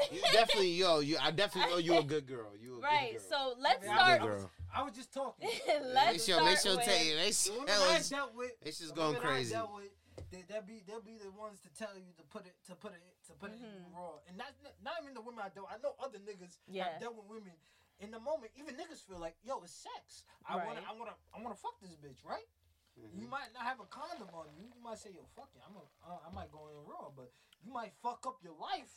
She, 0.10 0.16
you 0.16 0.22
definitely, 0.32 0.72
yo, 0.72 1.00
you. 1.00 1.18
I 1.22 1.32
definitely 1.32 1.72
know 1.72 1.78
you 1.80 1.98
a 1.98 2.04
good 2.04 2.28
girl. 2.34 2.52
You 2.62 2.78
a 2.78 2.82
right. 2.82 3.12
good 3.14 3.30
girl. 3.30 3.54
So 3.56 3.62
let's 3.62 3.86
Yeah, 3.86 3.96
start. 3.96 4.22
good 4.22 4.28
girl. 4.28 4.52
I 4.74 4.84
was 4.84 4.94
just 4.94 5.14
talking. 5.14 5.50
let's 5.94 6.12
Make 6.12 6.22
sure, 6.22 6.36
start 6.36 6.46
make 6.46 6.60
sure, 6.60 6.78
with. 6.78 6.86
take, 6.86 7.16
make 7.18 7.28
The 7.28 7.34
sure. 7.34 7.60
women 7.60 7.74
I 7.90 8.02
dealt 8.10 8.36
with, 8.36 8.52
It's 8.62 8.80
just 8.80 8.96
the 8.96 9.02
going 9.02 9.16
I 9.18 9.20
crazy. 9.20 9.54
dealt 9.54 9.74
with, 9.74 9.90
they, 10.32 10.44
they'll 10.48 10.62
be 10.62 10.84
they'll 10.86 11.02
be 11.02 11.18
the 11.18 11.32
ones 11.32 11.60
to 11.66 11.70
tell 11.74 11.96
you 11.98 12.14
to 12.18 12.24
put 12.30 12.46
it 12.46 12.54
to 12.68 12.76
put 12.76 12.92
it 12.94 13.02
to 13.28 13.34
put 13.34 13.50
it 13.52 13.58
Mhm. 13.62 13.86
in 13.88 13.94
raw. 13.96 14.18
And 14.28 14.38
not 14.38 14.54
not 14.84 14.94
even 15.02 15.14
the 15.14 15.22
women 15.22 15.42
I 15.46 15.50
dealt. 15.50 15.68
I 15.72 15.78
know 15.82 15.96
other 16.04 16.20
niggas 16.20 16.58
Yeah. 16.68 16.90
have 16.94 17.02
dealt 17.02 17.16
with 17.16 17.26
women. 17.26 17.54
In 18.00 18.12
the 18.12 18.20
moment, 18.20 18.52
even 18.56 18.76
niggas 18.76 19.04
feel 19.04 19.20
like, 19.20 19.36
yo, 19.44 19.60
it's 19.62 19.74
sex. 19.74 20.24
I 20.48 20.56
wanna, 20.56 20.80
I 20.88 20.94
wanna, 20.96 21.12
I 21.36 21.42
wanna 21.42 21.56
fuck 21.56 21.82
this 21.82 21.92
bitch, 22.00 22.24
right? 22.24 22.48
Mm-hmm. 23.00 23.22
You 23.22 23.28
might 23.30 23.50
not 23.54 23.64
have 23.64 23.80
a 23.80 23.86
condom 23.90 24.28
on 24.34 24.46
you. 24.58 24.66
You 24.68 24.84
might 24.84 24.98
say, 25.00 25.10
yo, 25.16 25.22
fuck 25.36 25.50
it. 25.56 25.62
I'm 25.68 25.76
a, 25.76 25.84
uh, 26.06 26.20
I 26.30 26.34
might 26.36 26.52
go 26.52 26.68
in 26.70 26.76
raw, 26.90 27.10
but 27.16 27.32
you 27.64 27.72
might 27.72 27.94
fuck 28.04 28.26
up 28.28 28.38
your 28.44 28.54
life. 28.60 28.92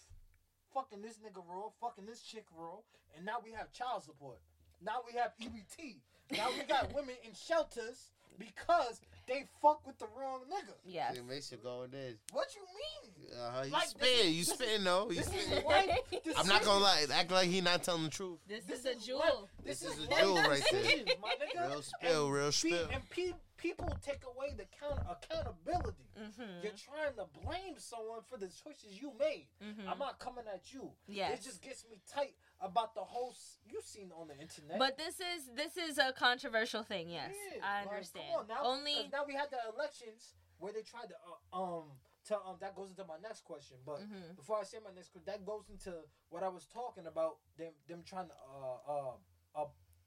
Fucking 0.75 1.03
this 1.03 1.19
nigga 1.19 1.43
raw, 1.47 1.69
fucking 1.81 2.07
this 2.07 2.23
chick 2.23 2.47
raw, 2.57 2.79
and 3.17 3.27
now 3.27 3.37
we 3.45 3.53
have 3.53 3.71
child 3.73 4.03
support. 4.05 4.39
Now 4.85 5.03
we 5.07 5.19
have 5.19 5.33
EBT. 5.41 5.97
Now 6.37 6.49
we 6.57 6.65
got 6.65 6.95
women 6.95 7.15
in 7.27 7.35
shelters 7.35 8.09
because 8.39 9.03
they 9.29 9.45
fuck 9.61 9.87
with 9.87 9.99
the 9.99 10.07
wrong 10.19 10.41
nigga. 10.51 10.73
Yeah, 10.87 11.13
It 11.13 11.27
makes 11.29 11.53
you 11.53 11.59
go 11.63 11.83
in 11.83 11.91
there. 11.91 12.13
What 12.33 12.49
you 12.57 12.63
mean? 12.63 13.39
Uh, 13.39 13.63
you 13.67 13.71
Like, 13.71 13.83
this 13.83 13.91
spitting, 13.91 14.29
is- 14.29 14.35
you 14.35 14.45
this 14.47 14.55
spitting 14.55 14.85
though. 14.85 15.11
You 15.11 15.17
This 15.17 15.27
spitting. 15.27 15.53
is 15.59 15.65
white. 15.65 15.91
I'm 16.39 16.47
not 16.47 16.65
gonna 16.65 16.83
lie, 16.83 17.05
act 17.13 17.31
like 17.31 17.49
he 17.51 17.61
not 17.61 17.83
telling 17.83 18.05
the 18.05 18.09
truth. 18.11 18.39
This, 18.49 18.65
This 18.65 18.81
is 18.81 18.87
a 18.87 18.95
jewel. 19.07 19.49
This 19.63 19.81
This 19.81 19.93
is 19.93 19.99
is 19.99 20.05
a 20.09 20.21
jewel 20.23 20.37
right 20.37 20.63
there. 20.73 20.83
decisions, 20.83 21.11
my 21.21 21.35
nigga. 21.35 21.69
Real 21.69 21.83
spill, 21.83 22.25
And 22.25 22.35
real 22.35 22.47
pe- 22.47 22.51
spill. 22.53 22.89
and 22.95 23.11
pe- 23.11 23.33
people 23.63 23.89
take 24.03 24.23
away 24.27 24.53
the 24.57 24.67
count- 24.79 25.01
accountability. 25.09 26.09
Mm-hmm. 26.21 26.63
You're 26.63 26.73
trying 26.77 27.15
to 27.17 27.27
blame 27.43 27.75
someone 27.79 28.21
for 28.29 28.37
the 28.37 28.49
choices 28.49 29.01
you 29.01 29.13
made. 29.19 29.47
mm-hmm. 29.63 29.89
I'm 29.89 29.99
not 29.99 30.19
coming 30.19 30.45
at 30.53 30.73
you. 30.75 30.91
It 31.09 31.41
just 31.43 31.63
gets 31.63 31.85
me 31.89 31.99
tight 32.13 32.35
about 32.61 32.95
the 32.95 33.01
whole. 33.03 33.31
S- 33.31 33.59
you 33.71 33.81
seen 33.83 34.11
on 34.21 34.29
the 34.29 34.37
internet. 34.39 34.79
But 34.79 34.99
this 34.99 35.21
is 35.21 35.49
this 35.55 35.77
is 35.77 35.99
a 35.99 36.13
controversial 36.13 36.83
thing. 36.83 37.09
Yes, 37.09 37.31
Yeah, 37.33 37.65
I 37.65 37.85
like, 37.85 37.95
understand. 37.95 38.25
on 38.37 38.47
now, 38.49 38.61
Only 38.65 39.09
now 39.13 39.25
we 39.27 39.35
had 39.35 39.51
the 39.51 39.63
elections 39.75 40.35
where 40.59 40.73
they 40.73 40.83
tried 40.83 41.09
to 41.09 41.17
uh, 41.53 41.63
um 41.63 41.85
to 42.29 42.35
um 42.37 42.57
that 42.61 42.75
goes 42.75 42.91
into 42.91 43.05
my 43.05 43.19
next 43.23 43.45
question. 43.45 43.77
But 43.87 44.01
Mhm. 44.01 44.37
before 44.37 44.59
I 44.59 44.65
say 44.65 44.79
my 44.85 44.91
next 44.95 45.11
question, 45.13 45.27
that 45.27 45.45
goes 45.47 45.69
into 45.71 45.93
what 46.31 46.43
I 46.43 46.49
was 46.49 46.67
talking 46.67 47.07
about 47.07 47.39
them 47.57 47.73
them 47.89 48.03
trying 48.05 48.29
to 48.29 48.35
uh 48.35 48.93
uh, 48.93 49.63
uh 49.63 49.67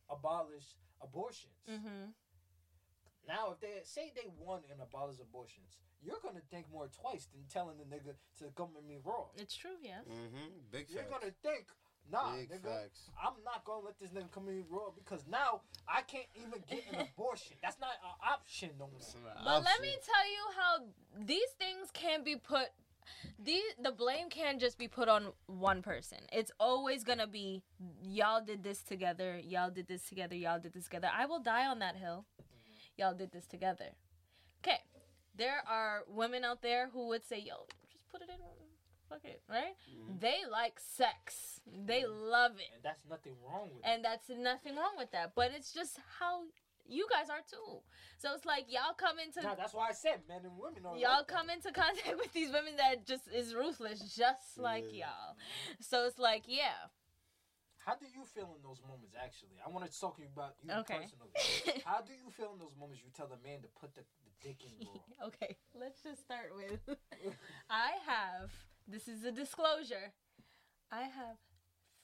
abolish 0.09 0.67
abortions. 1.01 1.53
mm-hmm. 1.69 2.11
Now, 3.27 3.51
if 3.53 3.59
they 3.59 3.81
say 3.83 4.11
they 4.15 4.27
won 4.39 4.61
and 4.71 4.81
abolish 4.81 5.17
abortions, 5.19 5.77
you're 6.01 6.19
gonna 6.21 6.41
think 6.51 6.65
more 6.71 6.87
twice 6.87 7.27
than 7.33 7.41
telling 7.51 7.77
the 7.77 7.85
nigga 7.85 8.13
to 8.39 8.45
come 8.55 8.69
at 8.77 8.85
me 8.87 8.97
raw. 9.03 9.25
it's 9.37 9.55
true. 9.55 9.77
Yes. 9.81 10.03
Mm-hmm. 10.09 10.49
Big 10.71 10.85
You're 10.89 11.03
facts. 11.03 11.13
gonna 11.19 11.33
think 11.43 11.65
Nah, 12.11 12.35
Big 12.35 12.51
nigga. 12.51 12.63
facts. 12.83 13.09
I'm 13.19 13.33
not 13.43 13.65
gonna 13.65 13.83
let 13.83 13.97
this 13.97 14.11
nigga 14.11 14.29
come 14.31 14.47
in 14.47 14.63
raw 14.69 14.91
because 14.95 15.25
now 15.27 15.61
I 15.87 16.03
can't 16.03 16.27
even 16.35 16.61
get 16.69 16.83
an 16.93 17.07
abortion. 17.17 17.57
That's 17.63 17.79
not 17.79 17.93
an 18.03 18.31
option 18.31 18.69
no 18.77 18.87
more. 18.91 19.33
But 19.43 19.63
let 19.63 19.81
me 19.81 19.89
tell 20.05 20.27
you 20.29 20.43
how 20.55 20.85
these 21.25 21.49
things 21.57 21.89
can 21.93 22.23
be 22.23 22.35
put. 22.35 22.67
These 23.43 23.63
the 23.81 23.91
blame 23.91 24.29
can't 24.29 24.59
just 24.59 24.77
be 24.77 24.87
put 24.87 25.07
on 25.09 25.31
one 25.47 25.81
person. 25.81 26.19
It's 26.31 26.51
always 26.59 27.03
gonna 27.03 27.25
be 27.27 27.63
y'all 28.03 28.43
did 28.43 28.63
this 28.63 28.83
together. 28.83 29.39
Y'all 29.43 29.71
did 29.71 29.87
this 29.87 30.03
together. 30.07 30.35
Y'all 30.35 30.59
did 30.59 30.73
this 30.73 30.83
together. 30.85 31.09
I 31.11 31.25
will 31.25 31.39
die 31.39 31.65
on 31.65 31.79
that 31.79 31.95
hill. 31.95 32.25
Y'all 32.97 33.13
did 33.13 33.31
this 33.31 33.45
together. 33.45 33.91
Okay, 34.63 34.79
there 35.35 35.61
are 35.67 36.03
women 36.07 36.43
out 36.43 36.61
there 36.61 36.89
who 36.93 37.07
would 37.09 37.25
say, 37.25 37.39
"Yo, 37.39 37.67
just 37.91 38.09
put 38.09 38.21
it 38.21 38.29
in." 38.29 38.39
Fuck 39.09 39.23
it, 39.23 39.41
right? 39.47 39.75
Mm-hmm. 39.91 40.19
They 40.19 40.37
like 40.51 40.79
sex. 40.79 41.61
They 41.67 42.01
mm-hmm. 42.01 42.23
love 42.23 42.53
it. 42.57 42.73
And 42.73 42.83
that's 42.83 43.05
nothing 43.07 43.33
wrong 43.45 43.69
with 43.75 43.85
it. 43.85 43.87
And 43.87 44.03
that's 44.03 44.29
nothing 44.29 44.75
wrong 44.75 44.93
with 44.97 45.11
that. 45.11 45.33
But 45.35 45.51
it's 45.55 45.71
just 45.71 45.99
how 46.19 46.45
you 46.87 47.07
guys 47.11 47.29
are 47.29 47.41
too. 47.49 47.81
So 48.17 48.33
it's 48.33 48.45
like 48.45 48.65
y'all 48.69 48.93
come 48.97 49.17
into 49.19 49.41
Nah, 49.41 49.55
that's 49.55 49.73
why 49.73 49.89
I 49.89 49.93
said 49.93 50.21
men 50.27 50.41
and 50.43 50.57
women 50.57 50.81
y'all 50.99 51.17
like 51.17 51.27
come 51.27 51.49
into 51.49 51.71
contact 51.71 52.17
with 52.17 52.33
these 52.33 52.51
women 52.51 52.77
that 52.77 53.05
just 53.05 53.23
is 53.33 53.53
ruthless, 53.53 54.15
just 54.15 54.57
like 54.57 54.85
Yeah. 54.91 55.05
y'all. 55.05 55.35
So 55.81 56.05
it's 56.05 56.19
like, 56.19 56.43
yeah. 56.47 56.89
How 57.85 57.93
do 57.93 58.05
you 58.09 58.25
feel 58.25 58.49
in 58.57 58.63
those 58.65 58.81
moments? 58.81 59.13
Actually, 59.13 59.61
I 59.61 59.69
want 59.69 59.85
to 59.85 59.93
talk 59.93 60.17
to 60.17 60.23
you 60.23 60.29
about 60.33 60.55
you 60.63 60.73
Okay. 60.73 61.05
personally. 61.05 61.83
How 61.85 62.01
do 62.01 62.13
you 62.13 62.33
feel 62.33 62.53
in 62.53 62.59
those 62.59 62.73
moments 62.73 63.03
you 63.05 63.11
tell 63.13 63.27
the 63.29 63.37
man 63.45 63.61
to 63.61 63.69
put 63.79 63.93
the, 63.93 64.01
the 64.25 64.33
dick 64.41 64.65
in 64.65 64.73
raw? 64.81 64.97
okay, 65.29 65.55
let's 65.77 66.01
just 66.01 66.25
start 66.25 66.49
with 66.57 66.81
I 67.69 67.91
have 68.09 68.49
this 68.87 69.07
is 69.07 69.23
a 69.23 69.31
disclosure. 69.31 70.13
I 70.91 71.03
have 71.03 71.37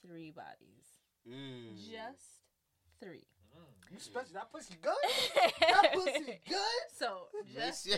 three 0.05 0.29
bodies. 0.29 1.01
Mm. 1.27 1.73
Just 1.73 2.45
three. 3.01 3.25
Mm, 3.57 3.91
you 3.91 3.99
special? 3.99 4.33
That 4.33 4.51
pussy 4.51 4.75
good? 4.81 4.93
That 5.59 5.93
pussy 5.93 6.39
good? 6.47 6.83
so 6.95 7.27
just. 7.55 7.89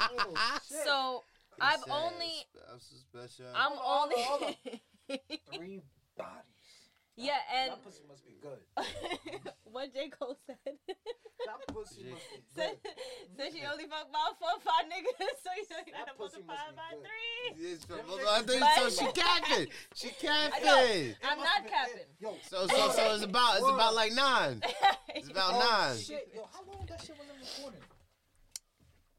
Oh, 0.00 0.34
so 0.62 1.24
I've 1.60 1.84
only 1.90 2.48
I'm 2.72 2.80
so 2.80 2.96
special. 2.96 3.46
I'm 3.54 3.72
Hold 3.76 4.12
on, 4.12 4.22
hold 4.24 4.42
only 4.42 4.82
Three 5.52 5.80
bodies. 6.16 6.57
Yeah, 7.18 7.34
and 7.52 7.72
that 7.72 7.82
pussy 7.82 8.02
must 8.06 8.22
be 8.24 8.38
good. 8.40 8.62
what 9.64 9.92
J. 9.92 10.08
Cole 10.08 10.38
said. 10.46 10.56
That 10.86 11.66
pussy 11.74 12.06
must 12.06 12.22
be 12.30 12.38
said, 12.54 12.78
good. 12.78 12.94
said 13.36 13.48
she 13.52 13.66
only 13.66 13.90
fucked 13.90 14.10
about 14.10 14.38
four, 14.38 14.54
five 14.62 14.86
niggas, 14.86 15.18
so 15.42 15.50
you 15.58 15.66
know 15.66 15.82
you 15.82 15.92
That 15.98 16.06
gotta 16.06 16.18
pussy 16.18 16.38
multiply 16.46 16.62
must 16.62 16.70
be 16.70 16.78
by 16.78 16.90
good. 16.94 17.02
three. 17.02 17.46
Yes, 17.58 17.78
but- 17.82 17.96
Them 17.98 18.06
but 18.06 18.18
niggas 18.22 18.30
I 18.30 18.42
think 18.46 18.60
But- 18.62 18.78
so. 18.78 18.86
She 18.94 19.06
capping. 19.18 19.66
She 19.98 20.06
know. 20.22 20.22
capping. 20.22 21.14
I'm 21.26 21.38
not 21.42 21.58
must 21.58 21.62
be- 21.64 21.70
capping. 21.74 22.10
Yo, 22.22 22.30
So 22.46 22.66
so 22.70 22.90
so 22.94 23.02
it's 23.14 23.24
about 23.26 23.58
it's 23.58 23.66
about 23.68 23.94
like 23.98 24.12
nine. 24.14 24.62
It's 25.14 25.28
about 25.28 25.50
oh, 25.54 25.58
nine. 25.58 25.98
shit. 25.98 26.30
Yo, 26.34 26.46
how 26.54 26.62
long 26.70 26.86
that 26.86 27.02
shit 27.02 27.18
was 27.18 27.26
in 27.26 27.34
recording? 27.42 27.82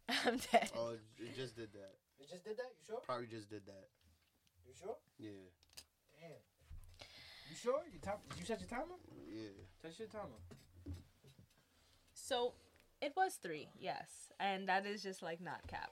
I'm 0.07 0.37
dead. 0.51 0.71
Oh, 0.75 0.95
it 0.95 1.35
just 1.35 1.55
did 1.55 1.71
that. 1.73 1.93
It 2.19 2.29
just 2.31 2.43
did 2.47 2.55
that? 2.57 2.71
You 2.79 2.83
sure? 2.87 2.99
Probably 3.03 3.27
just 3.27 3.49
did 3.49 3.65
that. 3.67 3.87
You 4.65 4.73
sure? 4.73 4.95
Yeah, 5.19 5.29
Damn. 5.35 5.58
You 7.49 7.55
sure? 7.55 7.81
You 7.91 7.99
top? 8.01 8.21
Did 8.29 8.39
you 8.39 8.45
set 8.45 8.59
your 8.59 8.69
timer? 8.69 8.95
yeah. 9.33 9.49
Set 9.81 9.97
your 9.99 10.07
timer. 10.07 10.39
So 12.13 12.53
it 13.01 13.13
was 13.15 13.35
three, 13.41 13.69
yes, 13.79 14.31
and 14.39 14.67
that 14.69 14.85
is 14.85 15.01
just 15.01 15.21
like 15.23 15.41
not 15.41 15.65
cap. 15.67 15.91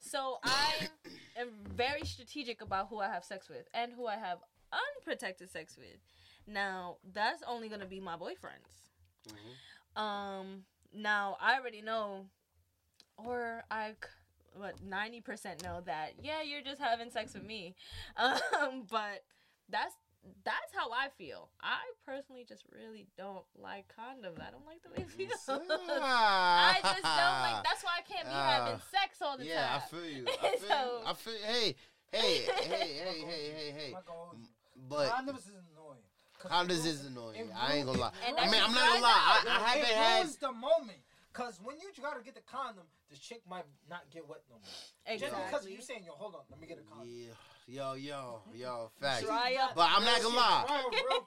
So 0.00 0.38
I 0.44 0.88
am 1.36 1.48
very 1.74 2.02
strategic 2.04 2.62
about 2.62 2.88
who 2.88 3.00
I 3.00 3.08
have 3.08 3.24
sex 3.24 3.48
with 3.48 3.68
and 3.74 3.92
who 3.92 4.06
I 4.06 4.16
have 4.16 4.38
unprotected 4.72 5.50
sex 5.50 5.76
with. 5.76 5.98
Now 6.46 6.96
that's 7.12 7.42
only 7.46 7.68
gonna 7.68 7.86
be 7.86 8.00
my 8.00 8.16
boyfriends. 8.16 8.90
Mhm. 9.28 10.00
Um, 10.00 10.64
now 10.92 11.36
I 11.40 11.58
already 11.58 11.82
know, 11.82 12.26
or 13.16 13.64
I. 13.70 13.94
what 14.56 14.80
ninety 14.84 15.20
percent 15.20 15.62
know 15.64 15.80
that 15.84 16.12
yeah, 16.22 16.40
you're 16.42 16.62
just 16.62 16.80
having 16.80 17.10
sex 17.10 17.34
with 17.34 17.44
me. 17.44 17.74
Um, 18.16 18.84
but 18.90 19.24
that's 19.68 19.94
that's 20.44 20.72
how 20.74 20.90
I 20.90 21.08
feel. 21.18 21.48
I 21.60 21.78
personally 22.04 22.44
just 22.48 22.64
really 22.72 23.06
don't 23.16 23.44
like 23.60 23.86
condoms. 23.98 24.40
I 24.40 24.50
don't 24.50 24.66
like 24.66 24.82
the 24.82 24.90
way 24.90 24.96
it 25.06 25.10
feels. 25.10 25.32
I 25.48 26.78
just 26.82 27.02
don't 27.02 27.08
like. 27.08 27.64
That's 27.64 27.82
why 27.84 27.98
I 27.98 28.02
can't 28.08 28.26
be 28.26 28.32
having 28.34 28.80
Ah. 28.80 28.90
sex 28.90 29.20
all 29.22 29.36
the 29.36 29.44
time. 29.44 29.52
Yeah, 29.52 29.76
I 29.84 29.88
feel 29.88 30.04
you. 30.06 30.24
I 30.28 30.56
feel 30.56 30.68
So- 30.68 31.00
you. 31.02 31.06
I 31.06 31.12
feel. 31.14 31.34
Hey, 31.46 31.74
hey, 32.12 32.20
hey, 32.20 32.42
hey, 32.42 33.18
hey, 33.26 33.52
hey, 33.56 33.70
hey. 33.76 33.86
I'm 33.88 33.92
not 33.92 34.06
gonna 34.06 34.18
hold. 34.18 34.36
But 34.88 35.08
Condoms 35.10 35.38
is 35.38 35.54
annoying. 35.72 36.02
'Cause 36.38 36.50
condoms 36.50 36.70
it 36.70 36.72
is 36.72 36.84
ruins- 36.84 37.06
annoying. 37.06 37.50
I 37.56 37.74
ain't 37.76 37.86
gonna 37.86 37.98
lie. 38.00 38.12
I 38.26 38.50
mean, 38.50 38.60
I'm 38.62 38.74
not 38.74 38.88
gonna 38.88 39.00
lie. 39.02 39.10
I, 39.14 39.44
I 39.48 39.68
haven't 39.68 39.88
it 39.90 39.94
had. 39.96 40.26
the 40.40 40.52
moment. 40.52 40.98
Cause 41.32 41.58
when 41.62 41.76
you 41.80 41.90
try 41.94 42.14
to 42.16 42.22
get 42.22 42.34
the 42.34 42.42
condom, 42.42 42.84
the 43.10 43.16
chick 43.16 43.40
might 43.48 43.64
not 43.90 44.02
get 44.10 44.28
wet 44.28 44.42
no 44.50 44.56
more. 44.56 45.18
Just 45.18 45.32
because 45.34 45.44
Exactly. 45.66 45.72
you 45.72 45.80
saying, 45.82 46.04
yo, 46.04 46.12
hold 46.12 46.34
on, 46.34 46.42
let 46.50 46.60
me 46.60 46.66
get 46.66 46.78
a 46.78 46.82
condom. 46.82 47.08
Yeah, 47.10 47.32
yo, 47.66 47.94
yo, 47.94 48.42
yo, 48.54 48.90
facts. 49.00 49.24
Dry 49.24 49.56
up. 49.60 49.74
But 49.74 49.88
I'm 49.90 50.04
not 50.04 50.22
gonna 50.22 50.36
lie. 50.36 50.64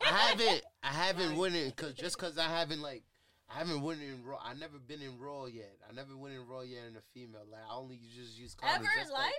I 0.01 0.05
haven't, 0.29 0.61
I 0.83 0.88
haven't 0.88 1.29
Right. 1.29 1.38
went 1.38 1.55
in, 1.55 1.71
cause 1.71 1.93
just 1.93 2.17
cause 2.17 2.38
I 2.38 2.47
haven't 2.47 2.81
like, 2.81 3.03
I 3.49 3.59
haven't 3.59 3.81
went 3.81 4.01
in 4.01 4.23
raw. 4.23 4.39
I 4.43 4.53
never 4.53 4.77
been 4.77 5.01
in 5.01 5.17
raw 5.17 5.45
yet. 5.45 5.77
I 5.89 5.93
never 5.93 6.15
went 6.17 6.35
in 6.35 6.45
raw 6.47 6.61
yet 6.61 6.83
in 6.89 6.95
a 6.95 7.01
female. 7.13 7.43
Like 7.49 7.61
I 7.69 7.75
only 7.75 7.99
just 8.15 8.38
use 8.38 8.55
condoms. 8.55 8.75
Ever 8.75 8.83
just 8.83 8.97
in 8.97 9.03
'cause- 9.03 9.11
life? 9.13 9.33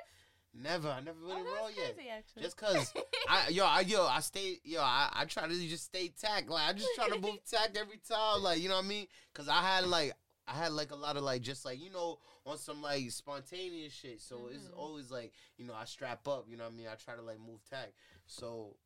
Never. 0.55 0.89
I 0.89 1.01
never 1.01 1.19
Oh, 1.25 1.29
went 1.29 1.41
in 1.47 1.53
raw 1.55 1.67
yet. 1.69 1.95
crazy, 1.95 2.09
actually. 2.11 2.43
Just 2.43 2.57
cause 2.57 2.93
I 3.29 3.49
yo 3.49 3.67
I 3.67 3.81
yo 3.81 4.07
I 4.07 4.21
stay 4.21 4.59
yo 4.65 4.81
I, 4.81 5.11
I 5.13 5.25
try 5.27 5.47
to 5.47 5.69
just 5.69 5.85
stay 5.85 6.09
tack 6.09 6.49
like 6.49 6.69
I 6.69 6.73
just 6.73 6.89
try 6.95 7.09
to 7.11 7.19
move 7.21 7.39
tack 7.51 7.77
every 7.79 7.99
time 7.99 8.43
like 8.43 8.59
you 8.61 8.69
know 8.71 8.77
what 8.77 8.87
I 8.87 8.89
mean 8.89 9.07
cause 9.35 9.47
I 9.47 9.61
had 9.61 9.87
like 9.87 10.15
I 10.47 10.55
had 10.55 10.73
like 10.73 10.91
a 10.91 10.97
lot 10.97 11.19
of 11.19 11.23
like 11.23 11.43
just 11.43 11.67
like 11.67 11.79
you 11.79 11.91
know 11.91 12.19
on 12.49 12.59
some 12.59 12.83
like 12.83 13.11
spontaneous 13.11 13.93
shit 13.93 14.21
so 14.21 14.49
it's 14.53 14.67
Mhm. 14.69 14.77
always 14.79 15.11
like 15.11 15.33
you 15.57 15.65
know 15.67 15.75
I 15.75 15.85
strap 15.85 16.27
up 16.29 16.47
you 16.49 16.57
know 16.57 16.65
what 16.65 16.73
I 16.73 16.77
mean 16.77 16.87
I 16.91 16.95
try 16.95 17.15
to 17.15 17.23
like 17.23 17.39
move 17.39 17.61
tack 17.69 17.93
so 18.27 18.77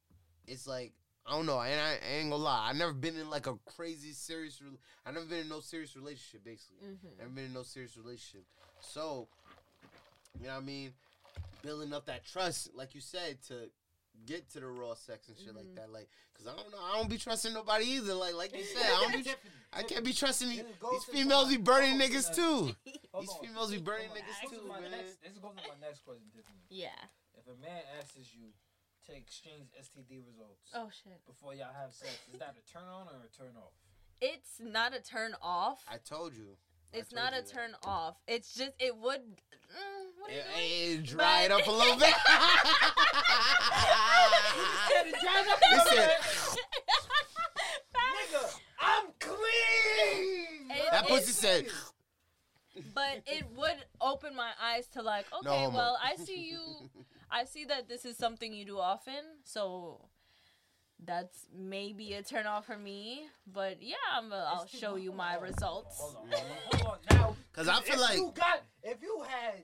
it's 0.46 0.66
like 0.66 0.92
I 1.26 1.30
don't 1.36 1.46
know 1.46 1.60
and 1.60 1.80
I, 1.80 1.92
I 2.04 2.12
ain't 2.18 2.30
gonna 2.30 2.42
lie 2.42 2.68
I 2.68 2.72
never 2.72 2.92
been 2.92 3.16
in 3.16 3.30
like 3.30 3.46
a 3.46 3.56
crazy 3.64 4.12
serious 4.12 4.60
rel 4.60 4.72
I 5.06 5.12
never 5.12 5.26
been 5.26 5.40
in 5.40 5.48
no 5.48 5.60
serious 5.60 5.94
relationship 5.96 6.44
basically 6.44 6.78
Mhm. 6.88 7.18
Never 7.18 7.30
been 7.30 7.44
in 7.46 7.52
no 7.52 7.62
serious 7.62 7.96
relationship. 7.96 8.44
So, 8.80 9.28
you 10.40 10.46
know 10.46 10.54
what 10.54 10.62
I 10.62 10.64
mean? 10.64 10.92
Building 11.62 11.92
up 11.92 12.06
that 12.06 12.24
trust, 12.24 12.74
like 12.74 12.94
you 12.94 13.00
said, 13.00 13.40
to 13.48 13.70
get 14.26 14.48
to 14.50 14.60
the 14.60 14.66
raw 14.66 14.94
sex 14.94 15.28
and 15.28 15.36
shit 15.36 15.54
like 15.54 15.66
Mhm. 15.66 15.76
that. 15.76 15.90
Like, 15.90 16.08
cause 16.36 16.46
I 16.46 16.54
don't 16.54 16.70
know, 16.70 16.78
I 16.80 16.96
don't 16.98 17.08
be 17.10 17.18
trusting 17.18 17.52
nobody 17.52 17.84
either. 17.86 18.14
Like, 18.14 18.34
like 18.34 18.56
you 18.56 18.64
said, 18.74 18.82
I 18.82 19.08
don't 19.10 19.24
be, 19.24 19.30
I 19.72 19.82
can't 19.82 20.04
be 20.04 20.12
trusting 20.12 20.48
these, 20.48 20.62
these 20.64 21.04
females. 21.04 21.48
Be 21.48 21.56
burning 21.56 21.98
niggas 21.98 22.34
too. 22.34 22.74
These 23.20 23.32
females 23.42 23.70
be 23.70 23.78
burning 23.78 24.08
niggas 24.10 24.48
too, 24.50 24.66
man. 24.68 24.90
Next, 24.90 25.20
this 25.22 25.36
goes 25.38 25.52
to 25.56 25.68
my 25.68 25.76
next 25.86 26.00
question, 26.04 26.24
Tiffany. 26.34 26.58
Yeah. 26.70 26.88
If 27.34 27.46
a 27.46 27.54
man 27.60 27.82
asks 27.98 28.16
you 28.34 28.48
to 29.06 29.16
exchange 29.16 29.68
STD 29.78 30.24
results 30.24 30.70
Oh 30.74 30.88
shit. 30.90 31.24
before 31.26 31.54
y'all 31.54 31.72
have 31.74 31.92
sex, 31.92 32.12
is 32.32 32.38
that 32.38 32.54
a 32.56 32.72
turn 32.72 32.84
on 32.88 33.08
or 33.08 33.20
a 33.24 33.28
turn 33.36 33.56
off? 33.56 33.72
It's 34.20 34.60
not 34.60 34.94
a 34.94 35.00
turn 35.02 35.34
off. 35.42 35.84
I 35.88 35.96
told 35.98 36.34
you. 36.36 36.56
I 36.94 36.98
It's 36.98 37.12
not 37.12 37.32
you 37.32 37.38
a 37.38 37.42
that. 37.42 37.50
turn 37.50 37.74
off. 37.84 38.16
It's 38.26 38.54
just 38.54 38.72
it 38.78 38.96
would. 38.96 39.20
Mm, 39.20 40.06
what 40.18 40.30
are 40.30 40.34
you 40.34 40.40
It, 40.40 40.44
doing? 40.54 40.98
it, 41.00 41.06
dry 41.06 41.42
it 41.42 41.48
But- 41.48 41.60
up 41.62 41.66
a 41.66 41.70
little 41.70 41.96
bit. 41.96 42.14
He 45.04 45.12
Nigga, 48.02 48.58
I'm 48.80 49.06
clean. 49.18 50.70
It- 50.70 50.90
that 50.92 51.06
pussy 51.08 51.32
said, 51.32 51.66
but 52.94 53.22
it 53.26 53.44
would 53.56 53.76
open 54.00 54.34
my 54.36 54.50
eyes 54.62 54.86
to 54.88 55.02
like, 55.02 55.26
okay, 55.32 55.64
No 55.66 55.70
well, 55.70 55.98
I 56.02 56.16
see 56.16 56.48
you. 56.50 56.60
I 57.30 57.44
see 57.44 57.64
that 57.66 57.88
this 57.88 58.04
is 58.04 58.16
something 58.16 58.52
you 58.52 58.64
do 58.64 58.78
often, 58.78 59.14
so 59.44 60.00
that's 61.04 61.46
maybe 61.56 62.14
a 62.14 62.22
turn 62.22 62.46
off 62.46 62.66
for 62.66 62.76
me. 62.78 63.22
But 63.52 63.82
yeah, 63.82 63.94
I'm, 64.16 64.32
uh, 64.32 64.36
I'll 64.36 64.66
show 64.66 64.96
you 64.96 65.12
my 65.12 65.36
results. 65.36 65.98
Hold 65.98 66.16
on, 66.16 66.28
hold 66.30 66.42
on, 66.42 66.80
hold 66.80 66.98
on. 67.10 67.18
Now, 67.18 67.36
Cause 67.52 67.68
I 67.68 67.80
feel 67.80 67.94
if 67.94 68.00
like, 68.00 68.16
you 68.16 68.32
got, 68.34 68.62
if 68.82 69.02
you 69.02 69.22
had 69.28 69.62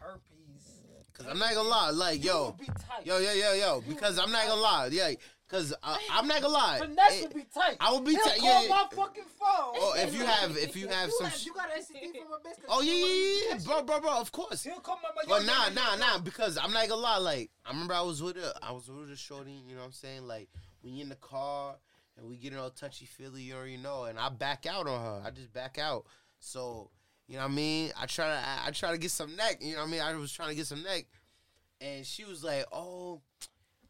herpes, 0.00 0.82
cause 1.12 1.26
I'm 1.28 1.38
not 1.38 1.54
gonna 1.54 1.68
lie, 1.68 1.90
like 1.90 2.22
you 2.22 2.30
yo, 2.30 2.46
would 2.46 2.58
be 2.58 2.66
tight. 2.66 3.04
Yo, 3.06 3.18
yo, 3.18 3.32
yo, 3.32 3.52
yo. 3.54 3.82
Because 3.88 4.18
I'm 4.18 4.30
not 4.30 4.46
gonna 4.46 4.60
lie, 4.60 4.88
yeah. 4.92 5.12
Because 5.46 5.74
uh, 5.82 5.96
I'm 6.10 6.26
not 6.26 6.40
gonna 6.40 6.54
lie. 6.54 6.78
Finesse 6.80 7.20
It- 7.20 7.22
would 7.28 7.34
be 7.34 7.44
tight. 7.54 7.76
I 7.78 7.90
will 7.92 8.00
be 8.00 8.12
He'll 8.12 8.24
tight. 8.24 8.38
call 8.38 8.48
Yeah, 8.48 8.62
yeah. 8.62 8.68
my 8.68 8.86
fucking 8.96 9.24
phone. 9.38 9.74
Oh, 9.76 9.94
if 9.96 10.14
you 10.14 10.24
have- 10.24 10.56
if 10.56 10.74
you 10.74 10.88
have 10.88 11.10
some 11.12 11.26
have, 11.26 11.38
sh- 11.38 11.46
you 11.46 11.54
got 11.54 11.68
an 11.74 11.82
STD 11.82 12.12
from 12.22 12.32
a 12.32 12.36
bitch. 12.38 12.64
Oh 12.68 12.80
yeah, 12.80 12.92
yeah, 12.94 13.04
yeah, 13.04 13.58
yeah, 13.58 13.64
bro, 13.64 13.82
bro, 13.82 14.00
bro. 14.00 14.18
Of 14.18 14.32
course. 14.32 14.64
He'll 14.64 14.80
call 14.80 14.98
my 15.02 15.10
But 15.28 15.44
nah, 15.44 15.68
nah, 15.68 15.96
nah. 15.96 16.18
Because 16.18 16.56
I'm 16.56 16.72
not 16.72 16.88
gonna 16.88 17.00
lie. 17.00 17.18
Like 17.18 17.50
I 17.64 17.70
remember 17.72 17.94
I 17.94 18.00
was 18.00 18.22
with 18.22 18.36
a, 18.36 18.54
I 18.62 18.72
was 18.72 18.88
with 18.88 19.10
a 19.10 19.16
shorty. 19.16 19.52
You 19.52 19.74
know 19.74 19.80
what 19.82 19.86
I'm 19.88 19.92
saying? 19.92 20.26
Like 20.26 20.48
you 20.92 21.02
in 21.02 21.08
the 21.08 21.16
car 21.16 21.76
and 22.16 22.28
we 22.28 22.36
get 22.36 22.54
all 22.56 22.70
touchy 22.70 23.06
feely, 23.06 23.42
you 23.42 23.54
already 23.54 23.76
know. 23.76 24.04
And 24.04 24.18
I 24.18 24.28
back 24.28 24.66
out 24.66 24.86
on 24.86 25.00
her. 25.00 25.22
I 25.24 25.30
just 25.30 25.52
back 25.52 25.78
out. 25.78 26.04
So 26.38 26.90
you 27.26 27.36
know 27.36 27.42
what 27.42 27.52
I 27.52 27.54
mean? 27.54 27.90
I 27.98 28.06
try 28.06 28.26
to, 28.26 28.32
I, 28.32 28.66
I 28.66 28.70
try 28.70 28.92
to 28.92 28.98
get 28.98 29.10
some 29.10 29.34
neck. 29.34 29.58
You 29.60 29.74
know 29.74 29.80
what 29.80 29.88
I 29.88 29.90
mean? 29.90 30.00
I 30.00 30.14
was 30.14 30.32
trying 30.32 30.50
to 30.50 30.54
get 30.54 30.66
some 30.66 30.82
neck, 30.82 31.06
and 31.80 32.04
she 32.04 32.24
was 32.24 32.44
like, 32.44 32.66
"Oh, 32.70 33.22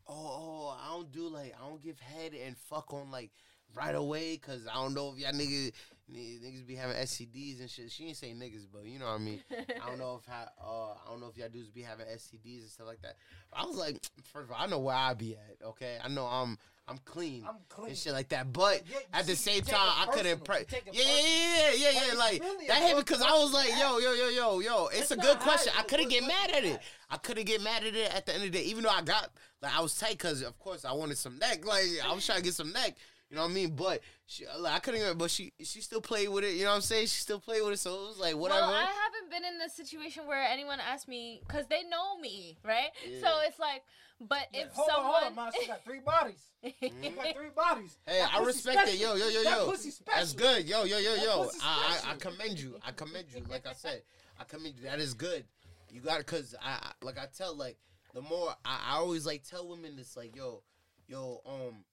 oh, 0.07 0.15
oh, 0.15 0.79
I 0.81 0.95
don't 0.95 1.11
do 1.11 1.29
like 1.29 1.55
I 1.61 1.69
don't 1.69 1.83
give 1.83 1.99
head 1.99 2.33
and 2.35 2.57
fuck 2.57 2.93
on 2.95 3.11
like 3.11 3.31
right 3.75 3.95
away 3.95 4.35
because 4.35 4.67
I 4.67 4.75
don't 4.75 4.95
know 4.95 5.13
if 5.13 5.19
y'all 5.19 5.33
niggas 5.33 5.73
niggas 6.13 6.67
be 6.67 6.75
having 6.75 6.97
STDs 6.97 7.61
and 7.61 7.71
shit. 7.71 7.91
She 7.91 8.07
ain't 8.07 8.17
say 8.17 8.33
niggas, 8.33 8.67
but 8.73 8.85
you 8.85 8.99
know 8.99 9.07
what 9.07 9.15
I 9.15 9.19
mean. 9.19 9.43
I 9.51 9.89
don't 9.89 9.99
know 9.99 10.21
if 10.21 10.31
how, 10.31 10.47
uh, 10.63 10.93
I 10.93 11.11
don't 11.11 11.21
know 11.21 11.29
if 11.29 11.37
y'all 11.37 11.49
dudes 11.49 11.71
be 11.71 11.83
having 11.83 12.07
STDs 12.07 12.61
and 12.61 12.71
stuff 12.71 12.87
like 12.87 13.03
that. 13.03 13.17
I 13.53 13.65
was 13.65 13.77
like, 13.77 13.99
first 14.33 14.51
of 14.51 14.53
all, 14.53 14.59
I 14.61 14.67
know 14.67 14.81
where 14.81 14.95
I 14.95 15.15
be 15.15 15.35
at. 15.35 15.67
Okay, 15.67 15.97
I 16.03 16.09
know 16.09 16.27
I'm 16.27 16.59
I'm 16.87 16.99
clean. 17.05 17.45
I'm 17.49 17.57
clean. 17.69 17.89
And 17.89 17.97
shit 17.97 18.13
like 18.13 18.29
that, 18.29 18.53
but 18.53 18.83
Yeah, 18.87 18.99
at 19.15 19.27
the 19.27 19.35
same 19.37 19.63
time, 19.63 19.79
I 19.81 20.07
couldn't. 20.13 20.45
Pre- 20.45 20.59
You 20.59 20.65
yeah, 20.93 21.03
yeah, 21.03 21.71
yeah, 21.77 21.91
yeah, 21.91 22.07
yeah, 22.09 22.19
Like 22.19 22.43
really 22.43 22.67
that 22.67 22.83
hit 22.83 22.97
because 22.97 23.23
I 23.23 23.33
was 23.33 23.53
like, 23.55 23.71
yo, 23.71 23.99
yo, 23.99 24.13
yo, 24.13 24.29
yo, 24.29 24.61
yo. 24.61 24.87
It's 24.93 25.11
a 25.11 25.17
good 25.17 25.39
question. 25.41 25.73
I 25.79 25.83
couldn't 25.85 26.09
get 26.09 26.27
mad 26.27 26.51
at 26.51 26.65
it. 26.65 26.79
I 27.11 27.17
couldn't 27.17 27.47
get 27.47 27.63
mad 27.63 27.85
at 27.85 27.95
it 27.95 28.15
at 28.15 28.27
the 28.27 28.35
end 28.35 28.45
of 28.45 28.53
the 28.53 28.59
day, 28.59 28.65
even 28.65 28.85
though 28.85 28.91
I 28.91 29.01
got 29.01 29.31
like 29.63 29.75
I 29.75 29.81
was 29.81 29.97
tight 29.97 30.13
because 30.13 30.43
of 30.43 30.59
course 30.59 30.85
I 30.85 30.93
wanted 30.93 31.17
some 31.17 31.39
neck. 31.39 31.65
Like 31.65 31.85
I 32.05 32.13
was 32.15 32.27
trying 32.27 32.39
to 32.39 32.45
get 32.45 32.55
some 32.55 32.73
neck. 32.73 32.97
You 33.31 33.37
know 33.37 33.43
what 33.43 33.51
I 33.51 33.55
mean? 33.55 33.75
But 33.75 34.01
she, 34.27 34.45
like, 34.59 34.75
I 34.75 34.79
couldn't. 34.79 35.01
Even, 35.01 35.19
but 35.19 35.31
she 35.31 35.53
she 35.61 35.81
still 35.81 36.01
played 36.01 36.29
with 36.29 36.45
it. 36.45 36.55
You 36.55 36.65
know 36.65 36.71
what 36.71 36.77
I'm 36.77 36.81
saying? 36.83 37.07
She 37.07 37.21
still 37.21 37.41
played 37.41 37.63
with 37.63 37.73
it. 37.73 37.79
So 37.79 37.95
it 37.95 38.09
was 38.09 38.19
like 38.19 38.37
whatever. 38.37 38.61
Well, 38.61 38.71
I 38.73 38.81
haven't 38.85 39.31
been 39.31 39.45
in 39.45 39.59
the 39.59 39.69
situation 39.69 40.27
where 40.27 40.43
anyone 40.43 40.79
asked 40.81 41.09
me 41.09 41.41
because 41.47 41.67
they 41.69 41.83
know 41.85 42.19
me, 42.19 42.59
right? 42.65 42.89
Yeah. 43.09 43.21
So 43.21 43.29
it's 43.49 43.59
like, 43.59 43.83
but 44.21 44.47
Yeah, 44.53 44.63
if 44.67 44.73
hold 44.73 44.89
on, 44.91 44.95
hold 45.03 45.15
on, 45.17 45.23
someone, 45.25 45.45
man. 45.47 45.53
She 45.61 45.67
got 45.67 45.85
three 45.85 46.01
bodies. 46.01 46.43
She 46.81 47.11
got 47.11 47.35
three 47.35 47.49
bodies. 47.55 47.99
Hey, 48.07 48.19
That 48.21 48.31
I 48.35 48.39
pussy 48.39 48.47
respect 48.47 48.89
it. 48.89 48.99
special. 48.99 49.19
Yo, 49.19 49.25
yo, 49.27 49.29
yo, 49.31 49.45
That 49.45 49.59
yo. 49.59 49.71
pussy 49.71 49.91
special. 49.91 50.19
That's 50.21 50.33
good. 50.33 50.69
Yo, 50.69 50.85
yo, 50.85 50.99
yo, 50.99 51.15
yo. 51.15 51.51
I, 51.63 51.99
I, 52.07 52.13
I 52.13 52.15
commend 52.17 52.59
you. 52.61 52.77
I 52.87 52.93
commend 52.93 53.27
you. 53.35 53.43
Like 53.51 53.67
I 53.67 53.73
said, 53.73 54.03
I 54.39 54.45
commend 54.45 54.77
you. 54.77 54.85
That 54.85 55.01
is 55.01 55.15
good. 55.15 55.45
You 55.91 56.01
got 56.01 56.21
it, 56.21 56.27
cause 56.27 56.55
I, 56.63 56.73
I 56.83 56.91
like 57.05 57.19
I 57.19 57.27
tell 57.37 57.55
like 57.57 57.77
the 58.15 58.21
more 58.23 58.55
I, 58.65 58.81
I 58.93 58.97
always 58.97 59.27
like 59.27 59.43
tell 59.45 59.69
women 59.69 59.97
this 59.97 60.17
like 60.17 60.35
yo, 60.37 60.63
yo, 61.07 61.41
um, 61.47 61.85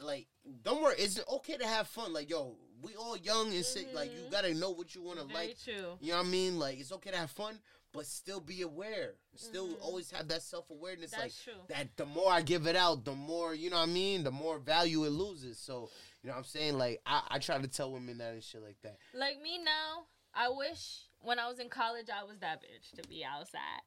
like 0.00 0.26
don't 0.62 0.82
worry. 0.82 0.94
It's 0.98 1.20
okay 1.34 1.56
to 1.56 1.66
have 1.66 1.86
fun. 1.88 2.12
Like 2.12 2.30
yo, 2.30 2.56
we 2.82 2.94
all 2.96 3.16
young 3.16 3.52
and 3.54 3.64
sick. 3.64 3.88
Like 3.94 4.10
you 4.12 4.20
Mhm. 4.26 4.30
gotta 4.30 4.54
know 4.54 4.70
what 4.70 4.94
you 4.94 5.02
wanna 5.02 5.24
very 5.24 5.48
like. 5.48 5.58
true. 5.62 5.98
You 6.00 6.12
know 6.12 6.18
what 6.18 6.26
I 6.26 6.30
mean? 6.30 6.58
Like 6.58 6.78
it's 6.80 6.92
okay 6.92 7.10
to 7.10 7.16
have 7.18 7.30
fun, 7.30 7.60
but 7.92 8.06
still 8.06 8.40
be 8.40 8.62
aware. 8.62 9.14
Still 9.36 9.68
Mhm. 9.68 9.82
always 9.82 10.10
have 10.12 10.28
that 10.28 10.42
self 10.42 10.70
awareness. 10.70 11.10
That's 11.10 11.22
Like 11.22 11.32
true. 11.56 11.62
that 11.68 11.96
the 11.96 12.06
more 12.06 12.32
I 12.32 12.40
give 12.42 12.66
it 12.66 12.76
out, 12.76 13.04
the 13.04 13.14
more, 13.14 13.54
you 13.54 13.68
know 13.70 13.76
what 13.76 13.82
I 13.88 13.92
mean, 13.92 14.24
the 14.24 14.30
more 14.30 14.58
value 14.58 15.04
it 15.04 15.10
loses. 15.10 15.58
So, 15.58 15.90
you 16.22 16.28
know 16.28 16.32
what 16.34 16.38
I'm 16.38 16.44
saying? 16.44 16.78
Like 16.78 17.00
I, 17.06 17.22
I 17.28 17.38
try 17.38 17.58
to 17.58 17.68
tell 17.68 17.92
women 17.92 18.18
that 18.18 18.32
and 18.32 18.42
shit 18.42 18.62
like 18.62 18.80
that. 18.82 18.96
Like 19.14 19.40
me 19.42 19.58
now, 19.58 20.06
I 20.32 20.48
wish 20.48 21.02
when 21.22 21.38
I 21.38 21.48
was 21.48 21.58
in 21.58 21.68
college 21.68 22.08
I 22.08 22.24
was 22.24 22.38
that 22.38 22.62
bitch 22.62 22.92
to 23.02 23.06
be 23.06 23.22
outside. 23.24 23.82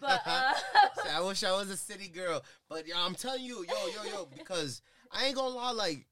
But 0.00 0.22
uh, 0.26 0.54
I 1.10 1.20
wish 1.20 1.44
I 1.44 1.52
was 1.52 1.70
a 1.70 1.76
city 1.76 2.08
girl. 2.08 2.42
But 2.68 2.86
yo, 2.88 2.96
I'm 2.98 3.14
telling 3.14 3.44
you, 3.44 3.64
yo, 3.68 3.86
yo, 3.86 4.10
yo, 4.10 4.26
because 4.26 4.82
I 5.14 5.26
ain't 5.26 5.36
gonna 5.36 5.54
lie, 5.54 5.70
like, 5.72 6.06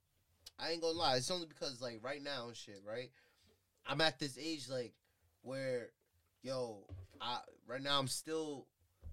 I 0.59 0.71
ain't 0.71 0.81
gonna 0.81 0.97
lie. 0.97 1.17
It's 1.17 1.31
only 1.31 1.47
because 1.47 1.81
like 1.81 2.01
right 2.03 2.23
now 2.23 2.47
and 2.49 2.57
shit, 2.57 2.81
right? 2.87 3.11
I'm 3.87 4.01
at 4.01 4.19
this 4.19 4.39
age 4.39 4.69
like 4.71 4.95
where, 5.43 5.89
yo, 6.43 6.87
I 7.21 7.39
right 7.67 7.83
now 7.83 7.99
I'm 7.99 8.07
still 8.07 8.67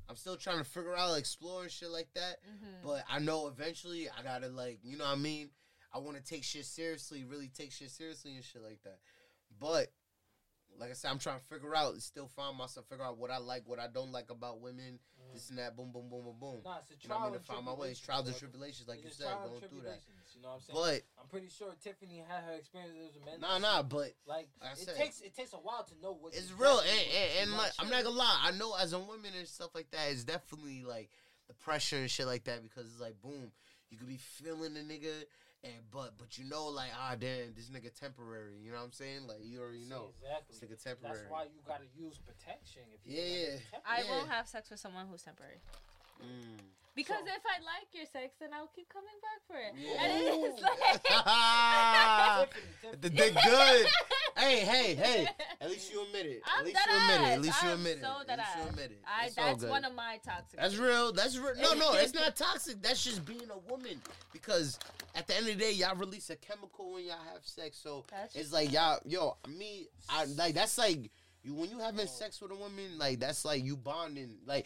I'm 0.07 0.15
still 0.15 0.37
trying 0.37 0.59
to 0.59 0.63
figure 0.63 0.95
out 0.95 1.09
like 1.11 1.19
exploring 1.21 1.69
shit 1.69 1.89
like 1.89 2.09
that. 2.13 2.37
mhm. 2.47 2.83
But 2.83 3.03
I 3.09 3.19
know 3.19 3.47
eventually 3.47 4.07
I 4.09 4.21
gotta 4.23 4.47
like, 4.49 4.79
you 4.83 4.97
know 4.97 5.05
what 5.05 5.17
I 5.17 5.21
mean? 5.21 5.49
I 5.91 5.97
wanna 5.97 6.21
take 6.21 6.43
shit 6.43 6.65
seriously, 6.65 7.23
really 7.23 7.47
take 7.49 7.71
shit 7.71 7.89
seriously 7.89 8.35
and 8.35 8.43
shit 8.43 8.61
like 8.61 8.83
that. 8.83 8.99
But 9.59 9.87
like 10.77 10.91
I 10.91 10.93
said, 10.93 11.09
I'm 11.09 11.19
trying 11.19 11.39
to 11.39 11.45
figure 11.45 11.75
out, 11.75 11.99
still 12.01 12.27
find 12.27 12.55
myself, 12.57 12.85
figure 12.87 13.03
out 13.03 13.17
what 13.17 13.31
I 13.31 13.37
like, 13.39 13.63
what 13.65 13.79
I 13.79 13.87
don't 13.87 14.11
like 14.11 14.29
about 14.29 14.61
women, 14.61 14.99
Mm-hmm. 15.29 15.37
this 15.37 15.49
and 15.49 15.59
that, 15.59 15.77
boom, 15.77 15.91
boom, 15.91 16.09
boom, 16.09 16.23
boom, 16.25 16.35
boom. 16.39 16.57
Nah, 16.65 16.79
it's 16.81 16.89
a 16.91 16.95
You 17.01 17.09
know 17.09 17.15
I 17.15 17.17
trial 17.19 17.31
mean? 17.31 17.39
To 17.39 17.45
find 17.45 17.65
my 17.65 17.73
ways, 17.73 17.99
trials 17.99 18.27
and 18.27 18.37
tribulations, 18.37 18.87
like 18.87 19.03
you 19.03 19.09
said, 19.11 19.29
going 19.45 19.61
through 19.61 19.81
that. 19.85 20.01
You 20.35 20.41
know 20.41 20.49
what 20.49 20.55
I'm 20.55 20.61
saying? 20.61 21.03
But 21.15 21.21
I'm 21.21 21.27
pretty 21.29 21.49
sure 21.49 21.73
Tiffany 21.83 22.23
had 22.27 22.43
her 22.45 22.53
experiences 22.53 23.13
with 23.15 23.25
men. 23.25 23.39
nah, 23.41 23.57
nah, 23.57 23.83
but 23.83 24.13
Like 24.25 24.49
like 24.61 24.63
I 24.63 24.71
it 24.73 24.77
said, 24.77 24.95
takes 24.95 25.21
it 25.21 25.35
takes 25.35 25.53
a 25.53 25.57
while 25.57 25.83
to 25.83 25.93
know 26.01 26.17
what 26.19 26.33
it's 26.33 26.51
real, 26.51 26.79
and, 26.79 26.89
and, 26.89 27.29
and 27.49 27.57
like 27.57 27.71
I'm 27.77 27.89
not 27.89 28.03
gonna 28.03 28.15
lie, 28.15 28.39
I 28.43 28.51
know 28.51 28.73
as 28.75 28.93
a 28.93 28.99
woman 28.99 29.31
and 29.37 29.47
stuff 29.47 29.69
like 29.75 29.91
that, 29.91 30.09
it's 30.11 30.23
definitely 30.23 30.83
like 30.83 31.09
the 31.47 31.53
pressure 31.53 31.97
and 31.97 32.09
shit 32.09 32.25
like 32.25 32.45
that 32.45 32.63
because 32.63 32.85
it's 32.89 33.01
like 33.01 33.21
boom, 33.21 33.51
you 33.89 33.97
could 33.97 34.07
be 34.07 34.17
feeling 34.17 34.73
the 34.73 34.81
nigga, 34.81 35.11
and 35.63 35.73
but 35.91 36.17
but 36.17 36.37
you 36.37 36.45
know 36.45 36.67
like 36.67 36.91
ah 36.97 37.15
damn, 37.19 37.53
this 37.55 37.69
nigga 37.69 37.91
temporary, 37.97 38.55
you 38.63 38.71
know 38.71 38.77
what 38.77 38.85
I'm 38.85 38.91
saying? 38.91 39.27
Like 39.27 39.39
you 39.43 39.59
already 39.59 39.83
See, 39.83 39.89
know, 39.89 40.11
exactly. 40.21 40.55
this 40.55 40.59
nigga 40.63 40.83
temporary. 40.83 41.17
That's 41.17 41.31
why 41.31 41.43
you 41.43 41.59
gotta 41.67 41.85
use 41.97 42.17
protection. 42.17 42.83
If 42.93 42.99
you 43.05 43.19
Yeah, 43.19 43.27
yeah. 43.27 43.79
I. 43.85 44.01
Yeah. 44.03 44.11
won't 44.17 44.29
have 44.29 44.47
sex 44.47 44.69
with 44.69 44.79
someone 44.79 45.07
who's 45.09 45.23
temporary. 45.23 45.59
Mm. 46.21 46.57
Because 46.95 47.19
So- 47.25 47.33
if 47.33 47.41
I 47.45 47.63
like 47.63 47.87
your 47.93 48.05
sex, 48.11 48.33
then 48.41 48.49
I'll 48.53 48.67
keep 48.75 48.89
coming 48.89 49.07
back 49.21 49.39
for 49.47 49.55
it. 49.55 49.73
Yeah. 49.77 50.03
And 50.03 50.43
it's 50.45 50.61
like, 50.61 51.03
Tiffany, 52.53 52.71
Tiffany. 52.81 53.01
the 53.01 53.09
dick 53.09 53.33
good. 53.45 53.87
hey, 54.37 54.59
hey, 54.65 54.95
hey. 54.95 55.27
At 55.61 55.69
least 55.69 55.93
you 55.93 56.03
admit 56.03 56.25
it. 56.25 56.41
I'm 56.45 56.59
At 56.59 56.65
least 56.65 56.79
you 56.85 56.97
admit 56.97 57.21
it. 57.21 57.31
At 57.33 57.41
least 57.41 57.63
you 57.63 57.69
I'm 57.69 57.75
admit 57.77 57.97
it. 57.97 58.01
so 58.01 58.07
At 58.27 58.37
least 58.39 58.49
you 58.57 58.69
admit 58.69 58.91
it. 58.91 59.01
I, 59.07 59.25
It's 59.27 59.35
that's 59.35 59.63
one 59.63 59.85
of 59.85 59.95
my 59.95 60.19
toxic. 60.25 60.59
That's 60.59 60.75
real. 60.75 61.13
That's 61.13 61.37
real. 61.37 61.55
No, 61.61 61.73
no, 61.73 61.93
it's 61.93 62.13
not 62.13 62.35
toxic. 62.35 62.81
That's 62.81 63.01
just 63.03 63.23
being 63.25 63.49
a 63.49 63.71
woman. 63.71 64.01
Because 64.33 64.77
at 65.15 65.25
the 65.27 65.37
end 65.37 65.47
of 65.47 65.53
the 65.57 65.59
day, 65.59 65.71
y'all 65.71 65.95
release 65.95 66.29
a 66.31 66.35
chemical 66.35 66.91
when 66.93 67.05
y'all 67.05 67.15
have 67.33 67.45
sex. 67.45 67.77
So 67.81 68.03
That's 68.11 68.35
it's 68.35 68.51
like 68.51 68.73
y'all, 68.73 68.99
yo, 69.05 69.37
me, 69.47 69.87
I 70.09 70.25
like 70.25 70.53
that's 70.55 70.77
like 70.77 71.11
you 71.43 71.53
when 71.53 71.69
you 71.69 71.79
having 71.79 72.07
sex 72.07 72.41
with 72.41 72.51
a 72.51 72.55
woman, 72.55 72.97
like 72.97 73.19
that's 73.21 73.45
like 73.45 73.63
you 73.63 73.77
bonding. 73.77 74.35
Like 74.45 74.65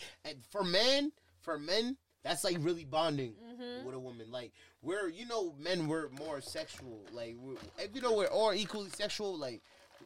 for 0.49 0.63
men, 0.63 1.11
for 1.43 1.59
men, 1.59 1.97
that's 2.23 2.43
like 2.43 2.57
really 2.59 2.85
bonding 2.85 3.35
Mhm. 3.35 3.83
with 3.83 3.95
a 3.95 3.99
woman. 3.99 4.31
Like 4.31 4.53
we're, 4.81 5.09
you 5.09 5.25
know, 5.25 5.53
men 5.59 5.87
we're 5.87 6.09
more 6.09 6.41
sexual. 6.41 7.05
Like 7.11 7.35
you 7.93 8.01
know 8.01 8.13
we're 8.13 8.27
all 8.27 8.53
equally 8.53 8.89
sexual. 8.89 9.37
Like 9.37 9.61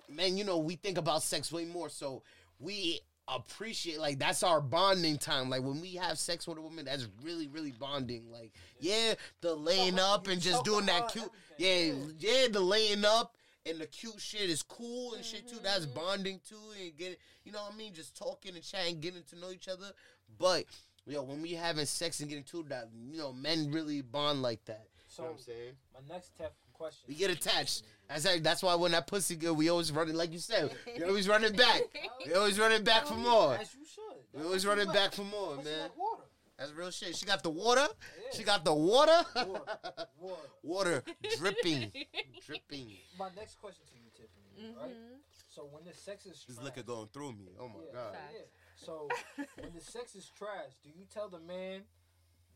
men, 0.10 0.36
you 0.38 0.44
know, 0.44 0.58
we 0.58 0.76
think 0.76 0.98
about 0.98 1.24
sex 1.24 1.52
way 1.52 1.66
more. 1.66 1.90
So 1.90 2.24
we 2.60 3.00
appreciate 3.30 4.00
like 4.00 4.18
that's 4.20 4.42
our 4.42 4.62
bonding 4.62 5.18
time. 5.18 5.50
Like 5.50 5.62
when 5.62 5.80
we 5.82 5.94
have 5.96 6.18
sex 6.18 6.48
with 6.48 6.58
a 6.58 6.62
woman, 6.62 6.86
that's 6.86 7.08
really 7.22 7.48
really 7.48 7.72
bonding. 7.72 8.32
Like 8.32 8.52
yeah, 8.80 9.14
the 9.42 9.54
laying 9.56 10.00
up 10.00 10.28
and 10.28 10.42
just 10.42 10.64
doing 10.64 10.86
that 10.88 11.10
cute. 11.10 11.30
Yeah, 11.58 11.68
everything. 11.70 12.16
yeah, 12.20 12.48
the 12.52 12.60
laying 12.62 13.06
up 13.06 13.36
and 13.66 13.80
the 13.80 13.86
cute 13.88 14.20
shit 14.22 14.50
is 14.50 14.64
cool 14.64 15.14
and 15.16 15.24
shit 15.26 15.48
too. 15.48 15.60
That's 15.62 15.86
Mhm. 15.86 15.94
bonding 15.96 16.40
too, 16.48 16.72
and 16.82 16.96
getting 16.98 17.18
you 17.44 17.52
know 17.52 17.62
what 17.64 17.74
I 17.74 17.76
mean, 17.78 17.94
just 17.94 18.16
talking 18.16 18.56
and 18.56 18.64
chatting, 18.64 19.00
getting 19.02 19.24
to 19.26 19.36
know 19.38 19.52
each 19.52 19.68
other. 19.68 19.92
But 20.38 20.66
yo, 21.08 21.24
when 21.24 21.42
we 21.42 21.54
having 21.54 21.86
sex 21.86 22.20
and 22.20 22.30
getting 22.30 22.44
to 22.46 22.64
that, 22.70 22.90
you 23.12 23.18
know, 23.18 23.34
men 23.34 23.72
really 23.72 24.02
bond 24.02 24.42
like 24.42 24.64
that. 24.66 24.88
So 25.08 25.24
you 25.24 25.28
know 25.30 25.32
what 25.34 25.40
I'm 25.40 25.44
saying? 25.46 25.74
my 25.94 26.14
next 26.14 26.38
tef- 26.38 26.52
question. 26.74 27.06
We 27.08 27.16
get 27.16 27.32
attached. 27.32 27.84
That's 28.10 28.26
like, 28.26 28.44
that's 28.44 28.62
why 28.64 28.76
when 28.76 28.92
that 28.92 29.08
pussy 29.08 29.36
good, 29.36 29.54
we 29.58 29.70
always 29.70 29.92
running 29.92 30.16
like 30.16 30.32
you 30.32 30.40
said. 30.40 30.72
We 30.98 31.04
always 31.04 31.28
running 31.28 31.54
back. 31.56 31.82
We 32.26 32.34
always 32.34 32.60
running 32.60 32.84
back 32.84 33.06
for 33.08 33.16
more. 33.16 33.56
As 33.56 33.74
you 33.74 33.86
should. 33.86 34.04
We 34.34 34.44
always 34.46 34.66
running 34.66 34.92
back 34.92 35.14
for 35.14 35.24
more, 35.24 35.56
Pussy 35.56 35.70
man. 35.70 35.90
That's 36.58 36.72
real 36.74 36.90
shit. 36.92 37.16
She 37.16 37.26
got 37.26 37.44
the 37.44 37.50
water. 37.52 37.82
Yeah. 37.88 38.38
She 38.38 38.44
got 38.44 38.66
the 38.66 38.74
water. 38.74 39.12
Water. 39.36 39.62
Water. 40.20 40.42
Water 40.64 41.04
dripping, 41.38 41.92
dripping. 42.46 42.98
My 43.18 43.30
next 43.38 43.60
question 43.62 43.86
to 43.86 43.96
you, 43.96 44.10
Tiffany. 44.12 44.76
Right. 44.82 44.90
Mhm. 44.92 45.20
So 45.54 45.68
when 45.72 45.86
the 45.86 45.94
sex 45.94 46.26
is 46.26 46.44
This 46.48 46.62
liquor 46.62 46.84
going 46.84 47.08
through 47.14 47.34
me. 47.34 47.50
Oh 47.60 47.68
my 47.68 47.76
yeah, 47.88 47.94
god. 47.94 48.16
Yeah. 48.34 48.40
So 48.84 49.10
when 49.60 49.74
the 49.74 49.82
sex 49.82 50.16
is 50.16 50.30
trash, 50.30 50.72
do 50.84 50.90
you 50.90 51.06
tell 51.12 51.30
the 51.30 51.40
man? 51.40 51.82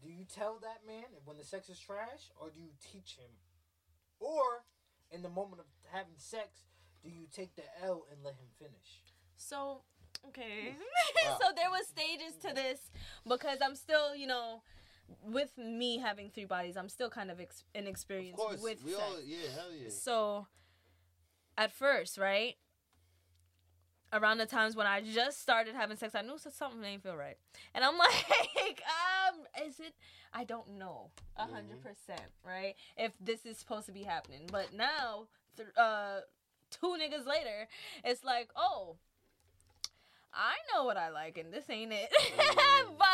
Do 0.03 0.09
you 0.09 0.23
tell 0.25 0.59
that 0.61 0.85
man 0.87 1.05
when 1.25 1.37
the 1.37 1.43
sex 1.43 1.69
is 1.69 1.79
trash, 1.79 2.29
or 2.39 2.49
do 2.49 2.59
you 2.61 2.71
teach 2.91 3.15
him? 3.17 3.29
Or 4.19 4.63
in 5.11 5.21
the 5.23 5.29
moment 5.29 5.59
of 5.61 5.65
having 5.91 6.13
sex, 6.17 6.61
do 7.03 7.09
you 7.09 7.25
take 7.33 7.55
the 7.55 7.63
L 7.83 8.05
and 8.11 8.23
let 8.23 8.33
him 8.35 8.47
finish? 8.57 9.01
So, 9.35 9.81
okay. 10.27 10.75
Wow. 11.25 11.37
so 11.41 11.47
there 11.55 11.69
was 11.69 11.85
stages 11.87 12.35
to 12.47 12.53
this 12.53 12.79
because 13.27 13.57
I'm 13.63 13.75
still, 13.75 14.15
you 14.15 14.25
know, 14.27 14.63
with 15.23 15.55
me 15.57 15.97
having 15.99 16.29
three 16.31 16.45
bodies, 16.45 16.77
I'm 16.77 16.89
still 16.89 17.09
kind 17.09 17.29
of 17.29 17.39
ex- 17.39 17.63
Of 17.75 17.81
inexperienced 17.81 18.37
course, 18.39 18.61
with 18.61 18.83
we 18.83 18.91
sex. 18.93 19.03
all 19.03 19.17
yeah, 19.23 19.37
hell 19.55 19.71
yeah. 19.71 19.89
So, 19.89 20.47
at 21.57 21.71
first, 21.71 22.17
right? 22.17 22.55
Around 24.13 24.39
the 24.39 24.45
times 24.45 24.75
when 24.75 24.87
I 24.87 25.01
just 25.01 25.41
started 25.41 25.73
having 25.73 25.95
sex, 25.95 26.15
I 26.15 26.21
knew 26.21 26.37
so- 26.37 26.49
something 26.49 26.83
ain't 26.83 27.01
feel 27.01 27.15
right, 27.15 27.37
and 27.73 27.83
I'm 27.83 27.97
like, 27.97 28.83
um, 28.85 29.65
is 29.65 29.79
it? 29.79 29.93
I 30.33 30.43
don't 30.43 30.77
know, 30.77 31.11
a 31.37 31.43
hundred 31.43 31.81
percent, 31.81 32.29
right? 32.45 32.75
If 32.97 33.13
this 33.21 33.45
is 33.45 33.57
supposed 33.57 33.85
to 33.85 33.91
be 33.91 34.03
happening, 34.03 34.49
but 34.51 34.73
now, 34.73 35.27
th- 35.55 35.69
uh, 35.77 36.19
two 36.71 36.95
niggas 36.99 37.25
later, 37.25 37.67
it's 38.03 38.23
like, 38.23 38.49
oh, 38.55 38.95
I 40.33 40.55
know 40.73 40.85
what 40.85 40.97
I 40.97 41.09
like, 41.09 41.37
and 41.37 41.51
this 41.53 41.69
ain't 41.69 41.91
it. 41.91 42.09
Mm. 42.11 42.85
but 42.97 43.07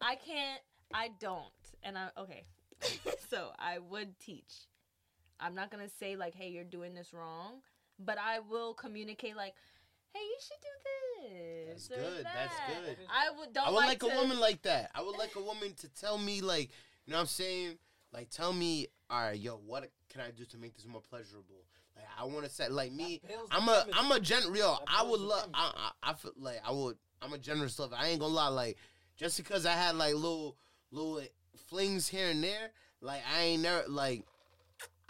I 0.00 0.14
can't. 0.16 0.60
I 0.92 1.10
don't, 1.18 1.44
and 1.82 1.96
I 1.96 2.08
okay. 2.18 2.44
so 3.30 3.50
I 3.58 3.78
would 3.78 4.18
teach. 4.18 4.66
I'm 5.38 5.54
not 5.54 5.70
gonna 5.70 5.88
say 5.88 6.16
like, 6.16 6.34
hey, 6.34 6.48
you're 6.48 6.64
doing 6.64 6.94
this 6.94 7.12
wrong, 7.14 7.60
but 7.98 8.18
I 8.18 8.40
will 8.40 8.74
communicate 8.74 9.36
like, 9.36 9.54
hey, 10.12 10.20
you 10.20 10.36
should 10.40 10.60
do 10.60 10.68
this. 10.84 11.68
That's 11.68 11.88
There's 11.88 12.16
good. 12.16 12.24
That's 12.24 12.54
good. 12.68 12.96
I 13.08 13.38
would 13.38 13.52
don't 13.52 13.68
I 13.68 13.70
would 13.70 13.76
like, 13.76 14.00
to, 14.00 14.06
a 14.06 14.14
woman 14.14 14.40
like 14.40 14.62
that. 14.62 14.90
I 14.94 15.02
would 15.02 15.16
like 15.16 15.36
a 15.36 15.40
woman 15.42 15.74
to 15.74 15.88
tell 15.88 16.18
me 16.18 16.40
like, 16.40 16.70
you 17.06 17.12
know 17.12 17.16
what 17.16 17.22
I'm 17.22 17.26
saying? 17.26 17.78
Like 18.12 18.30
tell 18.30 18.52
me, 18.52 18.88
all 19.08 19.20
right, 19.20 19.38
yo, 19.38 19.60
what 19.64 19.90
can 20.08 20.20
I 20.20 20.30
do 20.30 20.44
to 20.44 20.58
make 20.58 20.74
this 20.74 20.86
more 20.86 21.00
pleasurable? 21.00 21.64
Like 21.96 22.06
I 22.18 22.24
want 22.24 22.44
to 22.44 22.50
say 22.50 22.68
like 22.68 22.92
me, 22.92 23.20
That 23.22 23.28
builds 23.28 23.50
the 23.50 23.56
I'm 23.56 23.68
a 23.68 23.82
premise. 23.82 23.94
I'm 23.96 24.12
a 24.12 24.20
gen 24.20 24.42
yo, 24.46 24.52
That 24.52 24.80
I 24.88 25.02
would 25.02 25.18
builds 25.18 25.22
love. 25.24 25.50
I, 25.54 25.90
I 26.02 26.10
I 26.10 26.14
feel 26.14 26.32
like 26.38 26.60
I 26.66 26.72
would 26.72 26.96
I'm 27.22 27.32
a 27.32 27.38
generous 27.38 27.78
lover. 27.78 27.96
I 27.98 28.08
ain't 28.08 28.20
gonna 28.20 28.32
lie, 28.32 28.48
like 28.48 28.76
just 29.16 29.36
because 29.36 29.66
I 29.66 29.72
had 29.72 29.96
like 29.96 30.14
little 30.14 30.56
little 30.90 31.20
flings 31.68 32.08
here 32.08 32.30
and 32.30 32.42
there, 32.42 32.70
like 33.00 33.20
I 33.36 33.42
ain't 33.42 33.62
never 33.62 33.84
like 33.88 34.24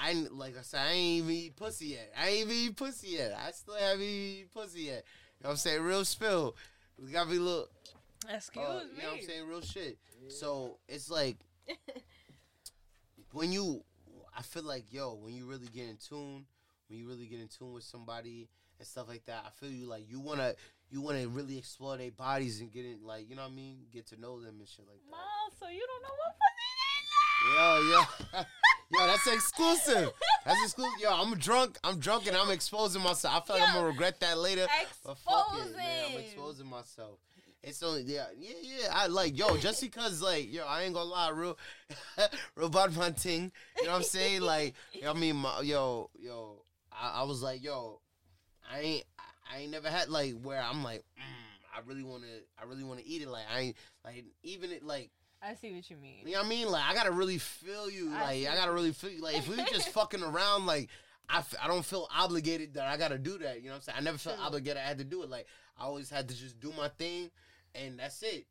I 0.02 0.26
like 0.30 0.56
I 0.56 0.62
said 0.62 0.80
I 0.80 0.92
ain't 0.92 1.24
even 1.24 1.30
eat 1.30 1.56
pussy 1.56 1.86
yet. 1.88 2.12
I 2.18 2.28
ain't 2.28 2.50
even 2.50 2.56
eat 2.56 2.76
pussy 2.76 3.08
yet. 3.08 3.36
I 3.38 3.50
still 3.50 3.74
haven't 3.74 4.02
eaten 4.02 4.48
pussy 4.52 4.80
yet. 4.82 5.04
You 5.38 5.44
know 5.44 5.48
what 5.48 5.50
I'm 5.50 5.56
saying? 5.56 5.82
Real 5.82 6.04
spill. 6.04 6.56
We 6.98 7.12
gotta 7.12 7.30
be 7.30 7.38
little 7.38 7.68
Excuse 8.28 8.66
uh, 8.66 8.72
me. 8.72 8.80
you 8.96 9.02
know 9.02 9.08
what 9.10 9.18
I'm 9.18 9.26
saying? 9.26 9.48
Real 9.48 9.60
shit. 9.60 9.98
So 10.28 10.78
it's 10.88 11.10
like 11.10 11.36
when 13.32 13.52
you, 13.52 13.82
I 14.36 14.42
feel 14.42 14.62
like 14.62 14.84
yo, 14.90 15.14
when 15.14 15.34
you 15.34 15.46
really 15.46 15.68
get 15.68 15.88
in 15.88 15.96
tune, 15.96 16.44
when 16.88 16.98
you 16.98 17.06
really 17.06 17.26
get 17.26 17.40
in 17.40 17.48
tune 17.48 17.72
with 17.72 17.84
somebody 17.84 18.48
and 18.78 18.86
stuff 18.86 19.08
like 19.08 19.24
that, 19.26 19.44
I 19.46 19.50
feel 19.50 19.70
you 19.70 19.86
like 19.86 20.04
you 20.08 20.20
wanna, 20.20 20.54
you 20.90 21.00
wanna 21.00 21.28
really 21.28 21.58
explore 21.58 21.96
their 21.96 22.10
bodies 22.10 22.60
and 22.60 22.72
get 22.72 22.84
in, 22.84 22.98
like 23.04 23.28
you 23.28 23.36
know 23.36 23.42
what 23.42 23.52
I 23.52 23.54
mean, 23.54 23.78
get 23.92 24.06
to 24.08 24.20
know 24.20 24.40
them 24.40 24.56
and 24.58 24.68
shit 24.68 24.86
like 24.86 25.00
that. 25.04 25.10
Mom, 25.10 25.50
so 25.58 25.68
you 25.68 25.86
don't 25.86 26.02
know 26.02 26.14
what 26.20 26.36
pussy 26.40 26.70
is. 26.76 26.90
Yo, 27.54 28.38
yo, 28.38 28.44
yo, 28.90 29.06
that's 29.06 29.26
exclusive. 29.26 30.10
That's 30.44 30.62
exclusive. 30.64 31.00
Yo, 31.00 31.10
I'm 31.10 31.34
drunk. 31.36 31.78
I'm 31.84 31.98
drunk 31.98 32.26
and 32.26 32.36
I'm 32.36 32.50
exposing 32.50 33.02
myself. 33.02 33.34
I 33.34 33.40
feel 33.46 33.56
like 33.56 33.68
I'm 33.68 33.74
gonna 33.74 33.86
regret 33.86 34.20
that 34.20 34.38
later. 34.38 34.66
But 35.04 35.18
fuck 35.18 35.46
it, 35.52 35.56
Exposing. 35.56 35.76
man. 35.76 36.04
I'm 36.12 36.20
exposing 36.20 36.66
myself. 36.66 37.18
It's 37.62 37.82
only 37.82 38.02
yeah, 38.02 38.24
yeah, 38.38 38.54
yeah. 38.62 38.88
I 38.90 39.06
like 39.08 39.36
yo, 39.36 39.58
just 39.58 39.82
because 39.82 40.22
like 40.22 40.50
yo, 40.52 40.64
I 40.66 40.82
ain't 40.82 40.94
gonna 40.94 41.10
lie, 41.10 41.28
real, 41.28 41.58
man 42.96 43.14
thing. 43.14 43.52
You 43.76 43.84
know 43.84 43.90
what 43.90 43.96
I'm 43.98 44.02
saying? 44.02 44.40
Like, 44.40 44.74
I 45.06 45.12
mean, 45.12 45.36
my, 45.36 45.60
yo, 45.60 46.08
yo, 46.18 46.62
I, 46.90 47.20
I 47.20 47.22
was 47.24 47.42
like, 47.42 47.62
yo, 47.62 48.00
I 48.72 48.80
ain't, 48.80 49.04
I 49.52 49.58
ain't 49.58 49.72
never 49.72 49.90
had 49.90 50.08
like 50.08 50.40
where 50.40 50.62
I'm 50.62 50.82
like, 50.82 51.04
mm, 51.18 51.76
I 51.76 51.80
really 51.86 52.02
wanna, 52.02 52.28
I 52.58 52.64
really 52.64 52.84
wanna 52.84 53.02
eat 53.04 53.20
it. 53.22 53.28
Like, 53.28 53.44
I 53.54 53.60
ain't 53.60 53.76
like 54.04 54.24
even 54.42 54.70
it 54.70 54.82
like. 54.82 55.10
I 55.42 55.54
see 55.54 55.72
what 55.72 55.88
you 55.90 55.96
mean. 55.96 56.26
You 56.26 56.32
know 56.32 56.38
what 56.38 56.46
I 56.46 56.48
mean? 56.50 56.68
Like 56.70 56.84
I 56.84 56.94
gotta 56.94 57.12
really 57.12 57.38
feel 57.38 57.90
you. 57.90 58.12
I 58.12 58.20
Like 58.22 58.48
I 58.48 58.54
gotta 58.56 58.72
really 58.72 58.92
feel 58.92 59.10
you. 59.10 59.22
Like 59.22 59.38
if 59.38 59.48
we 59.48 59.56
just 59.64 59.88
fucking 59.92 60.22
around, 60.22 60.66
like 60.66 60.88
I, 61.28 61.38
f- 61.38 61.54
I 61.62 61.66
don't 61.68 61.84
feel 61.84 62.08
obligated 62.14 62.74
that 62.74 62.86
I 62.86 62.96
gotta 62.96 63.18
do 63.18 63.38
that. 63.38 63.58
You 63.62 63.66
know 63.66 63.72
what 63.72 63.76
I'm 63.76 63.82
saying? 63.82 63.98
I 63.98 64.02
never 64.02 64.18
felt 64.18 64.36
True. 64.36 64.44
obligated 64.44 64.82
I 64.82 64.86
had 64.86 64.98
to 64.98 65.04
do 65.04 65.22
it. 65.22 65.30
Like 65.30 65.46
I 65.78 65.84
always 65.84 66.10
had 66.10 66.28
to 66.28 66.36
just 66.36 66.60
do 66.60 66.72
my 66.76 66.88
thing, 66.88 67.30
and 67.74 67.98
that's 67.98 68.22
it. 68.22 68.46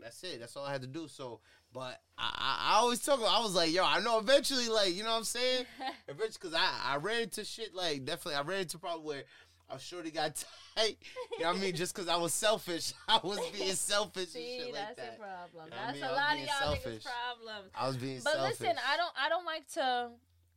That's 0.00 0.22
it. 0.24 0.40
That's 0.40 0.56
all 0.56 0.64
I 0.64 0.72
had 0.72 0.80
to 0.82 0.88
do. 0.88 1.06
So, 1.06 1.40
but 1.72 2.00
I, 2.16 2.30
I, 2.34 2.72
I 2.72 2.78
always 2.78 3.00
talk. 3.00 3.20
I 3.20 3.40
was 3.42 3.54
like, 3.54 3.70
yo, 3.72 3.84
I 3.84 4.00
know 4.00 4.18
eventually, 4.18 4.68
like 4.68 4.94
you 4.94 5.02
know 5.02 5.10
what 5.10 5.18
I'm 5.18 5.24
saying? 5.24 5.66
Eventually, 6.08 6.50
cause 6.50 6.54
I, 6.54 6.94
I 6.94 6.96
ran 6.96 7.22
into 7.22 7.44
shit 7.44 7.74
like 7.74 8.04
definitely. 8.04 8.36
I 8.36 8.42
ran 8.42 8.60
into 8.60 8.78
problem 8.78 9.04
where. 9.04 9.24
I 9.70 9.78
sure 9.78 10.02
they 10.02 10.10
got 10.10 10.44
tight. 10.76 10.98
You 11.38 11.44
know 11.44 11.50
what 11.52 11.56
I 11.56 11.60
mean? 11.60 11.74
Just 11.74 11.94
because 11.94 12.08
I 12.08 12.16
was 12.16 12.32
selfish. 12.34 12.92
I 13.08 13.20
was 13.22 13.38
being 13.52 13.74
selfish 13.74 14.28
See, 14.30 14.38
and 14.58 14.66
shit 14.66 14.74
that's 14.74 14.88
like 14.88 14.96
that. 14.96 15.04
your 15.18 15.26
problem. 15.26 15.64
You 15.66 15.70
know 15.70 15.76
what 15.76 15.82
I 15.82 15.86
That's 15.86 15.94
mean? 15.94 16.04
a 16.04 16.06
I 16.06 16.10
lot 16.12 16.32
of 16.34 16.38
y'all 16.40 16.58
selfish. 16.60 16.92
niggas' 16.92 17.04
problem. 17.04 17.64
I 17.74 17.86
was 17.88 17.96
being 17.96 18.20
selfish. 18.20 18.24
But 18.24 18.40
selfish. 18.42 18.60
listen, 18.60 18.76
I 18.92 18.96
don't 18.96 19.12
I 19.16 19.28
don't 19.28 19.44
like 19.46 19.68
to 19.74 20.08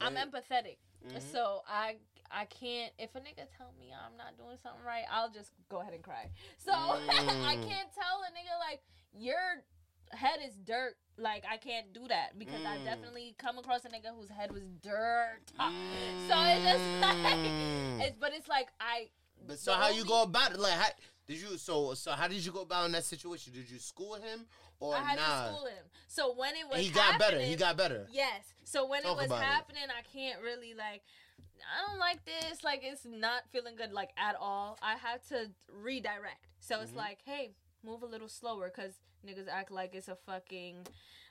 I'm 0.01 0.15
Yeah. 0.15 0.25
empathetic. 0.25 0.77
Mhm. 1.07 1.31
So 1.31 1.61
I 1.67 1.97
I 2.31 2.45
can't 2.45 2.91
if 2.97 3.13
a 3.15 3.19
nigga 3.19 3.45
tell 3.57 3.71
me 3.79 3.93
I'm 3.93 4.17
not 4.17 4.37
doing 4.37 4.57
something 4.61 4.83
right, 4.85 5.05
I'll 5.11 5.29
just 5.29 5.51
go 5.69 5.79
ahead 5.81 5.93
and 5.93 6.03
cry. 6.03 6.31
So 6.57 6.71
I 6.73 7.55
Mm. 7.57 7.63
can't 7.67 7.89
tell 7.93 8.21
a 8.27 8.31
nigga 8.33 8.57
like 8.59 8.81
your 9.13 9.63
head 10.11 10.39
is 10.45 10.55
dirt. 10.55 10.95
Like 11.17 11.45
I 11.49 11.55
can't 11.57 11.93
do 11.93 12.07
that 12.09 12.37
because 12.37 12.65
I 12.65 12.77
Mm. 12.79 12.83
definitely 12.83 13.35
come 13.37 13.57
across 13.57 13.85
a 13.85 13.89
nigga 13.89 14.13
whose 14.17 14.29
head 14.29 14.51
was 14.51 14.67
dirt. 14.81 15.41
So 16.27 16.33
it's 16.35 16.65
just 16.65 17.01
like 17.01 17.43
Mm. 17.43 18.01
it's 18.01 18.17
but 18.19 18.33
it's 18.33 18.47
like 18.47 18.67
I 18.79 19.09
But 19.47 19.59
so 19.59 19.73
how 19.73 19.89
you 19.89 20.05
go 20.05 20.23
about 20.23 20.51
it? 20.51 20.59
Like, 20.59 20.73
how 20.73 20.87
did 21.27 21.37
you? 21.41 21.57
So 21.57 21.93
so 21.93 22.11
how 22.11 22.27
did 22.27 22.45
you 22.45 22.51
go 22.51 22.61
about 22.61 22.85
in 22.85 22.91
that 22.93 23.05
situation? 23.05 23.53
Did 23.53 23.69
you 23.69 23.79
school 23.79 24.15
him 24.15 24.45
or 24.79 24.95
I 24.95 24.99
had 25.01 25.15
nah? 25.17 25.41
to 25.41 25.47
school 25.53 25.65
him. 25.67 25.85
So 26.07 26.33
when 26.35 26.55
it 26.55 26.67
was 26.69 26.79
he 26.79 26.89
got 26.89 27.19
better. 27.19 27.39
He 27.39 27.55
got 27.55 27.77
better. 27.77 28.07
Yes. 28.11 28.53
So 28.63 28.87
when 28.87 29.03
Talk 29.03 29.13
it 29.13 29.17
was 29.17 29.25
about 29.27 29.41
it. 29.41 29.45
happening, 29.45 29.83
I 29.89 30.01
can't 30.17 30.41
really 30.41 30.73
like. 30.73 31.01
I 31.39 31.89
don't 31.89 31.99
like 31.99 32.23
this. 32.25 32.63
Like 32.63 32.81
it's 32.83 33.05
not 33.05 33.43
feeling 33.51 33.75
good 33.75 33.91
like 33.93 34.09
at 34.17 34.35
all. 34.39 34.77
I 34.81 34.95
had 34.95 35.25
to 35.29 35.51
redirect. 35.71 36.47
So 36.59 36.81
it's 36.81 36.91
Mhm. 36.91 36.97
like, 36.97 37.19
hey, 37.25 37.51
move 37.83 38.01
a 38.03 38.07
little 38.07 38.29
slower, 38.29 38.69
cause 38.69 38.93
niggas 39.25 39.47
act 39.47 39.71
like 39.71 39.95
it's 39.95 40.07
a 40.07 40.15
fucking 40.15 40.85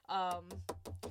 um 0.09 0.45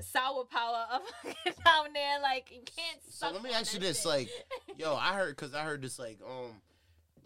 sour 0.02 0.46
power 0.46 0.86
up 0.92 1.04
down 1.66 1.94
there. 1.94 2.20
Like 2.22 2.50
you 2.52 2.62
can't. 2.66 3.00
So 3.10 3.32
let 3.32 3.44
me 3.44 3.52
ask 3.52 3.74
you 3.74 3.80
this, 3.80 4.06
like, 4.06 4.30
Yo, 4.78 4.96
I 5.00 5.14
heard 5.14 5.36
because 5.36 5.54
I 5.54 5.64
heard 5.64 5.82
this 5.82 6.00
like 6.00 6.20
um. 6.26 6.62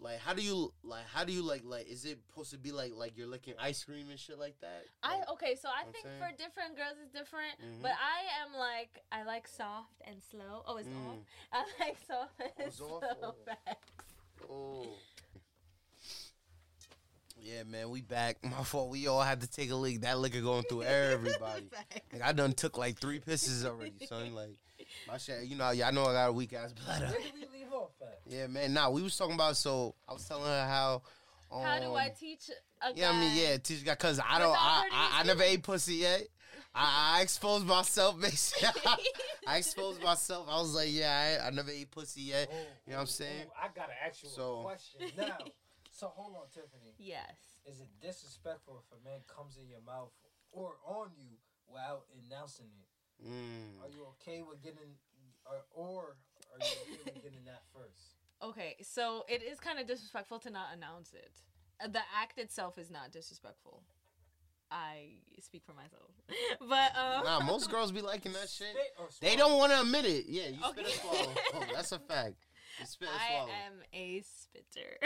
Like 0.00 0.18
how 0.20 0.32
do 0.32 0.42
you 0.42 0.72
like 0.84 1.04
how 1.12 1.24
do 1.24 1.32
you 1.32 1.42
like 1.42 1.62
like 1.64 1.88
is 1.88 2.04
it 2.04 2.18
supposed 2.28 2.52
to 2.52 2.58
be 2.58 2.70
like 2.70 2.92
like 2.94 3.16
you're 3.16 3.26
licking 3.26 3.54
ice 3.58 3.82
cream 3.82 4.06
and 4.10 4.18
shit 4.18 4.38
like 4.38 4.54
that? 4.60 4.84
I 5.02 5.20
okay, 5.32 5.56
so 5.60 5.68
I 5.68 5.82
think 5.90 6.04
saying? 6.06 6.20
for 6.20 6.30
different 6.36 6.76
girls 6.76 6.94
it's 7.02 7.12
different, 7.12 7.58
Mhm. 7.60 7.82
but 7.82 7.90
I 7.92 8.44
am 8.44 8.56
like 8.58 9.02
I 9.10 9.24
like 9.24 9.48
soft 9.48 10.00
and 10.06 10.22
slow. 10.30 10.62
Oh, 10.66 10.76
it's 10.76 10.88
off. 10.88 11.16
Mm. 11.16 11.22
I 11.52 11.64
like 11.84 11.96
soft 12.06 12.32
and 12.58 12.68
off? 12.68 12.74
slow. 12.74 13.00
Oh. 13.02 13.34
Oh. 14.50 14.86
Yeah, 17.40 17.62
man, 17.64 17.90
we 17.90 18.00
back. 18.00 18.38
My 18.44 18.62
fault. 18.62 18.90
We 18.90 19.06
all 19.08 19.22
had 19.22 19.40
to 19.40 19.46
take 19.50 19.70
a 19.70 19.74
leak. 19.74 20.02
That 20.02 20.18
liquor 20.18 20.40
going 20.40 20.62
through 20.64 20.82
everybody. 20.84 21.68
Like 22.12 22.22
I 22.22 22.32
done 22.32 22.52
took 22.52 22.78
like 22.78 22.98
three 22.98 23.20
pisses 23.20 23.64
already, 23.64 24.06
son. 24.06 24.34
Like 24.34 24.56
my 25.08 25.18
shit, 25.18 25.44
you 25.44 25.56
know, 25.56 25.70
y'all 25.70 25.92
know 25.92 26.04
I 26.04 26.12
got 26.12 26.28
a 26.28 26.32
weak 26.32 26.52
ass 26.52 26.72
bladder. 26.72 27.06
Where 27.06 27.20
did 27.20 27.32
we 27.34 27.58
leave 27.58 27.72
off 27.72 27.90
at? 28.00 28.16
Yeah, 28.28 28.46
man. 28.46 28.74
Nah, 28.74 28.90
we 28.90 29.02
was 29.02 29.16
talking 29.16 29.34
about. 29.34 29.56
So 29.56 29.94
I 30.08 30.12
was 30.12 30.24
telling 30.26 30.44
her 30.44 30.66
how. 30.66 31.02
Um, 31.50 31.62
How 31.62 31.78
do 31.80 31.94
I 31.94 32.10
teach 32.10 32.50
a 32.82 32.92
guy? 32.92 33.00
Yeah, 33.00 33.10
I 33.10 33.18
mean, 33.18 33.32
yeah, 33.34 33.56
teach 33.56 33.82
guy 33.84 33.92
because 33.94 34.20
I 34.20 34.38
don't. 34.38 34.54
I, 34.54 34.84
I, 34.92 35.20
I 35.20 35.22
never 35.24 35.42
ate 35.42 35.62
pussy 35.62 35.94
yet. 35.94 36.22
I, 36.74 37.16
I 37.18 37.22
exposed 37.22 37.64
myself, 37.66 38.20
basically. 38.20 38.68
I 39.46 39.56
exposed 39.56 40.02
myself. 40.02 40.46
I 40.50 40.60
was 40.60 40.74
like, 40.74 40.88
yeah, 40.92 41.38
I, 41.42 41.46
I 41.46 41.50
never 41.50 41.70
ate 41.70 41.90
pussy 41.90 42.20
yet. 42.22 42.48
Oh, 42.52 42.54
You 42.54 42.92
know 42.92 42.96
what 42.96 42.96
I'm 42.96 43.02
oh, 43.02 43.04
saying? 43.06 43.46
oh, 43.48 43.52
I 43.64 43.68
got 43.74 43.88
an 43.88 43.96
actual 44.04 44.28
So- 44.28 44.62
question 44.62 45.00
now. 45.16 45.38
So 45.90 46.12
hold 46.14 46.36
on, 46.36 46.46
Tiffany. 46.54 46.94
Yes. 46.98 47.32
Is 47.66 47.80
it 47.80 47.88
disrespectful 48.00 48.84
if 48.84 48.86
a 48.92 49.02
man 49.02 49.20
comes 49.26 49.56
in 49.56 49.66
your 49.68 49.80
mouth 49.84 50.12
or 50.52 50.76
on 50.86 51.08
you 51.16 51.34
without 51.66 52.04
announcing 52.14 52.68
it? 52.78 53.26
Mm. 53.26 53.82
Are 53.82 53.88
you 53.90 54.04
okay 54.20 54.42
with 54.42 54.62
getting, 54.62 54.94
or, 55.44 55.64
or 55.74 56.16
are 56.54 56.58
you 56.60 56.76
okay 56.92 57.02
with 57.16 57.22
getting 57.24 57.44
that 57.46 57.62
first? 57.74 58.17
Okay, 58.42 58.76
so 58.82 59.24
it 59.28 59.42
is 59.42 59.58
kind 59.58 59.78
of 59.78 59.86
disrespectful 59.86 60.38
to 60.40 60.50
not 60.50 60.68
announce 60.74 61.12
it. 61.12 61.32
Uh, 61.82 61.88
The 61.88 62.00
act 62.20 62.38
itself 62.38 62.78
is 62.78 62.90
not 62.90 63.10
disrespectful. 63.12 63.82
I 64.70 65.14
speak 65.40 65.62
for 65.64 65.72
myself, 65.72 66.10
but 66.60 66.92
um, 66.96 67.24
Nah, 67.24 67.40
most 67.46 67.70
girls 67.70 67.90
be 67.90 68.02
liking 68.02 68.32
that 68.34 68.50
shit. 68.50 68.76
They 69.20 69.34
don't 69.34 69.56
want 69.58 69.72
to 69.72 69.80
admit 69.80 70.04
it. 70.04 70.26
Yeah, 70.28 70.48
you 70.48 70.56
spit 70.62 70.68
Okay. 70.70 70.82
and 70.82 71.00
swallow. 71.00 71.34
Oh, 71.54 71.64
that's 71.74 71.92
a 71.92 71.98
fact. 71.98 72.34
You 72.78 72.84
spit 72.86 73.08
and 73.08 73.18
I 73.18 73.66
am 73.66 73.72
a 73.94 74.22
spitter. 74.22 74.98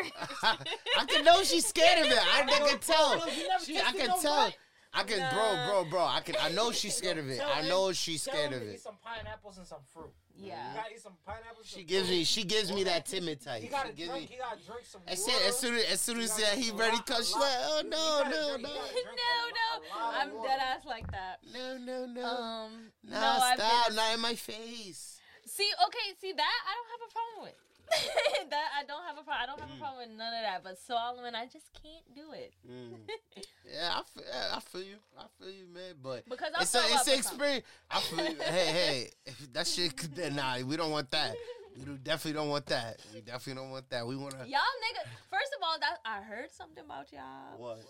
I 0.99 1.05
can 1.07 1.25
know 1.25 1.43
she's 1.45 1.65
scared 1.65 2.05
of 2.05 2.11
it. 2.13 2.19
I, 2.19 2.43
I 2.43 2.69
can 2.69 2.79
tell. 2.81 3.21
Bro, 3.21 3.27
you 3.33 3.49
never 3.49 3.65
She, 3.65 3.79
I 3.79 3.93
can 3.93 4.07
tell. 4.21 4.23
butt? 4.23 4.57
I 4.95 5.05
can, 5.05 5.21
Nah. 5.21 5.31
bro, 5.33 5.83
bro, 5.85 5.91
bro. 5.91 6.05
I 6.05 6.21
can. 6.21 6.35
I 6.41 6.51
know 6.51 6.71
she's 6.73 6.97
scared 6.97 7.17
of 7.19 7.29
it. 7.31 7.41
I 7.43 7.67
know 7.69 7.93
she's 7.93 8.23
scared 8.25 8.53
of 8.53 8.61
to 8.61 8.67
it. 8.67 8.81
Some 8.81 8.97
pineapples 9.03 9.57
and 9.59 9.67
some 9.67 9.79
fruit. 9.95 10.11
You 10.37 10.49
yeah. 10.49 10.75
gotta 10.75 10.95
eat 10.95 11.01
some 11.03 11.13
pineapples. 11.27 11.67
She 11.67 11.85
gives 11.85 12.09
fruit. 12.09 12.17
me. 12.17 12.25
She 12.25 12.45
gives 12.45 12.73
me 12.73 12.85
that 12.85 13.07
timid 13.07 13.41
type. 13.41 13.63
He 13.63 13.69
gotta 13.69 13.91
She 13.97 14.07
drink. 14.07 14.13
me. 14.23 14.29
He 14.31 14.37
gotta 14.39 14.59
drink 14.67 14.85
some 14.85 15.03
As 15.07 15.21
water. 15.21 15.33
soon 15.33 15.49
as 15.49 15.59
soon 15.59 15.75
as, 15.77 15.85
as 15.93 16.01
soon 16.01 16.19
as 16.21 16.31
gotta 16.31 16.53
uh, 16.53 16.57
he 16.57 16.71
ready, 16.73 16.97
lot- 16.97 17.07
come. 17.07 17.17
She's 17.23 17.35
like, 17.35 17.43
oh 17.45 17.81
he 17.85 17.89
no, 17.91 18.23
no, 18.25 18.49
drink- 18.49 18.63
no, 18.63 18.69
no, 18.73 18.73
no, 18.73 19.69
a 19.77 19.99
lot 19.99 20.27
of 20.27 20.33
I'm 20.35 20.43
dead 20.43 20.59
ass 20.61 20.85
like 20.87 21.11
that. 21.13 21.39
no, 21.53 21.79
no, 21.79 22.07
no. 22.07 22.25
Um, 22.27 22.73
Nah, 23.05 23.21
no, 23.39 23.55
stop! 23.57 23.87
been- 23.89 23.97
Not 23.97 24.15
in 24.15 24.21
my 24.21 24.35
face. 24.35 25.21
See, 25.47 25.71
okay, 25.87 26.17
see 26.21 26.33
that 26.33 26.59
I 26.67 26.73
don't 26.75 26.91
have 26.93 27.09
a 27.09 27.13
problem 27.13 27.45
with. 27.45 27.55
that 28.51 28.69
I 28.79 28.85
don't 28.87 29.05
have 29.05 29.19
a 29.19 29.23
problem. 29.23 29.43
I 29.43 29.47
don't 29.47 29.61
have 29.61 29.71
a 29.71 29.73
Mm. 29.75 29.79
problem 29.79 30.09
with 30.09 30.17
none 30.19 30.33
of 30.35 30.43
that. 30.43 30.63
But 30.65 30.79
Solomon, 30.79 31.35
I 31.35 31.47
just 31.47 31.67
can't 31.83 32.15
do 32.15 32.33
it 32.33 32.53
Mm. 32.69 32.97
Yeah, 33.73 34.01
I 34.01 34.03
feel, 34.13 34.25
I 34.55 34.61
feel 34.61 34.83
you. 34.83 34.97
I 35.19 35.25
feel 35.39 35.51
you, 35.51 35.67
man. 35.73 35.95
But 36.03 36.29
because 36.29 36.53
I'm 36.55 36.63
it's 36.63 36.75
a, 36.75 36.79
it's 36.85 37.09
an 37.09 37.15
experience. 37.19 37.65
I 37.91 38.01
feel 38.01 38.25
you. 38.25 38.37
Hey, 38.41 38.67
hey, 38.67 39.11
if 39.27 39.53
that 39.53 39.67
shit. 39.67 39.97
could- 39.97 40.35
Nah, 40.35 40.59
we 40.61 40.77
don't 40.77 40.91
want 40.91 41.11
that. 41.13 41.35
We 41.79 41.85
do, 41.87 41.97
definitely 41.97 42.35
don't 42.39 42.51
want 42.51 42.67
that. 42.67 42.99
We 43.15 43.21
definitely 43.23 43.63
don't 43.63 43.71
want 43.71 43.89
that. 43.91 44.07
We 44.07 44.17
want 44.17 44.33
to. 44.33 44.39
Y'all 44.47 44.61
nigga. 44.85 45.09
First 45.31 45.55
of 45.57 45.63
all, 45.63 45.79
that 45.81 45.99
I 46.05 46.21
heard 46.21 46.51
something 46.51 46.85
about 46.85 47.11
y'all? 47.13 47.57
What? 47.57 47.81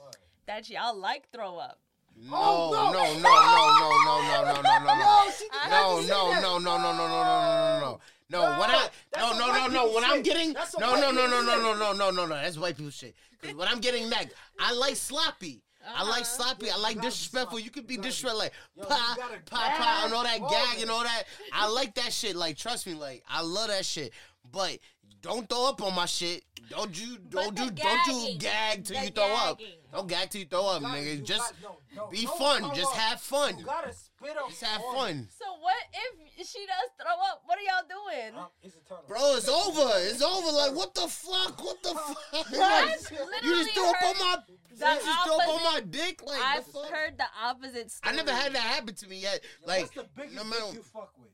that 0.46 0.68
y'all 0.70 0.96
like 0.96 1.28
throw 1.32 1.56
up. 1.58 1.78
No, 2.16 2.36
Oh, 2.36 2.70
no, 2.72 2.92
no. 2.92 2.92
no, 2.92 3.22
no, 3.22 3.62
no, 3.78 3.88
no, 4.04 4.22
no, 4.22 4.52
no, 4.52 4.62
no, 4.62 4.78
no, 4.78 4.94
no. 4.94 5.24
Yo, 5.26 5.30
she 5.32 5.44
did 5.44 5.50
I- 5.52 5.68
not 5.68 6.06
No, 6.06 6.24
no, 6.30 6.40
no, 6.40 6.58
no, 6.58 6.58
no, 6.58 6.78
no, 6.78 6.78
no, 6.78 6.92
no, 6.92 7.08
no, 7.08 7.80
no, 7.80 7.80
no. 7.80 8.00
No, 8.30 8.40
when 8.58 8.70
I 8.70 8.88
no 9.18 9.32
no 9.38 9.52
no 9.52 9.66
no 9.66 9.92
when 9.94 10.04
I'm 10.04 10.22
getting 10.22 10.54
no 10.54 10.94
no 10.96 11.10
no 11.10 11.26
no 11.26 11.42
no 11.42 11.42
no 11.42 11.74
no 11.74 11.92
no 11.92 12.10
no 12.10 12.24
no 12.24 12.34
that's 12.34 12.56
white 12.56 12.76
people 12.78 12.90
shit. 12.90 13.14
Cause 13.42 13.52
when 13.54 13.68
I'm 13.68 13.78
getting 13.80 14.08
neck, 14.08 14.30
I 14.58 14.72
like 14.72 14.96
sloppy. 14.96 15.62
I 15.86 16.02
like 16.04 16.22
Uh-huh. 16.22 16.24
sloppy. 16.24 16.66
Yeah, 16.68 16.76
I 16.76 16.78
like 16.78 17.02
disrespectful. 17.02 17.58
You 17.58 17.68
could 17.70 17.86
be 17.86 17.98
disrespectful 17.98 18.38
like 18.38 18.52
Yo, 18.74 18.84
gotta 18.84 19.38
pa 19.44 19.74
pa 19.76 20.02
and 20.06 20.14
all 20.14 20.22
that 20.22 20.38
gag 20.40 20.50
gag 20.76 20.80
and 20.80 20.90
all 20.90 21.02
that. 21.02 21.24
I 21.52 21.68
like 21.68 21.94
that 21.96 22.10
shit. 22.14 22.34
Like 22.34 22.56
trust 22.56 22.86
me, 22.86 22.94
like 22.94 23.22
I 23.28 23.42
love 23.42 23.68
that 23.68 23.84
shit. 23.84 24.12
But 24.50 24.78
don't 25.20 25.46
throw 25.46 25.68
up 25.68 25.82
on 25.82 25.94
my 25.94 26.06
shit. 26.06 26.44
Don't 26.70 26.98
you 26.98 27.18
don't 27.18 27.54
do 27.54 27.70
don't 27.70 28.06
you 28.30 28.38
gag 28.38 28.84
till 28.86 28.98
The 28.98 29.04
you 29.04 29.10
throw 29.10 29.34
up. 29.34 29.60
Gagging. 29.92 29.98
Don't 29.98 30.06
gag 30.08 30.30
till 30.30 30.40
you 30.40 30.46
throw 30.46 30.66
up, 30.66 30.80
You 30.82 30.86
gotta- 30.88 31.00
nigga. 31.00 31.24
Just 31.24 31.52
got- 31.52 31.62
no, 31.62 31.78
no, 31.94 32.06
be 32.08 32.24
don't 32.24 32.38
fun. 32.38 32.58
throw 32.62 32.74
Just 32.74 32.90
up. 32.92 32.96
have 32.96 33.20
fun. 33.20 33.58
You 33.58 33.64
gotta 33.64 33.92
spit 33.92 34.36
up. 34.36 34.48
Just 34.48 34.62
have 34.62 34.80
on 34.82 34.94
fun. 34.96 35.28
So 35.38 35.44
what 35.60 35.76
if 35.92 36.46
she 36.48 36.66
does 36.66 36.90
throw 37.00 37.12
up? 37.12 37.42
What 37.44 37.58
are 37.58 37.62
y'all 37.62 37.88
doing? 37.88 38.34
it. 38.34 38.34
Um, 38.36 38.46
it's 38.62 38.76
a. 38.76 39.06
Bro, 39.06 39.36
it's 39.36 39.48
over. 39.48 39.92
It's 39.96 40.22
over. 40.22 40.50
Like, 40.52 40.74
what 40.74 40.94
the 40.94 41.08
fuck? 41.08 41.62
What 41.62 41.82
the 41.82 41.94
fuck? 41.94 42.50
Like, 42.52 43.42
you 43.42 43.54
just 43.64 43.74
threw 43.74 43.86
up 43.90 44.02
on 44.02 44.18
my. 44.18 44.36
You 44.48 44.78
the 44.78 44.84
just 45.04 45.24
threw 45.24 45.34
up 45.34 45.48
on 45.48 45.62
my 45.62 45.80
dick. 45.88 46.22
Like, 46.22 46.40
I've 46.42 46.72
the 46.72 46.78
heard 46.80 47.18
the 47.18 47.26
opposite 47.42 47.92
I 48.02 48.12
never 48.12 48.32
had 48.32 48.54
that 48.54 48.60
happen 48.62 48.94
to 48.94 49.08
me 49.08 49.18
yet. 49.20 49.42
Yo, 49.62 49.66
Like, 49.68 49.82
what's 49.82 49.94
the 49.94 50.08
biggest 50.16 50.34
no 50.36 50.42
dick 50.50 50.74
you 50.74 50.82
fuck 50.82 51.12
with? 51.18 51.30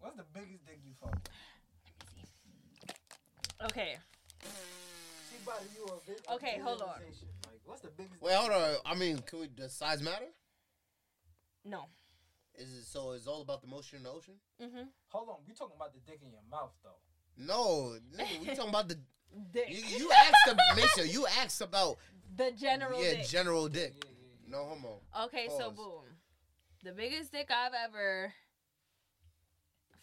What's 0.00 0.16
the 0.16 0.24
biggest 0.34 0.66
dick 0.66 0.80
you 0.84 0.92
fuck 1.00 1.12
with? 1.14 1.30
Okay. 3.64 3.96
See, 4.42 5.36
buddy, 5.46 5.64
you 5.76 5.86
a 5.86 6.34
Okay, 6.34 6.58
hold 6.62 6.82
on. 6.82 7.00
Visualization. 7.74 7.82
What's 7.82 7.82
the 7.82 8.02
biggest? 8.02 8.22
Wait, 8.22 8.34
hold 8.34 8.50
on. 8.50 8.76
I 8.84 8.94
mean, 8.94 9.18
can 9.18 9.40
we? 9.40 9.46
Does 9.48 9.72
size 9.72 10.02
matter? 10.02 10.26
No. 11.64 11.86
Is 12.56 12.72
it 12.72 12.84
so? 12.84 13.12
It's 13.12 13.26
all 13.26 13.42
about 13.42 13.62
the 13.62 13.68
motion 13.68 13.98
in 13.98 14.04
the 14.04 14.10
ocean? 14.10 14.34
Mm-hmm. 14.62 14.84
Hold 15.08 15.28
on, 15.28 15.36
we 15.46 15.54
talking 15.54 15.76
about 15.76 15.92
the 15.92 16.00
dick 16.00 16.20
in 16.22 16.30
your 16.30 16.42
mouth 16.50 16.72
though. 16.82 17.00
No, 17.36 17.96
nigga. 18.16 18.40
We 18.40 18.54
talking 18.54 18.68
about 18.68 18.88
the. 18.88 18.98
Dick. 19.52 19.64
You, 19.68 19.82
you 19.98 20.12
asked 20.12 20.46
the 20.46 20.56
Mason. 20.76 21.10
You 21.10 21.26
asked 21.42 21.60
about 21.60 21.96
the 22.36 22.52
general 22.52 23.02
yeah 23.02 23.14
dick. 23.14 23.26
general 23.26 23.68
dick. 23.68 23.92
yeah, 23.96 24.10
yeah. 24.46 24.56
No 24.56 24.64
homo. 24.64 25.00
okay, 25.24 25.48
so 25.58 25.72
boom. 25.72 26.04
The 26.84 26.92
biggest 26.92 27.32
dick 27.32 27.50
I've 27.50 27.72
ever 27.74 28.32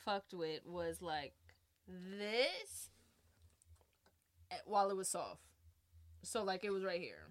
fucked 0.03 0.33
with 0.33 0.65
was 0.65 1.01
like 1.01 1.31
this 1.87 2.89
eh, 4.51 4.55
while 4.65 4.89
it 4.89 4.97
was 4.97 5.07
soft. 5.07 5.39
So 6.23 6.43
like 6.43 6.65
it 6.65 6.71
was 6.71 6.83
right 6.83 6.99
here. 6.99 7.29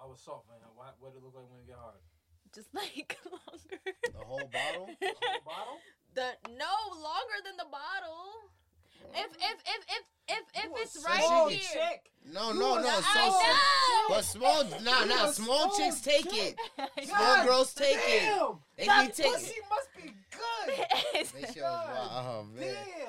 Well, 0.00 0.08
I 0.08 0.10
was 0.10 0.20
soft, 0.20 0.48
man. 0.48 0.56
Why, 0.74 0.86
what 0.98 1.12
did 1.12 1.18
it 1.18 1.24
look 1.24 1.34
like 1.36 1.44
when 1.50 1.60
it 1.60 1.66
get 1.66 1.76
hard? 1.76 2.00
Just 2.54 2.74
like 2.74 3.16
longer. 3.30 3.78
The 4.12 4.24
whole 4.24 4.48
bottle. 4.50 4.88
The 5.00 5.06
whole 5.06 5.44
bottle? 5.44 5.78
The 6.14 6.32
no 6.56 6.74
longer 6.96 7.38
than 7.44 7.56
the 7.56 7.66
bottle. 7.70 8.50
If 9.14 9.30
if 9.36 9.58
if 9.66 9.84
if 9.88 10.04
if 10.28 10.44
if 10.56 10.64
You 10.64 10.76
it's 10.78 11.04
right 11.04 11.50
here. 11.50 11.58
chick. 11.72 12.10
No, 12.32 12.52
no, 12.52 12.78
no. 12.80 12.88
I 12.88 13.00
So, 13.00 13.04
I 13.14 14.08
know. 14.08 14.14
but 14.14 14.24
small, 14.24 14.64
nah, 14.82 15.04
nah. 15.04 15.24
You 15.24 15.28
a 15.30 15.32
Small 15.32 15.70
small 15.72 15.76
chicks 15.76 16.00
take 16.00 16.30
chick. 16.30 16.58
it. 16.78 17.06
Small 17.08 17.18
God 17.18 17.46
girls 17.46 17.74
take 17.74 17.96
it. 17.96 18.22
Damn, 18.22 18.58
They 18.76 18.86
that 18.86 19.06
be 19.06 19.12
taking- 19.12 19.32
pussy 19.32 19.54
must 19.70 19.88
be 19.96 20.12
good. 20.32 20.86
They 21.12 21.52
shit 21.52 21.62
was 21.62 21.88
wild. 21.88 22.10
Oh 22.12 22.46
man. 22.58 22.74
Damn. 22.98 23.08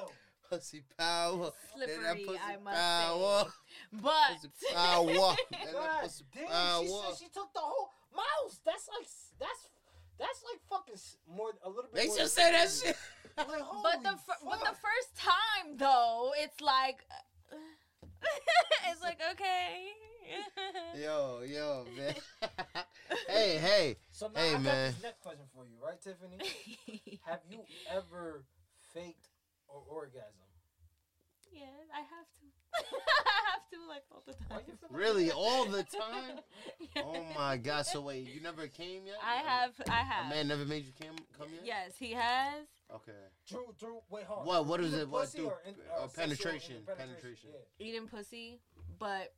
Pussy 0.49 0.84
power. 0.97 1.51
Slippery, 1.76 2.03
That 2.03 2.26
pussy 2.26 2.39
I 2.45 2.57
must 2.57 2.77
power. 2.77 3.43
say. 3.45 3.49
But 3.93 4.39
Pussy 4.41 4.73
power. 4.73 5.05
That 5.51 5.73
God 5.73 6.01
pussy 6.03 6.23
damn, 6.34 6.84
she 6.84 6.88
said 6.89 7.18
she 7.19 7.26
took 7.34 7.51
the 7.53 7.59
whole 7.59 7.89
mouse. 8.15 8.59
That's 8.65 8.88
like 8.97 9.07
that's 9.39 9.68
that's 10.18 10.43
like 10.47 10.61
fucking 10.69 10.95
more 11.35 11.51
a 11.63 11.69
little 11.69 11.84
bit. 11.91 11.95
They 11.95 12.07
more 12.07 12.15
should 12.15 12.23
than- 12.23 12.30
say 12.30 12.51
that 12.51 12.69
shit. 12.69 12.97
Like, 13.38 13.63
but 13.81 14.03
the 14.03 14.18
fir- 14.18 14.43
but 14.45 14.59
the 14.59 14.76
first 14.76 15.15
time 15.15 15.77
though, 15.77 16.34
it's 16.38 16.59
like 16.61 16.99
it's 18.91 19.01
like 19.01 19.19
okay. 19.31 19.88
Yo, 21.01 21.41
yo, 21.47 21.85
man. 21.97 22.13
hey, 23.27 23.57
hey. 23.57 23.95
So 24.11 24.27
now 24.27 24.39
Hey, 24.41 24.49
I 24.49 24.53
got 24.53 24.63
man. 24.63 24.91
this 24.93 25.03
next 25.03 25.22
question 25.22 25.45
for 25.55 25.65
you, 25.65 25.76
right, 25.84 25.99
Tiffany? 26.01 26.38
Have 27.26 27.39
you 27.49 27.59
ever 27.89 28.43
faked 28.93 29.27
or 29.68 29.81
orgasm? 29.89 30.47
yeah, 31.51 31.65
I 31.93 31.99
have 31.99 32.27
to. 32.39 32.40
I 32.73 32.80
have 33.52 33.69
to 33.72 33.88
like 33.88 34.03
all 34.11 34.23
the 34.26 34.34
time. 34.34 34.61
you 34.68 34.73
feel 34.76 34.89
like 34.91 34.99
Really, 34.99 35.31
all 35.31 35.65
the 35.65 35.84
time? 35.84 36.39
Yeah. 36.95 37.03
Oh 37.06 37.26
my 37.38 37.56
god. 37.57 37.85
So 37.85 38.02
wait, 38.02 38.27
you 38.34 38.41
never 38.41 38.68
came 38.68 39.06
yet? 39.06 39.15
I 39.26 39.35
have. 39.38 39.72
I 39.89 40.02
A 40.02 40.03
have. 40.03 40.30
man 40.30 40.48
never 40.49 40.65
made 40.65 40.85
you 40.85 40.91
come 40.99 41.15
come 41.38 41.48
yet? 41.53 41.61
Yes, 41.65 41.93
he 41.98 42.11
has. 42.11 42.65
Okay. 42.93 43.11
Drew, 43.48 43.73
Drew, 43.80 43.98
wait, 44.10 44.26
hold 44.26 44.41
on. 44.41 44.45
What- 44.48 44.65
what 44.65 44.81
is 44.81 44.93
Either 44.93 45.03
it? 45.03 45.10
What 45.10 45.22
pussy 45.22 45.38
do- 45.38 45.45
or 45.45 45.61
in- 45.65 45.76
uh, 45.89 46.02
or 46.03 46.10
sexual 46.10 46.23
penetration, 46.26 46.76
in- 46.89 46.95
penetration. 46.98 47.49
Yeah. 47.53 47.88
eating 47.88 48.07
pussy, 48.07 48.60
but 48.99 49.34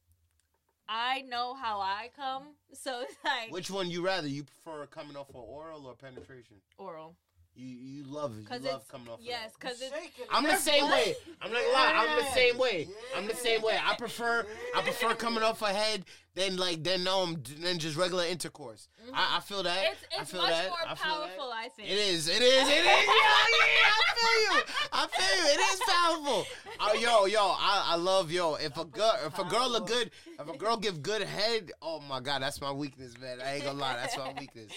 I 0.89 1.21
know 1.21 1.53
how 1.53 1.79
I 1.79 2.09
come, 2.15 2.43
so 2.73 3.01
it's 3.01 3.13
like 3.23 3.51
Which 3.51 3.69
one 3.69 3.89
you 3.91 4.03
rather? 4.03 4.27
You 4.27 4.43
prefer 4.45 4.85
coming 4.87 5.15
off 5.15 5.27
for 5.31 5.43
oral 5.43 5.85
or 5.85 5.93
penetration? 5.95 6.57
oral. 6.79 7.15
You 7.55 7.67
you 7.67 8.03
love 8.05 8.35
it. 8.37 8.47
Cause 8.49 8.61
You 8.63 8.69
love 8.71 8.87
coming 8.87 9.09
off. 9.09 9.19
of 9.19 9.25
yes, 9.25 9.51
that. 9.51 9.59
cause 9.59 9.79
it's 9.81 9.93
I'm 10.31 10.43
the 10.43 10.55
same 10.57 10.89
way. 10.89 11.13
I'm 11.41 11.51
not 11.51 11.61
gonna 11.61 11.73
lie. 11.73 11.93
I'm 11.95 12.25
the 12.25 12.31
same 12.31 12.57
way. 12.57 12.87
I'm 13.15 13.27
the 13.27 13.35
same 13.35 13.61
way. 13.61 13.77
I 13.83 13.95
prefer 13.95 14.45
I 14.75 14.81
prefer 14.81 15.13
coming 15.13 15.43
off 15.43 15.61
a 15.61 15.67
head 15.71 16.05
than 16.33 16.57
like 16.57 16.83
than 16.83 17.07
um 17.07 17.43
than 17.61 17.77
just 17.77 17.95
regular 17.95 18.25
intercourse. 18.25 18.87
I, 19.13 19.37
I 19.37 19.39
feel 19.41 19.61
that. 19.63 19.83
it's 19.91 20.01
I 20.17 20.21
it's 20.21 20.31
feel 20.31 20.41
much 20.41 20.49
that. 20.49 20.69
more 20.69 20.77
I 20.87 20.95
feel 20.95 21.19
that. 21.19 21.19
powerful. 21.37 21.51
I 21.53 21.69
think 21.69 21.89
It 21.89 21.97
is. 21.97 22.27
It 22.27 22.41
is. 22.41 22.67
It 22.67 22.71
is. 22.71 22.85
Yeah, 22.85 22.95
yeah. 23.05 23.91
I 23.93 24.15
feel 24.15 24.57
you. 24.57 24.63
I 24.91 25.07
feel 25.07 25.37
you. 25.37 25.51
It 25.53 25.73
is 25.73 25.79
powerful. 25.87 26.45
Oh, 26.79 26.93
yo, 26.95 27.25
yo. 27.25 27.39
I, 27.59 27.83
I 27.91 27.95
love 27.97 28.31
yo. 28.31 28.55
If 28.55 28.77
a 28.77 28.85
girl, 28.85 29.13
if 29.27 29.37
a 29.37 29.43
girl 29.43 29.69
look 29.69 29.85
good, 29.87 30.09
if 30.39 30.49
a 30.49 30.57
girl 30.57 30.75
give 30.77 31.03
good 31.03 31.21
head, 31.21 31.71
oh 31.83 31.99
my 32.09 32.19
god, 32.19 32.41
that's 32.41 32.59
my 32.61 32.71
weakness, 32.71 33.13
man. 33.21 33.37
I 33.45 33.55
ain't 33.55 33.63
gonna 33.65 33.77
lie. 33.79 33.95
That's 33.95 34.17
my 34.17 34.33
weakness. 34.39 34.71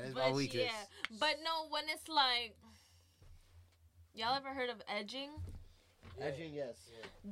That 0.00 0.08
is 0.08 0.14
my 0.14 0.20
But 0.28 0.34
weakness. 0.34 0.64
yeah, 0.64 1.16
but 1.18 1.36
no, 1.44 1.68
when 1.70 1.84
it's 1.92 2.08
like, 2.08 2.56
y'all 4.14 4.34
ever 4.36 4.48
heard 4.48 4.70
of 4.70 4.76
edging? 4.88 5.30
Edging, 6.20 6.52
yes. 6.54 6.76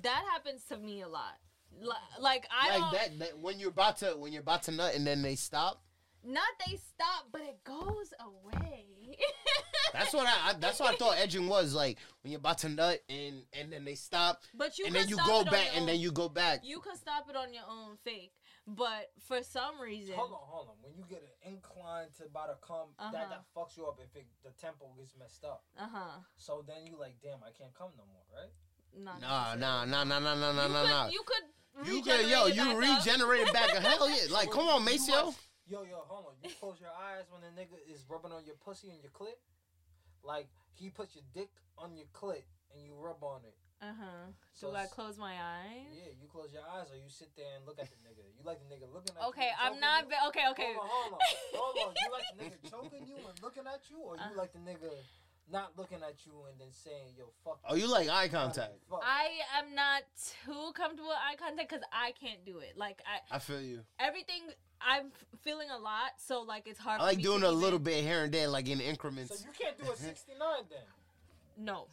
That 0.03 0.23
happens 0.33 0.65
to 0.65 0.77
me 0.77 1.03
a 1.03 1.09
lot. 1.09 1.37
Li- 1.81 1.89
Like 2.21 2.47
I 2.51 2.69
Like 2.69 2.79
don't, 2.81 2.93
that, 2.93 3.19
that. 3.19 3.39
When 3.39 3.59
you're 3.61 3.71
about 3.71 3.99
to, 3.99 4.09
when 4.17 4.33
you're 4.33 4.43
about 4.43 4.63
to 4.65 4.73
nut, 4.73 4.95
and 4.95 5.07
then 5.07 5.23
they 5.23 5.35
stop. 5.35 5.83
not 6.25 6.49
they 6.67 6.77
stop, 6.77 7.27
but 7.33 7.43
it 7.43 7.63
goes 7.65 8.13
away. 8.21 8.87
That's 9.93 10.13
what 10.13 10.27
I, 10.27 10.51
I. 10.51 10.53
That's 10.59 10.81
what 10.81 10.95
I 10.95 10.97
thought 10.97 11.17
edging 11.19 11.49
was 11.49 11.75
like 11.75 11.99
when 12.23 12.31
you're 12.33 12.39
about 12.41 12.59
to 12.59 12.69
nut, 12.69 13.01
and 13.09 13.43
and 13.59 13.73
then 13.73 13.85
they 13.85 13.95
stop, 13.95 14.41
But 14.55 14.79
you 14.79 14.87
and 14.87 14.95
then 14.95 15.09
you 15.09 15.17
go 15.17 15.45
back, 15.45 15.69
and 15.75 15.83
own- 15.83 15.87
then 15.87 16.01
you 16.01 16.11
go 16.13 16.29
back. 16.29 16.61
You 16.65 16.81
can 16.81 16.97
stop 16.97 17.29
it 17.31 17.37
on 17.37 17.53
your 17.53 17.65
own 17.69 17.97
fake, 18.05 18.33
but 18.69 19.11
for 19.27 19.43
some 19.43 19.81
reason, 19.81 20.15
Hold 20.15 20.33
on, 20.33 20.39
hold 20.45 20.69
on. 20.69 20.75
When 20.83 20.93
you 20.95 21.05
get 21.09 21.23
an 21.25 21.53
incline 21.53 22.09
to 22.19 22.25
about 22.27 22.49
to 22.53 22.59
come, 22.67 22.93
Uh-huh. 22.99 23.11
that 23.13 23.31
that 23.31 23.45
fucks 23.57 23.77
you 23.77 23.87
up 23.87 23.99
if 24.05 24.15
it, 24.15 24.27
the 24.45 24.51
tempo 24.61 24.93
gets 24.97 25.15
messed 25.19 25.45
up. 25.45 25.65
uh 25.79 25.87
huh, 25.91 26.21
So 26.37 26.63
then 26.67 26.85
you 26.87 26.99
like, 26.99 27.17
damn, 27.23 27.41
I 27.43 27.51
can't 27.57 27.73
come 27.75 27.91
no 27.97 28.05
more, 28.13 28.25
right? 28.35 28.53
not 28.95 29.21
Nah, 29.21 29.55
necessarily. 29.55 29.61
nah, 29.61 30.05
nah, 30.05 30.19
nah, 30.19 30.35
nah, 30.35 30.53
nah, 30.53 30.63
you 30.67 30.69
nah, 30.69 30.83
could, 30.83 30.91
nah. 30.91 31.09
You 31.09 31.23
could. 31.25 31.45
You 31.87 32.03
could, 32.03 32.27
yo, 32.29 32.45
regenerate 32.47 33.47
it 33.47 33.53
back 33.53 33.71
up. 33.71 33.77
regenerated 33.79 33.87
back. 33.87 33.97
Hell 33.99 34.11
yeah! 34.11 34.27
Like, 34.31 34.51
come 34.51 34.67
on, 34.67 34.81
You 34.83 34.87
Maceo. 34.99 35.35
Yo, 35.69 35.83
yo, 35.85 36.03
hold 36.09 36.27
on. 36.27 36.33
You 36.43 36.51
close 36.59 36.81
your 36.81 36.91
eyes 36.91 37.25
when 37.31 37.43
a 37.45 37.53
nigga 37.55 37.77
is 37.87 38.03
rubbing 38.09 38.33
on 38.33 38.45
your 38.45 38.57
pussy 38.57 38.91
and 38.91 38.99
your 39.03 39.13
clit. 39.13 39.37
Like 40.25 40.49
he 40.75 40.91
puts 40.91 41.15
your 41.15 41.25
dick 41.33 41.51
on 41.77 41.95
your 41.95 42.07
clit 42.13 42.43
and 42.75 42.83
you 42.85 42.95
rub 42.99 43.23
on 43.23 43.43
it. 43.45 43.55
Uh 43.81 43.95
huh. 43.95 44.27
So 44.55 44.71
Do 44.71 44.77
I 44.77 44.83
s- 44.85 44.93
close 44.93 45.19
my 45.19 45.35
eyes? 45.39 45.87
Yeah, 45.95 46.11
you 46.21 46.27
close 46.27 46.51
your 46.53 46.63
eyes 46.67 46.91
or 46.91 46.97
you 46.97 47.07
sit 47.09 47.31
there 47.37 47.47
and 47.57 47.65
look 47.65 47.79
at 47.79 47.87
the 47.91 47.97
nigga. 48.03 48.27
You 48.37 48.43
like 48.45 48.59
the 48.59 48.67
nigga 48.75 48.91
looking 48.93 49.15
at 49.17 49.23
you. 49.23 49.29
Okay, 49.31 49.51
I'm 49.61 49.79
not. 49.79 50.05
you? 50.11 50.17
Okay, 50.29 50.45
okay. 50.51 50.75
Hold 50.75 50.83
on, 50.83 50.89
hold 50.91 51.13
on, 51.15 51.21
hold 51.55 51.77
on. 51.89 51.95
You 51.95 52.11
like 52.11 52.27
the 52.35 52.39
nigga 52.43 52.59
choking 52.71 53.07
you 53.07 53.17
and 53.23 53.39
looking 53.43 53.63
at 53.73 53.81
you, 53.91 53.99
or 53.99 54.17
you 54.17 54.23
Uh. 54.23 54.37
like 54.37 54.53
the 54.53 54.59
nigga 54.59 54.91
not 55.51 55.73
looking 55.79 56.03
at 56.03 56.27
you 56.27 56.33
and 56.51 56.59
then 56.61 56.69
saying, 56.73 57.15
"Yo, 57.17 57.31
fuck." 57.45 57.61
Oh, 57.69 57.75
you 57.77 57.87
like 57.91 58.09
eye 58.09 58.29
contact? 58.29 58.75
Fuck. 58.91 59.01
I 59.03 59.29
am 59.59 59.75
not 59.75 60.03
too 60.45 60.73
comfortable 60.75 61.09
with 61.09 61.19
eye 61.25 61.37
contact 61.39 61.71
because 61.71 61.85
I 61.93 62.13
can't 62.21 62.45
do 62.45 62.59
it. 62.59 62.77
Like 62.77 63.01
I, 63.07 63.37
I 63.37 63.39
feel 63.39 63.63
you. 63.63 63.81
everything 64.01 64.43
I'm 64.81 65.13
feeling 65.43 65.71
a 65.71 65.79
lot, 65.79 66.19
so 66.19 66.43
like 66.43 66.67
it's 66.67 66.79
hard. 66.81 67.01
I 67.01 67.05
for 67.05 67.07
like 67.07 67.17
me 67.19 67.23
doing 67.23 67.41
to 67.43 67.47
a 67.47 67.51
even- 67.51 67.63
little 67.63 67.79
bit 67.79 68.03
here 68.05 68.25
and 68.25 68.35
there, 68.35 68.49
like 68.49 68.69
in 68.69 68.81
increments. 68.81 69.39
So 69.39 69.45
you 69.47 69.53
can't 69.57 69.79
do 69.79 69.91
a 69.91 69.97
69 69.97 70.37
then. 70.69 70.79
No, 71.65 71.87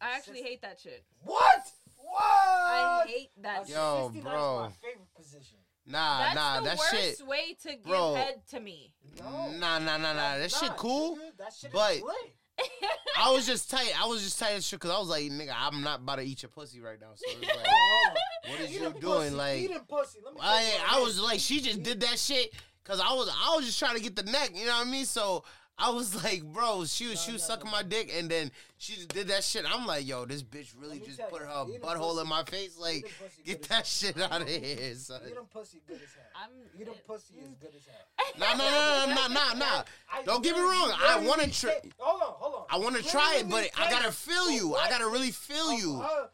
I 0.00 0.16
actually 0.16 0.42
hate 0.42 0.62
that 0.62 0.78
shit. 0.80 1.04
What? 1.22 1.62
What? 1.96 2.22
I 2.22 3.04
hate 3.06 3.30
that. 3.42 3.62
A 3.62 3.66
shit. 3.66 3.74
Yo, 3.74 4.10
69 4.12 4.22
bro. 4.32 4.54
Is 4.54 4.60
my 4.60 4.88
favorite 4.88 5.14
position. 5.16 5.58
Nah, 5.86 6.18
That's 6.18 6.34
nah, 6.34 6.60
the 6.60 6.64
that 6.66 6.78
worst 6.78 6.90
shit. 7.18 7.26
way 7.26 7.56
to 7.62 7.68
give 7.70 7.82
Bro. 7.84 8.14
head 8.14 8.42
to 8.50 8.60
me. 8.60 8.92
No. 9.18 9.50
Nah, 9.52 9.78
nah, 9.78 9.96
nah, 9.96 10.12
nah. 10.12 10.14
That 10.14 10.38
That's 10.40 10.58
shit 10.58 10.68
not, 10.68 10.76
cool. 10.76 11.16
nigga. 11.16 11.36
That 11.38 11.52
shit 11.58 11.72
but- 11.72 11.96
is 11.96 12.02
lit. 12.02 12.34
I 13.18 13.30
was 13.30 13.46
just 13.46 13.70
tight. 13.70 13.92
I 14.02 14.06
was 14.06 14.22
just 14.22 14.38
tight 14.38 14.52
as 14.54 14.66
shit 14.66 14.80
because 14.80 14.94
I 14.94 14.98
was 14.98 15.08
like, 15.08 15.22
nigga, 15.24 15.54
I'm 15.56 15.80
not 15.82 16.00
about 16.00 16.16
to 16.16 16.22
eat 16.22 16.42
your 16.42 16.50
pussy 16.50 16.80
right 16.80 17.00
now. 17.00 17.10
So 17.14 17.24
it's 17.28 17.40
like, 17.40 17.56
Hold 17.66 18.16
on. 18.16 18.50
what 18.52 18.60
is 18.60 18.70
Eating 18.70 18.82
you 18.82 18.90
pussy, 18.90 19.00
doing? 19.00 19.36
Like, 19.36 19.58
eating 19.60 19.78
pussy. 19.88 20.18
Let 20.24 20.34
me 20.34 20.40
tell 20.40 20.50
I, 20.50 20.62
what 20.62 20.92
I 20.92 20.98
it 21.00 21.04
was 21.04 21.14
is. 21.14 21.22
like, 21.22 21.40
she 21.40 21.60
just 21.60 21.82
did 21.84 22.00
that 22.00 22.18
shit 22.18 22.52
cause 22.84 23.00
I 23.00 23.12
was 23.14 23.28
I 23.28 23.54
was 23.56 23.64
just 23.64 23.78
trying 23.78 23.94
to 23.96 24.02
get 24.02 24.16
the 24.16 24.24
neck. 24.24 24.50
You 24.54 24.66
know 24.66 24.72
what 24.72 24.86
I 24.86 24.90
mean? 24.90 25.04
So 25.04 25.44
I 25.80 25.90
was 25.90 26.24
like, 26.24 26.42
bro, 26.42 26.84
she 26.86 27.06
was 27.06 27.22
she 27.22 27.32
was 27.32 27.42
no, 27.42 27.54
sucking 27.54 27.70
no. 27.70 27.76
my 27.76 27.82
dick, 27.84 28.12
and 28.16 28.28
then 28.28 28.50
she 28.78 28.94
just 28.94 29.08
did 29.08 29.28
that 29.28 29.44
shit. 29.44 29.64
I'm 29.72 29.86
like, 29.86 30.06
yo, 30.06 30.24
this 30.24 30.42
bitch 30.42 30.74
really 30.76 30.98
just 30.98 31.20
put 31.30 31.40
you, 31.40 31.46
her 31.46 31.64
eating 31.68 31.80
butthole 31.80 32.10
pussy- 32.14 32.20
in 32.22 32.28
my 32.28 32.42
face. 32.44 32.78
Like, 32.78 33.12
get 33.46 33.62
that 33.68 33.86
shit 33.86 34.20
out 34.20 34.42
of 34.42 34.48
here, 34.48 34.94
son. 34.96 35.20
Eating 35.24 35.38
pussy 35.52 35.80
good 35.86 35.96
as 35.96 36.08
hell. 36.12 36.42
I'm 36.44 36.50
Eating 36.80 36.94
it- 36.94 37.06
pussy 37.06 37.34
as 37.40 37.48
mm. 37.48 37.60
good 37.60 37.70
as 37.76 37.86
hell. 37.86 37.94
Nah, 38.38 38.54
nah, 38.54 38.64
nah, 38.64 39.06
nah, 39.06 39.28
nah, 39.28 39.28
nah, 39.28 39.54
nah. 39.54 39.82
I 40.12 40.22
Don't 40.24 40.42
get 40.42 40.54
me 40.56 40.62
wrong. 40.62 40.92
I 41.00 41.20
want 41.24 41.40
to 41.40 41.50
try. 41.50 41.80
Hold 41.98 42.22
on, 42.22 42.28
hold 42.28 42.54
on. 42.54 42.62
I 42.70 42.78
want 42.82 42.96
to 42.96 43.02
try 43.02 43.36
it, 43.40 43.48
but 43.48 43.70
I 43.78 43.90
gotta 43.90 44.12
feel 44.12 44.50
you. 44.50 44.74
I 44.74 44.88
gotta 44.88 45.06
really 45.06 45.30
feel 45.30 45.72
you. 45.72 45.96
of 45.96 46.02
her 46.02 46.28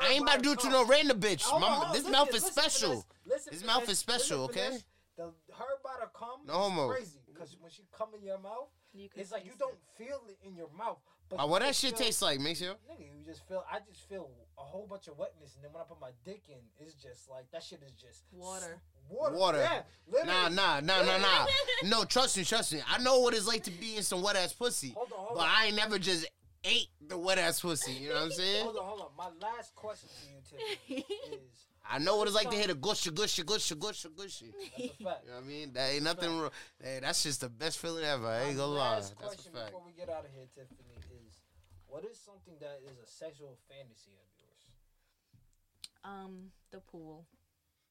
I 0.00 0.12
ain't 0.12 0.22
about 0.22 0.36
to 0.36 0.42
do 0.42 0.52
it 0.52 0.60
to 0.60 0.70
no 0.70 0.84
random 0.86 1.20
bitch. 1.20 1.42
Hold 1.42 1.60
My, 1.60 1.68
hold 1.68 1.88
this 1.94 2.04
listen, 2.04 2.12
mouth 2.12 2.28
is 2.28 2.34
listen 2.34 2.52
special. 2.52 2.90
this, 2.90 3.04
listen 3.26 3.52
This 3.52 3.60
to 3.60 3.66
mouth 3.66 3.88
is 3.88 3.98
special, 3.98 4.46
listen 4.46 4.62
okay? 4.62 4.78
The 5.16 5.24
her 5.24 5.64
by 5.84 5.90
the 6.00 6.06
cum 6.18 6.40
No 6.46 6.52
is 6.52 6.58
homo. 6.58 6.88
crazy 6.88 7.18
because 7.46 7.60
when 7.62 7.70
she 7.70 7.82
come 7.92 8.08
in 8.14 8.22
your 8.22 8.38
mouth, 8.38 8.68
You 8.92 9.08
it's 9.14 9.30
like 9.32 9.44
you 9.44 9.50
taste 9.50 9.60
don't 9.60 9.74
it. 9.74 10.04
feel 10.04 10.20
it 10.28 10.38
in 10.46 10.56
your 10.56 10.68
mouth. 10.76 10.98
But 11.28 11.40
Uh, 11.42 11.46
what 11.46 11.60
that 11.62 11.74
shit 11.74 11.96
feel- 11.96 12.06
tastes 12.06 12.22
like, 12.22 12.38
Maceo? 12.40 12.76
Nigga, 12.88 13.00
you 13.00 13.24
just 13.24 13.46
feel. 13.48 13.64
I 13.70 13.80
just 13.80 14.08
feel 14.08 14.30
a 14.58 14.62
whole 14.62 14.86
bunch 14.86 15.08
of 15.08 15.18
wetness, 15.18 15.54
and 15.56 15.64
then 15.64 15.72
when 15.72 15.82
I 15.82 15.84
put 15.84 15.98
my 16.00 16.12
dick 16.24 16.48
in, 16.48 16.58
it's 16.78 16.94
just 16.94 17.28
like 17.28 17.50
that 17.50 17.62
shit 17.62 17.82
is 17.82 17.92
just 17.92 18.24
Water. 18.32 18.80
Water. 19.08 19.34
Water. 19.36 19.58
Yeah, 19.58 19.82
literally. 20.08 20.32
Nah, 20.32 20.48
nah, 20.48 20.80
nah, 20.80 21.02
nah, 21.02 21.18
nah. 21.18 21.46
No, 21.84 22.04
trust 22.04 22.36
me, 22.36 22.44
trust 22.44 22.72
me. 22.72 22.82
I 22.86 22.98
know 22.98 23.20
what 23.20 23.34
it's 23.34 23.46
like 23.46 23.62
to 23.64 23.70
be 23.70 23.96
in 23.96 24.02
some 24.02 24.22
wet 24.22 24.36
ass 24.36 24.52
pussy, 24.52 24.90
Hold 24.90 25.12
on, 25.12 25.18
hold 25.18 25.38
but 25.38 25.44
on. 25.44 25.50
I 25.50 25.66
ain't 25.66 25.76
never 25.76 25.98
just 25.98 26.26
ate 26.64 26.88
the 27.06 27.16
wet 27.18 27.38
ass 27.38 27.60
pussy. 27.60 27.92
You 27.92 28.08
know 28.10 28.14
what 28.16 28.22
I'm 28.24 28.30
saying? 28.42 28.64
Hold 28.64 28.76
on, 28.76 28.84
hold 28.84 29.00
on. 29.02 29.08
My 29.16 29.28
last 29.46 29.74
question 29.74 30.08
to 30.08 30.28
you, 30.28 30.40
Tiffany, 30.88 31.04
is 31.36 31.65
I 31.88 31.98
know 31.98 32.16
what 32.16 32.26
it's 32.26 32.34
like 32.36 32.50
to 32.50 32.56
hit 32.56 32.70
a 32.70 32.74
gushy, 32.74 33.10
gushy, 33.10 33.42
gushy, 33.44 33.74
gushy, 33.76 34.08
gushy. 34.16 34.52
that's 34.52 34.84
a 35.00 35.04
fact. 35.04 35.24
You 35.24 35.30
know 35.30 35.36
what 35.36 35.44
I 35.44 35.46
mean? 35.46 35.72
That 35.72 35.90
ain't 35.92 36.02
nothing 36.04 36.38
wrong. 36.40 36.50
Hey, 36.82 36.98
that's 37.02 37.22
just 37.22 37.40
the 37.42 37.48
best 37.48 37.78
feeling 37.78 38.04
ever. 38.04 38.26
I 38.26 38.42
ain't 38.44 38.56
gonna 38.56 38.72
lie. 38.72 38.96
last 38.96 39.14
That's 39.18 39.34
question 39.34 39.52
a 39.54 39.58
fact. 39.58 39.70
before 39.72 39.86
we 39.86 39.92
get 39.92 40.08
out 40.08 40.24
of 40.24 40.30
here, 40.34 40.46
Tiffany, 40.54 40.78
is 41.26 41.34
what 41.86 42.04
is 42.04 42.18
something 42.18 42.54
that 42.60 42.80
is 42.84 42.98
a 42.98 43.06
sexual 43.06 43.56
fantasy 43.68 44.12
of 44.18 44.26
yours? 44.38 44.62
Um, 46.04 46.50
the 46.72 46.80
pool. 46.80 47.24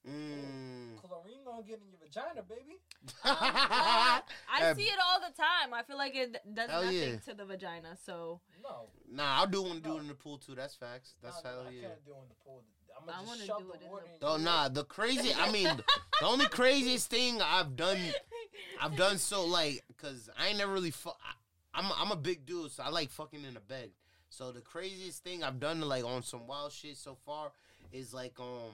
Mm. 0.07 1.01
Chlorine 1.01 1.43
gonna 1.43 1.63
get 1.63 1.79
in 1.81 1.89
your 1.89 1.97
vagina, 1.99 2.43
baby. 2.43 2.77
I 3.25 4.21
Uh, 4.61 4.75
see 4.75 4.83
it 4.83 4.99
all 5.03 5.19
the 5.19 5.33
time. 5.35 5.73
I 5.73 5.81
feel 5.81 5.97
like 5.97 6.15
it 6.15 6.37
does 6.53 6.69
Hell 6.69 6.83
nothing 6.83 6.99
yeah. 7.13 7.15
to 7.25 7.33
the 7.33 7.45
vagina. 7.45 7.97
So 8.05 8.39
No, 8.61 8.85
Nah, 9.11 9.39
I'll 9.39 9.47
do 9.47 9.63
one 9.63 9.79
do 9.79 9.97
it 9.97 10.01
in 10.01 10.07
the 10.07 10.13
pool 10.13 10.37
too. 10.37 10.53
That's 10.53 10.75
facts. 10.75 11.15
That's 11.23 11.43
no, 11.43 11.49
no, 11.49 11.55
hell 11.57 11.65
I 11.67 11.71
yeah. 11.71 11.81
can't 11.89 12.05
do 12.05 12.11
it 12.11 12.21
in 12.21 12.29
the 12.29 12.35
pool. 12.45 12.63
I'm 12.99 13.05
gonna 13.05 13.27
wanna 13.27 13.37
just 13.37 13.47
shove 13.47 13.59
do 13.59 13.67
the 13.67 13.73
it 13.73 13.81
in 13.83 13.89
the 14.19 14.27
in 14.27 14.33
Oh 14.33 14.37
nah, 14.37 14.69
the 14.69 14.83
crazy. 14.83 15.33
I 15.33 15.51
mean, 15.51 15.67
the 16.21 16.25
only 16.25 16.45
craziest 16.47 17.09
thing 17.09 17.41
I've 17.41 17.75
done, 17.75 17.97
I've 18.81 18.95
done 18.95 19.17
so 19.17 19.45
like, 19.45 19.83
cause 19.97 20.29
I 20.39 20.47
ain't 20.47 20.57
never 20.57 20.73
really. 20.73 20.91
Fu- 20.91 21.09
I, 21.09 21.33
I'm 21.77 21.85
a, 21.85 21.95
I'm 21.97 22.11
a 22.11 22.15
big 22.15 22.45
dude, 22.45 22.71
so 22.71 22.83
I 22.83 22.89
like 22.89 23.09
fucking 23.09 23.43
in 23.43 23.53
the 23.53 23.59
bed. 23.59 23.89
So 24.29 24.51
the 24.51 24.61
craziest 24.61 25.23
thing 25.23 25.43
I've 25.43 25.59
done 25.59 25.81
like 25.81 26.03
on 26.03 26.23
some 26.23 26.47
wild 26.47 26.71
shit 26.71 26.97
so 26.97 27.17
far 27.25 27.51
is 27.91 28.13
like 28.13 28.39
um, 28.39 28.71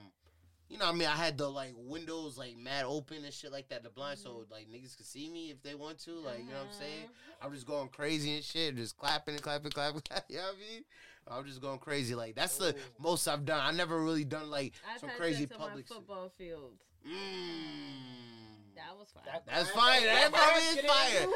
you 0.72 0.78
know, 0.78 0.86
what 0.86 0.94
I 0.94 0.96
mean, 0.96 1.08
I 1.08 1.16
had 1.16 1.36
the 1.36 1.50
like 1.50 1.74
windows 1.76 2.38
like 2.38 2.56
mad 2.56 2.86
open 2.86 3.22
and 3.22 3.32
shit 3.34 3.52
like 3.52 3.68
that, 3.68 3.82
the 3.82 3.90
blinds, 3.90 4.22
so 4.22 4.46
like 4.50 4.70
niggas 4.70 4.96
could 4.96 5.04
see 5.04 5.28
me 5.28 5.50
if 5.50 5.62
they 5.62 5.74
want 5.74 5.98
to, 6.04 6.12
like 6.12 6.38
you 6.38 6.46
know 6.46 6.60
what 6.60 6.68
I'm 6.68 6.72
saying. 6.72 7.08
I'm 7.42 7.52
just 7.52 7.66
going 7.66 7.88
crazy 7.88 8.36
and 8.36 8.42
shit, 8.42 8.76
just 8.76 8.96
clapping 8.96 9.34
and 9.34 9.42
clapping, 9.42 9.70
clapping. 9.70 10.00
you 10.30 10.36
know 10.36 10.44
what 10.44 10.54
I 10.56 10.72
mean? 10.72 10.84
I'm 11.28 11.44
just 11.44 11.60
going 11.60 11.78
crazy. 11.78 12.14
Like 12.14 12.34
that's 12.36 12.56
the 12.56 12.74
most 12.98 13.28
I've 13.28 13.44
done. 13.44 13.60
I 13.62 13.70
never 13.72 14.02
really 14.02 14.24
done 14.24 14.50
like 14.50 14.72
I've 14.90 14.98
some 14.98 15.10
crazy 15.18 15.42
sex 15.42 15.56
public. 15.58 15.90
my 15.90 15.94
football 15.94 16.32
field. 16.38 16.72
Mm. 17.06 18.74
That 18.74 18.96
was 18.98 19.10
fun. 19.12 19.24
That 19.26 19.44
That's 19.44 19.70
grass- 19.72 19.84
fine. 19.84 20.04
That 20.04 20.32
probably 20.32 20.62
is 20.62 20.86
fire. 20.86 21.28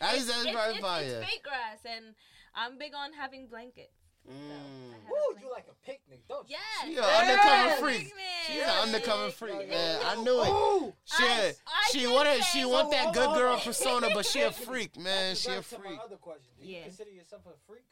That 0.00 0.14
is 0.16 0.28
it's, 0.28 0.36
that's 0.36 0.50
probably 0.52 0.74
it's, 0.74 0.82
fire. 0.82 1.02
it's 1.22 1.30
fake 1.30 1.42
grass, 1.42 1.78
and 1.96 2.14
I'm 2.54 2.76
big 2.76 2.92
on 2.94 3.14
having 3.14 3.46
blankets. 3.46 4.01
Mm. 4.30 4.92
Woo, 5.08 5.38
you 5.40 5.50
like 5.50 5.66
a 5.68 5.86
picnic, 5.86 6.20
don't 6.28 6.48
you? 6.48 6.56
Yes. 6.56 6.86
She 6.86 6.96
a 6.96 7.00
Yeah. 7.00 7.18
undercover 7.20 7.76
freak. 7.82 7.98
Picnic. 8.08 8.24
She's 8.46 8.56
Yeah. 8.56 8.72
an 8.82 8.88
undercover 8.88 9.30
freak, 9.30 9.68
man. 9.68 10.00
I 10.04 10.14
yeah. 10.14 10.22
knew 10.22 10.42
it. 10.42 10.48
Ooh. 10.48 10.94
She, 11.04 11.24
I- 11.24 11.54
I 11.66 11.88
she 11.90 11.98
did 12.00 12.10
wanted, 12.12 12.44
she 12.44 12.62
So, 12.62 12.68
want 12.68 12.90
that 12.92 13.12
good 13.14 13.34
girl 13.36 13.58
persona, 13.58 14.08
but 14.14 14.24
she 14.26 14.40
a 14.42 14.50
freak, 14.52 14.96
man. 14.98 15.34
She 15.34 15.50
a 15.50 15.62
freak. 15.62 15.98
Other 16.02 16.16
question: 16.16 16.52
Do 16.60 16.66
you 16.66 16.76
Yeah. 16.76 16.82
consider 16.84 17.10
yourself 17.10 17.42
a 17.46 17.50
freak? 17.66 17.84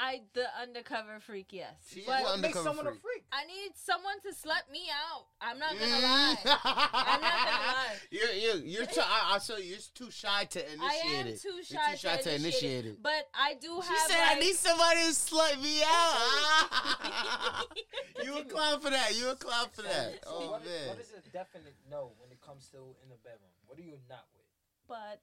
I 0.00 0.22
the 0.32 0.44
undercover 0.62 1.18
freak, 1.26 1.48
yes. 1.50 1.74
She 1.90 2.00
is 2.00 2.06
but 2.06 2.18
an 2.18 2.22
What 2.22 2.38
makes 2.40 2.56
undercover 2.56 2.64
someone 2.68 2.86
a 2.86 2.90
freak. 2.90 3.02
freak? 3.02 3.24
I 3.32 3.44
need 3.46 3.72
someone 3.74 4.14
to 4.22 4.28
slut 4.30 4.70
me 4.70 4.86
out. 4.94 5.26
I'm 5.40 5.58
not 5.58 5.72
gonna 5.78 5.98
lie. 5.98 6.36
I'm 6.44 7.20
not 7.20 7.38
gonna 7.44 7.66
lie. 7.74 7.94
You're 8.10 8.30
you're 8.30 8.56
you're 8.64 8.86
too. 8.86 9.00
I, 9.02 9.34
I 9.34 9.38
saw 9.38 9.56
you. 9.56 9.64
You're 9.74 9.78
too 9.94 10.10
shy 10.10 10.44
to 10.44 10.60
initiate 10.72 10.82
I 11.04 11.18
am 11.20 11.26
it. 11.26 11.40
too 11.42 11.48
You're 11.54 11.64
shy, 11.64 11.90
too 11.92 11.96
shy 11.98 12.16
to 12.16 12.34
initiate 12.34 12.86
it. 12.86 13.02
But 13.02 13.28
I 13.34 13.54
do 13.60 13.74
have 13.80 13.84
She 13.84 13.90
have. 13.94 14.10
said, 14.10 14.18
like, 14.22 14.36
"I 14.36 14.40
need 14.40 14.54
somebody 14.56 15.00
to 15.00 15.12
slut 15.12 15.62
me 15.62 15.82
out." 15.82 17.66
you 18.24 18.38
a 18.38 18.44
clown 18.44 18.80
for 18.80 18.90
that. 18.90 19.16
You 19.18 19.30
a 19.30 19.36
clown 19.36 19.66
for 19.72 19.82
that. 19.82 20.20
So 20.24 20.30
Oh 20.30 20.50
what 20.52 20.62
is, 20.62 20.68
man. 20.68 20.88
what 20.88 20.98
is 21.00 21.12
a 21.12 21.20
definite 21.32 21.74
no 21.90 22.12
when 22.18 22.30
it 22.30 22.40
comes 22.40 22.68
to 22.70 22.78
in 23.02 23.08
the 23.10 23.16
bedroom? 23.24 23.50
What 23.66 23.78
are 23.78 23.82
you 23.82 23.98
not 24.08 24.24
with? 24.34 24.44
but 24.88 25.20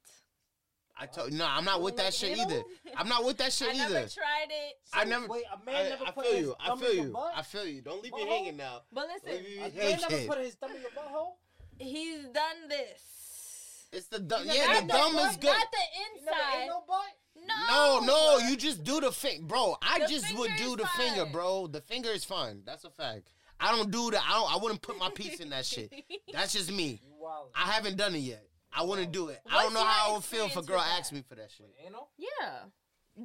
I 0.98 1.06
told 1.08 1.34
no. 1.34 1.46
I'm 1.46 1.66
not 1.66 1.82
with 1.82 1.98
that 1.98 2.14
shit 2.14 2.38
either. 2.38 2.64
I'm 2.96 3.10
not 3.10 3.26
with 3.26 3.38
that 3.40 3.52
shit 3.52 3.68
I 3.70 3.72
either. 3.84 3.94
never 3.96 4.08
tried 4.08 4.48
it. 4.50 4.74
I 4.94 5.04
never- 5.06 5.28
Wait, 5.28 5.44
a 5.54 5.66
man 5.66 5.76
I, 5.76 5.90
never 5.90 6.06
I 6.06 6.12
put 6.12 6.26
feel 6.26 6.34
his 6.36 6.42
you. 6.46 6.56
I 6.60 6.68
thumb 6.68 6.80
feel 6.80 6.90
in 6.92 6.96
your 6.96 7.06
you. 7.08 7.12
butt? 7.12 7.34
I 7.36 7.42
feel 7.42 7.66
you. 7.68 7.82
Don't 7.82 8.02
leave 8.04 8.14
me 8.14 8.22
Butthole? 8.24 8.28
hanging 8.30 8.58
now. 8.58 8.82
But 8.94 9.08
listen, 9.14 9.44
leave 9.44 9.44
me 9.46 9.58
A 9.58 9.62
man 9.62 9.72
hanging. 9.72 10.00
never 10.10 10.26
put 10.28 10.38
his 10.46 10.56
thumb 10.56 10.72
in 10.76 10.82
your 10.82 10.92
butthole? 10.92 11.34
he's 11.80 12.24
done 12.28 12.70
this. 12.70 13.88
It's 13.92 14.08
the 14.08 14.20
dumb. 14.20 14.46
You 14.46 14.54
Yeah, 14.54 14.82
the 14.82 14.88
dumb 14.88 15.16
is 15.16 15.22
butt? 15.22 15.42
good. 15.42 15.48
Not 15.48 15.68
the 15.72 15.78
You 16.00 16.26
never 16.26 16.38
ate 16.38 16.56
inside. 16.62 16.68
no 16.68 16.84
butt? 16.88 17.48
No, 17.70 18.00
No, 18.00 18.06
no, 18.40 18.48
you 18.48 18.56
just 18.56 18.84
do 18.84 19.00
the 19.02 19.12
thing, 19.12 19.46
bro. 19.46 19.76
I 19.82 20.00
The 20.00 20.08
just 20.08 20.38
would 20.38 20.50
finger 20.52 20.64
do 20.64 20.70
is 20.72 20.78
the 20.78 20.88
finger, 20.98 21.24
fine. 21.24 21.32
bro. 21.34 21.68
The 21.68 21.82
finger 21.82 22.10
is 22.10 22.24
fine. 22.24 22.64
That's 22.66 22.86
a 22.86 22.90
fact. 22.90 23.32
I 23.60 23.72
don't 23.76 23.92
do 23.92 24.12
that. 24.12 24.22
I 24.28 24.32
don't. 24.34 24.54
I 24.54 24.58
wouldn't 24.58 24.82
put 24.82 24.98
my 24.98 25.10
piece 25.10 25.40
in 25.40 25.50
that 25.52 25.66
shit. 25.66 25.94
That's 26.34 26.54
just 26.54 26.72
me. 26.72 27.02
You 27.04 27.14
wild. 27.20 27.50
I 27.56 27.72
haven't 27.72 27.98
done 27.98 28.16
it 28.16 28.20
yet. 28.20 28.46
I 28.76 28.84
wouldn't 28.84 29.12
do 29.12 29.30
it. 29.30 29.40
I 29.50 29.64
don't 29.64 29.74
know 29.74 29.80
your 29.80 29.88
how 29.88 30.12
I 30.12 30.14
would 30.14 30.24
feel 30.24 30.46
if 30.46 30.56
a 30.56 30.60
experience 30.60 30.68
girl 30.68 30.78
with 30.78 30.86
that? 30.86 31.00
asked 31.00 31.14
me 31.14 31.24
for 31.28 31.36
that 31.36 31.50
shit. 31.56 31.74
Anal? 31.86 32.10
Yeah. 32.18 32.70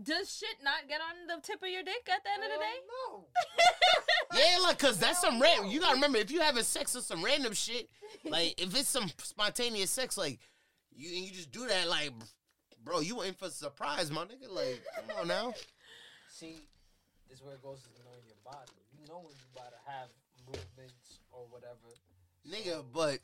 Does 0.02 0.32
shit 0.32 0.62
not 0.62 0.88
get 0.88 1.00
on 1.00 1.26
the 1.26 1.42
tip 1.42 1.60
of 1.62 1.68
your 1.68 1.82
dick 1.82 2.08
at 2.08 2.22
the 2.22 2.30
end 2.30 2.44
of 2.44 2.50
the 2.50 2.58
day? 2.58 2.78
No. 3.10 3.26
Yeah, 4.32 4.62
like, 4.62 4.78
cause 4.78 4.96
that's 4.96 5.20
some 5.20 5.42
random. 5.42 5.68
You 5.70 5.80
gotta 5.80 5.94
remember, 5.94 6.18
if 6.18 6.30
you 6.30 6.40
having 6.40 6.62
sex 6.62 6.94
with 6.94 7.04
some 7.04 7.24
random 7.24 7.52
shit, 7.52 7.88
like 8.24 8.54
if 8.62 8.78
it's 8.78 8.88
some 8.88 9.10
spontaneous 9.18 9.90
sex, 9.90 10.16
like 10.16 10.38
you 10.94 11.08
and 11.16 11.24
you 11.26 11.32
just 11.32 11.50
do 11.50 11.66
that, 11.66 11.88
like, 11.88 12.12
bro, 12.84 13.00
you 13.00 13.22
in 13.22 13.34
for 13.34 13.46
a 13.46 13.50
surprise, 13.50 14.08
my 14.12 14.22
nigga. 14.22 14.48
Like, 14.48 14.84
come 14.94 15.18
on 15.20 15.26
now. 15.26 15.52
See, 16.28 16.60
this 17.28 17.38
is 17.38 17.44
where 17.44 17.54
it 17.54 17.62
goes 17.62 17.82
to 17.82 17.88
knowing 18.04 18.22
your 18.24 18.36
body. 18.44 18.70
You 18.96 19.04
know 19.08 19.18
when 19.18 19.34
you 19.34 19.44
about 19.52 19.72
to 19.72 19.90
have 19.90 20.08
movements 20.46 21.18
or 21.32 21.46
whatever. 21.50 21.90
nigga. 22.48 22.84
But 22.94 23.18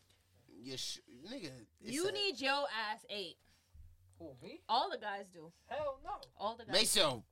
you, 0.67 0.77
sh- 0.77 0.99
nigga, 1.33 1.51
You 1.81 2.09
a- 2.09 2.13
need 2.13 2.41
your 2.41 2.65
ass 2.91 3.05
ate. 3.11 3.37
Who, 4.19 4.31
me? 4.43 4.61
All 4.69 4.91
the 4.91 4.99
guys 4.99 5.27
do. 5.33 5.53
Hell 5.69 6.01
no. 6.05 6.11
All 6.39 6.57
the 6.57 6.65
guys. 6.65 6.75
Maceo, 6.75 7.23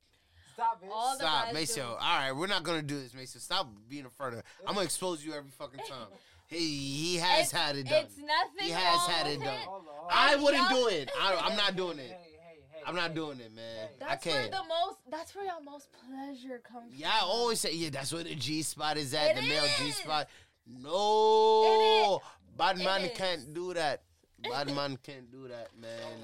Stop 0.53 0.79
it. 0.83 0.89
All 0.93 1.13
the 1.17 1.23
stop, 1.23 1.45
guys 1.45 1.53
Maceo. 1.53 1.83
do. 1.83 1.89
All 1.91 1.97
right, 1.99 2.31
we're 2.31 2.47
not 2.47 2.63
gonna 2.63 2.81
do 2.81 2.99
this, 2.99 3.13
Maceo. 3.13 3.39
Stop 3.41 3.67
being 3.89 4.05
a 4.05 4.09
further. 4.09 4.43
I'm 4.65 4.75
gonna 4.75 4.85
expose 4.85 5.25
you 5.25 5.33
every 5.33 5.51
fucking 5.51 5.79
time. 5.89 6.07
He 6.47 6.57
he 6.59 7.15
has 7.17 7.47
It's- 7.47 7.51
had 7.51 7.75
it 7.75 7.87
done. 7.87 8.03
It's 8.05 8.17
nothing. 8.17 8.65
He 8.65 8.69
has 8.69 8.95
wrong 8.95 9.09
had 9.09 9.27
it 9.27 9.39
done. 9.39 9.47
Hold 9.65 9.81
on, 9.87 9.93
hold 9.95 10.11
on. 10.11 10.17
I 10.17 10.35
wouldn't 10.35 10.69
do 10.69 10.87
it. 10.87 11.11
I, 11.19 11.35
I'm 11.43 11.55
not 11.57 11.71
hey, 11.71 11.75
doing 11.77 11.97
hey, 11.97 12.03
it. 12.05 12.09
Hey, 12.11 12.37
hey, 12.71 12.81
I'm 12.85 12.95
not 12.95 13.09
hey. 13.09 13.15
doing 13.15 13.39
it, 13.39 13.53
man. 13.55 13.65
Hey. 13.65 14.05
I 14.05 14.09
That's 14.09 14.25
where 14.27 14.39
can't. 14.41 14.51
the 14.51 14.63
most. 14.69 14.97
That's 15.09 15.35
where 15.35 15.45
your 15.45 15.61
most 15.61 15.87
pleasure 15.91 16.59
comes. 16.59 16.91
From. 16.91 16.99
Yeah, 16.99 17.09
I 17.11 17.19
always 17.23 17.59
say, 17.59 17.73
yeah, 17.73 17.89
that's 17.89 18.13
where 18.13 18.23
the 18.23 18.35
G 18.35 18.61
spot 18.61 18.97
is 18.97 19.13
at, 19.15 19.31
It 19.31 19.35
the 19.37 19.41
male 19.41 19.65
G 19.79 19.89
spot. 19.91 20.27
No, 20.67 22.21
bad 22.55 22.77
man 22.77 23.01
is. 23.05 23.17
can't 23.17 23.53
do 23.53 23.73
that. 23.73 24.03
Bad 24.41 24.73
man 24.75 24.97
can't 25.03 25.31
do 25.31 25.47
that, 25.47 25.69
man. 25.79 26.17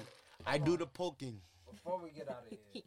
I 0.46 0.58
do 0.58 0.76
the 0.76 0.86
poking. 0.86 1.40
Before 1.70 1.98
we 2.02 2.10
get 2.10 2.28
out 2.28 2.44
of 2.44 2.50
here, 2.50 2.58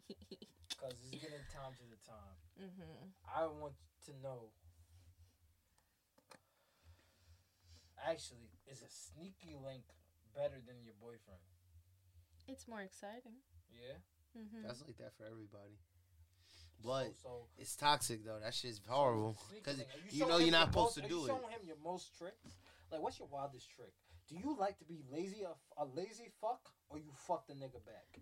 because 0.68 0.94
it's 1.12 1.22
getting 1.22 1.44
time 1.52 1.72
to 1.74 1.84
the 1.90 1.96
time, 2.06 2.36
Mhm. 2.60 3.10
I 3.34 3.46
want 3.46 3.74
to 4.06 4.12
know. 4.22 4.50
Actually, 8.08 8.50
is 8.70 8.82
a 8.82 8.88
sneaky 8.90 9.56
link 9.64 9.82
better 10.34 10.60
than 10.66 10.76
your 10.84 10.94
boyfriend? 11.00 11.40
It's 12.46 12.68
more 12.68 12.80
exciting. 12.82 13.40
Yeah. 13.72 13.96
hmm 14.34 14.62
That's 14.66 14.82
like 14.86 14.96
that 14.98 15.12
for 15.16 15.24
everybody. 15.24 15.78
But 16.84 17.06
so, 17.06 17.12
so 17.22 17.46
it's 17.58 17.74
toxic 17.74 18.24
though. 18.24 18.38
That 18.40 18.54
shit's 18.54 18.80
horrible. 18.86 19.36
Cause 19.64 19.78
link. 19.78 19.88
Are 19.88 20.14
you 20.14 20.26
know 20.26 20.38
you're 20.38 20.52
not 20.52 20.68
supposed 20.68 20.98
most- 20.98 21.02
to 21.02 21.08
do 21.08 21.16
Are 21.16 21.18
it. 21.18 21.22
you 21.22 21.26
showing 21.40 21.50
him 21.52 21.60
your 21.66 21.76
most 21.82 22.16
tricks? 22.16 22.54
Like, 22.90 23.02
what's 23.02 23.18
your 23.18 23.28
wildest 23.30 23.70
trick? 23.70 23.92
Do 24.28 24.36
you 24.36 24.56
like 24.58 24.78
to 24.78 24.84
be 24.84 25.02
lazy, 25.12 25.42
a, 25.42 25.82
a 25.82 25.86
lazy 25.94 26.30
fuck, 26.40 26.60
or 26.88 26.98
you 26.98 27.10
fuck 27.14 27.46
the 27.46 27.54
nigga 27.54 27.84
back? 27.84 28.20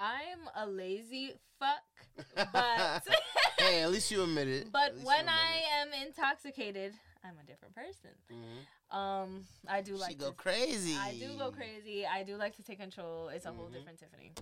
I'm 0.00 0.48
a 0.56 0.66
lazy 0.66 1.34
fuck, 1.58 2.48
but 2.52 3.06
hey, 3.58 3.82
at 3.82 3.90
least 3.90 4.10
you 4.10 4.22
admit 4.22 4.48
it. 4.48 4.66
but 4.72 4.94
when 5.02 5.28
I 5.28 5.58
it. 5.58 5.88
am 5.94 6.06
intoxicated, 6.06 6.94
I'm 7.24 7.38
a 7.38 7.44
different 7.46 7.74
person. 7.74 8.10
Mhm. 8.30 8.96
Um, 8.96 9.46
I 9.68 9.80
do 9.80 9.94
like 9.96 10.10
she 10.10 10.16
go 10.16 10.30
to, 10.30 10.32
crazy. 10.36 10.96
I 10.96 11.16
do 11.18 11.36
go 11.38 11.50
crazy. 11.52 12.04
I 12.04 12.24
do 12.24 12.36
like 12.36 12.56
to 12.56 12.62
take 12.64 12.80
control. 12.80 13.28
It's 13.28 13.46
a 13.46 13.52
whole 13.52 13.68
Mhm. 13.68 13.74
different 13.74 13.98
Tiffany. 14.00 14.32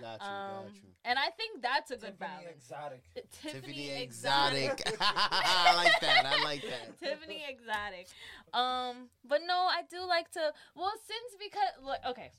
Got 0.00 0.20
you, 0.20 0.26
Um, 0.26 0.64
got 0.66 0.74
you. 0.74 0.94
and 1.04 1.18
I 1.18 1.30
think 1.30 1.62
that's 1.62 1.90
a 1.90 1.96
good 1.96 2.18
Tiffany 2.18 2.28
balance. 2.28 2.56
exotic. 2.56 3.02
Tiffany, 3.42 3.90
exotic. 3.90 4.82
I 5.00 5.74
like 5.76 6.00
that. 6.00 6.26
I 6.26 6.42
like 6.44 6.62
that. 6.62 6.98
Tiffany 6.98 7.42
exotic. 7.48 8.08
Um, 8.52 9.08
but 9.24 9.40
no, 9.46 9.54
I 9.56 9.82
do 9.88 10.00
like 10.04 10.30
to. 10.32 10.52
Well, 10.74 10.92
since 11.06 11.36
because 11.38 11.82
look, 11.82 12.00
okay, 12.06 12.30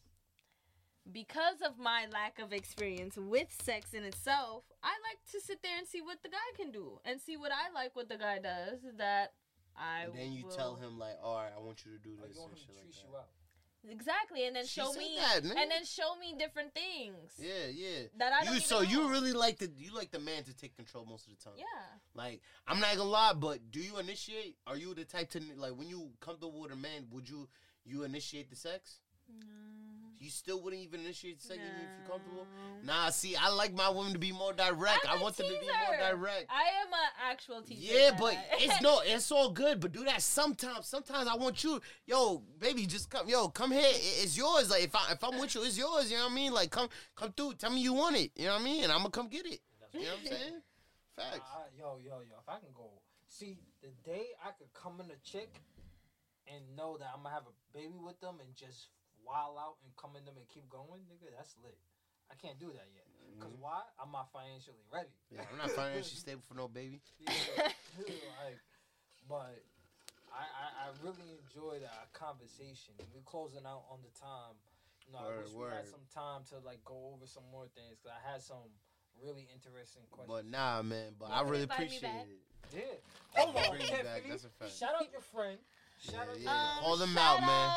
because 1.11 1.61
of 1.61 1.79
my 1.79 2.05
lack 2.13 2.37
of 2.37 2.53
experience 2.53 3.17
with 3.17 3.51
sex 3.63 3.93
in 3.93 4.03
itself, 4.03 4.63
I 4.83 4.89
like 5.09 5.19
to 5.31 5.41
sit 5.41 5.61
there 5.63 5.77
and 5.77 5.87
see 5.87 6.01
what 6.01 6.21
the 6.21 6.29
guy 6.29 6.37
can 6.55 6.71
do 6.71 6.99
and 7.03 7.19
see 7.19 7.35
what 7.37 7.51
I 7.51 7.71
like 7.73 7.95
what 7.95 8.09
the 8.09 8.17
guy 8.17 8.39
does. 8.39 8.79
That 8.97 9.33
I 9.77 10.03
And 10.05 10.13
then 10.17 10.31
you 10.33 10.45
will- 10.45 10.55
tell 10.55 10.75
him 10.75 10.97
like, 10.97 11.17
all 11.21 11.35
right, 11.35 11.51
I 11.55 11.59
want 11.59 11.85
you 11.85 11.91
to 11.93 11.99
do 11.99 12.15
this 12.27 12.35
you 12.35 12.43
and 12.43 12.57
shit 12.57 12.67
to 12.69 12.73
like 12.73 12.85
that. 12.91 13.03
you 13.09 13.15
out. 13.17 13.29
exactly, 13.89 14.47
and 14.47 14.55
then 14.55 14.65
She 14.65 14.81
show 14.81 14.91
me 14.93 15.15
that, 15.17 15.43
and 15.43 15.71
then 15.71 15.85
show 15.85 16.15
me 16.17 16.33
different 16.37 16.73
things. 16.73 17.33
Yeah, 17.37 17.67
yeah. 17.67 18.07
That 18.17 18.33
I 18.33 18.37
don't 18.43 18.45
You 18.53 18.57
even 18.57 18.63
so 18.67 18.81
you 18.81 19.09
really 19.09 19.33
like 19.33 19.59
the 19.59 19.71
you 19.77 19.93
like 19.93 20.11
the 20.11 20.19
man 20.19 20.43
to 20.45 20.53
take 20.55 20.75
control 20.75 21.05
most 21.05 21.27
of 21.27 21.37
the 21.37 21.43
time. 21.43 21.53
Yeah. 21.57 21.65
Like 22.15 22.41
I'm 22.67 22.79
not 22.79 22.97
gonna 22.97 23.09
lie, 23.09 23.33
but 23.33 23.71
do 23.71 23.79
you 23.79 23.97
initiate? 23.99 24.57
Are 24.65 24.75
you 24.77 24.93
the 24.95 25.05
type 25.05 25.29
to 25.31 25.41
like 25.55 25.73
when 25.75 25.87
you 25.89 26.11
comfortable 26.19 26.59
with 26.61 26.71
a 26.71 26.75
man? 26.75 27.07
Would 27.11 27.29
you 27.29 27.47
you 27.85 28.03
initiate 28.03 28.49
the 28.49 28.55
sex? 28.55 28.99
You 30.19 30.29
still 30.31 30.61
wouldn't 30.61 30.81
even 30.81 31.01
initiate 31.01 31.39
the 31.39 31.47
sex 31.47 31.59
even 31.59 31.75
if 31.75 31.89
you're 31.99 32.09
comfortable. 32.09 32.47
No. 32.83 32.93
Nah, 32.93 33.09
see, 33.09 33.35
I 33.35 33.49
like 33.49 33.73
my 33.73 33.89
women 33.89 34.13
to 34.13 34.19
be 34.19 34.31
more 34.31 34.51
direct. 34.53 35.05
I'm 35.07 35.17
I 35.17 35.19
a 35.19 35.23
want 35.23 35.37
them 35.37 35.47
to 35.47 35.53
be 35.53 35.67
more 35.67 35.97
direct. 35.97 36.49
I 36.49 36.63
am 36.81 36.87
an 36.91 37.31
actual 37.31 37.61
teacher. 37.61 37.93
Yeah, 37.93 38.11
but 38.17 38.35
it's 38.53 38.81
no, 38.81 39.01
it's 39.05 39.31
all 39.31 39.51
good. 39.51 39.79
But 39.79 39.91
do 39.91 40.03
that 40.05 40.21
sometimes. 40.21 40.87
Sometimes 40.87 41.27
I 41.27 41.35
want 41.35 41.63
you, 41.63 41.79
yo, 42.05 42.41
baby, 42.59 42.85
just 42.87 43.09
come, 43.09 43.29
yo, 43.29 43.49
come 43.49 43.71
here. 43.71 43.83
It's 43.85 44.35
yours. 44.35 44.69
Like 44.71 44.83
if 44.85 44.95
I 44.95 45.11
if 45.11 45.23
I'm 45.23 45.39
with 45.39 45.53
you, 45.53 45.63
it's 45.63 45.77
yours. 45.77 46.09
You 46.09 46.17
know 46.17 46.23
what 46.25 46.31
I 46.31 46.35
mean? 46.35 46.53
Like 46.53 46.71
come 46.71 46.89
come 47.15 47.31
through. 47.33 47.53
Tell 47.53 47.71
me 47.71 47.81
you 47.81 47.93
want 47.93 48.15
it. 48.15 48.31
You 48.35 48.45
know 48.45 48.53
what 48.53 48.61
I 48.61 48.65
mean? 48.65 48.83
And 48.85 48.91
I'm 48.91 48.99
gonna 48.99 49.11
come 49.11 49.27
get 49.27 49.45
it. 49.45 49.59
You 49.93 50.01
know 50.01 50.07
what 50.09 50.19
I'm 50.19 50.25
saying? 50.25 50.61
Facts. 51.15 51.39
I- 51.55 51.77
yo, 51.77 51.97
yo, 52.03 52.21
yo. 52.21 52.35
If 52.41 52.49
I 52.49 52.59
can 52.59 52.69
go, 52.75 52.89
see, 53.27 53.57
the 53.81 53.89
day 54.03 54.25
I 54.43 54.51
could 54.51 54.73
come 54.73 54.99
in 54.99 55.07
a 55.11 55.19
chick 55.23 55.61
and 56.47 56.63
know 56.75 56.97
that 56.97 57.09
I'm 57.15 57.23
gonna 57.23 57.35
have 57.35 57.43
a 57.43 57.77
baby 57.77 57.93
with 58.03 58.19
them 58.21 58.35
and 58.39 58.55
just 58.55 58.87
wild 59.27 59.59
out 59.59 59.75
and 59.83 59.91
come 59.99 60.15
in 60.15 60.23
them 60.23 60.39
and 60.39 60.47
keep 60.47 60.69
going, 60.71 61.03
nigga, 61.11 61.27
that's 61.35 61.55
lit. 61.61 61.75
I 62.31 62.35
can't 62.39 62.59
do 62.59 62.67
that 62.71 62.87
yet. 62.95 63.05
Cause 63.39 63.51
Mhm. 63.53 63.59
why? 63.59 63.83
I'm 63.99 64.11
not 64.11 64.31
financially 64.31 64.81
ready. 64.91 65.11
Yeah, 65.29 65.43
I'm 65.51 65.57
not 65.59 65.69
financially 65.71 66.17
stable 66.25 66.41
for 66.47 66.55
no 66.55 66.67
baby. 66.67 67.01
Yeah, 67.19 67.69
like, 68.41 68.57
but 69.29 69.61
I, 70.33 70.43
I, 70.43 70.65
I 70.87 70.87
really 71.03 71.37
enjoyed 71.43 71.83
our 71.83 72.07
conversation. 72.13 72.95
We're 73.13 73.21
closing 73.27 73.65
out 73.65 73.83
on 73.91 73.99
the 74.01 74.09
time. 74.19 74.55
You 75.05 75.13
know, 75.13 75.19
I 75.19 75.37
Word, 75.55 75.71
we 75.71 75.75
had 75.75 75.87
some 75.87 76.03
time 76.13 76.43
to 76.51 76.59
like 76.65 76.83
go 76.83 77.13
over 77.13 77.27
some 77.27 77.43
more 77.51 77.67
things 77.75 77.95
because 77.99 78.11
I 78.11 78.31
had 78.31 78.41
some 78.41 78.67
really 79.21 79.47
interesting 79.53 80.03
questions. 80.11 80.27
But 80.33 80.45
nah, 80.49 80.81
man. 80.81 81.13
But 81.19 81.29
You 81.29 81.35
I 81.35 81.41
really 81.43 81.63
appreciate 81.63 82.03
it. 82.27 82.41
yeah. 82.75 82.81
Hold 83.39 83.55
on, 83.55 83.69
Bring 83.71 83.81
you 83.87 84.03
back, 84.03 84.23
Tiffany. 84.27 84.29
that's 84.31 84.43
a 84.45 84.49
fact. 84.49 84.71
Shout 84.75 84.95
out 84.99 85.07
your 85.11 85.21
friend. 85.21 85.57
Shout 85.99 86.13
Yeah, 86.15 86.21
out 86.21 86.39
yeah. 86.39 86.51
Um, 86.77 86.83
Call 86.83 86.97
them 86.97 87.13
shout 87.13 87.39
out, 87.41 87.45
man. 87.45 87.71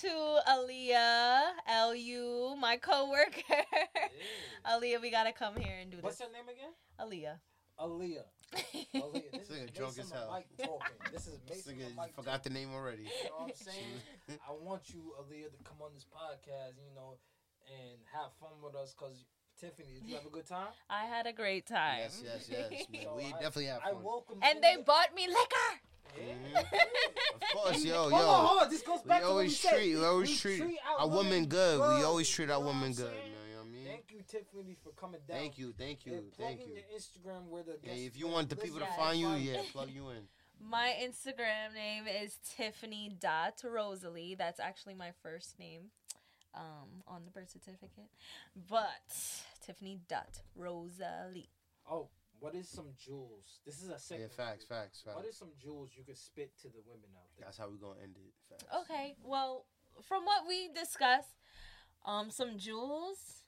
to 0.00 0.40
Aaliyah, 0.48 1.94
Lu, 1.94 2.56
my 2.56 2.76
coworker. 2.76 3.30
Yeah. 3.48 3.64
Aaliyah, 4.70 5.00
we 5.00 5.10
gotta 5.10 5.32
come 5.32 5.56
here 5.56 5.74
and 5.80 5.90
do 5.90 5.96
this. 5.98 6.04
What's 6.04 6.20
your 6.20 6.30
name 6.32 6.48
again? 6.48 6.72
Aaliyah. 6.98 7.38
Aaliyah. 7.78 8.24
Aaliyah. 8.94 9.30
This 9.32 9.48
This 9.48 9.56
nigga 9.58 9.64
is 9.64 9.70
drunk 9.70 9.96
Mason 9.96 10.04
as 10.04 10.10
hell. 10.12 10.28
Mike 10.30 10.46
talking. 10.58 10.96
This 11.12 11.26
is 11.26 11.38
This 11.48 11.66
Mason 11.66 11.74
nigga 11.78 11.94
Mike 11.96 12.14
forgot 12.14 12.42
the 12.42 12.50
name 12.50 12.70
already. 12.74 13.02
You 13.02 13.08
know 13.30 13.36
what 13.46 13.50
I'm 13.50 13.54
saying? 13.54 14.38
I 14.48 14.52
want 14.60 14.90
you, 14.90 15.14
Aaliyah, 15.20 15.50
to 15.56 15.62
come 15.64 15.78
on 15.82 15.90
this 15.94 16.04
podcast, 16.06 16.74
you 16.84 16.94
know, 16.94 17.16
and 17.68 17.98
have 18.12 18.32
fun 18.40 18.58
with 18.62 18.74
us. 18.74 18.94
Cause 18.98 19.24
Tiffany, 19.60 20.00
did 20.00 20.08
you 20.08 20.14
have 20.16 20.26
a 20.26 20.30
good 20.30 20.46
time? 20.46 20.68
I 20.88 21.04
had 21.04 21.26
a 21.26 21.32
great 21.32 21.66
time. 21.66 21.98
yes, 22.00 22.22
yes, 22.24 22.48
yes. 22.50 22.86
So 23.04 23.14
We 23.16 23.24
I- 23.26 23.30
definitely 23.32 23.66
have 23.66 23.80
I 23.84 23.92
fun. 23.92 24.02
welcome. 24.02 24.38
and 24.42 24.62
they 24.62 24.76
bought 24.84 25.14
me 25.14 25.26
liquor. 25.28 25.70
Mhm. 26.10 26.56
Of 26.56 27.29
course, 27.52 27.84
yo, 27.84 27.94
hold 27.94 28.12
yo. 28.12 28.18
on, 28.18 28.46
hold 28.46 28.62
on. 28.62 28.70
This 28.70 28.82
goes 28.82 29.00
We 29.04 29.08
back 29.08 29.20
to 29.20 29.26
what 29.26 29.30
always 29.32 29.50
we 29.50 29.54
said. 29.54 29.72
treat, 29.76 29.94
we 29.96 30.04
always 30.04 30.40
treat 30.40 30.62
our 30.98 31.08
woman 31.08 31.46
good. 31.46 31.78
We 31.78 32.04
always 32.04 32.28
treat 32.28 32.50
our 32.50 32.58
You 32.58 32.60
know 32.64 32.66
what 32.66 32.74
women 32.74 32.90
I'm 32.90 32.92
good, 32.94 33.04
man. 33.06 33.14
You 33.26 33.30
know 33.32 33.58
what 33.60 33.66
I 33.66 33.70
mean? 33.70 33.84
Thank 33.86 34.04
you, 34.10 34.20
Tiffany, 34.28 34.76
for 34.82 34.90
coming 34.92 35.20
down. 35.28 35.36
Thank 35.36 35.58
you, 35.58 35.72
thank 35.76 36.06
you, 36.06 36.12
And 36.14 36.32
thank 36.34 36.60
you. 36.66 36.74
your 36.74 36.84
Instagram 36.96 37.48
where 37.48 37.62
the 37.62 37.76
Yeah, 37.82 37.92
if 37.92 38.16
you 38.18 38.28
want 38.28 38.48
the 38.48 38.56
people 38.56 38.78
to 38.80 38.86
find 38.96 39.18
you, 39.20 39.30
yeah, 39.34 39.60
plug 39.72 39.90
you 39.90 40.10
in. 40.10 40.22
My 40.62 40.94
Instagram 41.02 41.72
name 41.74 42.04
is 42.06 42.36
Tiffany 42.56 43.10
dot 43.18 43.62
Rosalie. 43.64 44.34
That's 44.38 44.60
actually 44.60 44.94
my 44.94 45.10
first 45.22 45.58
name, 45.58 45.84
um, 46.54 47.02
on 47.08 47.24
the 47.24 47.30
birth 47.30 47.50
certificate. 47.50 48.10
But 48.68 48.88
Tiffany 49.64 50.00
dot 50.08 50.40
Rosalie. 50.54 51.48
Oh, 51.90 52.08
what 52.52 52.60
is 52.60 52.68
some 52.68 52.88
jewels? 52.98 53.60
This 53.64 53.82
is 53.82 53.88
a 53.88 53.98
second. 53.98 54.22
Yeah, 54.22 54.28
facts, 54.44 54.64
facts, 54.64 55.02
What 55.04 55.16
facts. 55.16 55.28
is 55.28 55.36
some 55.38 55.50
jewels 55.60 55.90
you 55.96 56.04
could 56.04 56.18
spit 56.18 56.56
to 56.62 56.68
the 56.68 56.80
women 56.86 57.10
out 57.16 57.28
there? 57.36 57.46
That's 57.46 57.58
how 57.58 57.68
we're 57.68 57.76
gonna 57.76 58.00
end 58.02 58.16
it. 58.16 58.32
Facts. 58.48 58.64
Okay, 58.82 59.16
well, 59.22 59.66
from 60.02 60.24
what 60.24 60.46
we 60.48 60.68
discussed, 60.68 61.36
um, 62.04 62.30
some 62.30 62.58
jewels. 62.58 63.44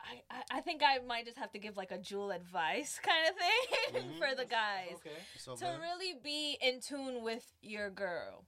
I, 0.00 0.22
I, 0.30 0.58
I 0.58 0.60
think 0.60 0.82
I 0.82 0.98
might 1.04 1.26
just 1.26 1.38
have 1.38 1.50
to 1.52 1.58
give 1.58 1.76
like 1.76 1.90
a 1.90 1.98
jewel 1.98 2.30
advice 2.30 2.98
kind 3.02 3.28
of 3.28 3.34
thing 3.36 4.02
Mhm. 4.12 4.18
for 4.18 4.34
the 4.34 4.44
guys. 4.44 4.92
Okay. 4.94 5.10
So, 5.36 5.56
to 5.56 5.64
man, 5.64 5.80
really 5.80 6.14
be 6.22 6.56
in 6.62 6.80
tune 6.80 7.22
with 7.22 7.44
your 7.60 7.90
girl. 7.90 8.44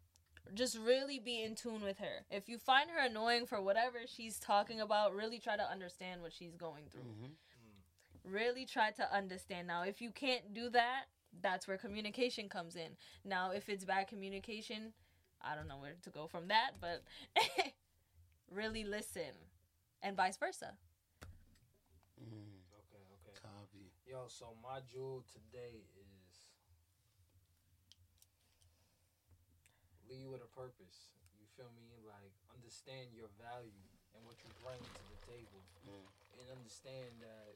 Just 0.55 0.79
really 0.79 1.19
be 1.19 1.43
in 1.43 1.55
tune 1.55 1.83
with 1.83 1.99
her. 1.99 2.25
If 2.31 2.49
you 2.49 2.59
find 2.59 2.91
her 2.91 2.99
annoying 3.05 3.47
for 3.47 3.61
whatever 3.61 3.99
she's 4.07 4.39
talking 4.39 4.81
about, 4.81 5.15
really 5.15 5.39
try 5.39 5.57
to 5.57 5.63
understand 5.71 6.23
what 6.23 6.33
she's 6.33 6.55
going 6.57 6.85
through. 6.91 7.03
mhm. 7.03 7.31
Really 8.25 8.67
try 8.67 8.91
to 8.93 9.15
understand. 9.15 9.67
Now, 9.67 9.83
if 9.83 10.01
you 10.01 10.11
can't 10.11 10.53
do 10.55 10.69
that, 10.71 11.05
that's 11.41 11.67
where 11.67 11.79
communication 11.79 12.49
comes 12.49 12.77
in. 12.77 12.97
Now, 13.25 13.51
if 13.53 13.69
it's 13.69 13.85
bad 13.85 14.09
communication, 14.09 14.93
I 15.41 15.55
don't 15.55 15.69
know 15.69 15.79
where 15.79 15.95
to 16.03 16.11
go 16.11 16.27
from 16.27 16.49
that, 16.49 16.73
but 16.81 17.03
really 18.53 18.85
listen 18.85 19.33
and 20.03 20.17
vice 20.17 20.37
versa. 20.37 20.75
Mhm. 22.21 22.61
Okay. 22.85 23.05
Okay. 23.17 23.41
Copy. 23.41 23.91
Yo, 24.07 24.27
so 24.29 24.53
my 24.63 24.81
jewel 24.93 25.25
today 25.33 25.81
is 25.97 26.51
lead 30.11 30.27
with 30.29 30.43
a 30.43 30.51
purpose. 30.53 31.15
You 31.39 31.47
feel 31.57 31.71
me? 31.79 31.89
Like 32.05 32.35
understand 32.53 33.15
your 33.15 33.31
value 33.41 33.87
and 34.13 34.27
what 34.27 34.37
you 34.43 34.51
bring 34.61 34.83
to 34.83 35.03
the 35.09 35.21
table, 35.31 35.63
Mm. 35.87 36.05
and 36.43 36.51
understand 36.59 37.23
that 37.23 37.55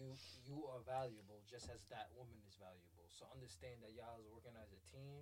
you 0.00 0.16
you 0.48 0.64
are 0.72 0.80
valuable 0.88 1.44
just 1.44 1.68
as 1.68 1.84
that 1.92 2.08
woman 2.16 2.40
is 2.48 2.56
valuable. 2.56 3.04
So 3.12 3.28
understand 3.28 3.84
that 3.84 3.92
y'all 3.92 4.16
is 4.16 4.28
working 4.32 4.56
as 4.56 4.72
a 4.72 4.80
team 4.88 5.20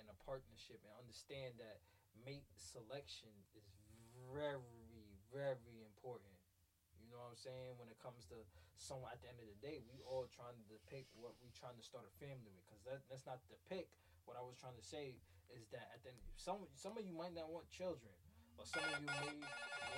and 0.00 0.08
a 0.08 0.16
partnership, 0.24 0.80
and 0.80 0.92
understand 0.96 1.60
that 1.60 1.84
mate 2.24 2.48
selection 2.56 3.30
is 3.52 3.68
very 4.32 5.04
very 5.28 5.84
important. 5.84 6.32
You 6.96 7.12
know 7.12 7.20
what 7.20 7.36
I'm 7.36 7.38
saying? 7.38 7.76
When 7.76 7.92
it 7.92 8.00
comes 8.00 8.24
to 8.32 8.38
someone 8.80 9.12
at 9.12 9.20
the 9.20 9.28
end 9.28 9.38
of 9.38 9.46
the 9.46 9.58
day, 9.60 9.84
we 9.92 10.00
all 10.08 10.24
trying 10.32 10.56
to 10.56 10.64
depict 10.66 11.12
what 11.14 11.36
we 11.44 11.52
trying 11.52 11.76
to 11.76 11.84
start 11.84 12.08
a 12.08 12.14
family 12.16 12.48
with. 12.50 12.64
Cause 12.66 12.82
that, 12.88 13.00
that's 13.06 13.28
not 13.28 13.44
depict. 13.46 13.92
What 14.24 14.40
I 14.40 14.42
was 14.42 14.56
trying 14.56 14.74
to 14.78 14.86
say 14.86 15.20
is 15.52 15.68
that 15.70 15.92
at 15.92 16.00
the 16.00 16.16
end, 16.16 16.20
some 16.40 16.64
some 16.72 16.96
of 16.96 17.04
you 17.04 17.12
might 17.12 17.36
not 17.36 17.52
want 17.52 17.68
children, 17.68 18.14
or 18.56 18.64
some 18.64 18.82
of 18.88 18.96
you 18.98 19.10
may 19.10 19.36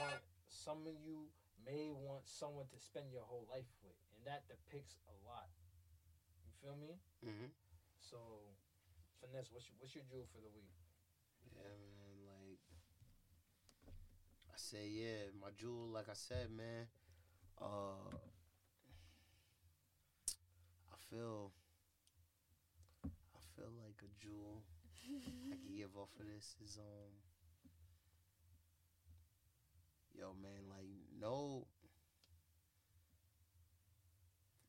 want 0.02 0.18
some 0.50 0.82
of 0.82 0.96
you 1.04 1.30
may 1.66 1.90
want 1.90 2.22
someone 2.26 2.66
to 2.70 2.78
spend 2.78 3.10
your 3.10 3.26
whole 3.26 3.46
life 3.50 3.66
with, 3.82 3.98
that 4.26 4.42
depicts 4.50 4.98
a 5.06 5.14
lot. 5.22 5.46
You 6.42 6.50
feel 6.58 6.74
me? 6.74 6.98
Mm-hmm. 7.22 7.50
So, 8.02 8.18
finesse. 9.22 9.54
What's 9.54 9.70
your, 9.70 9.78
what's 9.78 9.94
your 9.94 10.02
jewel 10.10 10.26
for 10.34 10.42
the 10.42 10.50
week? 10.50 10.74
Yeah, 11.54 11.62
man. 11.62 12.26
Like 12.26 12.58
I 14.50 14.58
say, 14.58 14.90
yeah, 14.90 15.30
my 15.38 15.54
jewel. 15.54 15.86
Like 15.94 16.10
I 16.10 16.18
said, 16.18 16.50
man. 16.50 16.90
Uh, 17.62 18.18
I 20.90 20.96
feel. 21.06 21.54
I 23.06 23.40
feel 23.54 23.70
like 23.78 24.02
a 24.02 24.10
jewel 24.18 24.66
I 24.90 25.54
can 25.54 25.70
give 25.78 25.94
off 25.96 26.10
of 26.18 26.26
this 26.26 26.58
is 26.66 26.78
um. 26.82 27.14
Yo, 30.18 30.34
man, 30.42 30.66
like 30.68 30.90
no. 31.20 31.66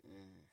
Mm. 0.08 0.48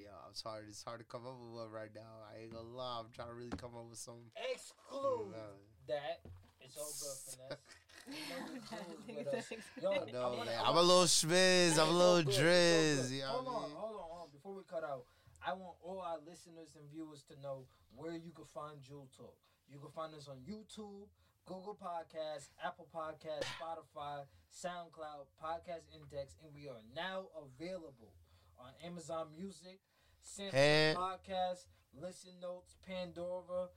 I'm, 0.00 0.12
yeah, 0.24 0.30
it's 0.30 0.42
hard. 0.42 0.64
It's 0.68 0.82
hard 0.82 1.00
to 1.00 1.04
come 1.04 1.26
up 1.26 1.36
with 1.40 1.60
one 1.60 1.70
right 1.70 1.90
now. 1.94 2.24
I 2.32 2.42
ain't 2.42 2.52
gonna 2.52 2.66
lie. 2.68 3.00
I'm 3.00 3.10
trying 3.12 3.28
to 3.28 3.34
really 3.34 3.50
come 3.56 3.70
up 3.76 3.88
with 3.88 3.98
something. 3.98 4.30
Exclude 4.52 5.32
No. 5.32 5.60
that. 5.88 6.20
It's 6.60 6.76
all 6.76 6.92
good, 6.92 7.16
finesse. 7.26 7.58
You 8.06 8.14
know 8.30 8.46
the 8.54 8.60
jewels 8.70 9.34
us. 9.34 9.52
Yo, 9.82 9.90
I 9.92 10.10
know, 10.10 10.28
wanna- 10.38 10.44
man. 10.50 10.60
I 10.60 10.68
I'm 10.70 10.76
a 10.76 10.82
little 10.82 11.04
schmiz. 11.04 11.78
I'm 11.78 11.88
a 11.88 11.92
little 11.92 12.18
It's 12.18 12.36
so 12.36 12.42
good, 12.42 12.48
it's 12.48 13.08
so 13.08 13.08
drizz. 13.08 13.10
You 13.16 13.20
know 13.22 13.28
hold 13.28 13.48
on, 13.48 13.62
mean? 13.68 13.76
hold 13.76 13.96
on, 13.96 14.08
hold 14.08 14.22
on. 14.22 14.28
Before 14.32 14.54
we 14.54 14.62
cut 14.64 14.84
out, 14.84 15.04
I 15.44 15.52
want 15.52 15.76
all 15.82 16.00
our 16.00 16.18
listeners 16.26 16.76
and 16.78 16.88
viewers 16.90 17.22
to 17.28 17.40
know 17.40 17.66
where 17.96 18.12
you 18.16 18.30
can 18.32 18.44
find 18.46 18.80
Jewel 18.82 19.08
Talk. 19.16 19.36
You 19.68 19.78
can 19.78 19.90
find 19.90 20.14
us 20.14 20.28
on 20.28 20.38
YouTube, 20.48 21.08
Google 21.46 21.76
Podcasts, 21.80 22.48
Apple 22.64 22.88
Podcasts, 22.94 23.44
Spotify, 23.60 24.24
SoundCloud, 24.52 25.26
Podcast 25.42 25.84
Index, 25.94 26.36
and 26.42 26.52
we 26.54 26.68
are 26.68 26.80
now 26.94 27.26
available 27.36 28.12
on 28.58 28.72
Amazon 28.84 29.28
Music, 29.36 29.80
Samsung 30.24 30.54
And- 30.54 30.98
Podcast, 30.98 31.64
Listen 32.00 32.32
Notes, 32.40 32.74
Pandora, 32.86 33.68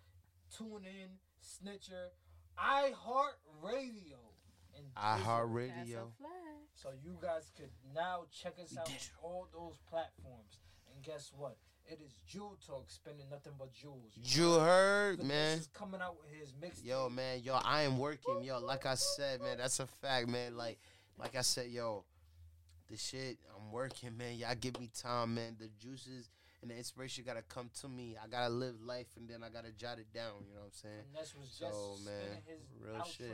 TuneIn, 0.55 1.17
Stitcher, 1.39 2.09
iHeartRadio, 2.57 4.17
and 4.77 4.85
I 4.95 5.17
Heart 5.17 5.47
Radio. 5.51 6.11
So 6.75 6.89
you 7.03 7.17
guys 7.21 7.51
could 7.55 7.69
now 7.93 8.25
check 8.31 8.53
us 8.63 8.75
out 8.77 8.87
on 8.89 8.95
all 9.23 9.47
those 9.53 9.77
platforms. 9.89 10.59
And 10.93 11.03
guess 11.03 11.31
what? 11.35 11.57
It 11.85 11.99
is 12.01 12.13
Jewel 12.25 12.57
Talk 12.65 12.89
spending 12.89 13.29
nothing 13.29 13.53
but 13.59 13.73
jewels. 13.73 14.13
You 14.15 14.53
heard, 14.53 15.17
Look, 15.19 15.27
man. 15.27 15.51
This 15.57 15.61
is 15.61 15.67
coming 15.73 16.01
out 16.01 16.15
with 16.19 16.29
his 16.31 16.53
mixtape. 16.53 16.85
Yo, 16.85 17.09
man, 17.09 17.41
yo, 17.43 17.59
I 17.63 17.81
am 17.83 17.97
working, 17.97 18.41
yo. 18.43 18.59
Like 18.59 18.85
I 18.85 18.95
said, 18.95 19.41
man, 19.41 19.57
that's 19.57 19.79
a 19.79 19.87
fact, 19.87 20.29
man. 20.29 20.55
Like, 20.55 20.79
like 21.17 21.35
I 21.35 21.41
said, 21.41 21.67
yo, 21.67 22.05
the 22.93 22.99
shit, 22.99 23.39
I'm 23.57 23.71
working, 23.71 24.15
man. 24.15 24.37
Y'all 24.37 24.53
give 24.53 24.79
me 24.79 24.87
time, 25.01 25.33
man. 25.33 25.55
The 25.59 25.67
juices 25.79 26.29
and 26.61 26.69
the 26.69 26.77
inspiration 26.77 27.23
gotta 27.25 27.41
come 27.41 27.71
to 27.81 27.89
me. 27.89 28.15
I 28.23 28.27
gotta 28.27 28.53
live 28.53 28.75
life, 28.85 29.07
and 29.17 29.27
then 29.27 29.41
I 29.43 29.49
gotta 29.49 29.71
jot 29.71 29.97
it 29.97 30.13
down. 30.13 30.45
You 30.47 30.53
know 30.53 30.61
what 30.61 30.65
I'm 30.67 30.71
saying? 30.73 31.03
And 31.07 31.17
this 31.19 31.33
was 31.35 31.49
just 31.49 32.05
man, 32.05 32.37
his 32.45 32.59
real 32.79 33.03
shit. 33.05 33.31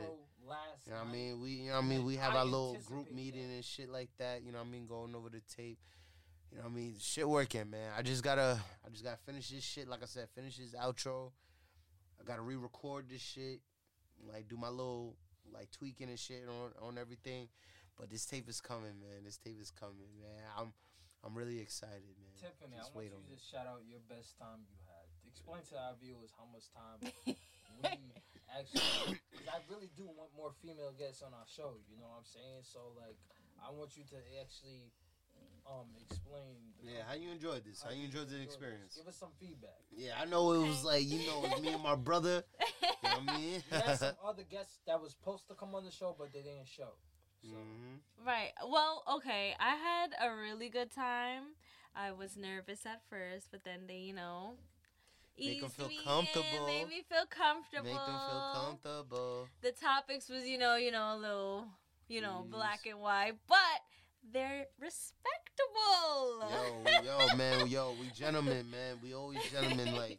last 0.48 0.86
You 0.86 0.92
know 0.92 0.98
what 0.98 1.08
I 1.08 1.12
mean? 1.12 1.40
We, 1.42 1.50
you 1.50 1.68
know 1.68 1.74
what 1.74 1.84
I 1.84 1.88
mean? 1.88 2.04
We 2.06 2.16
have 2.16 2.34
I 2.34 2.38
our 2.38 2.44
little 2.46 2.78
group 2.86 3.12
meeting 3.12 3.48
that. 3.48 3.54
and 3.54 3.64
shit 3.64 3.90
like 3.90 4.08
that. 4.18 4.42
You 4.42 4.50
know 4.50 4.58
what 4.58 4.68
I 4.68 4.70
mean? 4.70 4.86
Going 4.86 5.14
over 5.14 5.28
the 5.28 5.42
tape. 5.54 5.78
You 6.50 6.56
know 6.56 6.64
what 6.64 6.72
I 6.72 6.74
mean? 6.74 6.96
Shit 6.98 7.28
working, 7.28 7.70
man. 7.70 7.92
I 7.96 8.00
just 8.00 8.24
gotta, 8.24 8.58
I 8.84 8.88
just 8.88 9.04
gotta 9.04 9.18
finish 9.26 9.50
this 9.50 9.62
shit. 9.62 9.88
Like 9.88 10.02
I 10.02 10.06
said, 10.06 10.26
finish 10.34 10.56
this 10.56 10.74
outro. 10.74 11.32
I 12.18 12.24
gotta 12.26 12.42
re-record 12.42 13.10
this 13.10 13.20
shit, 13.20 13.60
like 14.26 14.48
do 14.48 14.56
my 14.56 14.68
little 14.68 15.16
like 15.52 15.70
tweaking 15.70 16.08
and 16.08 16.18
shit 16.18 16.44
on 16.48 16.88
on 16.88 16.96
everything. 16.96 17.48
But 18.00 18.08
this 18.08 18.24
tape 18.24 18.48
is 18.48 18.60
coming, 18.60 18.96
man. 18.96 19.20
This 19.28 19.36
tape 19.36 19.60
is 19.60 19.70
coming, 19.70 20.08
man. 20.16 20.40
I'm, 20.56 20.72
I'm 21.20 21.36
really 21.36 21.60
excited, 21.60 22.16
man. 22.16 22.32
Tiffany, 22.40 22.80
Just 22.80 22.90
I 22.90 22.96
want 22.96 23.12
you 23.12 23.20
to 23.28 23.36
it. 23.36 23.44
shout 23.44 23.68
out 23.68 23.84
your 23.84 24.00
best 24.08 24.40
time 24.40 24.64
you 24.64 24.80
had. 24.88 25.04
Explain 25.28 25.60
to 25.68 25.76
our 25.76 25.94
viewers 26.00 26.32
how 26.32 26.48
much 26.48 26.66
time 26.72 26.98
we 27.84 27.92
actually. 28.48 29.20
Because 29.30 29.46
I 29.52 29.60
really 29.68 29.92
do 29.94 30.08
want 30.16 30.32
more 30.32 30.50
female 30.64 30.96
guests 30.96 31.20
on 31.20 31.36
our 31.36 31.44
show. 31.46 31.76
You 31.92 32.00
know 32.00 32.08
what 32.08 32.24
I'm 32.24 32.28
saying? 32.28 32.64
So 32.64 32.96
like, 32.96 33.20
I 33.60 33.68
want 33.70 33.94
you 34.00 34.02
to 34.10 34.18
actually 34.40 34.90
um 35.68 35.86
explain. 36.00 36.56
the 36.80 36.90
Yeah, 36.90 37.04
how 37.06 37.14
you 37.14 37.30
enjoyed 37.30 37.62
this? 37.68 37.84
How 37.84 37.92
you 37.92 38.08
enjoyed 38.08 38.26
the 38.32 38.40
this. 38.40 38.48
experience? 38.48 38.96
Give 38.96 39.06
us 39.06 39.20
some 39.20 39.30
feedback. 39.38 39.76
Yeah, 39.92 40.16
I 40.18 40.24
know 40.24 40.52
it 40.56 40.66
was 40.66 40.82
like 40.82 41.04
you 41.04 41.20
know, 41.28 41.44
it 41.44 41.52
was 41.52 41.62
me 41.62 41.76
and 41.76 41.82
my 41.84 41.94
brother. 41.94 42.42
You 42.80 43.08
know 43.08 43.20
what 43.22 43.28
I 43.28 43.38
mean? 43.38 43.62
We 43.70 43.76
had 43.76 43.98
some 44.00 44.16
other 44.26 44.42
guests 44.48 44.80
that 44.88 45.00
was 45.00 45.12
supposed 45.12 45.46
to 45.48 45.54
come 45.54 45.74
on 45.76 45.84
the 45.84 45.92
show, 45.92 46.16
but 46.18 46.32
they 46.32 46.40
didn't 46.42 46.66
show. 46.68 46.96
So 47.42 47.48
hmm 47.56 47.96
Right. 48.26 48.52
Well, 48.68 49.02
okay. 49.16 49.54
I 49.58 49.76
had 49.76 50.14
a 50.20 50.34
really 50.34 50.68
good 50.68 50.90
time. 50.90 51.56
I 51.96 52.12
was 52.12 52.36
nervous 52.36 52.84
at 52.86 53.00
first, 53.08 53.48
but 53.50 53.64
then 53.64 53.80
they, 53.88 53.96
you 53.98 54.12
know, 54.14 54.54
make 55.44 55.60
them 55.60 55.70
feel 55.70 55.88
me 55.88 55.96
in, 55.96 56.04
comfortable. 56.04 56.66
made 56.66 56.88
me 56.88 57.02
feel 57.08 57.26
comfortable. 57.26 57.84
Make 57.84 58.04
them 58.06 58.20
feel 58.26 58.42
comfortable. 58.52 59.48
The 59.62 59.72
topics 59.72 60.28
was, 60.28 60.44
you 60.46 60.58
know, 60.58 60.76
you 60.76 60.90
know, 60.90 61.14
a 61.14 61.18
little, 61.18 61.66
you 62.08 62.20
know, 62.20 62.46
black 62.50 62.86
and 62.86 63.00
white, 63.00 63.34
but 63.48 63.80
they're 64.32 64.66
respectable. 64.80 66.44
Yo, 66.48 66.94
yo, 67.04 67.30
man, 67.36 67.66
yo, 67.68 67.92
we 67.92 68.08
gentlemen, 68.10 68.70
man. 68.70 68.98
We 69.02 69.14
always 69.14 69.44
gentlemen, 69.44 69.94
like, 69.94 70.18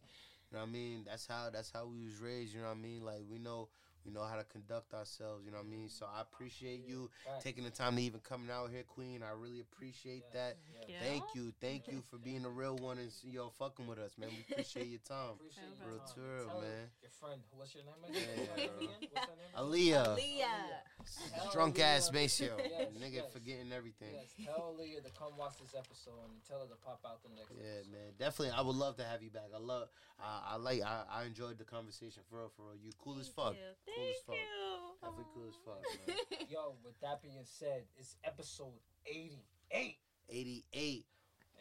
you 0.51 0.57
know 0.57 0.59
what 0.59 0.69
I 0.69 0.71
mean? 0.71 1.03
That's 1.05 1.27
how 1.27 1.49
that's 1.51 1.71
how 1.71 1.85
we 1.85 2.05
was 2.05 2.17
raised, 2.19 2.53
you 2.53 2.61
know 2.61 2.67
what 2.67 2.77
I 2.77 2.81
mean? 2.81 3.03
Like 3.03 3.21
we 3.29 3.39
know 3.39 3.69
we 4.05 4.11
know 4.11 4.23
how 4.23 4.35
to 4.35 4.43
conduct 4.45 4.93
ourselves, 4.93 5.43
you 5.45 5.51
know 5.51 5.57
what 5.57 5.67
I 5.67 5.69
mean? 5.69 5.89
So 5.89 6.05
I 6.05 6.21
appreciate 6.21 6.87
you 6.87 7.09
Facts. 7.25 7.43
taking 7.43 7.63
the 7.63 7.69
time 7.69 7.95
to 7.95 8.01
even 8.01 8.19
coming 8.21 8.49
out 8.49 8.69
here, 8.71 8.83
Queen. 8.83 9.21
I 9.23 9.31
really 9.39 9.59
appreciate 9.61 10.23
Yes, 10.25 10.33
that. 10.33 10.57
yes. 10.73 10.85
Yeah. 10.89 10.95
Thank 11.07 11.23
you, 11.35 11.53
thank 11.61 11.87
you 11.87 12.01
for 12.09 12.17
being 12.17 12.45
a 12.45 12.49
real 12.49 12.75
one 12.77 12.97
and 12.97 13.11
yo 13.23 13.49
fucking 13.59 13.85
with 13.87 13.99
us, 13.99 14.17
man. 14.17 14.29
We 14.29 14.45
appreciate 14.51 14.87
your 14.87 14.99
time. 15.07 15.35
Appreciate 15.35 15.63
Real 15.85 15.91
your 15.91 15.91
Real 15.91 15.99
time. 15.99 16.49
Tell 16.49 16.61
man. 16.61 16.89
Your 17.01 17.11
friend, 17.19 17.41
what's 17.55 17.75
your 17.75 17.83
name 17.85 18.03
again? 18.09 18.23
Yeah, 18.37 18.45
What's 18.47 18.61
her 18.61 18.67
name 18.67 18.69
bro. 18.77 18.85
again? 18.87 19.09
What's 19.11 19.27
her? 19.27 19.61
Aaliyah, 19.61 21.51
drunk 21.53 21.79
ass 21.79 22.09
Aaliyah- 22.09 22.13
Maceo, 22.13 22.55
Yes, 22.57 22.87
nigga 22.97 23.13
yes. 23.13 23.33
forgetting 23.33 23.71
everything. 23.71 24.13
Yes, 24.13 24.33
tell 24.45 24.73
Aaliyah 24.77 25.03
to 25.03 25.11
come 25.17 25.37
watch 25.37 25.57
this 25.61 25.75
episode 25.77 26.17
and 26.25 26.41
tell 26.47 26.59
her 26.61 26.67
to 26.67 26.75
pop 26.83 26.99
out 27.05 27.21
the 27.23 27.29
next 27.35 27.51
Yeah, 27.53 27.79
episode. 27.85 27.91
man, 27.91 28.11
definitely. 28.19 28.53
I 28.57 28.61
would 28.61 28.75
love 28.75 28.97
to 28.97 29.03
have 29.03 29.21
you 29.21 29.29
back. 29.29 29.49
I 29.53 29.59
love, 29.59 29.89
I, 30.19 30.53
I 30.53 30.55
like, 30.57 30.81
I, 30.81 31.03
I 31.11 31.23
enjoyed 31.25 31.57
the 31.57 31.63
conversation 31.65 32.23
for 32.29 32.37
real, 32.39 32.51
for 32.55 32.63
real. 32.63 32.77
You 32.83 32.91
cool 33.03 33.19
as 33.19 33.27
fuck. 33.27 33.53
You. 33.53 33.90
Cool 33.95 34.05
as 34.07 34.15
Thank 34.15 34.25
fuck. 34.27 34.35
you. 34.35 34.97
Definitely 35.01 35.25
cool 35.33 35.47
as 35.47 35.55
fuck, 35.65 36.07
man. 36.07 36.47
Yo, 36.49 36.75
with 36.83 36.99
that 37.01 37.21
being 37.21 37.43
said, 37.45 37.83
it's 37.97 38.15
episode 38.23 38.79
88. 39.05 39.97
88. 40.29 41.05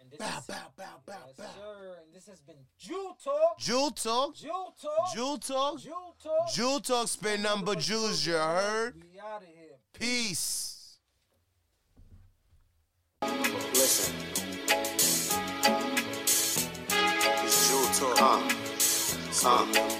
And 0.01 0.11
this 0.11 0.19
Bow, 0.19 0.39
is, 0.39 0.44
bow, 0.47 0.55
bow, 0.78 0.85
bow, 1.07 1.15
yes, 1.27 1.36
bow. 1.36 1.44
sir. 1.59 1.98
And 2.05 2.15
this 2.15 2.27
has 2.27 2.40
been 2.40 2.57
Jewel 2.78 3.16
Talk. 3.23 3.59
Jewel 3.59 3.90
Talk. 3.90 4.35
Jewel 4.35 4.74
Talk. 4.81 5.15
Jewel 5.15 5.39
Talk. 5.39 5.81
Jewel 5.81 6.16
Talk. 6.23 6.52
Jewel 6.55 6.81
Talk. 6.81 7.09
Spin 7.09 7.43
number 7.43 7.74
Jews. 7.74 8.27
You 8.27 8.32
heard? 8.35 8.94
We 8.97 9.20
out 9.20 9.43
of 9.43 9.48
here. 9.48 9.77
Peace. 9.93 10.97
Listen. 13.23 14.15
It's 17.44 17.69
Jewel 17.69 18.15
Talk. 18.15 18.20
Uh. 18.23 19.66
But 19.73 19.74
you. 19.74 19.81
Uh. 19.85 20.00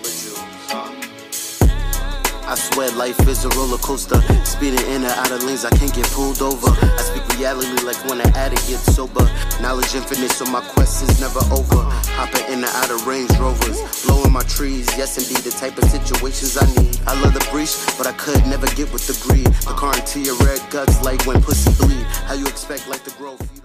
I 2.51 2.57
swear 2.57 2.91
life 2.91 3.29
is 3.29 3.45
a 3.45 3.49
roller 3.51 3.79
coaster. 3.79 4.21
Speeding 4.45 4.85
in 4.91 5.05
and 5.07 5.15
out 5.23 5.31
of 5.31 5.45
lanes, 5.45 5.65
I 5.65 5.71
can't 5.71 5.95
get 5.95 6.07
pulled 6.11 6.43
over. 6.43 6.67
I 6.83 6.97
speak 6.99 7.23
reality 7.39 7.87
like 7.87 8.03
when 8.11 8.21
an 8.21 8.27
addict 8.35 8.67
gets 8.67 8.93
sober. 8.93 9.23
Knowledge 9.63 9.95
infinite, 9.95 10.33
so 10.33 10.45
my 10.47 10.61
quest 10.61 11.09
is 11.09 11.21
never 11.21 11.39
over. 11.55 11.79
Hopping 12.19 12.47
in 12.47 12.65
and 12.67 12.75
out 12.83 12.91
of 12.91 13.07
Range 13.07 13.31
Rovers, 13.39 14.05
blowing 14.05 14.33
my 14.33 14.43
trees. 14.51 14.91
Yes, 14.99 15.17
indeed, 15.17 15.45
the 15.45 15.53
type 15.53 15.79
of 15.79 15.85
situations 15.85 16.59
I 16.59 16.67
need. 16.75 16.99
I 17.07 17.15
love 17.23 17.35
the 17.35 17.47
breach, 17.53 17.79
but 17.97 18.09
I 18.09 18.13
could 18.19 18.45
never 18.49 18.67
get 18.75 18.93
with 18.93 19.07
the 19.07 19.15
greed. 19.23 19.47
The 19.47 19.75
car 19.79 19.95
into 19.95 20.19
your 20.19 20.35
red 20.43 20.61
guts, 20.71 21.01
like 21.05 21.25
when 21.27 21.41
pussy 21.41 21.71
bleed. 21.79 22.03
How 22.27 22.35
you 22.35 22.49
expect 22.49 22.89
like? 22.89 23.07
You 23.07 23.15
don't 23.23 23.61